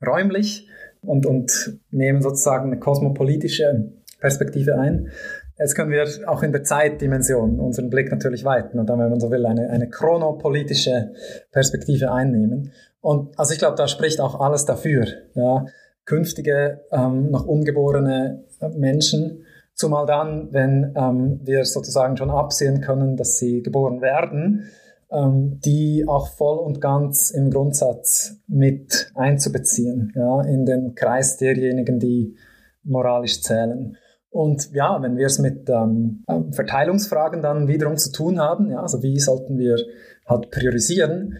räumlich 0.06 0.68
und, 1.02 1.26
und 1.26 1.78
nehmen 1.90 2.22
sozusagen 2.22 2.70
eine 2.70 2.78
kosmopolitische 2.78 3.90
Perspektive 4.20 4.78
ein. 4.78 5.10
Jetzt 5.58 5.74
können 5.74 5.90
wir 5.90 6.06
auch 6.26 6.42
in 6.42 6.52
der 6.52 6.64
Zeitdimension 6.64 7.58
unseren 7.58 7.90
Blick 7.90 8.10
natürlich 8.10 8.44
weiten 8.44 8.78
und 8.78 8.88
dann, 8.88 8.98
wenn 8.98 9.10
man 9.10 9.20
so 9.20 9.30
will, 9.30 9.44
eine, 9.46 9.70
eine 9.70 9.88
chronopolitische 9.88 11.12
Perspektive 11.52 12.12
einnehmen. 12.12 12.72
Und 13.00 13.38
also 13.38 13.52
ich 13.52 13.58
glaube, 13.58 13.76
da 13.76 13.88
spricht 13.88 14.20
auch 14.20 14.40
alles 14.40 14.66
dafür, 14.66 15.06
ja, 15.34 15.66
künftige 16.04 16.82
ähm, 16.90 17.30
noch 17.30 17.46
ungeborene 17.46 18.44
Menschen 18.74 19.44
Zumal 19.80 20.04
dann, 20.04 20.52
wenn 20.52 20.92
ähm, 20.94 21.40
wir 21.42 21.64
sozusagen 21.64 22.14
schon 22.18 22.30
absehen 22.30 22.82
können, 22.82 23.16
dass 23.16 23.38
sie 23.38 23.62
geboren 23.62 24.02
werden, 24.02 24.68
ähm, 25.10 25.58
die 25.64 26.04
auch 26.06 26.28
voll 26.28 26.58
und 26.58 26.82
ganz 26.82 27.30
im 27.30 27.50
Grundsatz 27.50 28.36
mit 28.46 29.10
einzubeziehen, 29.14 30.12
ja, 30.14 30.42
in 30.42 30.66
den 30.66 30.94
Kreis 30.94 31.38
derjenigen, 31.38 31.98
die 31.98 32.36
moralisch 32.84 33.40
zählen. 33.40 33.96
Und 34.28 34.70
ja, 34.74 35.00
wenn 35.00 35.16
wir 35.16 35.24
es 35.24 35.38
mit 35.38 35.70
ähm, 35.70 36.24
Verteilungsfragen 36.52 37.40
dann 37.40 37.66
wiederum 37.66 37.96
zu 37.96 38.12
tun 38.12 38.38
haben, 38.38 38.70
ja, 38.70 38.82
also 38.82 39.02
wie 39.02 39.18
sollten 39.18 39.56
wir 39.56 39.78
halt 40.26 40.50
priorisieren, 40.50 41.38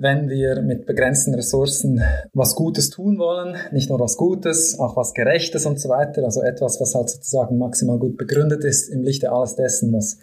wenn 0.00 0.28
wir 0.28 0.62
mit 0.62 0.86
begrenzten 0.86 1.34
Ressourcen 1.34 2.02
was 2.32 2.54
Gutes 2.54 2.90
tun 2.90 3.18
wollen, 3.18 3.56
nicht 3.72 3.90
nur 3.90 3.98
was 4.00 4.16
Gutes, 4.16 4.78
auch 4.78 4.96
was 4.96 5.14
Gerechtes 5.14 5.66
und 5.66 5.80
so 5.80 5.88
weiter, 5.88 6.24
also 6.24 6.42
etwas, 6.42 6.80
was 6.80 6.94
halt 6.94 7.10
sozusagen 7.10 7.58
maximal 7.58 7.98
gut 7.98 8.16
begründet 8.16 8.64
ist 8.64 8.88
im 8.88 9.02
Lichte 9.02 9.32
alles 9.32 9.56
dessen, 9.56 9.92
was 9.92 10.18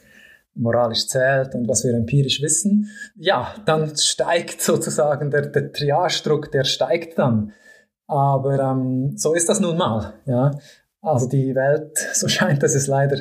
moralisch 0.55 1.07
zählt 1.07 1.53
und 1.53 1.67
was 1.67 1.83
wir 1.83 1.93
empirisch 1.93 2.41
wissen, 2.41 2.89
ja, 3.15 3.53
dann 3.65 3.95
steigt 3.97 4.61
sozusagen 4.61 5.29
der, 5.29 5.47
der 5.47 5.71
Triage-Druck, 5.71 6.51
der 6.51 6.63
steigt 6.63 7.19
dann. 7.19 7.51
Aber 8.07 8.59
ähm, 8.59 9.17
so 9.17 9.33
ist 9.33 9.49
das 9.49 9.59
nun 9.59 9.77
mal. 9.77 10.13
Ja? 10.25 10.51
Also 11.01 11.27
die 11.27 11.53
Welt, 11.55 11.97
so 12.13 12.27
scheint 12.27 12.63
es, 12.63 12.75
ist 12.75 12.87
leider 12.87 13.17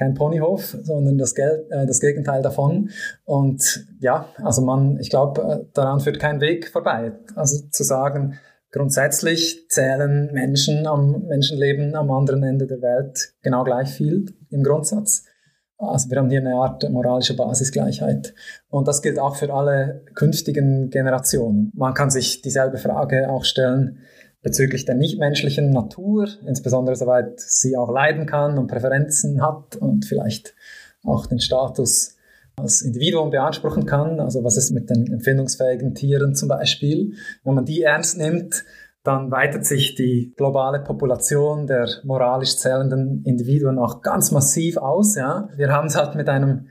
kein 0.00 0.14
Ponyhof, 0.14 0.78
sondern 0.82 1.18
das, 1.18 1.34
Geld, 1.34 1.70
äh, 1.70 1.86
das 1.86 2.00
Gegenteil 2.00 2.40
davon. 2.40 2.88
Und 3.24 3.86
ja, 4.00 4.30
also 4.42 4.62
man, 4.62 4.98
ich 4.98 5.10
glaube, 5.10 5.42
äh, 5.42 5.64
daran 5.74 6.00
führt 6.00 6.18
kein 6.18 6.40
Weg 6.40 6.68
vorbei. 6.68 7.12
Also 7.36 7.68
zu 7.70 7.84
sagen, 7.84 8.38
grundsätzlich 8.72 9.68
zählen 9.68 10.32
Menschen 10.32 10.86
am 10.86 11.26
Menschenleben 11.26 11.94
am 11.94 12.10
anderen 12.10 12.42
Ende 12.42 12.66
der 12.66 12.80
Welt 12.80 13.34
genau 13.42 13.62
gleich 13.62 13.90
viel 13.90 14.24
im 14.48 14.62
Grundsatz. 14.62 15.24
Also 15.76 16.10
wir 16.10 16.16
haben 16.16 16.30
hier 16.30 16.40
eine 16.40 16.54
Art 16.54 16.88
moralische 16.88 17.36
Basisgleichheit. 17.36 18.34
Und 18.70 18.88
das 18.88 19.02
gilt 19.02 19.18
auch 19.18 19.36
für 19.36 19.52
alle 19.52 20.02
künftigen 20.14 20.88
Generationen. 20.88 21.72
Man 21.74 21.92
kann 21.92 22.10
sich 22.10 22.40
dieselbe 22.40 22.78
Frage 22.78 23.28
auch 23.28 23.44
stellen, 23.44 23.98
bezüglich 24.42 24.84
der 24.84 24.94
nichtmenschlichen 24.94 25.70
Natur, 25.70 26.28
insbesondere 26.46 26.96
soweit 26.96 27.40
sie 27.40 27.76
auch 27.76 27.90
leiden 27.90 28.26
kann 28.26 28.58
und 28.58 28.68
Präferenzen 28.68 29.42
hat 29.42 29.76
und 29.76 30.04
vielleicht 30.04 30.54
auch 31.04 31.26
den 31.26 31.40
Status 31.40 32.16
als 32.56 32.82
Individuum 32.82 33.30
beanspruchen 33.30 33.86
kann. 33.86 34.20
Also 34.20 34.44
was 34.44 34.56
ist 34.56 34.70
mit 34.70 34.90
den 34.90 35.12
empfindungsfähigen 35.12 35.94
Tieren 35.94 36.34
zum 36.34 36.48
Beispiel? 36.48 37.14
Wenn 37.44 37.54
man 37.54 37.64
die 37.64 37.82
ernst 37.82 38.18
nimmt, 38.18 38.64
dann 39.02 39.30
weitet 39.30 39.64
sich 39.64 39.94
die 39.94 40.34
globale 40.36 40.80
Population 40.80 41.66
der 41.66 41.88
moralisch 42.04 42.56
zählenden 42.56 43.24
Individuen 43.24 43.78
auch 43.78 44.02
ganz 44.02 44.30
massiv 44.30 44.76
aus. 44.76 45.16
Ja. 45.16 45.48
Wir 45.56 45.72
haben 45.72 45.86
es 45.86 45.96
halt 45.96 46.16
mit 46.16 46.28
einem 46.28 46.68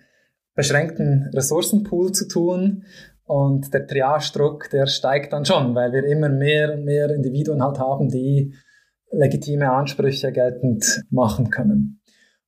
beschränkten 0.54 1.30
Ressourcenpool 1.34 2.12
zu 2.12 2.28
tun 2.28 2.84
und 3.30 3.72
der 3.76 3.86
Triage-Druck, 3.86 4.72
der 4.72 4.88
steigt 4.88 5.34
dann 5.34 5.46
schon, 5.46 5.76
weil 5.76 5.92
wir 5.94 6.04
immer 6.04 6.30
mehr 6.30 6.74
und 6.74 6.84
mehr 6.84 7.12
Individuen 7.12 7.62
halt 7.62 7.78
haben, 7.78 8.10
die 8.10 8.56
legitime 9.12 9.72
Ansprüche 9.72 10.32
geltend 10.32 11.04
machen 11.12 11.52
können. 11.52 12.02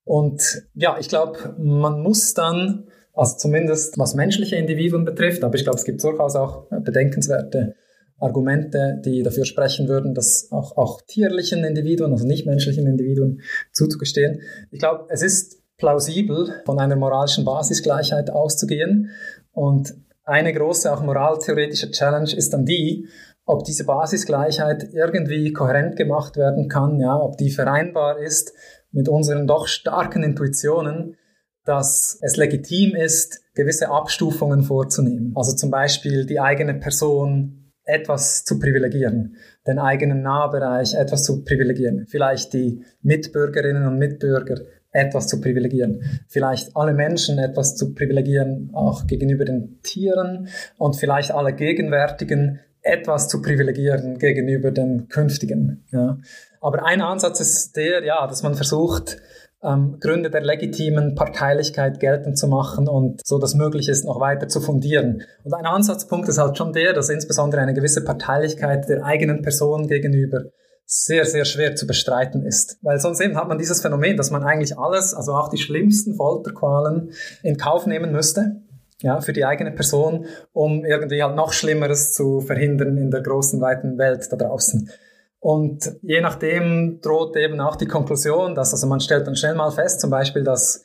Und 0.06 0.64
ja, 0.74 0.98
ich 1.00 1.08
glaube, 1.08 1.54
man 1.60 2.02
muss 2.02 2.34
dann, 2.34 2.88
also 3.14 3.38
zumindest 3.38 4.00
was 4.00 4.16
menschliche 4.16 4.56
Individuen 4.56 5.06
betrifft, 5.06 5.44
aber 5.44 5.54
ich 5.54 5.64
glaube, 5.64 5.78
es 5.78 5.86
gibt 5.86 6.04
durchaus 6.04 6.36
auch 6.36 6.66
bedenkenswerte 6.72 7.76
Argumente, 8.18 9.00
die 9.06 9.22
dafür 9.22 9.46
sprechen 9.46 9.88
würden, 9.88 10.16
dass 10.16 10.52
auch, 10.52 10.78
auch 10.78 11.02
tierlichen 11.02 11.64
Individuen, 11.64 12.12
also 12.12 12.26
nicht 12.26 12.48
menschlichen 12.48 12.88
Individuen 12.88 13.42
zuzugestehen. 13.72 14.42
Ich 14.72 14.80
glaube, 14.80 15.06
es 15.10 15.22
ist 15.22 15.62
plausibel, 15.78 16.56
von 16.66 16.80
einer 16.80 16.96
moralischen 16.96 17.46
Basisgleichheit 17.46 18.32
auszugehen. 18.32 19.12
Und 19.52 19.94
eine 20.24 20.54
große, 20.54 20.92
auch 20.92 21.02
moraltheoretische 21.02 21.92
Challenge 21.92 22.32
ist 22.36 22.54
dann 22.54 22.66
die, 22.66 23.08
ob 23.46 23.64
diese 23.64 23.86
Basisgleichheit 23.86 24.90
irgendwie 24.94 25.52
kohärent 25.52 25.96
gemacht 25.96 26.38
werden 26.38 26.70
kann, 26.70 27.00
ja, 27.00 27.16
ob 27.16 27.38
die 27.38 27.50
vereinbar 27.50 28.20
ist 28.20 28.54
mit 28.92 29.10
unseren 29.10 29.48
doch 29.48 29.68
starken 29.68 30.24
Intuitionen, 30.24 31.18
dass 31.66 32.18
es 32.22 32.38
legitim 32.38 32.96
ist, 32.96 33.42
gewisse 33.54 33.90
Abstufungen 33.90 34.64
vorzunehmen. 34.64 35.34
Also 35.36 35.56
zum 35.56 35.70
Beispiel 35.70 36.26
die 36.26 36.40
eigene 36.40 36.76
Person 36.76 37.72
etwas 37.84 38.44
zu 38.44 38.60
privilegieren, 38.60 39.36
den 39.68 39.80
eigenen 39.80 40.22
Nahbereich 40.22 40.94
etwas 40.94 41.24
zu 41.24 41.44
privilegieren, 41.44 42.06
vielleicht 42.08 42.54
die 42.54 42.84
Mitbürgerinnen 43.02 43.88
und 43.88 43.98
Mitbürger 43.98 44.62
etwas 44.92 45.28
zu 45.28 45.40
privilegieren. 45.42 46.22
Vielleicht 46.28 46.76
alle 46.76 46.94
Menschen 46.94 47.40
etwas 47.40 47.76
zu 47.76 47.94
privilegieren, 47.94 48.72
auch 48.74 49.08
gegenüber 49.08 49.46
den 49.46 49.80
Tieren 49.84 50.48
und 50.78 50.96
vielleicht 50.96 51.32
alle 51.32 51.54
Gegenwärtigen 51.54 52.60
etwas 52.82 53.28
zu 53.28 53.42
privilegieren 53.42 54.18
gegenüber 54.18 54.72
den 54.72 55.08
künftigen. 55.08 55.86
Ja. 55.92 56.18
Aber 56.62 56.86
ein 56.86 57.02
Ansatz 57.02 57.40
ist 57.40 57.76
der, 57.78 58.04
ja, 58.04 58.26
dass 58.28 58.44
man 58.44 58.56
versucht, 58.56 59.18
ähm, 59.64 59.98
Gründe 60.00 60.30
der 60.30 60.42
legitimen 60.42 61.16
Parteilichkeit 61.16 62.00
geltend 62.00 62.38
zu 62.38 62.48
machen 62.48 62.88
und 62.88 63.22
so 63.26 63.38
das 63.38 63.54
möglich 63.54 63.90
ist, 63.90 64.06
noch 64.06 64.20
weiter 64.20 64.48
zu 64.48 64.60
fundieren. 64.60 65.22
Und 65.44 65.54
ein 65.54 65.66
Ansatzpunkt 65.66 66.28
ist 66.30 66.40
halt 66.40 66.58
schon 66.58 66.74
der, 66.74 66.94
dass 66.94 67.10
insbesondere 67.10 67.62
eine 67.62 67.74
gewisse 67.74 68.04
Parteilichkeit 68.04 68.90
der 68.90 69.06
eigenen 69.06 69.44
Person 69.44 69.88
gegenüber 69.88 70.46
sehr, 70.94 71.24
sehr 71.24 71.46
schwer 71.46 71.74
zu 71.74 71.88
bestreiten 71.88 72.46
ist. 72.46 72.78
Weil 72.82 73.00
sonst 73.00 73.22
eben 73.22 73.38
hat 73.38 73.48
man 73.48 73.58
dieses 73.58 73.82
Phänomen, 73.82 74.18
dass 74.18 74.30
man 74.30 74.44
eigentlich 74.44 74.78
alles, 74.78 75.14
also 75.14 75.32
auch 75.34 75.48
die 75.48 75.58
schlimmsten 75.58 76.16
Folterqualen 76.16 77.14
in 77.44 77.56
Kauf 77.56 77.86
nehmen 77.86 78.12
müsste, 78.12 78.62
ja, 79.02 79.22
für 79.22 79.32
die 79.32 79.46
eigene 79.46 79.72
Person, 79.72 80.26
um 80.52 80.84
irgendwie 80.84 81.24
halt 81.24 81.38
noch 81.38 81.54
Schlimmeres 81.54 82.12
zu 82.12 82.42
verhindern 82.42 82.98
in 82.98 83.10
der 83.10 83.22
großen, 83.22 83.62
weiten 83.62 83.98
Welt 83.98 84.28
da 84.34 84.36
draußen. 84.36 84.92
Und 85.40 85.94
je 86.02 86.20
nachdem 86.20 87.00
droht 87.02 87.38
eben 87.38 87.62
auch 87.62 87.78
die 87.78 87.88
Konklusion, 87.88 88.54
dass, 88.54 88.74
also 88.74 88.86
man 88.86 89.00
stellt 89.00 89.26
dann 89.26 89.38
schnell 89.38 89.56
mal 89.56 89.72
fest, 89.72 90.02
zum 90.02 90.10
Beispiel, 90.10 90.44
dass 90.44 90.84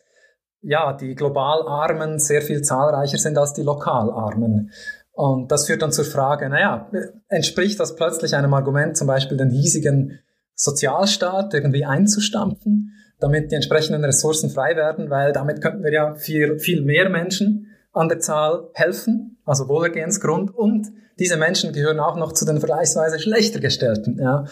ja, 0.63 0.93
die 0.93 1.17
global 1.17 1.67
Armen 1.67 2.21
sehr 2.21 2.43
viel 2.43 2.63
zahlreicher 2.63 3.19
sind 3.19 3.37
als 3.39 3.55
die 3.55 3.63
lokal 3.63 4.13
Armen. 4.13 4.71
Und 5.17 5.51
das 5.51 5.67
führt 5.67 5.81
dann 5.81 5.93
zur 5.93 6.05
Frage, 6.05 6.51
naja, 6.51 6.91
entspricht 7.29 7.81
das 7.81 7.97
plötzlich 7.97 8.37
einem 8.37 8.53
Argument, 8.53 8.99
zum 8.99 9.07
Beispiel 9.07 9.39
den 9.39 9.49
hiesigen 9.49 10.21
Sozialstaat 10.55 11.55
irgendwie 11.55 11.87
einzustampfen, 11.87 12.93
damit 13.19 13.51
die 13.51 13.55
entsprechenden 13.55 14.05
Ressourcen 14.05 14.51
frei 14.51 14.77
werden, 14.77 15.09
weil 15.09 15.33
damit 15.33 15.63
könnten 15.63 15.83
wir 15.83 15.91
ja 15.91 16.15
viel, 16.17 16.59
viel 16.59 16.83
mehr 16.83 17.09
Menschen 17.09 17.69
an 17.95 18.11
der 18.11 18.19
Zahl 18.19 18.69
helfen, 18.75 19.39
also 19.47 19.69
Wohlergehensgrund, 19.69 20.55
und 20.55 20.93
diese 21.19 21.39
Menschen 21.39 21.73
gehören 21.73 21.99
auch 21.99 22.17
noch 22.17 22.33
zu 22.33 22.45
den 22.45 22.59
vergleichsweise 22.59 23.19
schlechter 23.19 23.61
gestellten, 23.61 24.19
ja, 24.21 24.45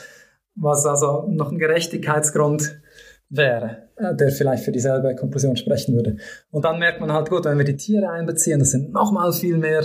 was 0.54 0.86
also 0.86 1.26
noch 1.28 1.52
ein 1.52 1.58
Gerechtigkeitsgrund 1.58 2.80
wäre, 3.28 3.88
äh, 3.96 4.14
der 4.14 4.30
vielleicht 4.30 4.64
für 4.64 4.72
dieselbe 4.72 5.14
Konklusion 5.14 5.58
sprechen 5.58 5.94
würde. 5.94 6.16
Und 6.50 6.64
dann 6.64 6.78
merkt 6.78 7.02
man 7.02 7.12
halt, 7.12 7.28
gut, 7.28 7.44
wenn 7.44 7.58
wir 7.58 7.66
die 7.66 7.76
Tiere 7.76 8.08
einbeziehen, 8.08 8.60
das 8.60 8.70
sind 8.70 8.94
nochmal 8.94 9.30
viel 9.34 9.58
mehr 9.58 9.82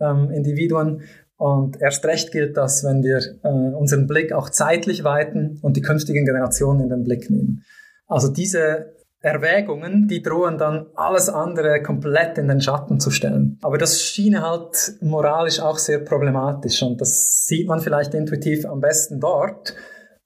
ähm, 0.00 0.30
Individuen, 0.30 1.02
Und 1.36 1.80
erst 1.80 2.04
recht 2.06 2.32
gilt 2.32 2.56
das, 2.56 2.82
wenn 2.84 3.02
wir 3.02 3.18
äh, 3.18 3.76
unseren 3.76 4.06
Blick 4.06 4.32
auch 4.32 4.48
zeitlich 4.48 5.04
weiten 5.04 5.58
und 5.62 5.76
die 5.76 5.82
künftigen 5.82 6.24
Generationen 6.24 6.80
in 6.80 6.88
den 6.88 7.04
Blick 7.04 7.30
nehmen. 7.30 7.62
Also 8.06 8.28
diese 8.28 8.94
Erwägungen, 9.20 10.06
die 10.08 10.22
drohen 10.22 10.56
dann 10.56 10.86
alles 10.94 11.28
andere 11.28 11.82
komplett 11.82 12.38
in 12.38 12.48
den 12.48 12.60
Schatten 12.60 13.00
zu 13.00 13.10
stellen. 13.10 13.58
Aber 13.62 13.76
das 13.76 14.00
schien 14.00 14.40
halt 14.40 14.94
moralisch 15.00 15.60
auch 15.60 15.78
sehr 15.78 15.98
problematisch 15.98 16.82
und 16.82 17.00
das 17.00 17.46
sieht 17.46 17.66
man 17.66 17.80
vielleicht 17.80 18.14
intuitiv 18.14 18.66
am 18.66 18.80
besten 18.80 19.18
dort, 19.18 19.74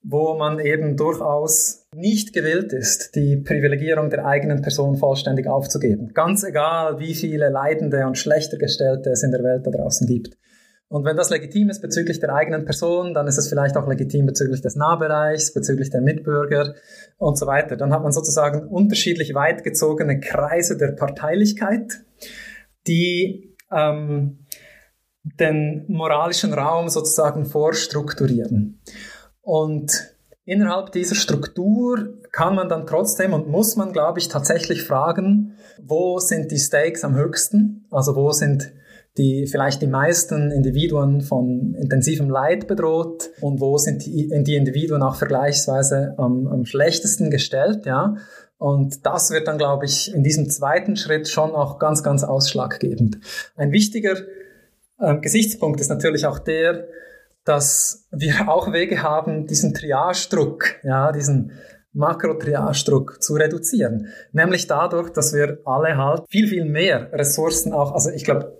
wo 0.02 0.34
man 0.34 0.58
eben 0.58 0.96
durchaus 0.96 1.86
nicht 1.94 2.32
gewillt 2.32 2.72
ist, 2.72 3.14
die 3.14 3.36
Privilegierung 3.36 4.08
der 4.08 4.24
eigenen 4.24 4.62
Person 4.62 4.96
vollständig 4.96 5.46
aufzugeben. 5.46 6.12
Ganz 6.14 6.42
egal, 6.42 6.98
wie 6.98 7.14
viele 7.14 7.50
Leidende 7.50 8.06
und 8.06 8.16
schlechter 8.16 8.56
Gestellte 8.56 9.10
es 9.10 9.22
in 9.22 9.30
der 9.30 9.42
Welt 9.42 9.66
da 9.66 9.70
draußen 9.70 10.06
gibt. 10.06 10.36
Und 10.88 11.04
wenn 11.04 11.16
das 11.16 11.30
legitim 11.30 11.70
ist 11.70 11.82
bezüglich 11.82 12.18
der 12.18 12.34
eigenen 12.34 12.64
Person, 12.64 13.14
dann 13.14 13.28
ist 13.28 13.38
es 13.38 13.48
vielleicht 13.48 13.76
auch 13.76 13.86
legitim 13.86 14.26
bezüglich 14.26 14.60
des 14.60 14.74
Nahbereichs, 14.74 15.54
bezüglich 15.54 15.90
der 15.90 16.00
Mitbürger 16.00 16.74
und 17.16 17.38
so 17.38 17.46
weiter. 17.46 17.76
Dann 17.76 17.92
hat 17.92 18.02
man 18.02 18.10
sozusagen 18.10 18.66
unterschiedlich 18.66 19.34
weit 19.34 19.62
gezogene 19.62 20.18
Kreise 20.18 20.76
der 20.76 20.92
Parteilichkeit, 20.92 22.02
die 22.88 23.54
ähm, 23.70 24.46
den 25.22 25.84
moralischen 25.86 26.52
Raum 26.54 26.88
sozusagen 26.88 27.44
vorstrukturieren. 27.44 28.80
Und 29.50 30.14
innerhalb 30.44 30.92
dieser 30.92 31.16
Struktur 31.16 32.20
kann 32.30 32.54
man 32.54 32.68
dann 32.68 32.86
trotzdem 32.86 33.32
und 33.32 33.48
muss 33.48 33.74
man, 33.74 33.92
glaube 33.92 34.20
ich, 34.20 34.28
tatsächlich 34.28 34.84
fragen, 34.84 35.56
wo 35.82 36.20
sind 36.20 36.52
die 36.52 36.58
Stakes 36.58 37.02
am 37.02 37.16
höchsten? 37.16 37.84
Also 37.90 38.14
wo 38.14 38.30
sind 38.30 38.72
die 39.18 39.48
vielleicht 39.48 39.82
die 39.82 39.88
meisten 39.88 40.52
Individuen 40.52 41.22
von 41.22 41.74
intensivem 41.74 42.30
Leid 42.30 42.68
bedroht 42.68 43.30
und 43.40 43.60
wo 43.60 43.76
sind 43.76 44.06
die, 44.06 44.28
die 44.44 44.54
Individuen 44.54 45.02
auch 45.02 45.16
vergleichsweise 45.16 46.14
am, 46.16 46.46
am 46.46 46.64
schlechtesten 46.64 47.28
gestellt, 47.28 47.86
ja. 47.86 48.18
Und 48.56 49.04
das 49.04 49.32
wird 49.32 49.48
dann, 49.48 49.58
glaube 49.58 49.84
ich, 49.84 50.14
in 50.14 50.22
diesem 50.22 50.48
zweiten 50.48 50.94
Schritt 50.94 51.28
schon 51.28 51.56
auch 51.56 51.80
ganz, 51.80 52.04
ganz 52.04 52.22
ausschlaggebend. 52.22 53.18
Ein 53.56 53.72
wichtiger 53.72 54.14
äh, 55.00 55.16
Gesichtspunkt 55.16 55.80
ist 55.80 55.88
natürlich 55.88 56.24
auch 56.26 56.38
der, 56.38 56.86
dass 57.50 58.06
wir 58.12 58.48
auch 58.48 58.72
Wege 58.72 59.02
haben, 59.02 59.46
diesen 59.46 59.74
Triagedruck, 59.74 60.76
ja, 60.84 61.12
diesen 61.12 61.52
Makrotriagedruck 61.92 63.20
zu 63.20 63.34
reduzieren. 63.34 64.06
Nämlich 64.32 64.68
dadurch, 64.68 65.10
dass 65.10 65.34
wir 65.34 65.58
alle 65.64 65.96
halt 65.96 66.22
viel, 66.28 66.46
viel 66.46 66.64
mehr 66.64 67.12
Ressourcen 67.12 67.72
auch, 67.72 67.92
also 67.92 68.10
ich 68.10 68.22
glaube, 68.22 68.56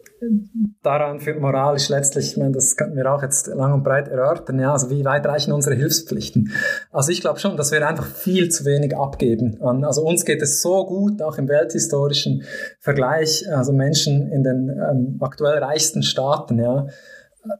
daran 0.82 1.20
führt 1.20 1.40
moralisch 1.40 1.88
letztlich, 1.88 2.32
ich 2.32 2.36
meine, 2.36 2.52
das 2.52 2.76
könnten 2.76 2.96
wir 2.96 3.10
auch 3.10 3.22
jetzt 3.22 3.46
lang 3.46 3.72
und 3.72 3.84
breit 3.84 4.08
erörtern, 4.08 4.58
ja, 4.58 4.72
also 4.72 4.90
wie 4.90 5.04
weit 5.04 5.24
reichen 5.24 5.52
unsere 5.52 5.76
Hilfspflichten? 5.76 6.52
Also 6.90 7.12
ich 7.12 7.20
glaube 7.20 7.38
schon, 7.38 7.56
dass 7.56 7.70
wir 7.70 7.86
einfach 7.86 8.04
viel 8.04 8.50
zu 8.50 8.64
wenig 8.64 8.96
abgeben. 8.96 9.62
An, 9.62 9.84
also 9.84 10.02
uns 10.02 10.24
geht 10.24 10.42
es 10.42 10.60
so 10.60 10.84
gut, 10.84 11.22
auch 11.22 11.38
im 11.38 11.48
welthistorischen 11.48 12.42
Vergleich, 12.80 13.44
also 13.50 13.72
Menschen 13.72 14.30
in 14.30 14.42
den 14.42 14.68
ähm, 14.68 15.18
aktuell 15.20 15.58
reichsten 15.62 16.02
Staaten, 16.02 16.58
ja, 16.58 16.88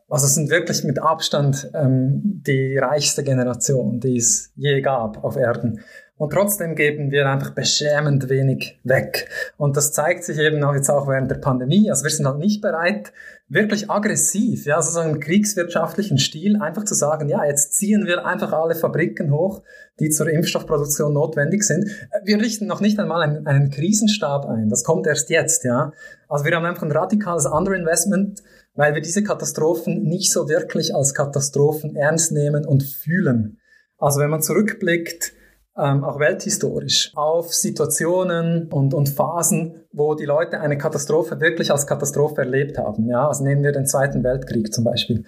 also 0.09 0.27
es 0.27 0.35
sind 0.35 0.51
wirklich 0.51 0.85
mit 0.85 0.99
Abstand 0.99 1.71
ähm, 1.75 2.21
die 2.47 2.77
reichste 2.77 3.23
Generation, 3.25 4.01
die 4.01 4.17
es 4.17 4.53
je 4.57 4.81
gab 4.81 5.23
auf 5.25 5.37
Erden. 5.37 5.81
Und 6.21 6.35
trotzdem 6.35 6.75
geben 6.75 7.11
wir 7.11 7.27
einfach 7.31 7.55
beschämend 7.55 8.29
wenig 8.29 8.79
weg. 8.85 9.31
Und 9.57 9.79
das 9.79 9.93
zeigt 9.93 10.23
sich 10.23 10.39
eben 10.39 10.63
auch 10.63 10.75
jetzt 10.75 10.91
auch 10.91 11.09
während 11.09 11.31
der 11.31 11.37
Pandemie. 11.37 11.89
Also 11.89 12.05
wir 12.05 12.11
sind 12.11 12.27
halt 12.27 12.37
nicht 12.37 12.61
bereit, 12.61 13.15
wirklich 13.49 13.91
aggressiv, 13.91 14.67
ja, 14.67 14.77
also 14.77 14.91
so 14.91 15.01
einen 15.01 15.19
kriegswirtschaftlichen 15.19 16.19
Stil, 16.19 16.61
einfach 16.61 16.85
zu 16.85 16.95
sagen, 16.95 17.31
ja, 17.31 17.45
jetzt 17.47 17.73
ziehen 17.73 18.07
wir 18.07 18.27
einfach 18.27 18.53
alle 18.53 18.75
Fabriken 18.75 19.33
hoch, 19.33 19.63
die 19.99 20.11
zur 20.11 20.29
Impfstoffproduktion 20.29 21.15
notwendig 21.15 21.65
sind. 21.65 21.89
Wir 22.25 22.39
richten 22.39 22.67
noch 22.67 22.83
nicht 22.83 22.99
einmal 22.99 23.23
einen, 23.23 23.47
einen 23.47 23.71
Krisenstab 23.71 24.47
ein. 24.47 24.69
Das 24.69 24.85
kommt 24.85 25.07
erst 25.07 25.31
jetzt, 25.31 25.65
ja. 25.65 25.93
Also 26.29 26.45
wir 26.45 26.55
haben 26.55 26.67
einfach 26.67 26.83
ein 26.83 26.93
radikales 26.93 27.47
Underinvestment, 27.47 28.43
weil 28.75 28.95
wir 28.95 29.03
diese 29.03 29.23
Katastrophen 29.23 30.05
nicht 30.05 30.33
so 30.33 30.49
wirklich 30.49 30.95
als 30.95 31.15
Katastrophen 31.15 31.97
ernst 31.97 32.33
nehmen 32.33 32.67
und 32.67 32.83
fühlen. 32.83 33.59
Also 33.99 34.21
wenn 34.21 34.31
man 34.31 34.43
zurückblickt, 34.43 35.33
ähm, 35.77 36.05
auch 36.05 36.19
welthistorisch, 36.19 37.13
auf 37.15 37.53
Situationen 37.55 38.69
und, 38.69 38.93
und 38.95 39.09
Phasen, 39.09 39.85
wo 39.93 40.15
die 40.15 40.25
Leute 40.25 40.61
eine 40.61 40.79
Katastrophe 40.79 41.41
wirklich 41.41 41.71
als 41.71 41.87
Katastrophe 41.87 42.43
erlebt 42.43 42.79
haben. 42.79 43.09
Ja, 43.09 43.29
also 43.29 43.45
nehmen 43.45 43.63
wir 43.63 43.73
den 43.73 43.87
Zweiten 43.87 44.23
Weltkrieg 44.25 44.73
zum 44.73 44.85
Beispiel. 44.85 45.25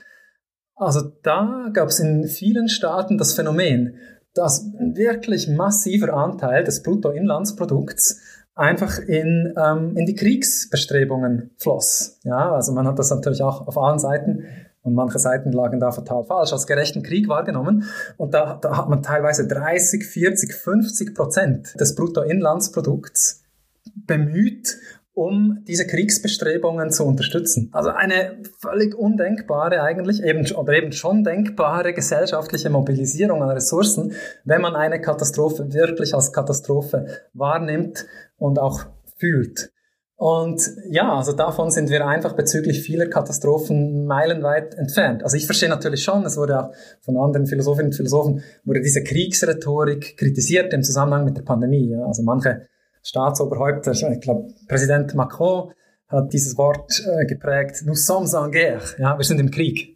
Also 0.74 1.02
da 1.22 1.70
gab 1.72 1.88
es 1.88 2.00
in 2.00 2.26
vielen 2.26 2.68
Staaten 2.68 3.18
das 3.18 3.34
Phänomen, 3.34 3.96
dass 4.34 4.62
ein 4.62 4.96
wirklich 4.96 5.48
massiver 5.48 6.14
Anteil 6.14 6.64
des 6.64 6.82
Bruttoinlandsprodukts 6.82 8.20
einfach 8.54 8.98
in, 8.98 9.54
ähm, 9.56 9.96
in 9.96 10.06
die 10.06 10.14
Kriegsbestrebungen 10.14 11.50
floss. 11.56 12.18
Ja, 12.24 12.52
also 12.52 12.72
man 12.72 12.86
hat 12.86 12.98
das 12.98 13.10
natürlich 13.10 13.42
auch 13.42 13.66
auf 13.66 13.78
allen 13.78 13.98
Seiten 13.98 14.44
und 14.82 14.94
manche 14.94 15.18
Seiten 15.18 15.52
lagen 15.52 15.78
da 15.78 15.92
fatal 15.92 16.24
falsch, 16.24 16.52
als 16.52 16.66
gerechten 16.66 17.02
Krieg 17.02 17.28
wahrgenommen. 17.28 17.84
Und 18.16 18.34
da, 18.34 18.58
da 18.60 18.76
hat 18.76 18.88
man 18.88 19.02
teilweise 19.02 19.46
30, 19.46 20.04
40, 20.04 20.54
50 20.54 21.14
Prozent 21.14 21.80
des 21.80 21.94
Bruttoinlandsprodukts 21.94 23.44
bemüht, 23.94 24.76
um 25.14 25.62
diese 25.68 25.86
Kriegsbestrebungen 25.86 26.90
zu 26.90 27.04
unterstützen. 27.04 27.68
Also 27.72 27.90
eine 27.90 28.38
völlig 28.58 28.94
undenkbare 28.94 29.82
eigentlich, 29.82 30.22
eben, 30.22 30.50
oder 30.52 30.72
eben 30.72 30.92
schon 30.92 31.22
denkbare 31.22 31.92
gesellschaftliche 31.92 32.70
Mobilisierung 32.70 33.42
an 33.42 33.50
Ressourcen, 33.50 34.14
wenn 34.44 34.62
man 34.62 34.74
eine 34.74 35.00
Katastrophe 35.00 35.72
wirklich 35.72 36.14
als 36.14 36.32
Katastrophe 36.32 37.06
wahrnimmt 37.34 38.06
und 38.42 38.58
auch 38.58 38.86
fühlt. 39.18 39.70
Und 40.16 40.62
ja, 40.88 41.16
also 41.16 41.32
davon 41.32 41.70
sind 41.70 41.90
wir 41.90 42.06
einfach 42.06 42.34
bezüglich 42.34 42.82
vieler 42.82 43.06
Katastrophen 43.06 44.06
meilenweit 44.06 44.74
entfernt. 44.74 45.24
Also 45.24 45.36
ich 45.36 45.46
verstehe 45.46 45.68
natürlich 45.68 46.04
schon, 46.04 46.24
es 46.24 46.36
wurde 46.36 46.60
auch 46.60 46.70
von 47.00 47.16
anderen 47.16 47.46
Philosophinnen 47.46 47.90
und 47.90 47.96
Philosophen, 47.96 48.42
wurde 48.64 48.82
diese 48.82 49.02
Kriegsrhetorik 49.02 50.16
kritisiert 50.16 50.72
im 50.74 50.84
Zusammenhang 50.84 51.24
mit 51.24 51.38
der 51.38 51.42
Pandemie. 51.42 51.90
Ja. 51.90 52.04
Also 52.04 52.22
manche 52.22 52.68
Staatsoberhäupter, 53.02 53.90
ich 53.90 54.20
glaube 54.20 54.46
Präsident 54.68 55.12
Macron 55.16 55.72
hat 56.06 56.32
dieses 56.32 56.56
Wort 56.56 57.02
äh, 57.04 57.26
geprägt, 57.26 57.82
nous 57.84 58.06
sommes 58.06 58.34
en 58.34 58.52
guerre, 58.52 58.84
ja, 58.98 59.18
wir 59.18 59.24
sind 59.24 59.40
im 59.40 59.50
Krieg. 59.50 59.91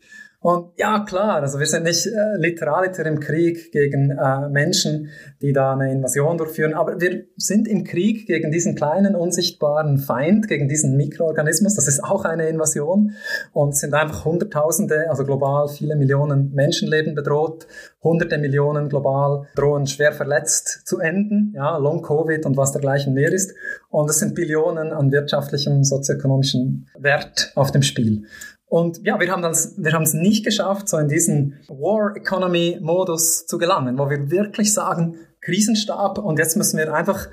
Und 0.47 0.75
ja, 0.77 1.05
klar, 1.05 1.43
also 1.43 1.59
wir 1.59 1.67
sind 1.67 1.83
nicht 1.83 2.07
äh, 2.07 2.37
Literaliter 2.37 3.05
im 3.05 3.19
Krieg 3.19 3.73
gegen 3.73 4.13
äh, 4.13 4.49
Menschen, 4.49 5.09
die 5.43 5.53
da 5.53 5.73
eine 5.73 5.91
Invasion 5.91 6.39
durchführen, 6.39 6.73
aber 6.73 7.01
wir 7.01 7.25
sind 7.37 7.67
im 7.67 7.83
Krieg 7.83 8.29
gegen 8.29 8.53
diesen 8.53 8.77
kleinen, 8.77 9.17
unsichtbaren 9.17 9.99
Feind, 9.99 10.47
gegen 10.47 10.69
diesen 10.69 10.97
Mikroorganismus. 10.97 11.75
Das 11.75 11.89
ist 11.89 12.05
auch 12.05 12.25
eine 12.25 12.49
Invasion 12.49 13.17
und 13.55 13.75
sind 13.77 13.93
einfach 13.93 14.25
Hunderttausende, 14.25 15.11
also 15.11 15.25
global 15.25 15.67
viele 15.67 15.97
Millionen 15.97 16.53
Menschenleben 16.55 17.17
bedroht. 17.17 17.67
Hunderte 18.01 18.39
Millionen 18.39 18.89
global 18.89 19.49
drohen 19.57 19.89
schwer 19.89 20.13
verletzt 20.13 20.87
zu 20.87 21.01
enden, 21.01 21.55
ja, 21.57 21.77
Long-Covid 21.77 22.47
und 22.47 22.57
was 22.57 22.71
dergleichen 22.71 23.15
mehr 23.15 23.33
ist. 23.33 23.53
Und 23.89 24.09
es 24.09 24.21
sind 24.21 24.37
Billionen 24.37 24.93
an 24.93 25.11
wirtschaftlichem, 25.11 25.83
sozioökonomischen 25.83 26.87
Wert 26.97 27.51
auf 27.57 27.73
dem 27.73 27.83
Spiel. 27.83 28.27
Und 28.69 29.01
ja, 29.05 29.21
wir 29.21 29.31
haben 29.31 29.43
das, 29.43 29.75
wir 29.77 29.93
haben 29.93 30.03
es 30.03 30.13
nicht 30.13 30.45
geschafft, 30.45 30.89
so 30.89 30.99
in 30.99 31.09
diesen 31.09 31.61
War 31.69 32.17
Economy 32.17 32.79
Modus 32.81 33.47
zu 33.47 33.59
gelangen, 33.59 33.99
wo 33.99 34.11
wir 34.11 34.31
wirklich 34.31 34.75
sagen, 34.75 35.17
Krisenstab 35.41 36.19
und 36.19 36.41
jetzt 36.41 36.57
müssen 36.57 36.77
wir 36.77 36.93
einfach 36.93 37.29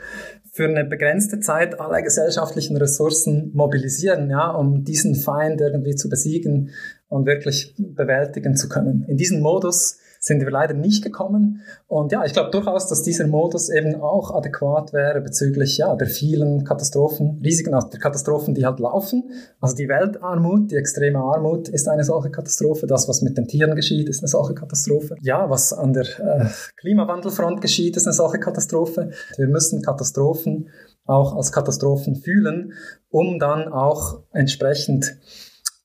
für 0.51 0.65
eine 0.65 0.85
begrenzte 0.85 1.39
Zeit 1.39 1.79
alle 1.79 2.03
gesellschaftlichen 2.03 2.77
Ressourcen 2.77 3.51
mobilisieren, 3.55 4.29
ja, 4.29 4.51
um 4.51 4.83
diesen 4.83 5.15
Feind 5.15 5.59
irgendwie 5.59 5.95
zu 5.95 6.09
besiegen 6.09 6.69
und 7.07 7.25
wirklich 7.25 7.73
bewältigen 7.77 8.55
zu 8.55 8.69
können. 8.69 9.03
In 9.07 9.17
diesen 9.17 9.41
Modus 9.41 9.97
sind 10.23 10.39
wir 10.39 10.49
leider 10.49 10.73
nicht 10.73 11.03
gekommen. 11.03 11.59
Und 11.87 12.13
ja, 12.13 12.23
ich 12.23 12.31
glaube 12.31 12.49
durchaus, 12.49 12.87
dass 12.87 13.03
dieser 13.03 13.27
Modus 13.27 13.69
eben 13.69 13.99
auch 13.99 14.33
adäquat 14.33 14.93
wäre 14.93 15.19
bezüglich 15.19 15.77
ja, 15.77 15.93
der 15.97 16.07
vielen 16.07 16.63
Katastrophen, 16.63 17.41
Risiken, 17.43 17.73
also 17.73 17.89
der 17.89 17.99
Katastrophen, 17.99 18.55
die 18.55 18.65
halt 18.65 18.79
laufen. 18.79 19.31
Also 19.59 19.75
die 19.75 19.89
Weltarmut, 19.89 20.71
die 20.71 20.77
extreme 20.77 21.19
Armut 21.19 21.67
ist 21.67 21.89
eine 21.89 22.05
solche 22.05 22.31
Katastrophe. 22.31 22.87
Das, 22.87 23.09
was 23.09 23.21
mit 23.21 23.37
den 23.37 23.49
Tieren 23.49 23.75
geschieht, 23.75 24.07
ist 24.07 24.21
eine 24.21 24.29
solche 24.29 24.53
Katastrophe. 24.53 25.17
Ja, 25.19 25.49
was 25.49 25.73
an 25.73 25.91
der 25.91 26.05
äh, 26.05 26.45
Klimawandelfront 26.77 27.59
geschieht, 27.59 27.97
ist 27.97 28.07
eine 28.07 28.13
solche 28.13 28.39
Katastrophe. 28.39 29.09
Wir 29.35 29.47
müssen 29.47 29.81
Katastrophen 29.81 30.69
auch 31.05 31.35
als 31.35 31.51
Katastrophen 31.51 32.15
fühlen, 32.15 32.71
um 33.09 33.39
dann 33.39 33.67
auch 33.67 34.21
entsprechend 34.31 35.17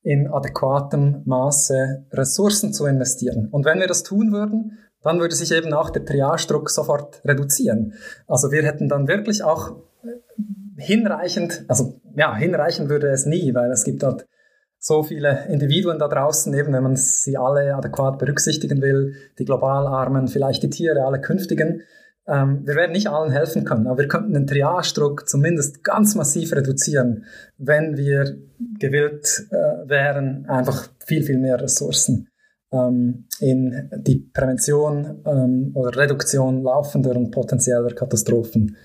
in 0.08 0.26
adäquatem 0.26 1.20
Maße 1.26 2.06
Ressourcen 2.12 2.72
zu 2.72 2.86
investieren. 2.86 3.48
Und 3.50 3.66
wenn 3.66 3.78
wir 3.78 3.86
das 3.86 4.04
tun 4.04 4.32
würden, 4.32 4.78
dann 5.02 5.20
würde 5.20 5.34
sich 5.34 5.52
eben 5.52 5.74
auch 5.74 5.90
der 5.90 6.06
Triagedruck 6.06 6.70
sofort 6.70 7.20
reduzieren. 7.26 7.92
Also 8.26 8.50
wir 8.50 8.62
hätten 8.62 8.88
dann 8.88 9.06
wirklich 9.06 9.44
auch 9.44 9.76
hinreichend, 10.78 11.66
also 11.68 12.00
ja, 12.16 12.34
hinreichend 12.34 12.88
würde 12.88 13.08
es 13.08 13.26
nie, 13.26 13.54
weil 13.54 13.70
es 13.70 13.84
gibt 13.84 14.02
halt 14.02 14.26
so 14.78 15.02
viele 15.02 15.44
Individuen 15.50 15.98
da 15.98 16.08
draußen, 16.08 16.54
eben 16.54 16.72
wenn 16.72 16.84
man 16.84 16.96
sie 16.96 17.36
alle 17.36 17.74
adäquat 17.74 18.18
berücksichtigen 18.18 18.80
will, 18.80 19.12
die 19.38 19.44
Globalarmen, 19.44 20.28
vielleicht 20.28 20.62
die 20.62 20.70
Tiere, 20.70 21.04
alle 21.04 21.20
künftigen. 21.20 21.82
Ähm, 22.28 22.66
wir 22.66 22.74
werden 22.74 22.92
nicht 22.92 23.08
allen 23.08 23.32
helfen 23.32 23.64
können, 23.64 23.86
aber 23.86 23.98
wir 23.98 24.08
könnten 24.08 24.34
den 24.34 24.46
Triage-Druck 24.46 25.28
zumindest 25.28 25.82
ganz 25.82 26.14
massiv 26.14 26.52
reduzieren, 26.52 27.24
wenn 27.56 27.96
wir 27.96 28.36
gewillt 28.78 29.46
äh, 29.50 29.88
wären, 29.88 30.46
einfach 30.46 30.88
viel, 31.04 31.22
viel 31.22 31.38
mehr 31.38 31.60
Ressourcen 31.60 32.28
ähm, 32.70 33.26
in 33.40 33.90
die 33.96 34.30
Prävention 34.32 35.22
ähm, 35.24 35.70
oder 35.74 35.96
Reduktion 35.96 36.62
laufender 36.62 37.16
und 37.16 37.30
potenzieller 37.30 37.94
Katastrophen 37.94 38.76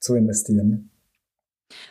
zu 0.00 0.16
investieren. 0.16 0.90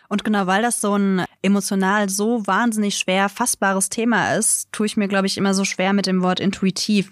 Und 0.09 0.23
genau 0.23 0.47
weil 0.47 0.61
das 0.61 0.81
so 0.81 0.95
ein 0.95 1.23
emotional 1.41 2.09
so 2.09 2.45
wahnsinnig 2.47 2.97
schwer 2.97 3.29
fassbares 3.29 3.89
Thema 3.89 4.35
ist, 4.35 4.71
tue 4.71 4.87
ich 4.87 4.97
mir, 4.97 5.07
glaube 5.07 5.27
ich, 5.27 5.37
immer 5.37 5.53
so 5.53 5.63
schwer 5.63 5.93
mit 5.93 6.07
dem 6.07 6.21
Wort 6.21 6.39
intuitiv. 6.39 7.11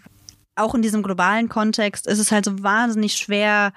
Auch 0.56 0.74
in 0.74 0.82
diesem 0.82 1.04
globalen 1.04 1.50
Kontext 1.50 2.08
ist 2.08 2.20
es 2.20 2.32
halt 2.32 2.46
so 2.46 2.64
wahnsinnig 2.64 3.16
schwer, 3.16 3.74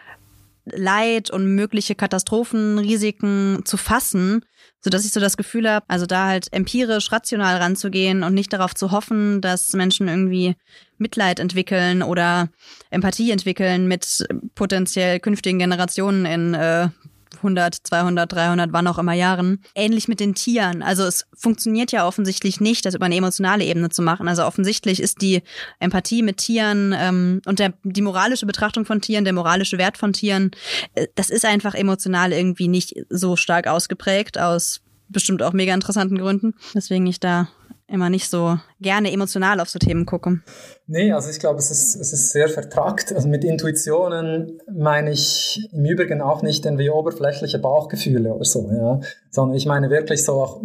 Leid 0.72 1.30
und 1.30 1.54
mögliche 1.54 1.94
Katastrophenrisiken 1.94 3.62
zu 3.64 3.76
fassen, 3.76 4.44
so 4.80 4.90
dass 4.90 5.04
ich 5.04 5.12
so 5.12 5.20
das 5.20 5.36
Gefühl 5.36 5.68
habe, 5.68 5.86
also 5.88 6.06
da 6.06 6.26
halt 6.26 6.52
empirisch, 6.52 7.10
rational 7.10 7.56
ranzugehen 7.56 8.22
und 8.22 8.34
nicht 8.34 8.52
darauf 8.52 8.74
zu 8.74 8.90
hoffen, 8.90 9.40
dass 9.40 9.72
Menschen 9.72 10.08
irgendwie 10.08 10.56
Mitleid 10.98 11.40
entwickeln 11.40 12.02
oder 12.02 12.48
Empathie 12.90 13.30
entwickeln 13.30 13.88
mit 13.88 14.26
potenziell 14.54 15.20
künftigen 15.20 15.58
Generationen 15.58 16.26
in 16.26 16.54
äh, 16.54 16.88
100, 17.36 17.74
200, 17.74 18.32
300, 18.32 18.72
wann 18.72 18.86
auch 18.86 18.98
immer 18.98 19.12
Jahren. 19.12 19.60
Ähnlich 19.74 20.08
mit 20.08 20.20
den 20.20 20.34
Tieren. 20.34 20.82
Also 20.82 21.04
es 21.04 21.26
funktioniert 21.34 21.92
ja 21.92 22.06
offensichtlich 22.06 22.60
nicht, 22.60 22.84
das 22.84 22.94
über 22.94 23.06
eine 23.06 23.16
emotionale 23.16 23.64
Ebene 23.64 23.90
zu 23.90 24.02
machen. 24.02 24.28
Also 24.28 24.44
offensichtlich 24.44 25.00
ist 25.00 25.22
die 25.22 25.42
Empathie 25.78 26.22
mit 26.22 26.38
Tieren 26.38 26.94
ähm, 26.96 27.40
und 27.46 27.58
der, 27.58 27.74
die 27.82 28.02
moralische 28.02 28.46
Betrachtung 28.46 28.84
von 28.84 29.00
Tieren, 29.00 29.24
der 29.24 29.32
moralische 29.32 29.78
Wert 29.78 29.98
von 29.98 30.12
Tieren, 30.12 30.50
äh, 30.94 31.06
das 31.14 31.30
ist 31.30 31.44
einfach 31.44 31.74
emotional 31.74 32.32
irgendwie 32.32 32.68
nicht 32.68 32.94
so 33.10 33.36
stark 33.36 33.66
ausgeprägt 33.66 34.38
aus 34.38 34.80
bestimmt 35.08 35.42
auch 35.42 35.52
mega 35.52 35.74
interessanten 35.74 36.18
Gründen. 36.18 36.54
Deswegen 36.74 37.06
ich 37.06 37.20
da 37.20 37.48
immer 37.88 38.10
nicht 38.10 38.28
so 38.28 38.58
gerne 38.80 39.10
emotional 39.12 39.60
auf 39.60 39.70
so 39.70 39.78
Themen 39.78 40.06
gucke. 40.06 40.40
Nee, 40.86 41.12
also 41.12 41.30
ich 41.30 41.40
glaube, 41.40 41.58
es 41.58 41.70
ist, 41.70 41.96
es 41.96 42.12
ist 42.12 42.30
sehr 42.30 42.48
vertrackt. 42.48 43.12
Also 43.12 43.28
mit 43.28 43.44
Intuitionen 43.44 44.60
meine 44.70 45.10
ich 45.10 45.68
im 45.72 45.84
Übrigen 45.84 46.20
auch 46.20 46.42
nicht 46.42 46.64
irgendwie 46.64 46.90
oberflächliche 46.90 47.58
Bauchgefühle 47.58 48.32
oder 48.32 48.44
so, 48.44 48.70
ja, 48.70 49.00
sondern 49.30 49.56
ich 49.56 49.66
meine 49.66 49.90
wirklich 49.90 50.24
so 50.24 50.34
auch 50.34 50.60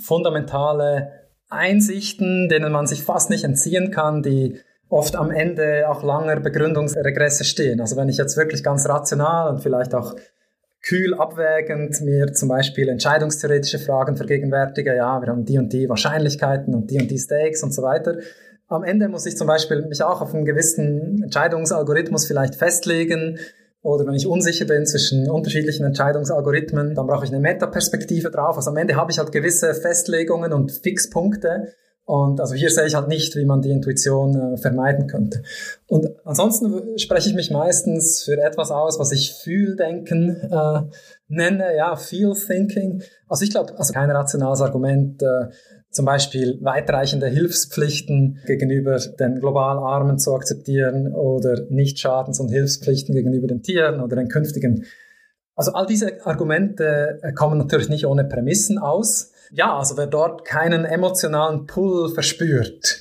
fundamentale 0.00 1.12
Einsichten, 1.50 2.48
denen 2.48 2.72
man 2.72 2.86
sich 2.86 3.02
fast 3.02 3.30
nicht 3.30 3.44
entziehen 3.44 3.90
kann, 3.90 4.22
die 4.22 4.58
oft 4.88 5.16
am 5.16 5.30
Ende 5.30 5.88
auch 5.88 6.02
langer 6.02 6.38
Begründungsregresse 6.40 7.44
stehen. 7.44 7.80
Also 7.80 7.96
wenn 7.96 8.08
ich 8.08 8.16
jetzt 8.16 8.36
wirklich 8.36 8.62
ganz 8.62 8.88
rational 8.88 9.50
und 9.50 9.60
vielleicht 9.60 9.94
auch 9.94 10.14
kühl 10.86 11.14
abwägend 11.14 12.00
mir 12.02 12.32
zum 12.32 12.48
Beispiel 12.48 12.88
entscheidungstheoretische 12.88 13.78
Fragen 13.78 14.16
vergegenwärtige. 14.16 14.94
Ja, 14.94 15.20
wir 15.20 15.28
haben 15.28 15.44
die 15.44 15.58
und 15.58 15.72
die 15.72 15.88
Wahrscheinlichkeiten 15.88 16.74
und 16.74 16.90
die 16.90 17.00
und 17.00 17.10
die 17.10 17.18
Stakes 17.18 17.62
und 17.62 17.72
so 17.72 17.82
weiter. 17.82 18.18
Am 18.68 18.84
Ende 18.84 19.08
muss 19.08 19.26
ich 19.26 19.36
zum 19.36 19.46
Beispiel 19.46 19.82
mich 19.86 20.02
auch 20.02 20.20
auf 20.20 20.34
einen 20.34 20.44
gewissen 20.44 21.22
Entscheidungsalgorithmus 21.22 22.26
vielleicht 22.26 22.54
festlegen. 22.54 23.38
Oder 23.82 24.06
wenn 24.06 24.14
ich 24.14 24.26
unsicher 24.26 24.64
bin 24.64 24.86
zwischen 24.86 25.28
unterschiedlichen 25.30 25.84
Entscheidungsalgorithmen, 25.84 26.94
dann 26.94 27.06
brauche 27.06 27.24
ich 27.24 27.30
eine 27.30 27.40
Metaperspektive 27.40 28.30
drauf. 28.30 28.56
Also 28.56 28.70
am 28.70 28.76
Ende 28.76 28.96
habe 28.96 29.10
ich 29.10 29.18
halt 29.18 29.32
gewisse 29.32 29.74
Festlegungen 29.74 30.52
und 30.52 30.72
Fixpunkte. 30.72 31.74
Und 32.06 32.38
also 32.40 32.54
hier 32.54 32.68
sehe 32.68 32.86
ich 32.86 32.94
halt 32.94 33.08
nicht, 33.08 33.34
wie 33.34 33.46
man 33.46 33.62
die 33.62 33.70
Intuition 33.70 34.54
äh, 34.54 34.56
vermeiden 34.58 35.06
könnte. 35.06 35.42
Und 35.86 36.08
ansonsten 36.24 36.98
spreche 36.98 37.30
ich 37.30 37.34
mich 37.34 37.50
meistens 37.50 38.22
für 38.24 38.38
etwas 38.38 38.70
aus, 38.70 38.98
was 38.98 39.10
ich 39.12 39.32
Fühldenken 39.32 40.36
äh, 40.50 40.82
nenne, 41.28 41.74
ja, 41.74 41.96
Feel 41.96 42.34
Thinking. 42.34 43.02
Also 43.26 43.44
ich 43.44 43.50
glaube, 43.50 43.78
also 43.78 43.94
kein 43.94 44.10
rationales 44.10 44.60
Argument, 44.60 45.22
äh, 45.22 45.48
zum 45.90 46.04
Beispiel 46.04 46.58
weitreichende 46.60 47.28
Hilfspflichten 47.28 48.40
gegenüber 48.46 48.98
den 48.98 49.36
global 49.40 49.78
Armen 49.78 50.18
zu 50.18 50.34
akzeptieren 50.34 51.14
oder 51.14 51.62
Nicht-Schadens- 51.70 52.40
und 52.40 52.48
Hilfspflichten 52.48 53.14
gegenüber 53.14 53.46
den 53.46 53.62
Tieren 53.62 54.00
oder 54.00 54.16
den 54.16 54.28
künftigen. 54.28 54.84
Also 55.54 55.72
all 55.72 55.86
diese 55.86 56.26
Argumente 56.26 57.20
äh, 57.22 57.32
kommen 57.32 57.58
natürlich 57.58 57.88
nicht 57.88 58.06
ohne 58.06 58.24
Prämissen 58.24 58.76
aus 58.76 59.30
ja, 59.50 59.76
also 59.78 59.96
wer 59.96 60.06
dort 60.06 60.44
keinen 60.44 60.84
emotionalen 60.84 61.66
Pull 61.66 62.12
verspürt, 62.12 62.98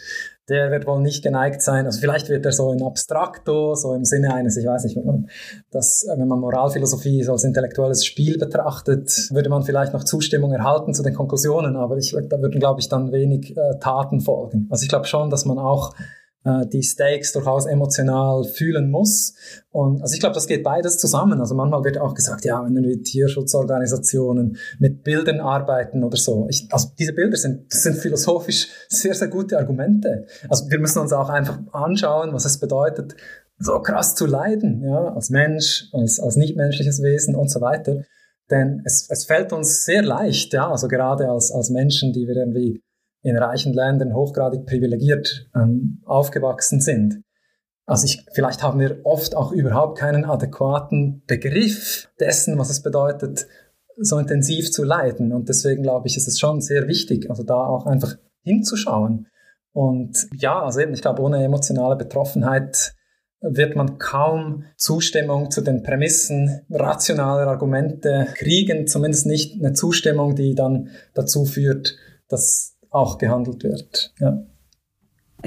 der 0.50 0.72
wird 0.72 0.86
wohl 0.86 1.02
nicht 1.02 1.24
geneigt 1.24 1.62
sein. 1.62 1.86
Also 1.86 2.00
vielleicht 2.00 2.28
wird 2.30 2.46
er 2.46 2.52
so 2.52 2.74
in 2.74 2.84
Abstrakto, 2.84 3.76
so 3.76 3.94
im 3.94 4.04
Sinne 4.04 4.34
eines, 4.34 4.58
ich 4.58 4.66
weiß 4.66 4.84
nicht, 4.84 4.98
wenn 4.98 5.06
man 5.06 5.30
das, 5.72 6.06
wenn 6.18 6.28
man 6.28 6.40
Moralphilosophie 6.40 7.24
so 7.24 7.32
als 7.32 7.46
intellektuelles 7.46 8.06
Spiel 8.06 8.38
betrachtet, 8.38 9.30
würde 9.32 9.50
man 9.50 9.64
vielleicht 9.64 9.94
noch 9.94 10.04
Zustimmung 10.04 10.52
erhalten 10.52 10.94
zu 10.94 11.02
den 11.02 11.14
Konklusionen, 11.14 11.78
aber 11.78 11.98
ich, 11.98 12.16
da 12.30 12.42
würden, 12.42 12.60
glaube 12.60 12.82
ich, 12.82 12.90
dann 12.90 13.12
wenig 13.12 13.56
äh, 13.56 13.80
Taten 13.80 14.20
folgen. 14.20 14.68
Also 14.70 14.84
ich 14.84 14.90
glaube 14.90 15.06
schon, 15.06 15.30
dass 15.30 15.46
man 15.46 15.60
auch 15.60 15.94
äh, 16.46 16.66
die 16.68 16.84
Stakes 16.84 17.32
durchaus 17.32 17.66
emotional 17.66 18.44
fühlen 18.44 18.90
muss. 18.90 19.34
Und 19.72 20.02
also 20.02 20.14
ich 20.14 20.20
glaube, 20.20 20.36
das 20.36 20.48
geht 20.48 20.64
beides 20.64 20.98
zusammen. 20.98 21.40
Also 21.40 21.56
manchmal 21.56 21.84
wird 21.84 21.98
auch 21.98 22.14
gesagt, 22.14 22.46
ja, 22.46 22.64
wenn 22.64 22.84
wir 22.84 23.02
Tierschutzorganisationen 23.02 24.58
mit 24.80 25.04
Bildern 25.04 25.40
arbeiten 25.40 26.04
oder 26.04 26.18
so. 26.18 26.48
Ich, 26.50 26.68
also 26.72 26.90
diese 26.98 27.14
Bilder 27.14 27.38
sind, 27.38 27.72
sind 27.72 27.98
philosophisch 27.98 28.68
sehr, 28.90 29.14
sehr 29.14 29.30
gute 29.30 29.58
Argumente. 29.58 30.26
Also 30.50 30.70
wir 30.70 30.80
müssen 30.80 31.00
uns 31.00 31.14
auch 31.14 31.30
einfach 31.30 31.60
anschauen, 31.72 32.34
was 32.34 32.46
es 32.46 32.60
bedeutet, 32.60 33.16
so 33.60 33.80
krass 33.82 34.16
zu 34.16 34.26
leiden, 34.26 34.84
ja, 34.84 35.14
als 35.14 35.30
Mensch, 35.30 35.90
als, 35.94 36.20
als 36.20 36.36
nichtmenschliches 36.36 37.02
Wesen 37.02 37.36
und 37.36 37.50
so 37.50 37.62
weiter. 37.62 38.04
Denn 38.52 38.82
es, 38.84 39.10
es 39.10 39.26
fällt 39.26 39.54
uns 39.54 39.86
sehr 39.86 40.04
leicht, 40.04 40.54
ja, 40.54 40.70
also 40.70 40.88
gerade 40.88 41.30
als, 41.30 41.52
als 41.52 41.70
Menschen, 41.70 42.12
die 42.12 42.28
wir 42.28 42.36
irgendwie 42.36 42.84
in 43.24 43.38
reichen 43.38 43.74
Ländern 43.74 44.14
hochgradig 44.14 44.66
privilegiert 44.66 45.50
ähm, 45.56 46.02
aufgewachsen 46.06 46.82
sind. 46.82 47.24
Also 47.86 48.06
ich, 48.06 48.26
vielleicht 48.34 48.64
haben 48.64 48.80
wir 48.80 49.00
oft 49.06 49.36
auch 49.36 49.52
überhaupt 49.52 49.98
keinen 49.98 50.26
adäquaten 50.26 51.24
Begriff 51.26 52.10
dessen, 52.20 52.58
was 52.60 52.70
es 52.70 52.82
bedeutet, 52.82 53.48
so 53.98 54.18
intensiv 54.18 54.72
zu 54.72 54.84
leiden. 54.84 55.34
Und 55.34 55.50
deswegen 55.50 55.84
glaube 55.84 56.08
ich, 56.08 56.18
ist 56.18 56.28
es 56.28 56.40
schon 56.40 56.62
sehr 56.62 56.88
wichtig, 56.88 57.30
also 57.30 57.44
da 57.44 57.66
auch 57.66 57.86
einfach 57.86 58.16
hinzuschauen. 58.42 59.28
Und 59.72 60.28
ja, 60.36 60.62
also 60.62 60.80
eben, 60.80 60.94
ich 60.94 61.02
glaube, 61.02 61.22
ohne 61.22 61.44
emotionale 61.44 61.96
Betroffenheit 61.96 62.94
wird 63.42 63.76
man 63.76 63.98
kaum 63.98 64.64
Zustimmung 64.78 65.52
zu 65.52 65.62
den 65.62 65.84
Prämissen 65.84 66.62
rationaler 66.70 67.48
Argumente 67.48 68.28
kriegen, 68.36 68.88
zumindest 68.88 69.26
nicht 69.26 69.60
eine 69.60 69.74
Zustimmung, 69.74 70.36
die 70.36 70.56
dann 70.56 70.90
dazu 71.14 71.44
führt, 71.44 71.96
dass 72.30 72.73
auch 72.94 73.18
gehandelt 73.18 73.64
wird. 73.64 74.14
Ja. 74.20 74.44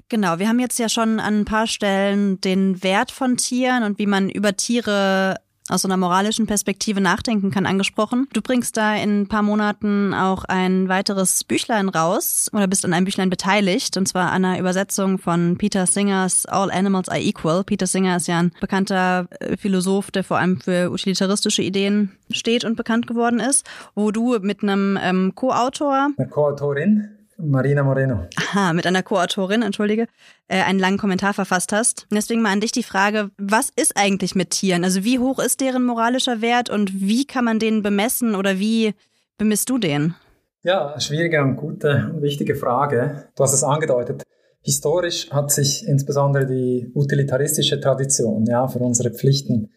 Genau, 0.08 0.38
wir 0.38 0.48
haben 0.48 0.60
jetzt 0.60 0.78
ja 0.78 0.88
schon 0.88 1.20
an 1.20 1.40
ein 1.40 1.44
paar 1.46 1.66
Stellen 1.66 2.40
den 2.42 2.82
Wert 2.82 3.10
von 3.10 3.38
Tieren 3.38 3.82
und 3.82 3.98
wie 3.98 4.06
man 4.06 4.28
über 4.28 4.56
Tiere 4.56 5.36
aus 5.68 5.82
so 5.82 5.88
einer 5.88 5.96
moralischen 5.96 6.46
Perspektive 6.46 7.00
nachdenken 7.00 7.50
kann, 7.50 7.66
angesprochen. 7.66 8.28
Du 8.32 8.40
bringst 8.40 8.76
da 8.76 8.94
in 8.94 9.22
ein 9.22 9.26
paar 9.28 9.42
Monaten 9.42 10.14
auch 10.14 10.44
ein 10.44 10.88
weiteres 10.88 11.42
Büchlein 11.44 11.88
raus 11.88 12.48
oder 12.52 12.68
bist 12.68 12.84
an 12.84 12.92
einem 12.92 13.04
Büchlein 13.04 13.30
beteiligt, 13.30 13.96
und 13.96 14.06
zwar 14.06 14.30
an 14.30 14.44
einer 14.44 14.60
Übersetzung 14.60 15.18
von 15.18 15.56
Peter 15.58 15.86
Singers 15.86 16.46
All 16.46 16.70
Animals 16.70 17.08
Are 17.08 17.20
Equal. 17.20 17.64
Peter 17.64 17.86
Singer 17.86 18.16
ist 18.16 18.28
ja 18.28 18.38
ein 18.38 18.52
bekannter 18.60 19.26
äh, 19.40 19.56
Philosoph, 19.56 20.10
der 20.10 20.22
vor 20.22 20.38
allem 20.38 20.60
für 20.60 20.90
utilitaristische 20.90 21.62
Ideen 21.62 22.12
steht 22.30 22.64
und 22.64 22.76
bekannt 22.76 23.06
geworden 23.06 23.40
ist, 23.40 23.66
wo 23.94 24.10
du 24.10 24.38
mit 24.40 24.62
einem 24.62 24.98
ähm, 25.02 25.32
Co-Autor... 25.34 26.10
Eine 26.16 26.28
Co-Autorin? 26.28 27.15
Marina 27.38 27.82
Moreno. 27.82 28.26
Aha, 28.36 28.72
mit 28.72 28.86
einer 28.86 29.02
Co-Autorin, 29.02 29.62
entschuldige, 29.62 30.06
äh, 30.48 30.62
einen 30.62 30.78
langen 30.78 30.98
Kommentar 30.98 31.34
verfasst 31.34 31.72
hast. 31.72 32.06
Deswegen 32.10 32.42
mal 32.42 32.52
an 32.52 32.60
dich 32.60 32.72
die 32.72 32.82
Frage, 32.82 33.30
was 33.38 33.70
ist 33.76 33.96
eigentlich 33.96 34.34
mit 34.34 34.50
Tieren? 34.50 34.84
Also 34.84 35.04
wie 35.04 35.18
hoch 35.18 35.38
ist 35.38 35.60
deren 35.60 35.84
moralischer 35.84 36.40
Wert 36.40 36.70
und 36.70 37.00
wie 37.00 37.26
kann 37.26 37.44
man 37.44 37.58
den 37.58 37.82
bemessen 37.82 38.34
oder 38.34 38.58
wie 38.58 38.94
bemisst 39.38 39.68
du 39.68 39.78
den? 39.78 40.14
Ja, 40.62 40.98
schwierige 40.98 41.42
und 41.42 41.56
gute 41.56 42.10
und 42.12 42.22
wichtige 42.22 42.56
Frage. 42.56 43.28
Du 43.36 43.42
hast 43.42 43.52
es 43.52 43.62
angedeutet. 43.62 44.22
Historisch 44.62 45.30
hat 45.30 45.52
sich 45.52 45.86
insbesondere 45.86 46.46
die 46.46 46.90
utilitaristische 46.94 47.80
Tradition 47.80 48.46
ja, 48.46 48.66
für 48.66 48.80
unsere 48.80 49.10
Pflichten 49.10 49.70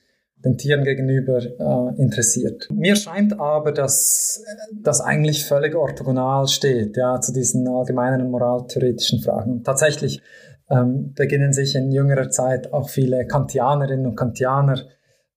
den 0.44 0.57
Tieren 0.57 0.84
gegenüber 0.84 1.40
äh, 1.40 2.02
interessiert. 2.02 2.68
Mir 2.72 2.95
scheint 2.95 3.40
aber, 3.40 3.72
dass 3.72 4.44
das 4.74 5.02
eigentlich 5.02 5.45
völlig 5.45 5.76
orthogonal 5.76 6.48
steht, 6.48 6.95
ja, 6.95 7.20
zu 7.20 7.34
diesen 7.34 7.68
allgemeinen 7.68 8.32
moraltheoretischen 8.32 9.22
Fragen. 9.22 9.64
Tatsächlich 9.64 10.22
ähm, 10.70 11.14
beginnen 11.14 11.52
sich 11.52 11.76
in 11.76 11.91
jüngerer 11.91 12.30
Zeit 12.30 12.72
auch 12.72 12.90
viele 12.90 13.26
Kantianerinnen 13.28 14.06
und 14.06 14.16
Kantianer 14.16 14.82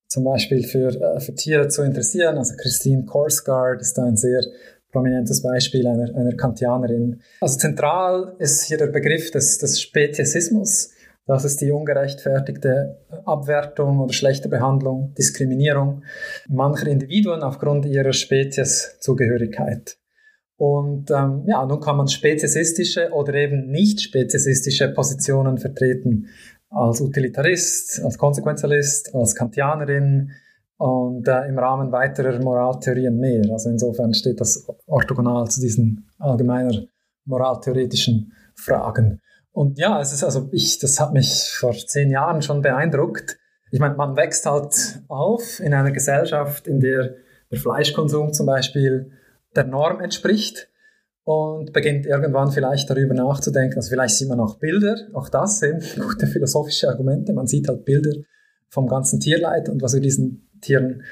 zum 0.07 0.23
Beispiel 0.23 0.63
für, 0.63 0.89
äh, 0.89 1.19
für 1.19 1.33
Tiere 1.33 1.67
zu 1.67 1.81
interessieren. 1.81 2.37
Also 2.37 2.55
Christine 2.55 3.05
Korsgaard 3.05 3.81
ist 3.81 3.97
da 3.97 4.03
ein 4.03 4.15
sehr 4.15 4.41
prominentes 4.91 5.41
Beispiel 5.41 5.85
einer, 5.87 6.15
einer 6.15 6.35
Kantianerin. 6.35 7.21
Also 7.41 7.57
zentral 7.57 8.35
ist 8.39 8.63
hier 8.63 8.77
der 8.77 8.87
Begriff 8.87 9.31
des, 9.31 9.57
des 9.57 9.81
Speziesismus. 9.81 10.91
Das 11.25 11.45
ist 11.45 11.61
die 11.61 11.71
ungerechtfertigte 11.71 12.97
Abwertung 13.25 13.99
oder 13.99 14.13
schlechte 14.13 14.49
Behandlung, 14.49 15.13
Diskriminierung 15.17 16.03
mancher 16.49 16.87
Individuen 16.87 17.43
aufgrund 17.43 17.85
ihrer 17.85 18.11
Spezieszugehörigkeit. 18.11 19.97
Und 20.57 21.09
ähm, 21.11 21.43
ja, 21.47 21.65
nun 21.65 21.79
kann 21.79 21.97
man 21.97 22.07
speziesistische 22.07 23.11
oder 23.11 23.33
eben 23.35 23.69
nicht 23.69 24.01
speziesistische 24.01 24.89
Positionen 24.89 25.57
vertreten. 25.57 26.27
Als 26.69 27.01
Utilitarist, 27.01 28.01
als 28.03 28.17
Konsequenzialist, 28.17 29.13
als 29.15 29.35
Kantianerin 29.35 30.31
und 30.77 31.27
äh, 31.27 31.47
im 31.47 31.57
Rahmen 31.57 31.91
weiterer 31.91 32.39
Moraltheorien 32.39 33.17
mehr. 33.17 33.43
Also 33.51 33.69
insofern 33.69 34.13
steht 34.13 34.41
das 34.41 34.67
orthogonal 34.87 35.47
zu 35.49 35.61
diesen 35.61 36.09
allgemeiner 36.17 36.83
moraltheoretischen 37.25 38.33
Fragen. 38.55 39.21
Und 39.53 39.79
ja, 39.79 40.01
es 40.01 40.11
ist 40.11 40.23
also, 40.23 40.49
ich, 40.51 40.79
das 40.79 40.99
hat 40.99 41.13
mich 41.13 41.49
vor 41.51 41.73
zehn 41.73 42.11
Jahren 42.11 42.41
schon 42.41 42.61
beeindruckt. 42.61 43.37
Ich 43.71 43.79
meine, 43.79 43.95
man 43.95 44.15
wächst 44.15 44.45
halt 44.45 45.01
auf 45.07 45.61
in 45.61 45.73
einer 45.73 45.91
Gesellschaft, 45.91 46.67
in 46.67 46.79
der 46.79 47.15
der 47.53 47.61
Fleischkonsum 47.61 48.33
zum 48.33 48.47
Beispiel 48.47 49.11
der 49.55 49.65
Norm 49.65 50.01
entspricht 50.01 50.69
und 51.23 51.71
beginnt 51.71 52.05
irgendwann 52.05 52.51
vielleicht 52.51 52.89
darüber 52.89 53.13
nachzudenken. 53.13 53.77
Also 53.77 53.89
vielleicht 53.89 54.15
sieht 54.15 54.27
man 54.27 54.39
auch 54.39 54.57
Bilder, 54.57 54.95
auch 55.13 55.29
das 55.29 55.59
sind 55.59 55.83
gute 56.01 56.27
philosophische 56.27 56.89
Argumente. 56.89 57.31
Man 57.31 57.47
sieht 57.47 57.67
halt 57.67 57.85
Bilder 57.85 58.11
vom 58.69 58.87
ganzen 58.87 59.19
Tierleid 59.19 59.69
und 59.69 59.81
was 59.83 59.93
wir 59.93 60.01
diesen 60.01 60.49
Tieren 60.61 61.03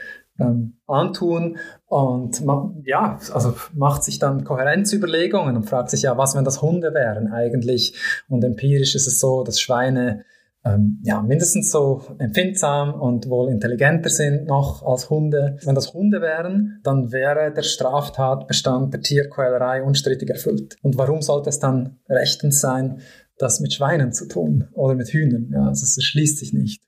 ähm, 0.41 0.73
antun 0.88 1.57
und 1.85 2.43
man, 2.45 2.81
ja, 2.85 3.19
also 3.34 3.55
macht 3.73 4.03
sich 4.03 4.19
dann 4.19 4.43
Kohärenzüberlegungen 4.43 5.55
und 5.55 5.63
fragt 5.63 5.89
sich 5.89 6.01
ja, 6.03 6.18
was 6.18 6.35
wenn 6.35 6.43
das 6.43 6.61
Hunde 6.61 6.93
wären 6.93 7.31
eigentlich 7.31 7.95
und 8.27 8.43
empirisch 8.43 8.95
ist 8.95 9.07
es 9.07 9.19
so, 9.19 9.43
dass 9.43 9.59
Schweine 9.59 10.23
ähm, 10.63 10.99
ja, 11.03 11.22
mindestens 11.22 11.72
so 11.72 12.03
empfindsam 12.19 12.93
und 12.93 13.30
wohl 13.30 13.49
intelligenter 13.49 14.09
sind 14.09 14.45
noch 14.45 14.84
als 14.84 15.09
Hunde. 15.09 15.57
Wenn 15.63 15.76
das 15.76 15.93
Hunde 15.93 16.22
wären, 16.22 16.80
dann 16.84 17.11
wäre 17.11 17.51
der 17.51 17.63
Straftatbestand 17.63 18.93
der 18.93 19.01
Tierquälerei 19.01 19.81
unstrittig 19.84 20.30
erfüllt. 20.30 20.76
Und 20.84 20.97
warum 20.97 21.22
sollte 21.22 21.49
es 21.49 21.59
dann 21.59 21.99
rechtens 22.07 22.61
sein, 22.61 22.99
das 23.38 23.59
mit 23.59 23.73
Schweinen 23.73 24.13
zu 24.13 24.27
tun 24.27 24.68
oder 24.73 24.93
mit 24.93 25.09
Hühnern? 25.09 25.49
Ja, 25.51 25.68
also 25.68 25.84
es 25.84 26.03
schließt 26.03 26.38
sich 26.38 26.53
nicht. 26.53 26.84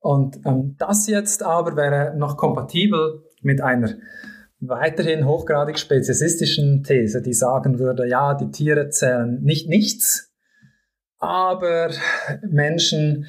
Und 0.00 0.40
ähm, 0.44 0.76
das 0.78 1.06
jetzt 1.06 1.42
aber 1.42 1.76
wäre 1.76 2.16
noch 2.16 2.36
kompatibel 2.36 3.24
mit 3.42 3.60
einer 3.60 3.94
weiterhin 4.60 5.26
hochgradig 5.26 5.78
speziesistischen 5.78 6.82
These, 6.82 7.22
die 7.22 7.34
sagen 7.34 7.78
würde, 7.78 8.08
ja, 8.08 8.34
die 8.34 8.50
Tiere 8.50 8.88
zählen 8.88 9.42
nicht 9.42 9.68
nichts, 9.68 10.32
aber 11.18 11.90
Menschen 12.48 13.26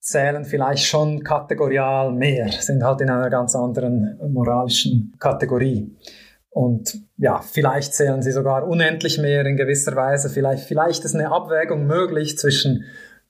zählen 0.00 0.44
vielleicht 0.44 0.84
schon 0.84 1.24
kategorial 1.24 2.12
mehr, 2.12 2.50
sind 2.52 2.82
halt 2.82 3.00
in 3.00 3.10
einer 3.10 3.30
ganz 3.30 3.56
anderen 3.56 4.18
moralischen 4.32 5.14
Kategorie. 5.18 5.96
Und 6.50 7.00
ja, 7.16 7.40
vielleicht 7.40 7.94
zählen 7.94 8.22
sie 8.22 8.30
sogar 8.30 8.68
unendlich 8.68 9.18
mehr 9.18 9.44
in 9.44 9.56
gewisser 9.56 9.96
Weise. 9.96 10.28
Vielleicht, 10.28 10.64
vielleicht 10.68 11.04
ist 11.04 11.14
eine 11.14 11.32
Abwägung 11.32 11.86
möglich 11.86 12.38
zwischen 12.38 12.84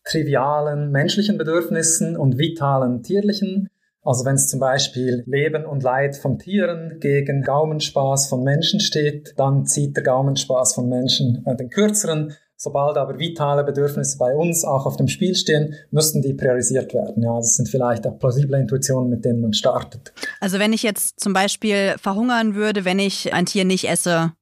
trivialen 0.04 0.90
menschlichen 0.90 1.38
Bedürfnissen 1.38 2.16
und 2.16 2.38
vitalen 2.38 3.02
tierlichen. 3.02 3.68
Also 4.02 4.26
wenn 4.26 4.34
es 4.34 4.48
zum 4.48 4.60
Beispiel 4.60 5.24
Leben 5.26 5.64
und 5.64 5.82
Leid 5.82 6.16
von 6.16 6.38
Tieren 6.38 6.98
gegen 7.00 7.42
Gaumenspaß 7.42 8.28
von 8.28 8.44
Menschen 8.44 8.80
steht, 8.80 9.34
dann 9.38 9.64
zieht 9.64 9.96
der 9.96 10.04
Gaumenspaß 10.04 10.74
von 10.74 10.88
Menschen 10.88 11.42
äh, 11.46 11.56
den 11.56 11.70
kürzeren. 11.70 12.34
Sobald 12.56 12.96
aber 12.96 13.18
vitale 13.18 13.64
Bedürfnisse 13.64 14.16
bei 14.18 14.34
uns 14.34 14.64
auch 14.64 14.86
auf 14.86 14.96
dem 14.96 15.08
Spiel 15.08 15.34
stehen, 15.34 15.74
müssten 15.90 16.22
die 16.22 16.34
priorisiert 16.34 16.94
werden. 16.94 17.22
Ja, 17.22 17.36
das 17.36 17.56
sind 17.56 17.68
vielleicht 17.68 18.06
auch 18.06 18.18
plausible 18.18 18.58
Intuitionen, 18.58 19.10
mit 19.10 19.24
denen 19.24 19.40
man 19.40 19.54
startet. 19.54 20.12
Also 20.40 20.58
wenn 20.58 20.72
ich 20.72 20.82
jetzt 20.82 21.18
zum 21.18 21.32
Beispiel 21.32 21.94
verhungern 21.98 22.54
würde, 22.54 22.84
wenn 22.84 22.98
ich 22.98 23.32
ein 23.32 23.46
Tier 23.46 23.64
nicht 23.64 23.88
esse, 23.88 24.32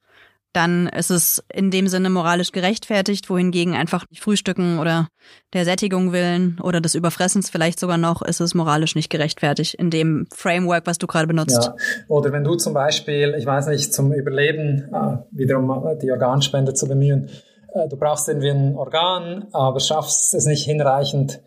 dann 0.53 0.87
ist 0.89 1.11
es 1.11 1.43
in 1.53 1.71
dem 1.71 1.89
Sinne 1.89 2.11
moralisch 2.11 2.53
gerechtfertigt, 2.53 3.31
wohingegen 3.31 3.75
einfach 3.75 4.05
frühstücken 4.13 4.79
oder 4.79 5.09
der 5.53 5.65
Sättigung 5.65 6.13
willen 6.13 6.59
oder 6.63 6.81
des 6.81 6.95
Überfressens 6.95 7.49
vielleicht 7.49 7.81
sogar 7.81 7.99
noch, 7.99 8.23
ist 8.23 8.41
es 8.41 8.55
moralisch 8.55 8.95
nicht 8.95 9.11
gerechtfertigt 9.11 9.75
in 9.75 9.91
dem 9.91 10.27
Framework, 10.35 10.87
was 10.87 10.99
du 10.99 11.07
gerade 11.07 11.27
benutzt. 11.27 11.65
Ja. 11.65 11.75
Oder 12.09 12.33
wenn 12.33 12.45
du 12.45 12.55
zum 12.57 12.75
Beispiel, 12.75 13.35
ich 13.39 13.47
weiß 13.47 13.69
nicht, 13.69 13.95
zum 13.95 14.13
Überleben 14.13 14.89
äh, 14.93 15.19
wiederum 15.31 15.99
die 16.03 16.11
Organspende 16.11 16.75
zu 16.75 16.87
bemühen, 16.87 17.31
äh, 17.75 17.89
du 17.89 17.97
brauchst 17.97 18.29
irgendwie 18.29 18.51
ein 18.51 18.77
Organ, 18.77 19.47
aber 19.53 19.81
schaffst 19.81 20.35
es 20.35 20.47
nicht 20.47 20.65
hinreichend 20.65 21.41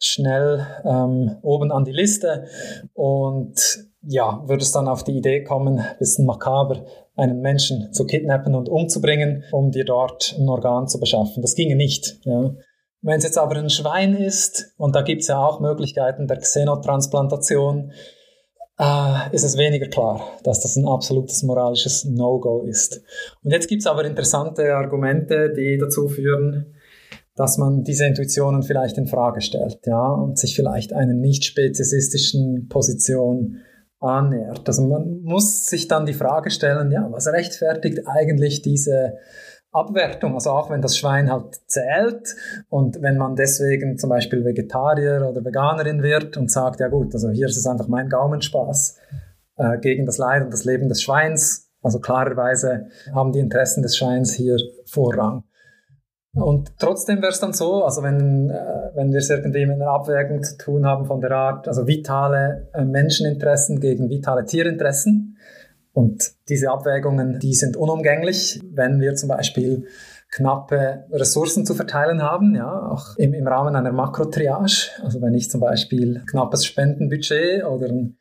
schnell 0.00 0.66
ähm, 0.84 1.36
oben 1.42 1.72
an 1.72 1.84
die 1.84 1.92
Liste 1.92 2.46
und 2.94 3.88
ja, 4.02 4.42
würdest 4.46 4.74
dann 4.74 4.88
auf 4.88 5.02
die 5.02 5.16
Idee 5.16 5.42
kommen, 5.42 5.84
bisschen 5.98 6.24
makaber, 6.24 6.84
einen 7.18 7.40
Menschen 7.40 7.92
zu 7.92 8.06
kidnappen 8.06 8.54
und 8.54 8.68
umzubringen, 8.68 9.44
um 9.52 9.70
dir 9.70 9.84
dort 9.84 10.36
ein 10.38 10.48
Organ 10.48 10.86
zu 10.86 11.00
beschaffen. 11.00 11.42
Das 11.42 11.54
ginge 11.54 11.76
nicht. 11.76 12.20
Ja. 12.24 12.54
Wenn 13.02 13.18
es 13.18 13.24
jetzt 13.24 13.38
aber 13.38 13.56
ein 13.56 13.70
Schwein 13.70 14.14
ist, 14.14 14.72
und 14.76 14.94
da 14.94 15.02
gibt 15.02 15.22
es 15.22 15.28
ja 15.28 15.44
auch 15.44 15.60
Möglichkeiten 15.60 16.26
der 16.26 16.38
Xenotransplantation, 16.38 17.92
äh, 18.78 19.34
ist 19.34 19.44
es 19.44 19.56
weniger 19.56 19.88
klar, 19.88 20.20
dass 20.44 20.60
das 20.60 20.76
ein 20.76 20.86
absolutes 20.86 21.42
moralisches 21.42 22.04
No-Go 22.04 22.62
ist. 22.62 23.02
Und 23.42 23.50
jetzt 23.50 23.68
gibt 23.68 23.82
es 23.82 23.86
aber 23.86 24.04
interessante 24.04 24.74
Argumente, 24.74 25.52
die 25.52 25.76
dazu 25.78 26.08
führen, 26.08 26.74
dass 27.34 27.56
man 27.56 27.84
diese 27.84 28.04
Intuitionen 28.04 28.62
vielleicht 28.62 28.98
in 28.98 29.06
Frage 29.06 29.40
stellt, 29.40 29.86
ja, 29.86 30.12
und 30.12 30.38
sich 30.38 30.56
vielleicht 30.56 30.92
einer 30.92 31.14
nicht 31.14 31.44
speziesistischen 31.44 32.68
Position 32.68 33.58
annähert. 34.00 34.66
Also 34.66 34.86
man 34.86 35.22
muss 35.22 35.66
sich 35.66 35.88
dann 35.88 36.06
die 36.06 36.14
Frage 36.14 36.50
stellen, 36.50 36.90
ja, 36.90 37.06
was 37.10 37.26
rechtfertigt 37.26 38.06
eigentlich 38.06 38.62
diese 38.62 39.14
Abwertung, 39.72 40.34
also 40.34 40.50
auch 40.50 40.70
wenn 40.70 40.80
das 40.80 40.96
Schwein 40.96 41.30
halt 41.30 41.56
zählt 41.66 42.34
und 42.68 43.02
wenn 43.02 43.18
man 43.18 43.36
deswegen 43.36 43.98
zum 43.98 44.10
Beispiel 44.10 44.44
Vegetarier 44.44 45.28
oder 45.28 45.44
Veganerin 45.44 46.02
wird 46.02 46.36
und 46.36 46.50
sagt, 46.50 46.80
ja 46.80 46.88
gut, 46.88 47.12
also 47.12 47.30
hier 47.30 47.46
ist 47.46 47.56
es 47.56 47.66
einfach 47.66 47.86
mein 47.86 48.08
Gaumenspaß 48.08 48.98
äh, 49.56 49.78
gegen 49.78 50.06
das 50.06 50.16
Leid 50.16 50.42
und 50.42 50.52
das 50.52 50.64
Leben 50.64 50.88
des 50.88 51.02
Schweins, 51.02 51.70
also 51.82 52.00
klarerweise 52.00 52.86
haben 53.14 53.32
die 53.32 53.40
Interessen 53.40 53.82
des 53.82 53.96
Schweins 53.96 54.32
hier 54.32 54.56
Vorrang. 54.86 55.44
Und 56.42 56.72
trotzdem 56.78 57.20
wäre 57.22 57.32
es 57.32 57.40
dann 57.40 57.52
so, 57.52 57.84
also 57.84 58.02
wenn, 58.02 58.50
äh, 58.50 58.90
wenn 58.94 59.10
wir 59.10 59.18
es 59.18 59.30
irgendwie 59.30 59.66
mit 59.66 59.76
einer 59.76 59.90
Abwägung 59.90 60.42
zu 60.42 60.56
tun 60.56 60.86
haben 60.86 61.06
von 61.06 61.20
der 61.20 61.32
Art, 61.32 61.68
also 61.68 61.86
vitale 61.86 62.68
äh, 62.74 62.84
Menscheninteressen 62.84 63.80
gegen 63.80 64.08
vitale 64.08 64.44
Tierinteressen. 64.44 65.36
Und 65.92 66.32
diese 66.48 66.70
Abwägungen, 66.70 67.38
die 67.38 67.54
sind 67.54 67.76
unumgänglich, 67.76 68.60
wenn 68.70 69.00
wir 69.00 69.14
zum 69.14 69.28
Beispiel 69.28 69.86
knappe 70.30 71.06
Ressourcen 71.10 71.64
zu 71.64 71.74
verteilen 71.74 72.22
haben, 72.22 72.54
ja, 72.54 72.86
auch 72.88 73.16
im, 73.16 73.34
im 73.34 73.46
Rahmen 73.46 73.74
einer 73.74 73.92
Makrotriage. 73.92 74.90
Also 75.02 75.20
wenn 75.22 75.34
ich 75.34 75.50
zum 75.50 75.60
Beispiel 75.60 76.22
knappes 76.30 76.64
Spendenbudget 76.66 77.64
oder 77.64 77.86
ein 77.88 78.18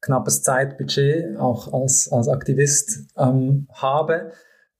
knappes 0.00 0.42
Zeitbudget 0.42 1.38
auch 1.38 1.72
als, 1.72 2.10
als 2.10 2.28
Aktivist 2.28 3.06
ähm, 3.16 3.68
habe, 3.72 4.32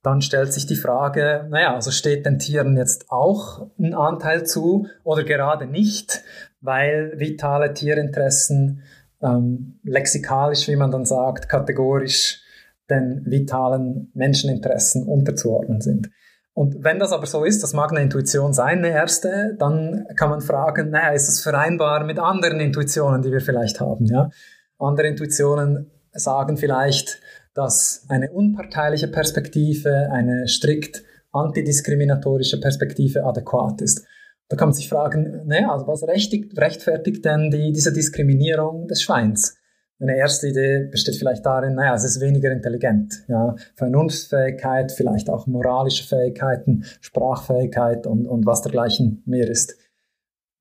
dann 0.03 0.21
stellt 0.21 0.51
sich 0.51 0.65
die 0.65 0.75
Frage, 0.75 1.47
naja, 1.49 1.73
also 1.73 1.89
steht 1.89 2.25
den 2.25 2.37
Tieren 2.37 2.75
jetzt 2.75 3.09
auch 3.09 3.67
ein 3.79 3.93
Anteil 3.93 4.45
zu 4.45 4.87
oder 5.03 5.23
gerade 5.23 5.65
nicht, 5.65 6.23
weil 6.59 7.13
vitale 7.17 7.73
Tierinteressen 7.73 8.83
ähm, 9.21 9.79
lexikalisch, 9.83 10.67
wie 10.67 10.75
man 10.75 10.91
dann 10.91 11.05
sagt, 11.05 11.47
kategorisch 11.47 12.41
den 12.89 13.23
vitalen 13.25 14.11
Menscheninteressen 14.13 15.07
unterzuordnen 15.07 15.79
sind. 15.79 16.09
Und 16.53 16.83
wenn 16.83 16.99
das 16.99 17.13
aber 17.13 17.25
so 17.25 17.45
ist, 17.45 17.63
das 17.63 17.73
mag 17.73 17.91
eine 17.91 18.01
Intuition 18.01 18.53
sein, 18.53 18.79
eine 18.79 18.89
erste, 18.89 19.55
dann 19.57 20.05
kann 20.17 20.29
man 20.29 20.41
fragen, 20.41 20.91
naja, 20.91 21.13
ist 21.13 21.27
das 21.27 21.39
vereinbar 21.39 22.03
mit 22.03 22.19
anderen 22.19 22.59
Intuitionen, 22.59 23.21
die 23.21 23.31
wir 23.31 23.41
vielleicht 23.41 23.79
haben, 23.79 24.05
ja? 24.05 24.29
Andere 24.77 25.07
Intuitionen 25.07 25.89
sagen 26.11 26.57
vielleicht, 26.57 27.21
dass 27.53 28.05
eine 28.09 28.31
unparteiliche 28.31 29.07
Perspektive, 29.07 30.09
eine 30.11 30.47
strikt 30.47 31.03
antidiskriminatorische 31.31 32.59
Perspektive 32.59 33.25
adäquat 33.25 33.81
ist. 33.81 34.05
Da 34.49 34.57
kann 34.57 34.69
man 34.69 34.75
sich 34.75 34.89
fragen, 34.89 35.41
naja, 35.45 35.71
also 35.71 35.87
was 35.87 36.03
rechtfertigt 36.03 37.25
denn 37.25 37.49
die, 37.49 37.71
diese 37.71 37.91
Diskriminierung 37.91 38.87
des 38.87 39.01
Schweins? 39.01 39.57
Eine 39.99 40.17
erste 40.17 40.47
Idee 40.49 40.89
besteht 40.91 41.15
vielleicht 41.15 41.45
darin, 41.45 41.75
naja, 41.75 41.95
es 41.95 42.03
ist 42.03 42.19
weniger 42.19 42.51
intelligent. 42.51 43.23
Ja, 43.27 43.55
Vernunftfähigkeit, 43.75 44.91
vielleicht 44.91 45.29
auch 45.29 45.47
moralische 45.47 46.03
Fähigkeiten, 46.03 46.83
Sprachfähigkeit 46.99 48.05
und, 48.05 48.27
und 48.27 48.45
was 48.45 48.61
dergleichen 48.61 49.23
mehr 49.25 49.49
ist. 49.49 49.77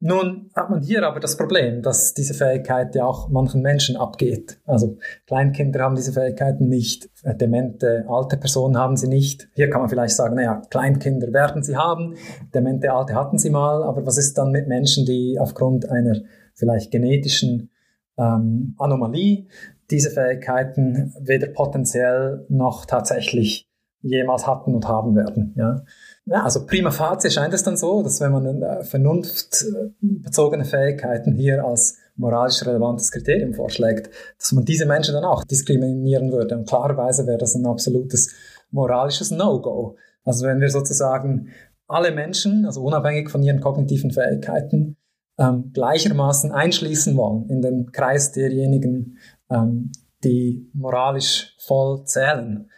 Nun 0.05 0.51
hat 0.57 0.69
man 0.69 0.83
hier 0.83 1.07
aber 1.07 1.21
das 1.21 1.37
Problem, 1.37 1.81
dass 1.81 2.13
diese 2.13 2.35
Fähigkeit 2.35 2.93
ja 2.97 3.05
auch 3.05 3.29
manchen 3.29 3.63
Menschen 3.63 3.97
abgeht. 3.97 4.61
Also 4.67 4.99
Kleinkinder 5.29 5.79
haben 5.79 5.95
diese 5.95 6.13
Fähigkeiten 6.13 6.69
nicht, 6.69 7.09
demente 7.41 8.05
alte 8.09 8.37
Personen 8.37 8.77
haben 8.77 8.97
sie 8.97 9.07
nicht. 9.07 9.49
Hier 9.55 9.71
kann 9.71 9.81
man 9.81 9.89
vielleicht 9.89 10.17
sagen, 10.17 10.35
naja, 10.35 10.61
Kleinkinder 10.71 11.33
werden 11.33 11.63
sie 11.63 11.77
haben, 11.77 12.17
demente 12.53 12.93
alte 12.93 13.15
hatten 13.15 13.39
sie 13.39 13.51
mal, 13.51 13.85
aber 13.85 14.05
was 14.05 14.19
ist 14.19 14.37
dann 14.37 14.51
mit 14.51 14.67
Menschen, 14.67 15.07
die 15.07 15.39
aufgrund 15.39 15.89
einer 15.89 16.17
vielleicht 16.55 16.91
genetischen 16.91 17.71
ähm, 18.19 18.75
Anomalie 18.79 19.47
diese 19.93 20.11
Fähigkeiten 20.11 21.15
weder 21.21 21.47
potenziell 21.47 22.45
noch 22.49 22.87
tatsächlich 22.87 23.69
jemals 24.01 24.49
hatten 24.49 24.75
und 24.75 24.89
haben 24.89 25.15
werden. 25.15 25.55
Ja? 25.57 25.85
Ja, 26.25 26.45
also 26.45 26.67
prima 26.67 26.91
facie 26.93 27.31
scheint 27.31 27.53
es 27.53 27.65
dann 27.65 27.77
so, 27.77 28.03
dass 28.03 28.21
wenn 28.21 28.33
man 28.33 28.85
vernunftbezogene 28.85 30.65
Fähigkeiten 30.65 31.35
hier 31.35 31.65
als 31.65 31.99
moralisch 32.15 32.65
relevantes 32.65 33.11
Kriterium 33.11 33.55
vorschlägt, 33.55 34.09
dass 34.39 34.53
man 34.53 34.65
diese 34.65 34.87
Menschen 34.87 35.15
dann 35.15 35.25
auch 35.25 35.43
diskriminieren 35.45 36.31
würde. 36.31 36.57
Und 36.57 36.69
klarerweise 36.69 37.27
wäre 37.27 37.39
das 37.39 37.55
ein 37.55 37.67
absolutes 37.67 38.33
moralisches 38.71 39.33
No-Go. 39.33 39.97
Also 40.25 40.47
wenn 40.47 40.61
wir 40.61 40.71
sozusagen 40.71 41.49
alle 41.89 42.13
Menschen, 42.13 42.67
also 42.67 42.83
unabhängig 42.83 43.29
von 43.29 43.43
ihren 43.43 43.61
kognitiven 43.61 44.13
Fähigkeiten, 44.13 44.97
ähm, 45.39 45.73
gleichermaßen 45.73 46.53
einschließen 46.53 47.17
wollen 47.17 47.49
in 47.49 47.63
den 47.63 47.91
Kreis 47.91 48.33
derjenigen, 48.33 49.19
ähm, 49.51 49.91
die 50.23 50.71
moralisch 50.73 51.57
voll 51.59 52.05
zählen, 52.05 52.71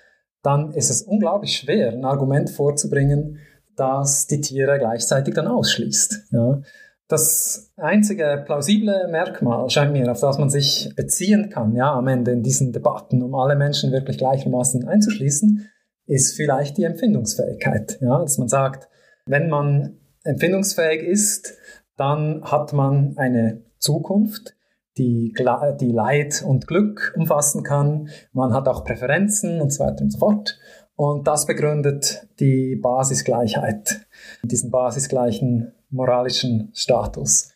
dann 0.44 0.72
ist 0.72 0.90
es 0.90 1.02
unglaublich 1.02 1.56
schwer, 1.56 1.92
ein 1.92 2.04
Argument 2.04 2.50
vorzubringen, 2.50 3.38
das 3.76 4.28
die 4.28 4.40
Tiere 4.40 4.78
gleichzeitig 4.78 5.34
dann 5.34 5.48
ausschließt. 5.48 6.28
Ja. 6.30 6.60
Das 7.08 7.72
einzige 7.76 8.42
plausible 8.46 9.08
Merkmal 9.10 9.68
scheint 9.68 9.92
mir, 9.92 10.10
auf 10.10 10.20
das 10.20 10.38
man 10.38 10.50
sich 10.50 10.92
beziehen 10.96 11.50
kann, 11.50 11.74
ja, 11.74 11.92
am 11.92 12.08
Ende 12.08 12.30
in 12.30 12.42
diesen 12.42 12.72
Debatten, 12.72 13.22
um 13.22 13.34
alle 13.34 13.56
Menschen 13.56 13.90
wirklich 13.90 14.18
gleichermaßen 14.18 14.86
einzuschließen, 14.86 15.68
ist 16.06 16.36
vielleicht 16.36 16.76
die 16.76 16.84
Empfindungsfähigkeit. 16.84 17.98
Ja, 18.00 18.20
dass 18.20 18.38
man 18.38 18.48
sagt, 18.48 18.88
wenn 19.26 19.48
man 19.48 19.98
empfindungsfähig 20.24 21.02
ist, 21.02 21.54
dann 21.96 22.42
hat 22.44 22.72
man 22.72 23.16
eine 23.16 23.62
Zukunft, 23.78 24.54
die, 24.98 25.34
die 25.80 25.92
Leid 25.92 26.44
und 26.46 26.66
Glück 26.66 27.14
umfassen 27.16 27.62
kann. 27.62 28.08
Man 28.32 28.52
hat 28.52 28.68
auch 28.68 28.84
Präferenzen 28.84 29.60
und 29.60 29.72
so 29.72 29.84
weiter 29.84 30.02
und 30.02 30.10
so 30.10 30.18
fort. 30.18 30.58
Und 30.96 31.26
das 31.26 31.46
begründet 31.46 32.28
die 32.38 32.76
Basisgleichheit, 32.76 34.06
diesen 34.42 34.70
basisgleichen 34.70 35.72
moralischen 35.90 36.70
Status. 36.72 37.50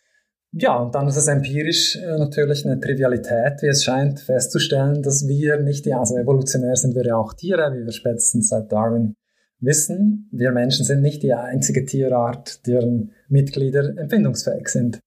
Ja, 0.51 0.77
und 0.77 0.95
dann 0.95 1.07
ist 1.07 1.15
es 1.15 1.27
empirisch 1.27 1.95
äh, 1.95 2.17
natürlich 2.17 2.65
eine 2.65 2.79
Trivialität, 2.79 3.61
wie 3.61 3.67
es 3.67 3.83
scheint, 3.83 4.19
festzustellen, 4.19 5.03
dass 5.03 5.27
wir 5.27 5.59
nicht, 5.59 5.85
ja, 5.85 5.99
also 5.99 6.17
evolutionär 6.17 6.75
sind 6.75 6.95
wir 6.95 7.05
ja 7.05 7.17
auch 7.17 7.33
Tiere, 7.33 7.71
wie 7.73 7.85
wir 7.85 7.91
spätestens 7.91 8.49
seit 8.49 8.71
Darwin 8.71 9.13
wissen. 9.59 10.27
Wir 10.31 10.51
Menschen 10.51 10.85
sind 10.85 11.01
nicht 11.01 11.21
die 11.21 11.33
einzige 11.33 11.85
Tierart, 11.85 12.65
deren 12.65 13.11
Mitglieder 13.27 13.95
empfindungsfähig 13.95 14.69
sind. 14.69 14.99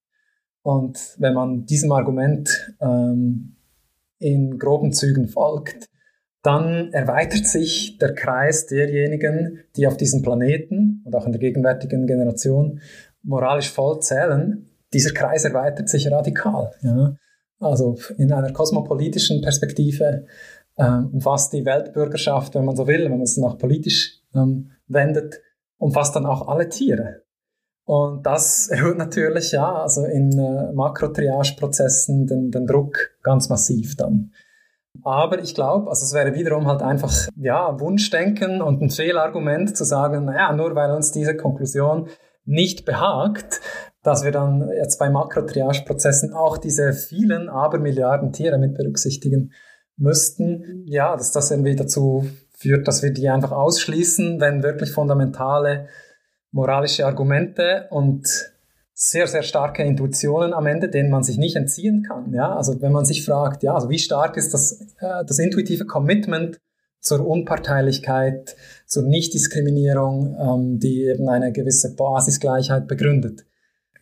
Und 0.63 1.17
wenn 1.19 1.35
man 1.35 1.67
diesem 1.67 1.93
Argument 1.93 2.75
ähm, 2.81 3.57
in 4.19 4.59
groben 4.59 4.93
Zügen 4.93 5.29
folgt, 5.29 5.89
dann 6.43 6.93
erweitert 6.93 7.47
sich 7.47 7.99
der 7.99 8.15
Kreis 8.15 8.67
derjenigen, 8.67 9.61
die 9.77 9.87
auf 9.87 9.97
diesem 9.97 10.23
Planeten 10.23 11.03
und 11.05 11.15
auch 11.15 11.27
in 11.27 11.33
der 11.33 11.41
gegenwärtigen 11.41 12.07
Generation 12.07 12.81
moralisch 13.23 13.71
voll 13.71 14.01
zählen. 14.01 14.69
Dieser 14.93 15.13
Kreis 15.13 15.45
erweitert 15.45 15.89
sich 15.89 16.11
radikal. 16.11 16.73
Ja? 16.83 17.17
Also 17.61 17.97
in 18.19 18.33
einer 18.33 18.53
kosmopolitischen 18.53 19.41
Perspektive 19.41 20.27
ähm, 20.77 21.11
umfasst 21.13 21.53
die 21.53 21.65
Weltbürgerschaft, 21.65 22.55
wenn 22.55 22.65
man 22.65 22.77
so 22.77 22.87
will, 22.87 23.05
wenn 23.05 23.13
man 23.13 23.23
es 23.23 23.37
nach 23.37 23.59
politisch 23.59 24.21
ähm, 24.35 24.73
wendet, 24.89 25.41
umfasst 25.79 26.17
dann 26.17 26.27
auch 26.27 26.49
alle 26.49 26.69
Tiere. 26.69 27.23
Und 27.85 28.25
das 28.25 28.69
erhöht 28.71 28.99
natürlich, 28.99 29.53
ja, 29.53 29.83
also 29.83 30.05
in 30.05 30.39
äh, 30.39 30.73
Makrotriage-Prozessen 30.73 32.27
den, 32.27 32.51
den 32.51 32.67
Druck 32.67 33.11
ganz 33.23 33.49
massiv 33.49 33.97
dann. 33.97 34.33
Aber 35.05 35.41
ich 35.41 35.55
glaube, 35.55 35.89
also 35.89 36.05
es 36.05 36.13
wäre 36.13 36.35
wiederum 36.35 36.67
halt 36.67 36.83
einfach, 36.83 37.13
ja, 37.37 37.81
Wunschdenken 37.81 38.61
und 38.61 38.83
ein 38.83 38.91
Fehlargument 38.91 39.77
zu 39.77 39.85
sagen, 39.85 40.27
naja, 40.27 40.53
nur 40.53 40.75
weil 40.75 40.93
uns 40.93 41.13
diese 41.13 41.35
Konklusion 41.35 42.09
nicht 42.45 42.85
behagt, 42.85 43.61
dass 44.03 44.25
wir 44.25 44.33
dann 44.33 44.69
jetzt 44.69 44.99
bei 44.99 45.09
Makrotriage-Prozessen 45.11 46.33
auch 46.33 46.59
diese 46.59 46.93
vielen 46.93 47.49
Abermilliarden 47.49 48.33
Tiere 48.33 48.59
mit 48.59 48.75
berücksichtigen 48.75 49.53
müssten. 49.97 50.85
Ja, 50.87 51.17
dass 51.17 51.33
das 51.33 51.51
irgendwie 51.51 51.77
dazu 51.77 52.27
führt, 52.53 52.87
dass 52.89 53.03
wir 53.03 53.13
die 53.13 53.29
einfach 53.29 53.53
ausschließen, 53.53 54.41
wenn 54.41 54.63
wirklich 54.63 54.93
fundamentale 54.93 55.87
moralische 56.53 57.07
Argumente 57.07 57.89
und 57.91 58.53
sehr, 58.95 59.27
sehr 59.27 59.43
starke 59.43 59.83
Intuitionen 59.83 60.53
am 60.53 60.67
Ende, 60.67 60.89
denen 60.89 61.11
man 61.11 61.25
sich 61.25 61.39
nicht 61.39 61.57
entziehen 61.57 62.05
kann. 62.07 62.33
Ja? 62.33 62.55
Also 62.55 62.81
wenn 62.81 62.93
man 62.93 63.05
sich 63.05 63.25
fragt, 63.25 63.63
ja, 63.63 63.75
also 63.75 63.89
wie 63.89 63.99
stark 63.99 64.37
ist 64.37 64.55
das, 64.55 64.81
äh, 65.01 65.25
das 65.27 65.39
intuitive 65.39 65.87
Commitment 65.87 66.61
zur 67.01 67.27
Unparteilichkeit, 67.27 68.55
zur 68.87 69.03
Nichtdiskriminierung, 69.03 70.37
ähm, 70.39 70.79
die 70.79 71.05
eben 71.05 71.29
eine 71.29 71.53
gewisse 71.53 71.97
Basisgleichheit 71.97 72.87
begründet. 72.87 73.45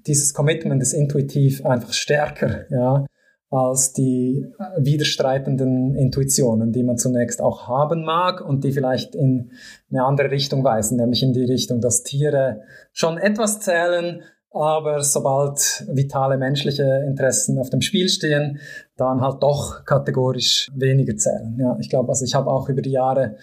Dieses 0.06 0.34
Commitment 0.34 0.82
ist 0.82 0.92
intuitiv 0.92 1.64
einfach 1.64 1.92
stärker, 1.92 2.66
ja, 2.70 3.06
als 3.50 3.92
die 3.92 4.46
äh, 4.58 4.84
widerstreitenden 4.84 5.96
Intuitionen, 5.96 6.72
die 6.72 6.84
man 6.84 6.96
zunächst 6.96 7.42
auch 7.42 7.66
haben 7.66 8.04
mag 8.04 8.40
und 8.40 8.64
die 8.64 8.72
vielleicht 8.72 9.14
in 9.14 9.50
eine 9.90 10.04
andere 10.04 10.30
Richtung 10.30 10.62
weisen, 10.62 10.96
nämlich 10.96 11.22
in 11.22 11.32
die 11.32 11.44
Richtung, 11.44 11.80
dass 11.80 12.04
Tiere 12.04 12.62
schon 12.92 13.18
etwas 13.18 13.60
zählen, 13.60 14.22
aber 14.52 15.02
sobald 15.02 15.84
vitale 15.88 16.36
menschliche 16.36 17.04
Interessen 17.06 17.58
auf 17.58 17.70
dem 17.70 17.80
Spiel 17.80 18.08
stehen, 18.08 18.58
dann 18.96 19.20
halt 19.20 19.42
doch 19.42 19.84
kategorisch 19.84 20.70
weniger 20.74 21.16
zählen. 21.16 21.56
Ja, 21.58 21.76
ich 21.80 21.88
glaube, 21.88 22.08
also 22.08 22.24
ich 22.24 22.34
habe 22.34 22.50
auch 22.50 22.68
über 22.68 22.82
die 22.82 22.90
Jahre 22.90 23.36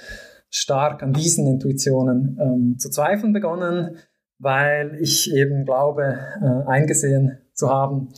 stark 0.49 1.03
an 1.03 1.13
diesen 1.13 1.47
Intuitionen 1.47 2.37
ähm, 2.41 2.75
zu 2.77 2.89
zweifeln 2.89 3.33
begonnen, 3.33 3.97
weil 4.39 4.97
ich 5.01 5.33
eben 5.33 5.65
glaube, 5.65 6.17
äh, 6.41 6.69
eingesehen 6.69 7.39
zu 7.53 7.69
haben, 7.69 8.09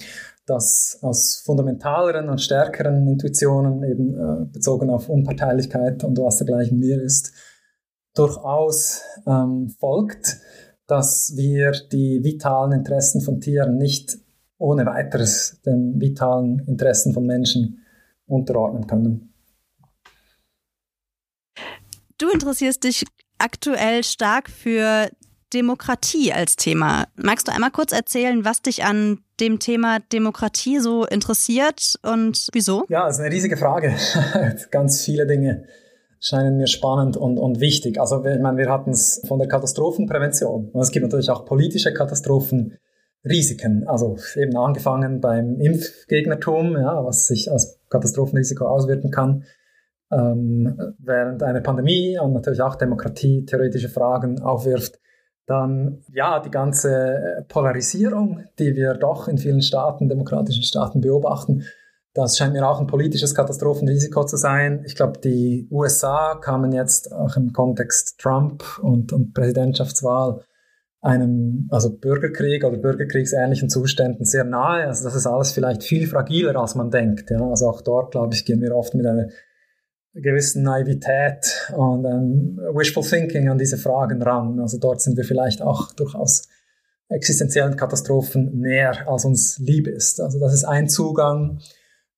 dass 0.49 0.99
aus 1.01 1.41
fundamentaleren 1.45 2.30
und 2.30 2.41
stärkeren 2.41 3.07
Intuitionen, 3.07 3.84
eben 3.84 4.15
äh, 4.15 4.45
bezogen 4.45 4.89
auf 4.89 5.09
Unparteilichkeit 5.09 6.03
und 6.03 6.17
was 6.17 6.38
dergleichen 6.38 6.80
mehr 6.80 7.01
ist, 7.01 7.34
durchaus 8.15 9.01
ähm, 9.27 9.69
folgt, 9.80 10.38
dass 10.88 11.34
wir 11.35 11.71
die 11.91 12.23
vitalen 12.23 12.71
Interessen 12.71 13.21
von 13.21 13.39
Tieren 13.39 13.77
nicht 13.77 14.17
ohne 14.57 14.85
weiteres 14.85 15.61
den 15.65 16.01
vitalen 16.01 16.59
Interessen 16.67 17.13
von 17.13 17.26
Menschen 17.26 17.85
unterordnen 18.26 18.88
können. 18.88 19.34
Du 22.17 22.30
interessierst 22.30 22.84
dich 22.84 23.05
aktuell 23.38 24.03
stark 24.03 24.49
für 24.49 25.09
Demokratie 25.53 26.34
als 26.34 26.55
Thema. 26.55 27.07
Magst 27.15 27.47
du 27.47 27.51
einmal 27.51 27.71
kurz 27.71 27.91
erzählen, 27.91 28.45
was 28.45 28.61
dich 28.61 28.84
an 28.84 29.19
dem 29.39 29.59
Thema 29.59 29.99
Demokratie 30.11 30.80
so 30.80 31.05
interessiert 31.05 31.95
und 32.03 32.47
wieso? 32.53 32.85
Ja, 32.89 33.05
das 33.05 33.15
ist 33.15 33.21
eine 33.21 33.34
riesige 33.34 33.57
Frage. 33.57 33.93
Ganz 34.71 35.03
viele 35.03 35.26
Dinge 35.26 35.65
scheinen 36.19 36.57
mir 36.57 36.67
spannend 36.67 37.17
und, 37.17 37.38
und 37.38 37.59
wichtig. 37.59 37.99
Also 37.99 38.23
ich 38.26 38.39
meine, 38.39 38.57
wir 38.57 38.69
hatten 38.69 38.91
es 38.91 39.21
von 39.27 39.39
der 39.39 39.47
Katastrophenprävention. 39.47 40.69
Und 40.69 40.81
es 40.81 40.91
gibt 40.91 41.03
natürlich 41.03 41.30
auch 41.30 41.45
politische 41.45 41.93
Katastrophenrisiken. 41.93 43.88
Also 43.88 44.17
eben 44.35 44.55
angefangen 44.57 45.21
beim 45.21 45.59
Impfgegnertum, 45.59 46.73
ja, 46.73 47.05
was 47.05 47.27
sich 47.27 47.51
als 47.51 47.80
Katastrophenrisiko 47.89 48.65
auswirken 48.65 49.11
kann. 49.11 49.45
Ähm, 50.11 50.95
während 50.97 51.43
einer 51.43 51.61
Pandemie 51.61 52.17
und 52.19 52.34
natürlich 52.34 52.61
auch 52.61 52.76
Demokratie 52.76 53.45
theoretische 53.45 53.89
Fragen 53.89 54.41
aufwirft 54.41 54.99
dann 55.49 56.03
ja 56.13 56.39
die 56.39 56.51
ganze 56.51 57.45
Polarisierung, 57.47 58.45
die 58.59 58.76
wir 58.76 58.93
doch 58.93 59.27
in 59.27 59.38
vielen 59.38 59.61
Staaten, 59.61 60.07
demokratischen 60.07 60.63
Staaten 60.63 61.01
beobachten, 61.01 61.63
das 62.13 62.38
scheint 62.38 62.53
mir 62.53 62.67
auch 62.67 62.80
ein 62.80 62.88
politisches 62.88 63.35
Katastrophenrisiko 63.35 64.26
zu 64.26 64.35
sein. 64.35 64.84
Ich 64.85 64.95
glaube, 64.95 65.19
die 65.19 65.67
USA 65.71 66.35
kamen 66.35 66.71
jetzt 66.71 67.13
auch 67.13 67.35
im 67.35 67.53
Kontext 67.53 68.19
Trump 68.19 68.63
und, 68.81 69.13
und 69.13 69.34
Präsidentschaftswahl 69.34 70.43
einem 71.01 71.67
also 71.71 71.95
Bürgerkrieg 71.95 72.65
oder 72.65 72.77
bürgerkriegsähnlichen 72.77 73.69
Zuständen 73.69 74.26
sehr 74.26 74.43
nahe. 74.43 74.88
Also 74.88 75.05
das 75.05 75.15
ist 75.15 75.27
alles 75.27 75.51
vielleicht 75.51 75.84
viel 75.84 76.07
fragiler, 76.07 76.59
als 76.59 76.76
man 76.76 76.91
denkt. 76.91 77.30
Ja? 77.30 77.47
Also 77.47 77.69
auch 77.69 77.81
dort, 77.81 78.11
glaube 78.11 78.34
ich, 78.34 78.43
gehen 78.43 78.61
wir 78.61 78.76
oft 78.76 78.95
mit 78.95 79.05
einer 79.05 79.27
gewissen 80.21 80.63
Naivität 80.63 81.71
und 81.75 82.05
ähm, 82.05 82.59
Wishful 82.73 83.03
Thinking 83.03 83.49
an 83.49 83.57
diese 83.57 83.77
Fragen 83.77 84.21
ran. 84.21 84.59
Also 84.59 84.77
dort 84.77 85.01
sind 85.01 85.17
wir 85.17 85.23
vielleicht 85.23 85.61
auch 85.61 85.91
durchaus 85.93 86.47
existenziellen 87.09 87.75
Katastrophen 87.75 88.59
näher, 88.59 89.07
als 89.07 89.25
uns 89.25 89.57
lieb 89.59 89.87
ist. 89.87 90.21
Also 90.21 90.39
das 90.39 90.53
ist 90.53 90.63
ein 90.63 90.87
Zugang. 90.89 91.59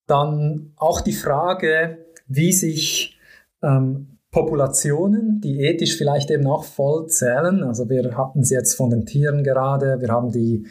Dann 0.06 0.72
auch 0.76 1.00
die 1.00 1.12
Frage, 1.12 2.06
wie 2.26 2.52
sich 2.52 3.18
ähm, 3.62 4.18
Populationen, 4.30 5.40
die 5.40 5.60
ethisch 5.60 5.96
vielleicht 5.96 6.30
eben 6.30 6.46
auch 6.46 6.64
voll 6.64 7.06
zählen, 7.06 7.62
also 7.62 7.88
wir 7.88 8.16
hatten 8.16 8.40
es 8.40 8.50
jetzt 8.50 8.74
von 8.74 8.90
den 8.90 9.04
Tieren 9.04 9.44
gerade, 9.44 10.00
wir 10.00 10.08
haben 10.08 10.32
die 10.32 10.66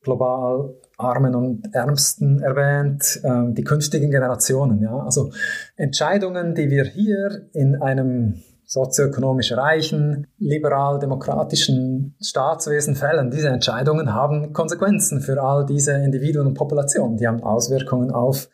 global 0.00 0.74
Armen 1.00 1.34
und 1.34 1.74
Ärmsten 1.74 2.40
erwähnt, 2.40 3.20
äh, 3.22 3.52
die 3.52 3.64
künftigen 3.64 4.10
Generationen. 4.10 4.80
Ja? 4.82 4.98
Also 4.98 5.32
Entscheidungen, 5.76 6.54
die 6.54 6.70
wir 6.70 6.84
hier 6.84 7.48
in 7.52 7.76
einem 7.76 8.42
sozioökonomisch 8.70 9.50
reichen, 9.52 10.28
liberal-demokratischen 10.38 12.14
Staatswesen 12.22 12.94
fällen. 12.94 13.30
Diese 13.30 13.48
Entscheidungen 13.48 14.14
haben 14.14 14.52
Konsequenzen 14.52 15.20
für 15.20 15.42
all 15.42 15.66
diese 15.66 15.94
Individuen 15.94 16.46
und 16.46 16.54
Populationen. 16.54 17.16
Die 17.16 17.26
haben 17.26 17.42
Auswirkungen 17.42 18.12
auf 18.12 18.48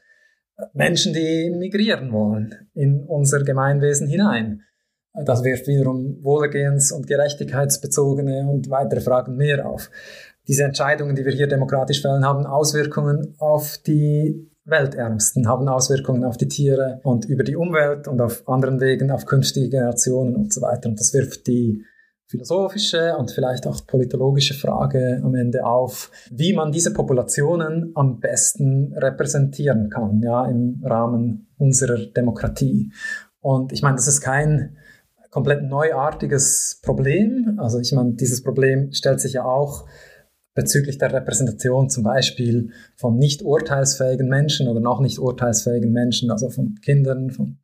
Menschen, 0.73 1.13
die 1.13 1.51
migrieren 1.51 2.13
wollen 2.13 2.55
in 2.73 3.05
unser 3.05 3.45
Gemeinwesen 3.45 4.09
hinein. 4.09 4.63
Das 5.25 5.45
wirft 5.45 5.67
wiederum 5.67 6.19
wohlergehens- 6.23 6.93
und 6.93 7.07
gerechtigkeitsbezogene 7.07 8.47
und 8.49 8.69
weitere 8.69 9.01
Fragen 9.01 9.37
mehr 9.37 9.67
auf. 9.67 9.91
Diese 10.49 10.65
Entscheidungen, 10.65 11.17
die 11.17 11.25
wir 11.25 11.33
hier 11.33 11.49
demokratisch 11.49 12.03
fällen, 12.03 12.25
haben 12.25 12.47
Auswirkungen 12.47 13.35
auf 13.39 13.79
die 13.79 14.51
Weltärmsten, 14.65 15.49
haben 15.49 15.69
Auswirkungen 15.69 16.25
auf 16.25 16.37
die 16.37 16.49
Tiere 16.49 17.01
und 17.03 17.25
über 17.25 17.45
die 17.45 17.57
Umwelt 17.57 18.09
und 18.09 18.21
auf 18.21 18.49
anderen 18.49 18.81
Wegen 18.81 19.11
auf 19.11 19.27
künftige 19.27 19.69
Generationen 19.69 20.35
und 20.37 20.53
so 20.53 20.61
weiter. 20.61 20.89
Und 20.89 20.99
das 20.99 21.15
wirft 21.15 21.47
die 21.47 21.85
philosophische 22.29 23.17
und 23.17 23.31
vielleicht 23.31 23.67
auch 23.67 23.87
politologische 23.87 24.55
Frage 24.55 25.21
am 25.23 25.35
Ende 25.37 25.65
auf, 25.65 26.11
wie 26.31 26.53
man 26.53 26.73
diese 26.73 26.93
Populationen 26.93 27.93
am 27.95 28.19
besten 28.19 28.93
repräsentieren 28.97 29.91
kann, 29.91 30.21
ja, 30.23 30.47
im 30.47 30.83
Rahmen 30.85 31.49
unserer 31.59 31.99
Demokratie. 32.07 32.93
Und 33.41 33.73
ich 33.73 33.83
meine, 33.83 33.97
das 33.97 34.09
ist 34.09 34.21
kein 34.21 34.77
komplett 35.31 35.63
neuartiges 35.63 36.81
Problem. 36.83 37.59
Also 37.59 37.79
ich 37.79 37.93
meine, 37.93 38.15
dieses 38.15 38.43
Problem 38.43 38.93
stellt 38.93 39.21
sich 39.21 39.35
ja 39.35 39.45
auch 39.45 39.87
bezüglich 40.57 40.99
der 40.99 41.13
Repräsentation 41.13 41.89
zum 41.89 42.03
Beispiel 42.03 42.71
von 42.97 43.17
nicht 43.17 43.43
urteilsfähigen 43.43 44.29
Menschen 44.29 44.67
oder 44.67 44.81
noch 44.81 45.01
nicht 45.01 45.21
urteilsfähigen 45.21 45.93
Menschen, 45.93 46.33
also 46.33 46.51
von 46.51 46.75
Kindern, 46.83 47.31
von 47.31 47.59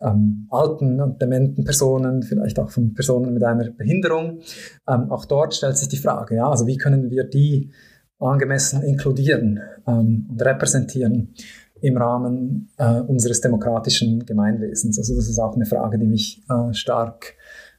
ähm, 0.00 0.46
alten 0.50 1.00
und 1.00 1.20
dementen 1.20 1.64
Personen, 1.64 2.22
vielleicht 2.22 2.58
auch 2.58 2.70
von 2.70 2.94
Personen 2.94 3.32
mit 3.32 3.42
einer 3.42 3.70
Behinderung. 3.70 4.40
Ähm, 4.86 5.10
auch 5.10 5.24
dort 5.24 5.54
stellt 5.54 5.78
sich 5.78 5.88
die 5.88 5.96
Frage, 5.96 6.36
ja, 6.36 6.48
also 6.48 6.66
wie 6.66 6.76
können 6.76 7.10
wir 7.10 7.24
die 7.24 7.72
angemessen 8.18 8.82
inkludieren 8.82 9.60
ähm, 9.86 10.26
und 10.30 10.42
repräsentieren 10.42 11.34
im 11.80 11.96
Rahmen 11.96 12.70
äh, 12.76 13.00
unseres 13.00 13.40
demokratischen 13.40 14.24
Gemeinwesens. 14.24 14.98
Also 14.98 15.16
das 15.16 15.28
ist 15.28 15.38
auch 15.38 15.54
eine 15.54 15.66
Frage, 15.66 15.98
die 15.98 16.06
mich 16.06 16.42
äh, 16.48 16.72
stark 16.72 17.34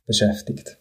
beschäftigt. 0.05 0.79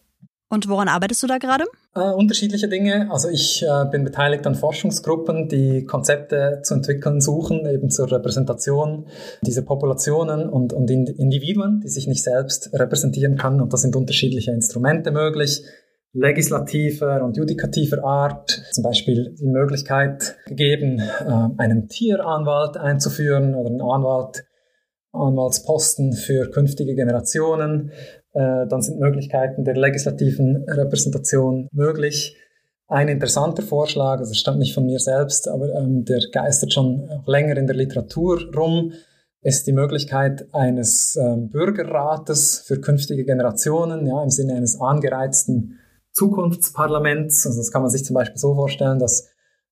Und 0.48 0.68
woran 0.68 0.88
arbeitest 0.88 1.22
du 1.22 1.26
da 1.26 1.38
gerade? 1.38 1.64
Äh, 1.94 2.00
unterschiedliche 2.00 2.68
Dinge. 2.68 3.08
Also 3.10 3.28
ich 3.28 3.62
äh, 3.62 3.90
bin 3.90 4.04
beteiligt 4.04 4.46
an 4.46 4.54
Forschungsgruppen, 4.54 5.48
die 5.48 5.84
Konzepte 5.84 6.60
zu 6.62 6.74
entwickeln 6.74 7.20
suchen, 7.20 7.66
eben 7.66 7.90
zur 7.90 8.10
Repräsentation 8.10 9.06
dieser 9.42 9.62
Populationen 9.62 10.48
und, 10.48 10.72
und 10.72 10.90
Individuen, 10.90 11.80
die 11.82 11.88
sich 11.88 12.06
nicht 12.06 12.22
selbst 12.22 12.70
repräsentieren 12.72 13.36
können. 13.36 13.60
Und 13.60 13.72
da 13.72 13.76
sind 13.76 13.96
unterschiedliche 13.96 14.52
Instrumente 14.52 15.10
möglich 15.10 15.62
legislativer 16.14 17.24
und 17.24 17.36
judikativer 17.36 18.04
Art, 18.04 18.62
zum 18.70 18.84
Beispiel 18.84 19.34
die 19.38 19.48
Möglichkeit 19.48 20.36
gegeben, 20.46 21.00
äh, 21.00 21.48
einen 21.58 21.88
Tieranwalt 21.88 22.76
einzuführen 22.76 23.54
oder 23.54 23.68
einen 23.68 23.82
Anwalt, 23.82 24.44
Anwaltsposten 25.12 26.12
für 26.12 26.50
künftige 26.50 26.94
Generationen. 26.94 27.90
Äh, 28.34 28.66
dann 28.66 28.82
sind 28.82 28.98
Möglichkeiten 28.98 29.64
der 29.64 29.76
legislativen 29.76 30.64
Repräsentation 30.68 31.68
möglich. 31.72 32.36
Ein 32.88 33.08
interessanter 33.08 33.62
Vorschlag, 33.62 34.18
also 34.18 34.34
stammt 34.34 34.58
nicht 34.58 34.74
von 34.74 34.84
mir 34.84 34.98
selbst, 34.98 35.48
aber 35.48 35.72
ähm, 35.72 36.04
der 36.04 36.20
geistert 36.32 36.72
schon 36.72 37.08
länger 37.26 37.56
in 37.56 37.66
der 37.66 37.76
Literatur 37.76 38.40
rum, 38.54 38.92
ist 39.40 39.66
die 39.66 39.72
Möglichkeit 39.72 40.48
eines 40.52 41.16
ähm, 41.16 41.48
Bürgerrates 41.48 42.64
für 42.66 42.80
künftige 42.80 43.24
Generationen, 43.24 44.06
ja, 44.06 44.22
im 44.22 44.30
Sinne 44.30 44.54
eines 44.54 44.80
angereizten 44.80 45.78
Zukunftsparlaments. 46.12 47.46
Also 47.46 47.58
das 47.58 47.70
kann 47.70 47.82
man 47.82 47.90
sich 47.90 48.04
zum 48.04 48.14
Beispiel 48.14 48.38
so 48.38 48.54
vorstellen, 48.54 48.98
dass 48.98 49.28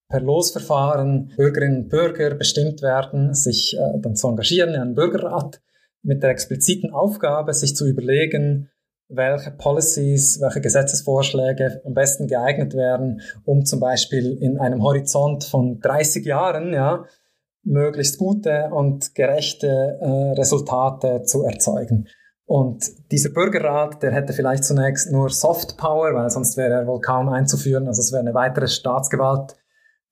per 0.08 0.20
Losverfahren 0.20 1.32
Bürgerinnen 1.36 1.84
und 1.84 1.88
Bürger 1.88 2.34
bestimmt 2.34 2.82
werden, 2.82 3.34
sich 3.34 3.76
äh, 3.76 3.98
dann 3.98 4.14
zu 4.14 4.28
engagieren 4.28 4.74
in 4.74 4.80
einem 4.80 4.94
Bürgerrat 4.94 5.62
mit 6.02 6.22
der 6.22 6.30
expliziten 6.30 6.90
Aufgabe, 6.92 7.54
sich 7.54 7.76
zu 7.76 7.86
überlegen, 7.86 8.70
welche 9.08 9.50
Policies, 9.50 10.40
welche 10.40 10.60
Gesetzesvorschläge 10.60 11.82
am 11.84 11.94
besten 11.94 12.26
geeignet 12.26 12.74
werden, 12.74 13.20
um 13.44 13.64
zum 13.64 13.80
Beispiel 13.80 14.38
in 14.40 14.58
einem 14.58 14.82
Horizont 14.82 15.44
von 15.44 15.80
30 15.80 16.24
Jahren, 16.24 16.72
ja, 16.72 17.04
möglichst 17.64 18.18
gute 18.18 18.70
und 18.72 19.14
gerechte 19.14 19.98
äh, 20.00 20.32
Resultate 20.32 21.22
zu 21.22 21.42
erzeugen. 21.42 22.08
Und 22.44 22.84
dieser 23.10 23.30
Bürgerrat, 23.30 24.02
der 24.02 24.12
hätte 24.12 24.32
vielleicht 24.32 24.64
zunächst 24.64 25.10
nur 25.10 25.30
Soft 25.30 25.76
Power, 25.76 26.14
weil 26.14 26.28
sonst 26.28 26.56
wäre 26.56 26.74
er 26.74 26.86
wohl 26.86 27.00
kaum 27.00 27.28
einzuführen. 27.28 27.86
Also 27.86 28.00
es 28.00 28.12
wäre 28.12 28.20
eine 28.20 28.34
weitere 28.34 28.66
Staatsgewalt, 28.66 29.56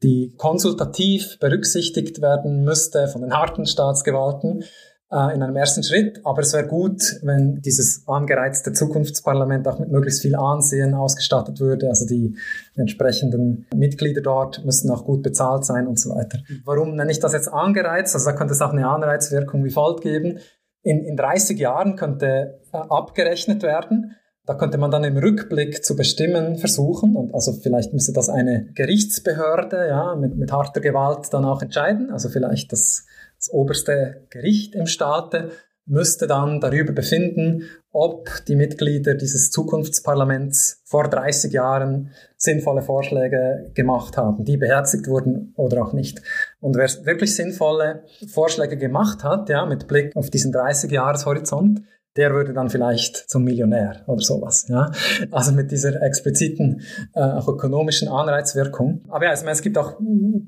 die 0.03 0.35
konsultativ 0.39 1.39
berücksichtigt 1.41 2.23
werden 2.23 2.63
müsste 2.63 3.09
von 3.09 3.23
den 3.23 3.35
harten 3.35 3.67
Staatsgewalten 3.67 4.65
äh, 5.11 5.35
in 5.35 5.43
einem 5.43 5.57
ersten 5.57 5.83
Schritt. 5.83 6.21
Aber 6.25 6.41
es 6.43 6.53
wäre 6.53 6.67
gut, 6.67 7.03
wenn 7.23 7.61
dieses 7.63 8.07
angereizte 8.07 8.73
Zukunftsparlament 8.73 9.67
auch 9.67 9.79
mit 9.79 9.91
möglichst 9.91 10.23
viel 10.23 10.37
Ansehen 10.37 10.95
ausgestattet 10.95 11.61
würde. 11.61 11.89
Also 11.89 12.07
die 12.07 12.37
entsprechenden 12.77 13.67
Mitglieder 13.75 14.23
dort 14.23 14.65
müssten 14.65 14.91
auch 14.91 15.05
gut 15.05 15.23
bezahlt 15.23 15.65
sein 15.65 15.87
und 15.87 15.99
so 15.99 16.11
weiter. 16.11 16.39
Warum 16.65 16.95
nenne 16.95 17.11
ich 17.11 17.21
das 17.21 17.33
jetzt 17.33 17.49
angereizt? 17.49 18.15
Also 18.15 18.31
da 18.31 18.37
könnte 18.37 18.55
es 18.55 18.63
auch 18.63 18.73
eine 18.73 18.89
Anreizwirkung 18.89 19.65
wie 19.65 19.71
folgt 19.71 20.03
geben. 20.03 20.39
In, 20.83 21.05
in 21.05 21.17
30 21.17 21.59
Jahren 21.59 21.97
könnte 21.97 22.61
äh, 22.73 22.77
abgerechnet 22.77 23.63
werden. 23.63 24.17
Da 24.47 24.55
könnte 24.55 24.79
man 24.79 24.91
dann 24.91 25.05
im 25.05 25.17
Rückblick 25.17 25.85
zu 25.85 25.95
bestimmen 25.95 26.57
versuchen 26.57 27.15
und 27.15 27.35
also 27.35 27.53
vielleicht 27.53 27.93
müsste 27.93 28.13
das 28.13 28.29
eine 28.29 28.69
Gerichtsbehörde 28.75 29.87
ja 29.87 30.17
mit, 30.17 30.37
mit 30.37 30.51
harter 30.51 30.81
Gewalt 30.81 31.33
dann 31.33 31.45
auch 31.45 31.63
entscheiden. 31.63 32.11
Also 32.11 32.31
vielleicht 32.31 32.73
das 32.73 33.07
das 33.41 33.51
oberste 33.51 34.27
Gericht 34.31 34.75
im 34.75 34.87
Staate 34.87 35.51
müsste 35.87 36.27
dann 36.27 36.61
darüber 36.61 36.93
befinden, 36.93 37.65
ob 37.91 38.29
die 38.47 38.55
Mitglieder 38.55 39.15
dieses 39.15 39.51
Zukunftsparlaments 39.51 40.83
vor 40.85 41.09
30 41.09 41.53
Jahren 41.53 42.13
sinnvolle 42.37 42.83
Vorschläge 42.83 43.73
gemacht 43.75 44.17
haben, 44.17 44.45
die 44.45 44.57
beherzigt 44.57 45.09
wurden 45.09 45.53
oder 45.57 45.83
auch 45.83 45.93
nicht. 45.93 46.21
Und 46.61 46.77
wer 46.77 46.89
wirklich 47.05 47.35
sinnvolle 47.35 48.05
Vorschläge 48.29 48.77
gemacht 48.77 49.25
hat, 49.25 49.49
ja, 49.49 49.67
mit 49.67 49.89
Blick 49.89 50.15
auf 50.15 50.31
diesen 50.31 50.53
30-Jahres-Horizont, 50.53 51.81
der 52.17 52.33
würde 52.33 52.53
dann 52.53 52.69
vielleicht 52.71 53.31
zum 53.31 53.45
Millionär 53.45 54.03
oder 54.07 54.21
sowas. 54.21 54.67
Ja? 54.69 54.91
Also 55.31 55.53
mit 55.53 55.71
dieser 55.71 56.03
expliziten 56.03 56.83
äh, 57.15 57.21
auch 57.21 57.49
ökonomischen 57.49 58.09
Anreizwirkung. 58.09 59.05
Aber 59.09 59.25
ja, 59.25 59.31
also 59.31 59.47
es 59.47 59.63
gibt 59.63 59.79
auch 59.79 59.99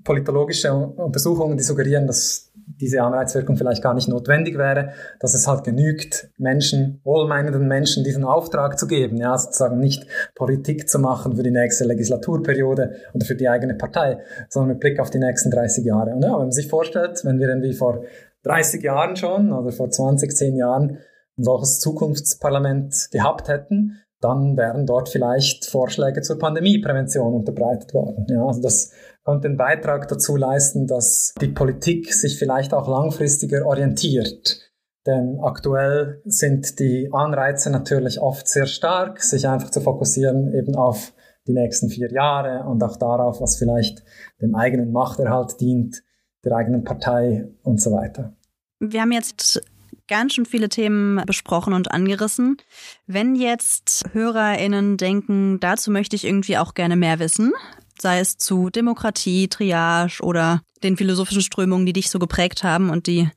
politologische 0.05 0.73
Untersuchungen, 0.74 1.56
die 1.56 1.62
suggerieren, 1.62 2.06
dass 2.06 2.51
diese 2.66 3.02
Anreizwirkung 3.02 3.56
vielleicht 3.56 3.82
gar 3.82 3.94
nicht 3.94 4.09
notwendig 4.09 4.59
wäre, 4.59 4.93
dass 5.20 5.34
es 5.34 5.47
halt 5.47 5.64
genügt, 5.64 6.30
Menschen, 6.39 7.01
wohlmeinenden 7.05 7.66
Menschen 7.68 8.05
diesen 8.05 8.24
Auftrag 8.24 8.78
zu 8.78 8.86
geben, 8.86 9.16
ja, 9.16 9.36
sozusagen 9.36 9.78
nicht 9.78 10.06
Politik 10.34 10.89
zu 10.89 10.98
machen 10.98 11.36
für 11.36 11.43
die 11.43 11.51
nächste 11.51 11.84
Legislaturperiode 11.84 12.97
oder 13.14 13.24
für 13.24 13.36
die 13.36 13.48
eigene 13.48 13.74
Partei, 13.74 14.18
sondern 14.48 14.70
mit 14.70 14.80
Blick 14.80 15.01
auf 15.01 15.10
die 15.10 15.18
nächsten 15.18 15.51
30 15.51 15.84
Jahre. 15.84 16.10
Und 16.10 16.22
ja, 16.22 16.32
wenn 16.32 16.39
man 16.39 16.52
sich 16.52 16.68
vorstellt, 16.68 17.24
wenn 17.24 17.39
wir 17.39 17.48
irgendwie 17.48 17.74
vor 17.74 18.05
30 18.44 18.82
Jahren 18.82 19.16
schon 19.16 19.52
oder 19.52 19.70
vor 19.72 19.90
20, 19.90 20.34
10 20.34 20.56
Jahren 20.56 20.98
ein 21.39 21.44
solches 21.44 21.80
Zukunftsparlament 21.80 23.09
gehabt 23.10 23.48
hätten, 23.48 23.98
dann 24.22 24.56
wären 24.56 24.86
dort 24.86 25.09
vielleicht 25.09 25.66
Vorschläge 25.66 26.22
zur 26.22 26.39
Pandemieprävention 26.39 27.34
unterbreitet 27.34 27.93
worden. 27.93 28.26
Ja, 28.28 28.47
also 28.47 28.62
das 28.62 28.93
konnte 29.24 29.48
einen 29.48 29.56
Beitrag 29.56 30.08
dazu 30.08 30.36
leisten, 30.36 30.86
dass 30.86 31.34
die 31.40 31.48
Politik 31.48 32.12
sich 32.12 32.38
vielleicht 32.38 32.74
auch 32.74 32.88
langfristiger 32.88 33.66
orientiert. 33.66 34.60
Denn 35.06 35.40
aktuell 35.42 36.22
sind 36.24 36.78
die 36.78 37.08
Anreize 37.12 37.70
natürlich 37.70 38.20
oft 38.20 38.46
sehr 38.46 38.66
stark, 38.66 39.20
sich 39.20 39.48
einfach 39.48 39.70
zu 39.70 39.80
fokussieren 39.80 40.52
eben 40.54 40.76
auf 40.76 41.12
die 41.46 41.52
nächsten 41.52 41.88
vier 41.88 42.10
Jahre 42.12 42.64
und 42.68 42.82
auch 42.84 42.96
darauf, 42.96 43.40
was 43.40 43.56
vielleicht 43.56 44.04
dem 44.40 44.54
eigenen 44.54 44.92
Machterhalt 44.92 45.60
dient, 45.60 46.02
der 46.44 46.52
eigenen 46.52 46.84
Partei 46.84 47.48
und 47.62 47.80
so 47.80 47.90
weiter. 47.90 48.36
Wir 48.78 49.00
haben 49.00 49.12
jetzt 49.12 49.60
ganz 50.08 50.34
schön 50.34 50.46
viele 50.46 50.68
Themen 50.68 51.24
besprochen 51.26 51.72
und 51.72 51.90
angerissen. 51.90 52.56
Wenn 53.06 53.34
jetzt 53.34 54.04
HörerInnen 54.12 54.98
denken, 54.98 55.58
dazu 55.58 55.90
möchte 55.90 56.14
ich 56.14 56.24
irgendwie 56.24 56.58
auch 56.58 56.74
gerne 56.74 56.96
mehr 56.96 57.18
wissen, 57.18 57.52
sei 58.02 58.20
es 58.20 58.36
zu 58.36 58.68
Demokratie, 58.68 59.48
Triage 59.48 60.22
oder 60.22 60.60
den 60.82 60.96
philosophischen 60.96 61.42
Strömungen, 61.42 61.86
die 61.86 61.92
dich 61.92 62.10
so 62.10 62.18
geprägt 62.18 62.64
haben 62.64 62.90
und 62.90 63.06
die 63.06 63.30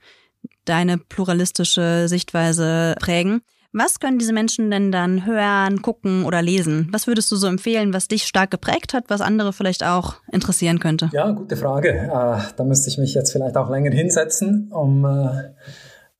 deine 0.65 0.97
pluralistische 0.97 2.07
Sichtweise 2.07 2.95
prägen. 2.99 3.41
Was 3.77 3.99
können 3.99 4.17
diese 4.17 4.31
Menschen 4.31 4.71
denn 4.71 4.91
dann 4.91 5.25
hören, 5.25 5.81
gucken 5.81 6.23
oder 6.23 6.41
lesen? 6.41 6.87
Was 6.91 7.07
würdest 7.07 7.29
du 7.31 7.35
so 7.35 7.47
empfehlen, 7.47 7.93
was 7.93 8.07
dich 8.07 8.23
stark 8.23 8.49
geprägt 8.49 8.93
hat, 8.93 9.05
was 9.09 9.19
andere 9.19 9.51
vielleicht 9.51 9.83
auch 9.83 10.15
interessieren 10.31 10.79
könnte? 10.79 11.09
Ja, 11.11 11.29
gute 11.31 11.57
Frage. 11.57 11.89
Äh, 11.89 12.53
da 12.55 12.63
müsste 12.63 12.89
ich 12.89 12.97
mich 12.97 13.13
jetzt 13.13 13.33
vielleicht 13.33 13.57
auch 13.57 13.69
länger 13.69 13.91
hinsetzen, 13.91 14.71
um 14.71 15.03
äh, 15.03 15.51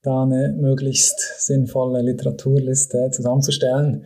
da 0.03 0.23
eine 0.23 0.53
möglichst 0.59 1.45
sinnvolle 1.45 2.01
Literaturliste 2.01 3.09
zusammenzustellen. 3.11 4.05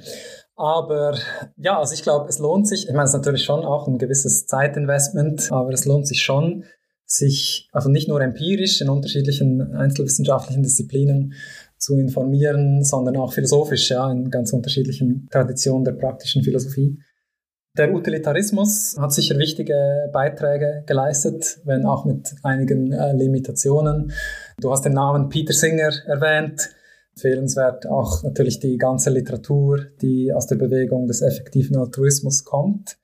Aber 0.60 1.18
ja, 1.56 1.80
also 1.80 1.94
ich 1.94 2.04
glaube, 2.04 2.28
es 2.28 2.38
lohnt 2.38 2.68
sich, 2.68 2.90
ich 2.90 2.92
meine, 2.92 3.06
es 3.06 3.12
ist 3.12 3.16
natürlich 3.16 3.46
schon 3.46 3.64
auch 3.64 3.88
ein 3.88 3.98
gewisses 3.98 4.46
Zeitinvestment, 4.46 5.54
aber 5.54 5.72
es 5.72 5.86
lohnt 5.86 6.06
sich 6.06 6.22
schon, 6.22 6.66
sich 7.06 7.70
also 7.72 7.88
nicht 7.88 8.10
nur 8.10 8.20
empirisch 8.20 8.82
in 8.82 8.90
unterschiedlichen 8.90 9.74
einzelwissenschaftlichen 9.74 10.62
Disziplinen 10.62 11.34
zu 11.78 11.98
informieren, 11.98 12.84
sondern 12.84 13.16
auch 13.16 13.32
philosophisch, 13.32 13.90
ja, 13.90 14.12
in 14.12 14.30
ganz 14.32 14.52
unterschiedlichen 14.52 15.30
Traditionen 15.32 15.86
der 15.86 15.94
praktischen 15.94 16.44
Philosophie. 16.44 17.00
Der 17.78 17.94
Utilitarismus 17.94 18.98
hat 19.00 19.14
sicher 19.14 19.38
wichtige 19.38 20.10
Beiträge 20.12 20.84
geleistet, 20.86 21.62
wenn 21.64 21.86
auch 21.86 22.04
mit 22.04 22.36
einigen 22.44 22.92
äh, 22.92 23.14
Limitationen. 23.14 24.12
Du 24.60 24.72
hast 24.72 24.84
den 24.84 24.92
Namen 24.92 25.30
Peter 25.30 25.54
Singer 25.54 25.94
erwähnt. 26.06 26.70
Fehlenswert 27.20 27.88
auch 27.88 28.24
natürlich 28.24 28.60
die 28.60 28.78
ganze 28.78 29.10
Literatur, 29.10 29.86
die 30.02 30.34
aus 30.34 30.48
der 30.48 30.56
Bewegung 30.56 31.08
des 31.08 31.22
effektiven 31.22 31.78
Altruismus 31.78 32.44
kommt. 32.44 32.98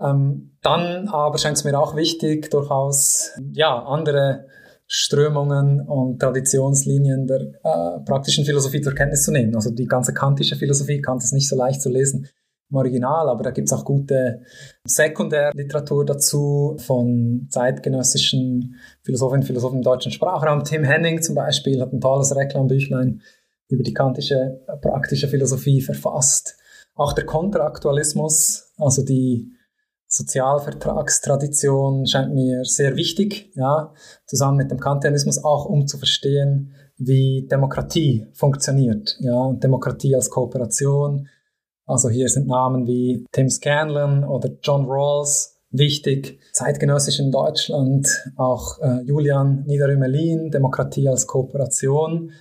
Ähm, 0.00 0.56
dann 0.62 1.08
aber 1.08 1.38
scheint 1.38 1.56
es 1.56 1.64
mir 1.64 1.78
auch 1.78 1.96
wichtig, 1.96 2.50
durchaus 2.50 3.32
ja 3.52 3.82
andere 3.84 4.46
Strömungen 4.86 5.80
und 5.80 6.20
Traditionslinien 6.20 7.26
der 7.26 7.40
äh, 7.40 8.00
praktischen 8.04 8.44
Philosophie 8.44 8.80
zur 8.80 8.94
Kenntnis 8.94 9.24
zu 9.24 9.32
nehmen. 9.32 9.54
Also 9.54 9.70
die 9.70 9.86
ganze 9.86 10.14
kantische 10.14 10.56
Philosophie 10.56 11.00
kann 11.00 11.18
es 11.18 11.32
nicht 11.32 11.48
so 11.48 11.56
leicht 11.56 11.80
zu 11.80 11.88
lesen 11.88 12.28
im 12.70 12.76
Original, 12.76 13.28
aber 13.28 13.42
da 13.42 13.50
gibt 13.50 13.68
es 13.68 13.72
auch 13.72 13.84
gute 13.84 14.42
Sekundärliteratur 14.84 16.04
dazu 16.04 16.76
von 16.78 17.46
zeitgenössischen 17.50 18.76
Philosophinnen 19.02 19.42
und 19.42 19.46
Philosophen 19.46 19.76
im 19.78 19.82
deutschen 19.82 20.12
Sprachraum. 20.12 20.64
Tim 20.64 20.84
Henning 20.84 21.22
zum 21.22 21.34
Beispiel 21.34 21.80
hat 21.80 21.92
ein 21.92 22.00
tolles 22.00 22.34
Reklambüchlein 22.34 23.22
über 23.68 23.82
die 23.82 23.94
kantische 23.94 24.60
praktische 24.80 25.28
Philosophie 25.28 25.80
verfasst. 25.80 26.56
Auch 26.94 27.12
der 27.12 27.26
Konteraktualismus, 27.26 28.72
also 28.78 29.04
die 29.04 29.52
Sozialvertragstradition 30.08 32.06
scheint 32.06 32.32
mir 32.32 32.64
sehr 32.64 32.96
wichtig, 32.96 33.52
ja, 33.54 33.92
zusammen 34.26 34.58
mit 34.58 34.70
dem 34.70 34.78
Kantianismus 34.78 35.42
auch, 35.42 35.66
um 35.66 35.86
zu 35.86 35.98
verstehen, 35.98 36.72
wie 36.96 37.46
Demokratie 37.50 38.26
funktioniert, 38.32 39.16
ja, 39.20 39.34
und 39.34 39.62
Demokratie 39.62 40.14
als 40.14 40.30
Kooperation. 40.30 41.28
Also 41.86 42.08
hier 42.08 42.28
sind 42.28 42.46
Namen 42.46 42.86
wie 42.86 43.26
Tim 43.32 43.48
Scanlon 43.48 44.24
oder 44.24 44.50
John 44.62 44.86
Rawls 44.88 45.60
wichtig. 45.70 46.40
Zeitgenössisch 46.52 47.20
in 47.20 47.30
Deutschland 47.30 48.08
auch 48.36 48.78
äh, 48.80 49.02
Julian 49.02 49.64
Niederrümelin, 49.66 50.50
Demokratie 50.50 51.08
als 51.08 51.26
Kooperation. 51.26 52.32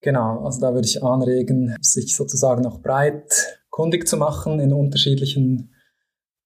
Genau, 0.00 0.44
also 0.44 0.60
da 0.60 0.74
würde 0.74 0.86
ich 0.86 1.02
anregen, 1.02 1.76
sich 1.80 2.14
sozusagen 2.14 2.66
auch 2.66 2.80
breit 2.80 3.58
kundig 3.70 4.06
zu 4.06 4.16
machen 4.16 4.60
in 4.60 4.72
unterschiedlichen 4.72 5.74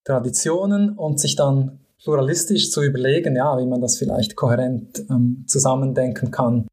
Traditionen 0.03 0.97
und 0.97 1.19
sich 1.19 1.35
dann 1.35 1.79
pluralistisch 2.03 2.71
zu 2.71 2.83
überlegen, 2.83 3.35
ja, 3.35 3.57
wie 3.57 3.65
man 3.65 3.81
das 3.81 3.97
vielleicht 3.97 4.35
kohärent 4.35 5.05
ähm, 5.09 5.45
zusammendenken 5.47 6.31
kann. 6.31 6.67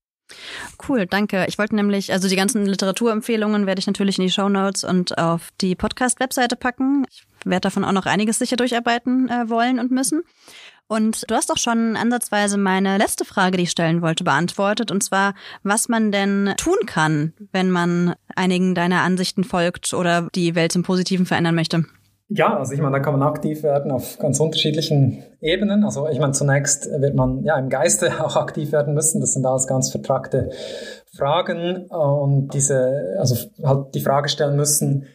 Cool, 0.88 1.06
danke. 1.06 1.44
Ich 1.48 1.58
wollte 1.58 1.74
nämlich, 1.74 2.12
also 2.12 2.28
die 2.28 2.36
ganzen 2.36 2.66
Literaturempfehlungen 2.66 3.66
werde 3.66 3.80
ich 3.80 3.86
natürlich 3.86 4.18
in 4.18 4.24
die 4.24 4.30
Show 4.30 4.48
Notes 4.48 4.84
und 4.84 5.18
auf 5.18 5.50
die 5.60 5.74
Podcast-Webseite 5.74 6.56
packen. 6.56 7.04
Ich 7.10 7.24
werde 7.44 7.62
davon 7.62 7.84
auch 7.84 7.92
noch 7.92 8.06
einiges 8.06 8.38
sicher 8.38 8.56
durcharbeiten 8.56 9.28
äh, 9.28 9.48
wollen 9.48 9.78
und 9.78 9.90
müssen. 9.90 10.22
Und 10.90 11.30
du 11.30 11.36
hast 11.36 11.52
auch 11.52 11.56
schon 11.56 11.94
ansatzweise 11.94 12.58
meine 12.58 12.98
letzte 12.98 13.24
Frage, 13.24 13.56
die 13.56 13.62
ich 13.62 13.70
stellen 13.70 14.02
wollte, 14.02 14.24
beantwortet. 14.24 14.90
Und 14.90 15.04
zwar, 15.04 15.34
was 15.62 15.88
man 15.88 16.10
denn 16.10 16.54
tun 16.56 16.78
kann, 16.84 17.32
wenn 17.52 17.70
man 17.70 18.16
einigen 18.34 18.74
deiner 18.74 19.02
Ansichten 19.02 19.44
folgt 19.44 19.94
oder 19.94 20.26
die 20.34 20.56
Welt 20.56 20.72
zum 20.72 20.82
Positiven 20.82 21.26
verändern 21.26 21.54
möchte. 21.54 21.84
Ja, 22.28 22.58
also 22.58 22.72
ich 22.72 22.80
meine, 22.80 22.96
da 22.96 22.98
kann 22.98 23.16
man 23.16 23.22
aktiv 23.22 23.62
werden 23.62 23.92
auf 23.92 24.18
ganz 24.18 24.40
unterschiedlichen 24.40 25.22
Ebenen. 25.40 25.84
Also 25.84 26.08
ich 26.08 26.18
meine, 26.18 26.32
zunächst 26.32 26.86
wird 26.86 27.14
man 27.14 27.44
ja 27.44 27.56
im 27.56 27.68
Geiste 27.68 28.24
auch 28.24 28.34
aktiv 28.34 28.72
werden 28.72 28.92
müssen. 28.92 29.20
Das 29.20 29.34
sind 29.34 29.46
alles 29.46 29.68
ganz 29.68 29.92
vertragte 29.92 30.50
Fragen 31.16 31.86
und 31.86 32.52
diese, 32.52 33.14
also 33.20 33.36
halt 33.62 33.94
die 33.94 34.00
Frage 34.00 34.28
stellen 34.28 34.56
müssen, 34.56 35.06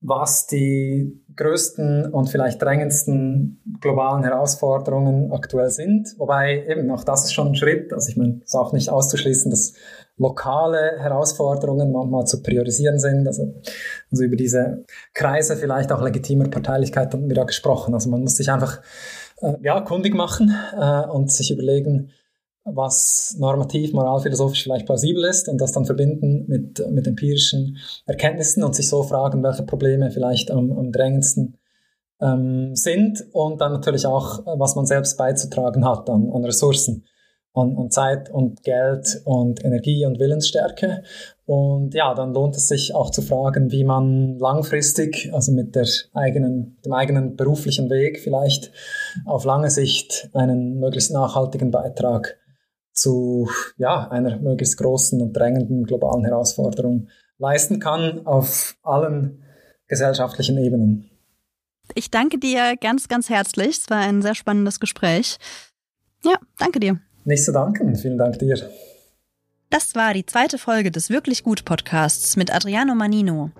was 0.00 0.48
die 0.48 1.21
größten 1.36 2.12
und 2.12 2.28
vielleicht 2.28 2.60
drängendsten 2.60 3.78
globalen 3.80 4.24
Herausforderungen 4.24 5.32
aktuell 5.32 5.70
sind. 5.70 6.14
Wobei 6.18 6.64
eben 6.68 6.90
auch 6.90 7.04
das 7.04 7.24
ist 7.24 7.32
schon 7.32 7.48
ein 7.48 7.54
Schritt. 7.54 7.92
Also 7.92 8.10
ich 8.10 8.16
meine, 8.16 8.40
es 8.42 8.48
ist 8.48 8.54
auch 8.54 8.72
nicht 8.72 8.90
auszuschließen, 8.90 9.50
dass 9.50 9.74
lokale 10.16 10.98
Herausforderungen 10.98 11.92
manchmal 11.92 12.26
zu 12.26 12.42
priorisieren 12.42 12.98
sind. 12.98 13.26
Also, 13.26 13.54
also 14.10 14.24
über 14.24 14.36
diese 14.36 14.84
Kreise 15.14 15.56
vielleicht 15.56 15.92
auch 15.92 16.02
legitimer 16.02 16.48
Parteilichkeit 16.48 17.12
haben 17.12 17.28
wir 17.28 17.36
da 17.36 17.44
gesprochen. 17.44 17.94
Also 17.94 18.10
man 18.10 18.22
muss 18.22 18.36
sich 18.36 18.50
einfach 18.50 18.80
äh, 19.40 19.54
ja, 19.62 19.80
kundig 19.80 20.14
machen 20.14 20.54
äh, 20.78 21.06
und 21.08 21.30
sich 21.30 21.50
überlegen, 21.50 22.10
was 22.64 23.36
normativ, 23.38 23.92
moralphilosophisch 23.92 24.62
vielleicht 24.62 24.86
plausibel 24.86 25.24
ist 25.24 25.48
und 25.48 25.60
das 25.60 25.72
dann 25.72 25.84
verbinden 25.84 26.44
mit, 26.46 26.84
mit 26.90 27.06
empirischen 27.06 27.78
Erkenntnissen 28.06 28.62
und 28.62 28.74
sich 28.74 28.88
so 28.88 29.02
fragen, 29.02 29.42
welche 29.42 29.64
Probleme 29.64 30.10
vielleicht 30.10 30.50
am, 30.50 30.70
am 30.72 30.92
drängendsten 30.92 31.58
ähm, 32.20 32.74
sind 32.74 33.24
und 33.32 33.60
dann 33.60 33.72
natürlich 33.72 34.06
auch, 34.06 34.46
was 34.58 34.76
man 34.76 34.86
selbst 34.86 35.18
beizutragen 35.18 35.84
hat 35.84 36.08
an, 36.08 36.30
an 36.32 36.44
Ressourcen 36.44 37.04
an, 37.54 37.76
an 37.76 37.90
Zeit 37.90 38.30
und 38.30 38.62
Geld 38.62 39.22
und 39.24 39.64
Energie 39.64 40.06
und 40.06 40.18
Willensstärke. 40.18 41.02
Und 41.44 41.94
ja, 41.94 42.14
dann 42.14 42.32
lohnt 42.32 42.56
es 42.56 42.68
sich 42.68 42.94
auch 42.94 43.10
zu 43.10 43.20
fragen, 43.20 43.70
wie 43.72 43.84
man 43.84 44.38
langfristig, 44.38 45.30
also 45.32 45.52
mit 45.52 45.74
der 45.74 45.86
eigenen, 46.14 46.78
dem 46.84 46.92
eigenen 46.92 47.36
beruflichen 47.36 47.90
Weg 47.90 48.20
vielleicht 48.20 48.72
auf 49.26 49.44
lange 49.44 49.70
Sicht 49.70 50.30
einen 50.32 50.78
möglichst 50.78 51.12
nachhaltigen 51.12 51.70
Beitrag 51.70 52.38
zu 52.92 53.48
ja, 53.76 54.08
einer 54.08 54.38
möglichst 54.38 54.76
großen 54.76 55.20
und 55.20 55.32
drängenden 55.32 55.84
globalen 55.84 56.24
Herausforderung 56.24 57.08
leisten 57.38 57.80
kann 57.80 58.26
auf 58.26 58.76
allen 58.82 59.42
gesellschaftlichen 59.88 60.58
Ebenen. 60.58 61.10
Ich 61.94 62.10
danke 62.10 62.38
dir 62.38 62.76
ganz, 62.80 63.08
ganz 63.08 63.28
herzlich. 63.28 63.78
Es 63.78 63.90
war 63.90 63.98
ein 63.98 64.22
sehr 64.22 64.34
spannendes 64.34 64.80
Gespräch. 64.80 65.38
Ja, 66.24 66.36
danke 66.58 66.80
dir. 66.80 67.00
Nicht 67.24 67.44
zu 67.44 67.52
danken. 67.52 67.96
Vielen 67.96 68.18
Dank 68.18 68.38
dir. 68.38 68.56
Das 69.70 69.94
war 69.94 70.12
die 70.14 70.26
zweite 70.26 70.58
Folge 70.58 70.90
des 70.90 71.10
Wirklich 71.10 71.44
Gut 71.44 71.64
Podcasts 71.64 72.36
mit 72.36 72.54
Adriano 72.54 72.94
Manino. 72.94 73.50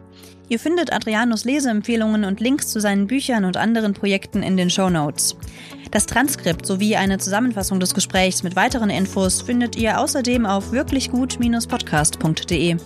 Ihr 0.48 0.58
findet 0.58 0.92
Adrianos 0.92 1.44
Leseempfehlungen 1.44 2.24
und 2.24 2.40
Links 2.40 2.68
zu 2.68 2.80
seinen 2.80 3.06
Büchern 3.06 3.44
und 3.44 3.56
anderen 3.56 3.94
Projekten 3.94 4.42
in 4.42 4.56
den 4.56 4.68
Show 4.68 4.90
Notes. 4.90 5.36
Das 5.92 6.06
Transkript 6.06 6.66
sowie 6.66 6.96
eine 6.96 7.18
Zusammenfassung 7.18 7.78
des 7.78 7.94
Gesprächs 7.94 8.42
mit 8.42 8.56
weiteren 8.56 8.88
Infos 8.88 9.42
findet 9.42 9.76
ihr 9.76 10.00
außerdem 10.00 10.46
auf 10.46 10.72
wirklichgut-podcast.de. 10.72 12.76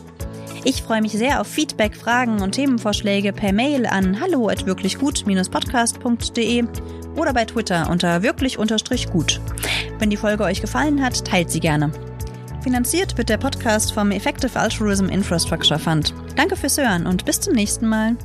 Ich 0.64 0.82
freue 0.82 1.00
mich 1.00 1.12
sehr 1.12 1.40
auf 1.40 1.46
Feedback, 1.46 1.96
Fragen 1.96 2.42
und 2.42 2.50
Themenvorschläge 2.52 3.32
per 3.32 3.52
Mail 3.52 3.86
an 3.86 4.20
hallo@wirklichgut-podcast.de 4.20 6.64
oder 7.14 7.32
bei 7.32 7.44
Twitter 7.44 7.88
unter 7.88 8.24
wirklich-gut. 8.24 9.40
Wenn 10.00 10.10
die 10.10 10.16
Folge 10.16 10.42
euch 10.42 10.60
gefallen 10.60 11.00
hat, 11.00 11.24
teilt 11.24 11.52
sie 11.52 11.60
gerne. 11.60 11.92
Finanziert 12.60 13.16
wird 13.16 13.28
der 13.28 13.38
Podcast 13.38 13.92
vom 13.92 14.10
Effective 14.10 14.58
Altruism 14.58 15.06
Infrastructure 15.06 15.78
Fund. 15.78 16.12
Danke 16.34 16.56
fürs 16.56 16.76
Hören 16.76 17.06
und 17.06 17.24
bis 17.24 17.40
zum 17.40 17.54
nächsten 17.54 17.86
Mal. 17.86 18.16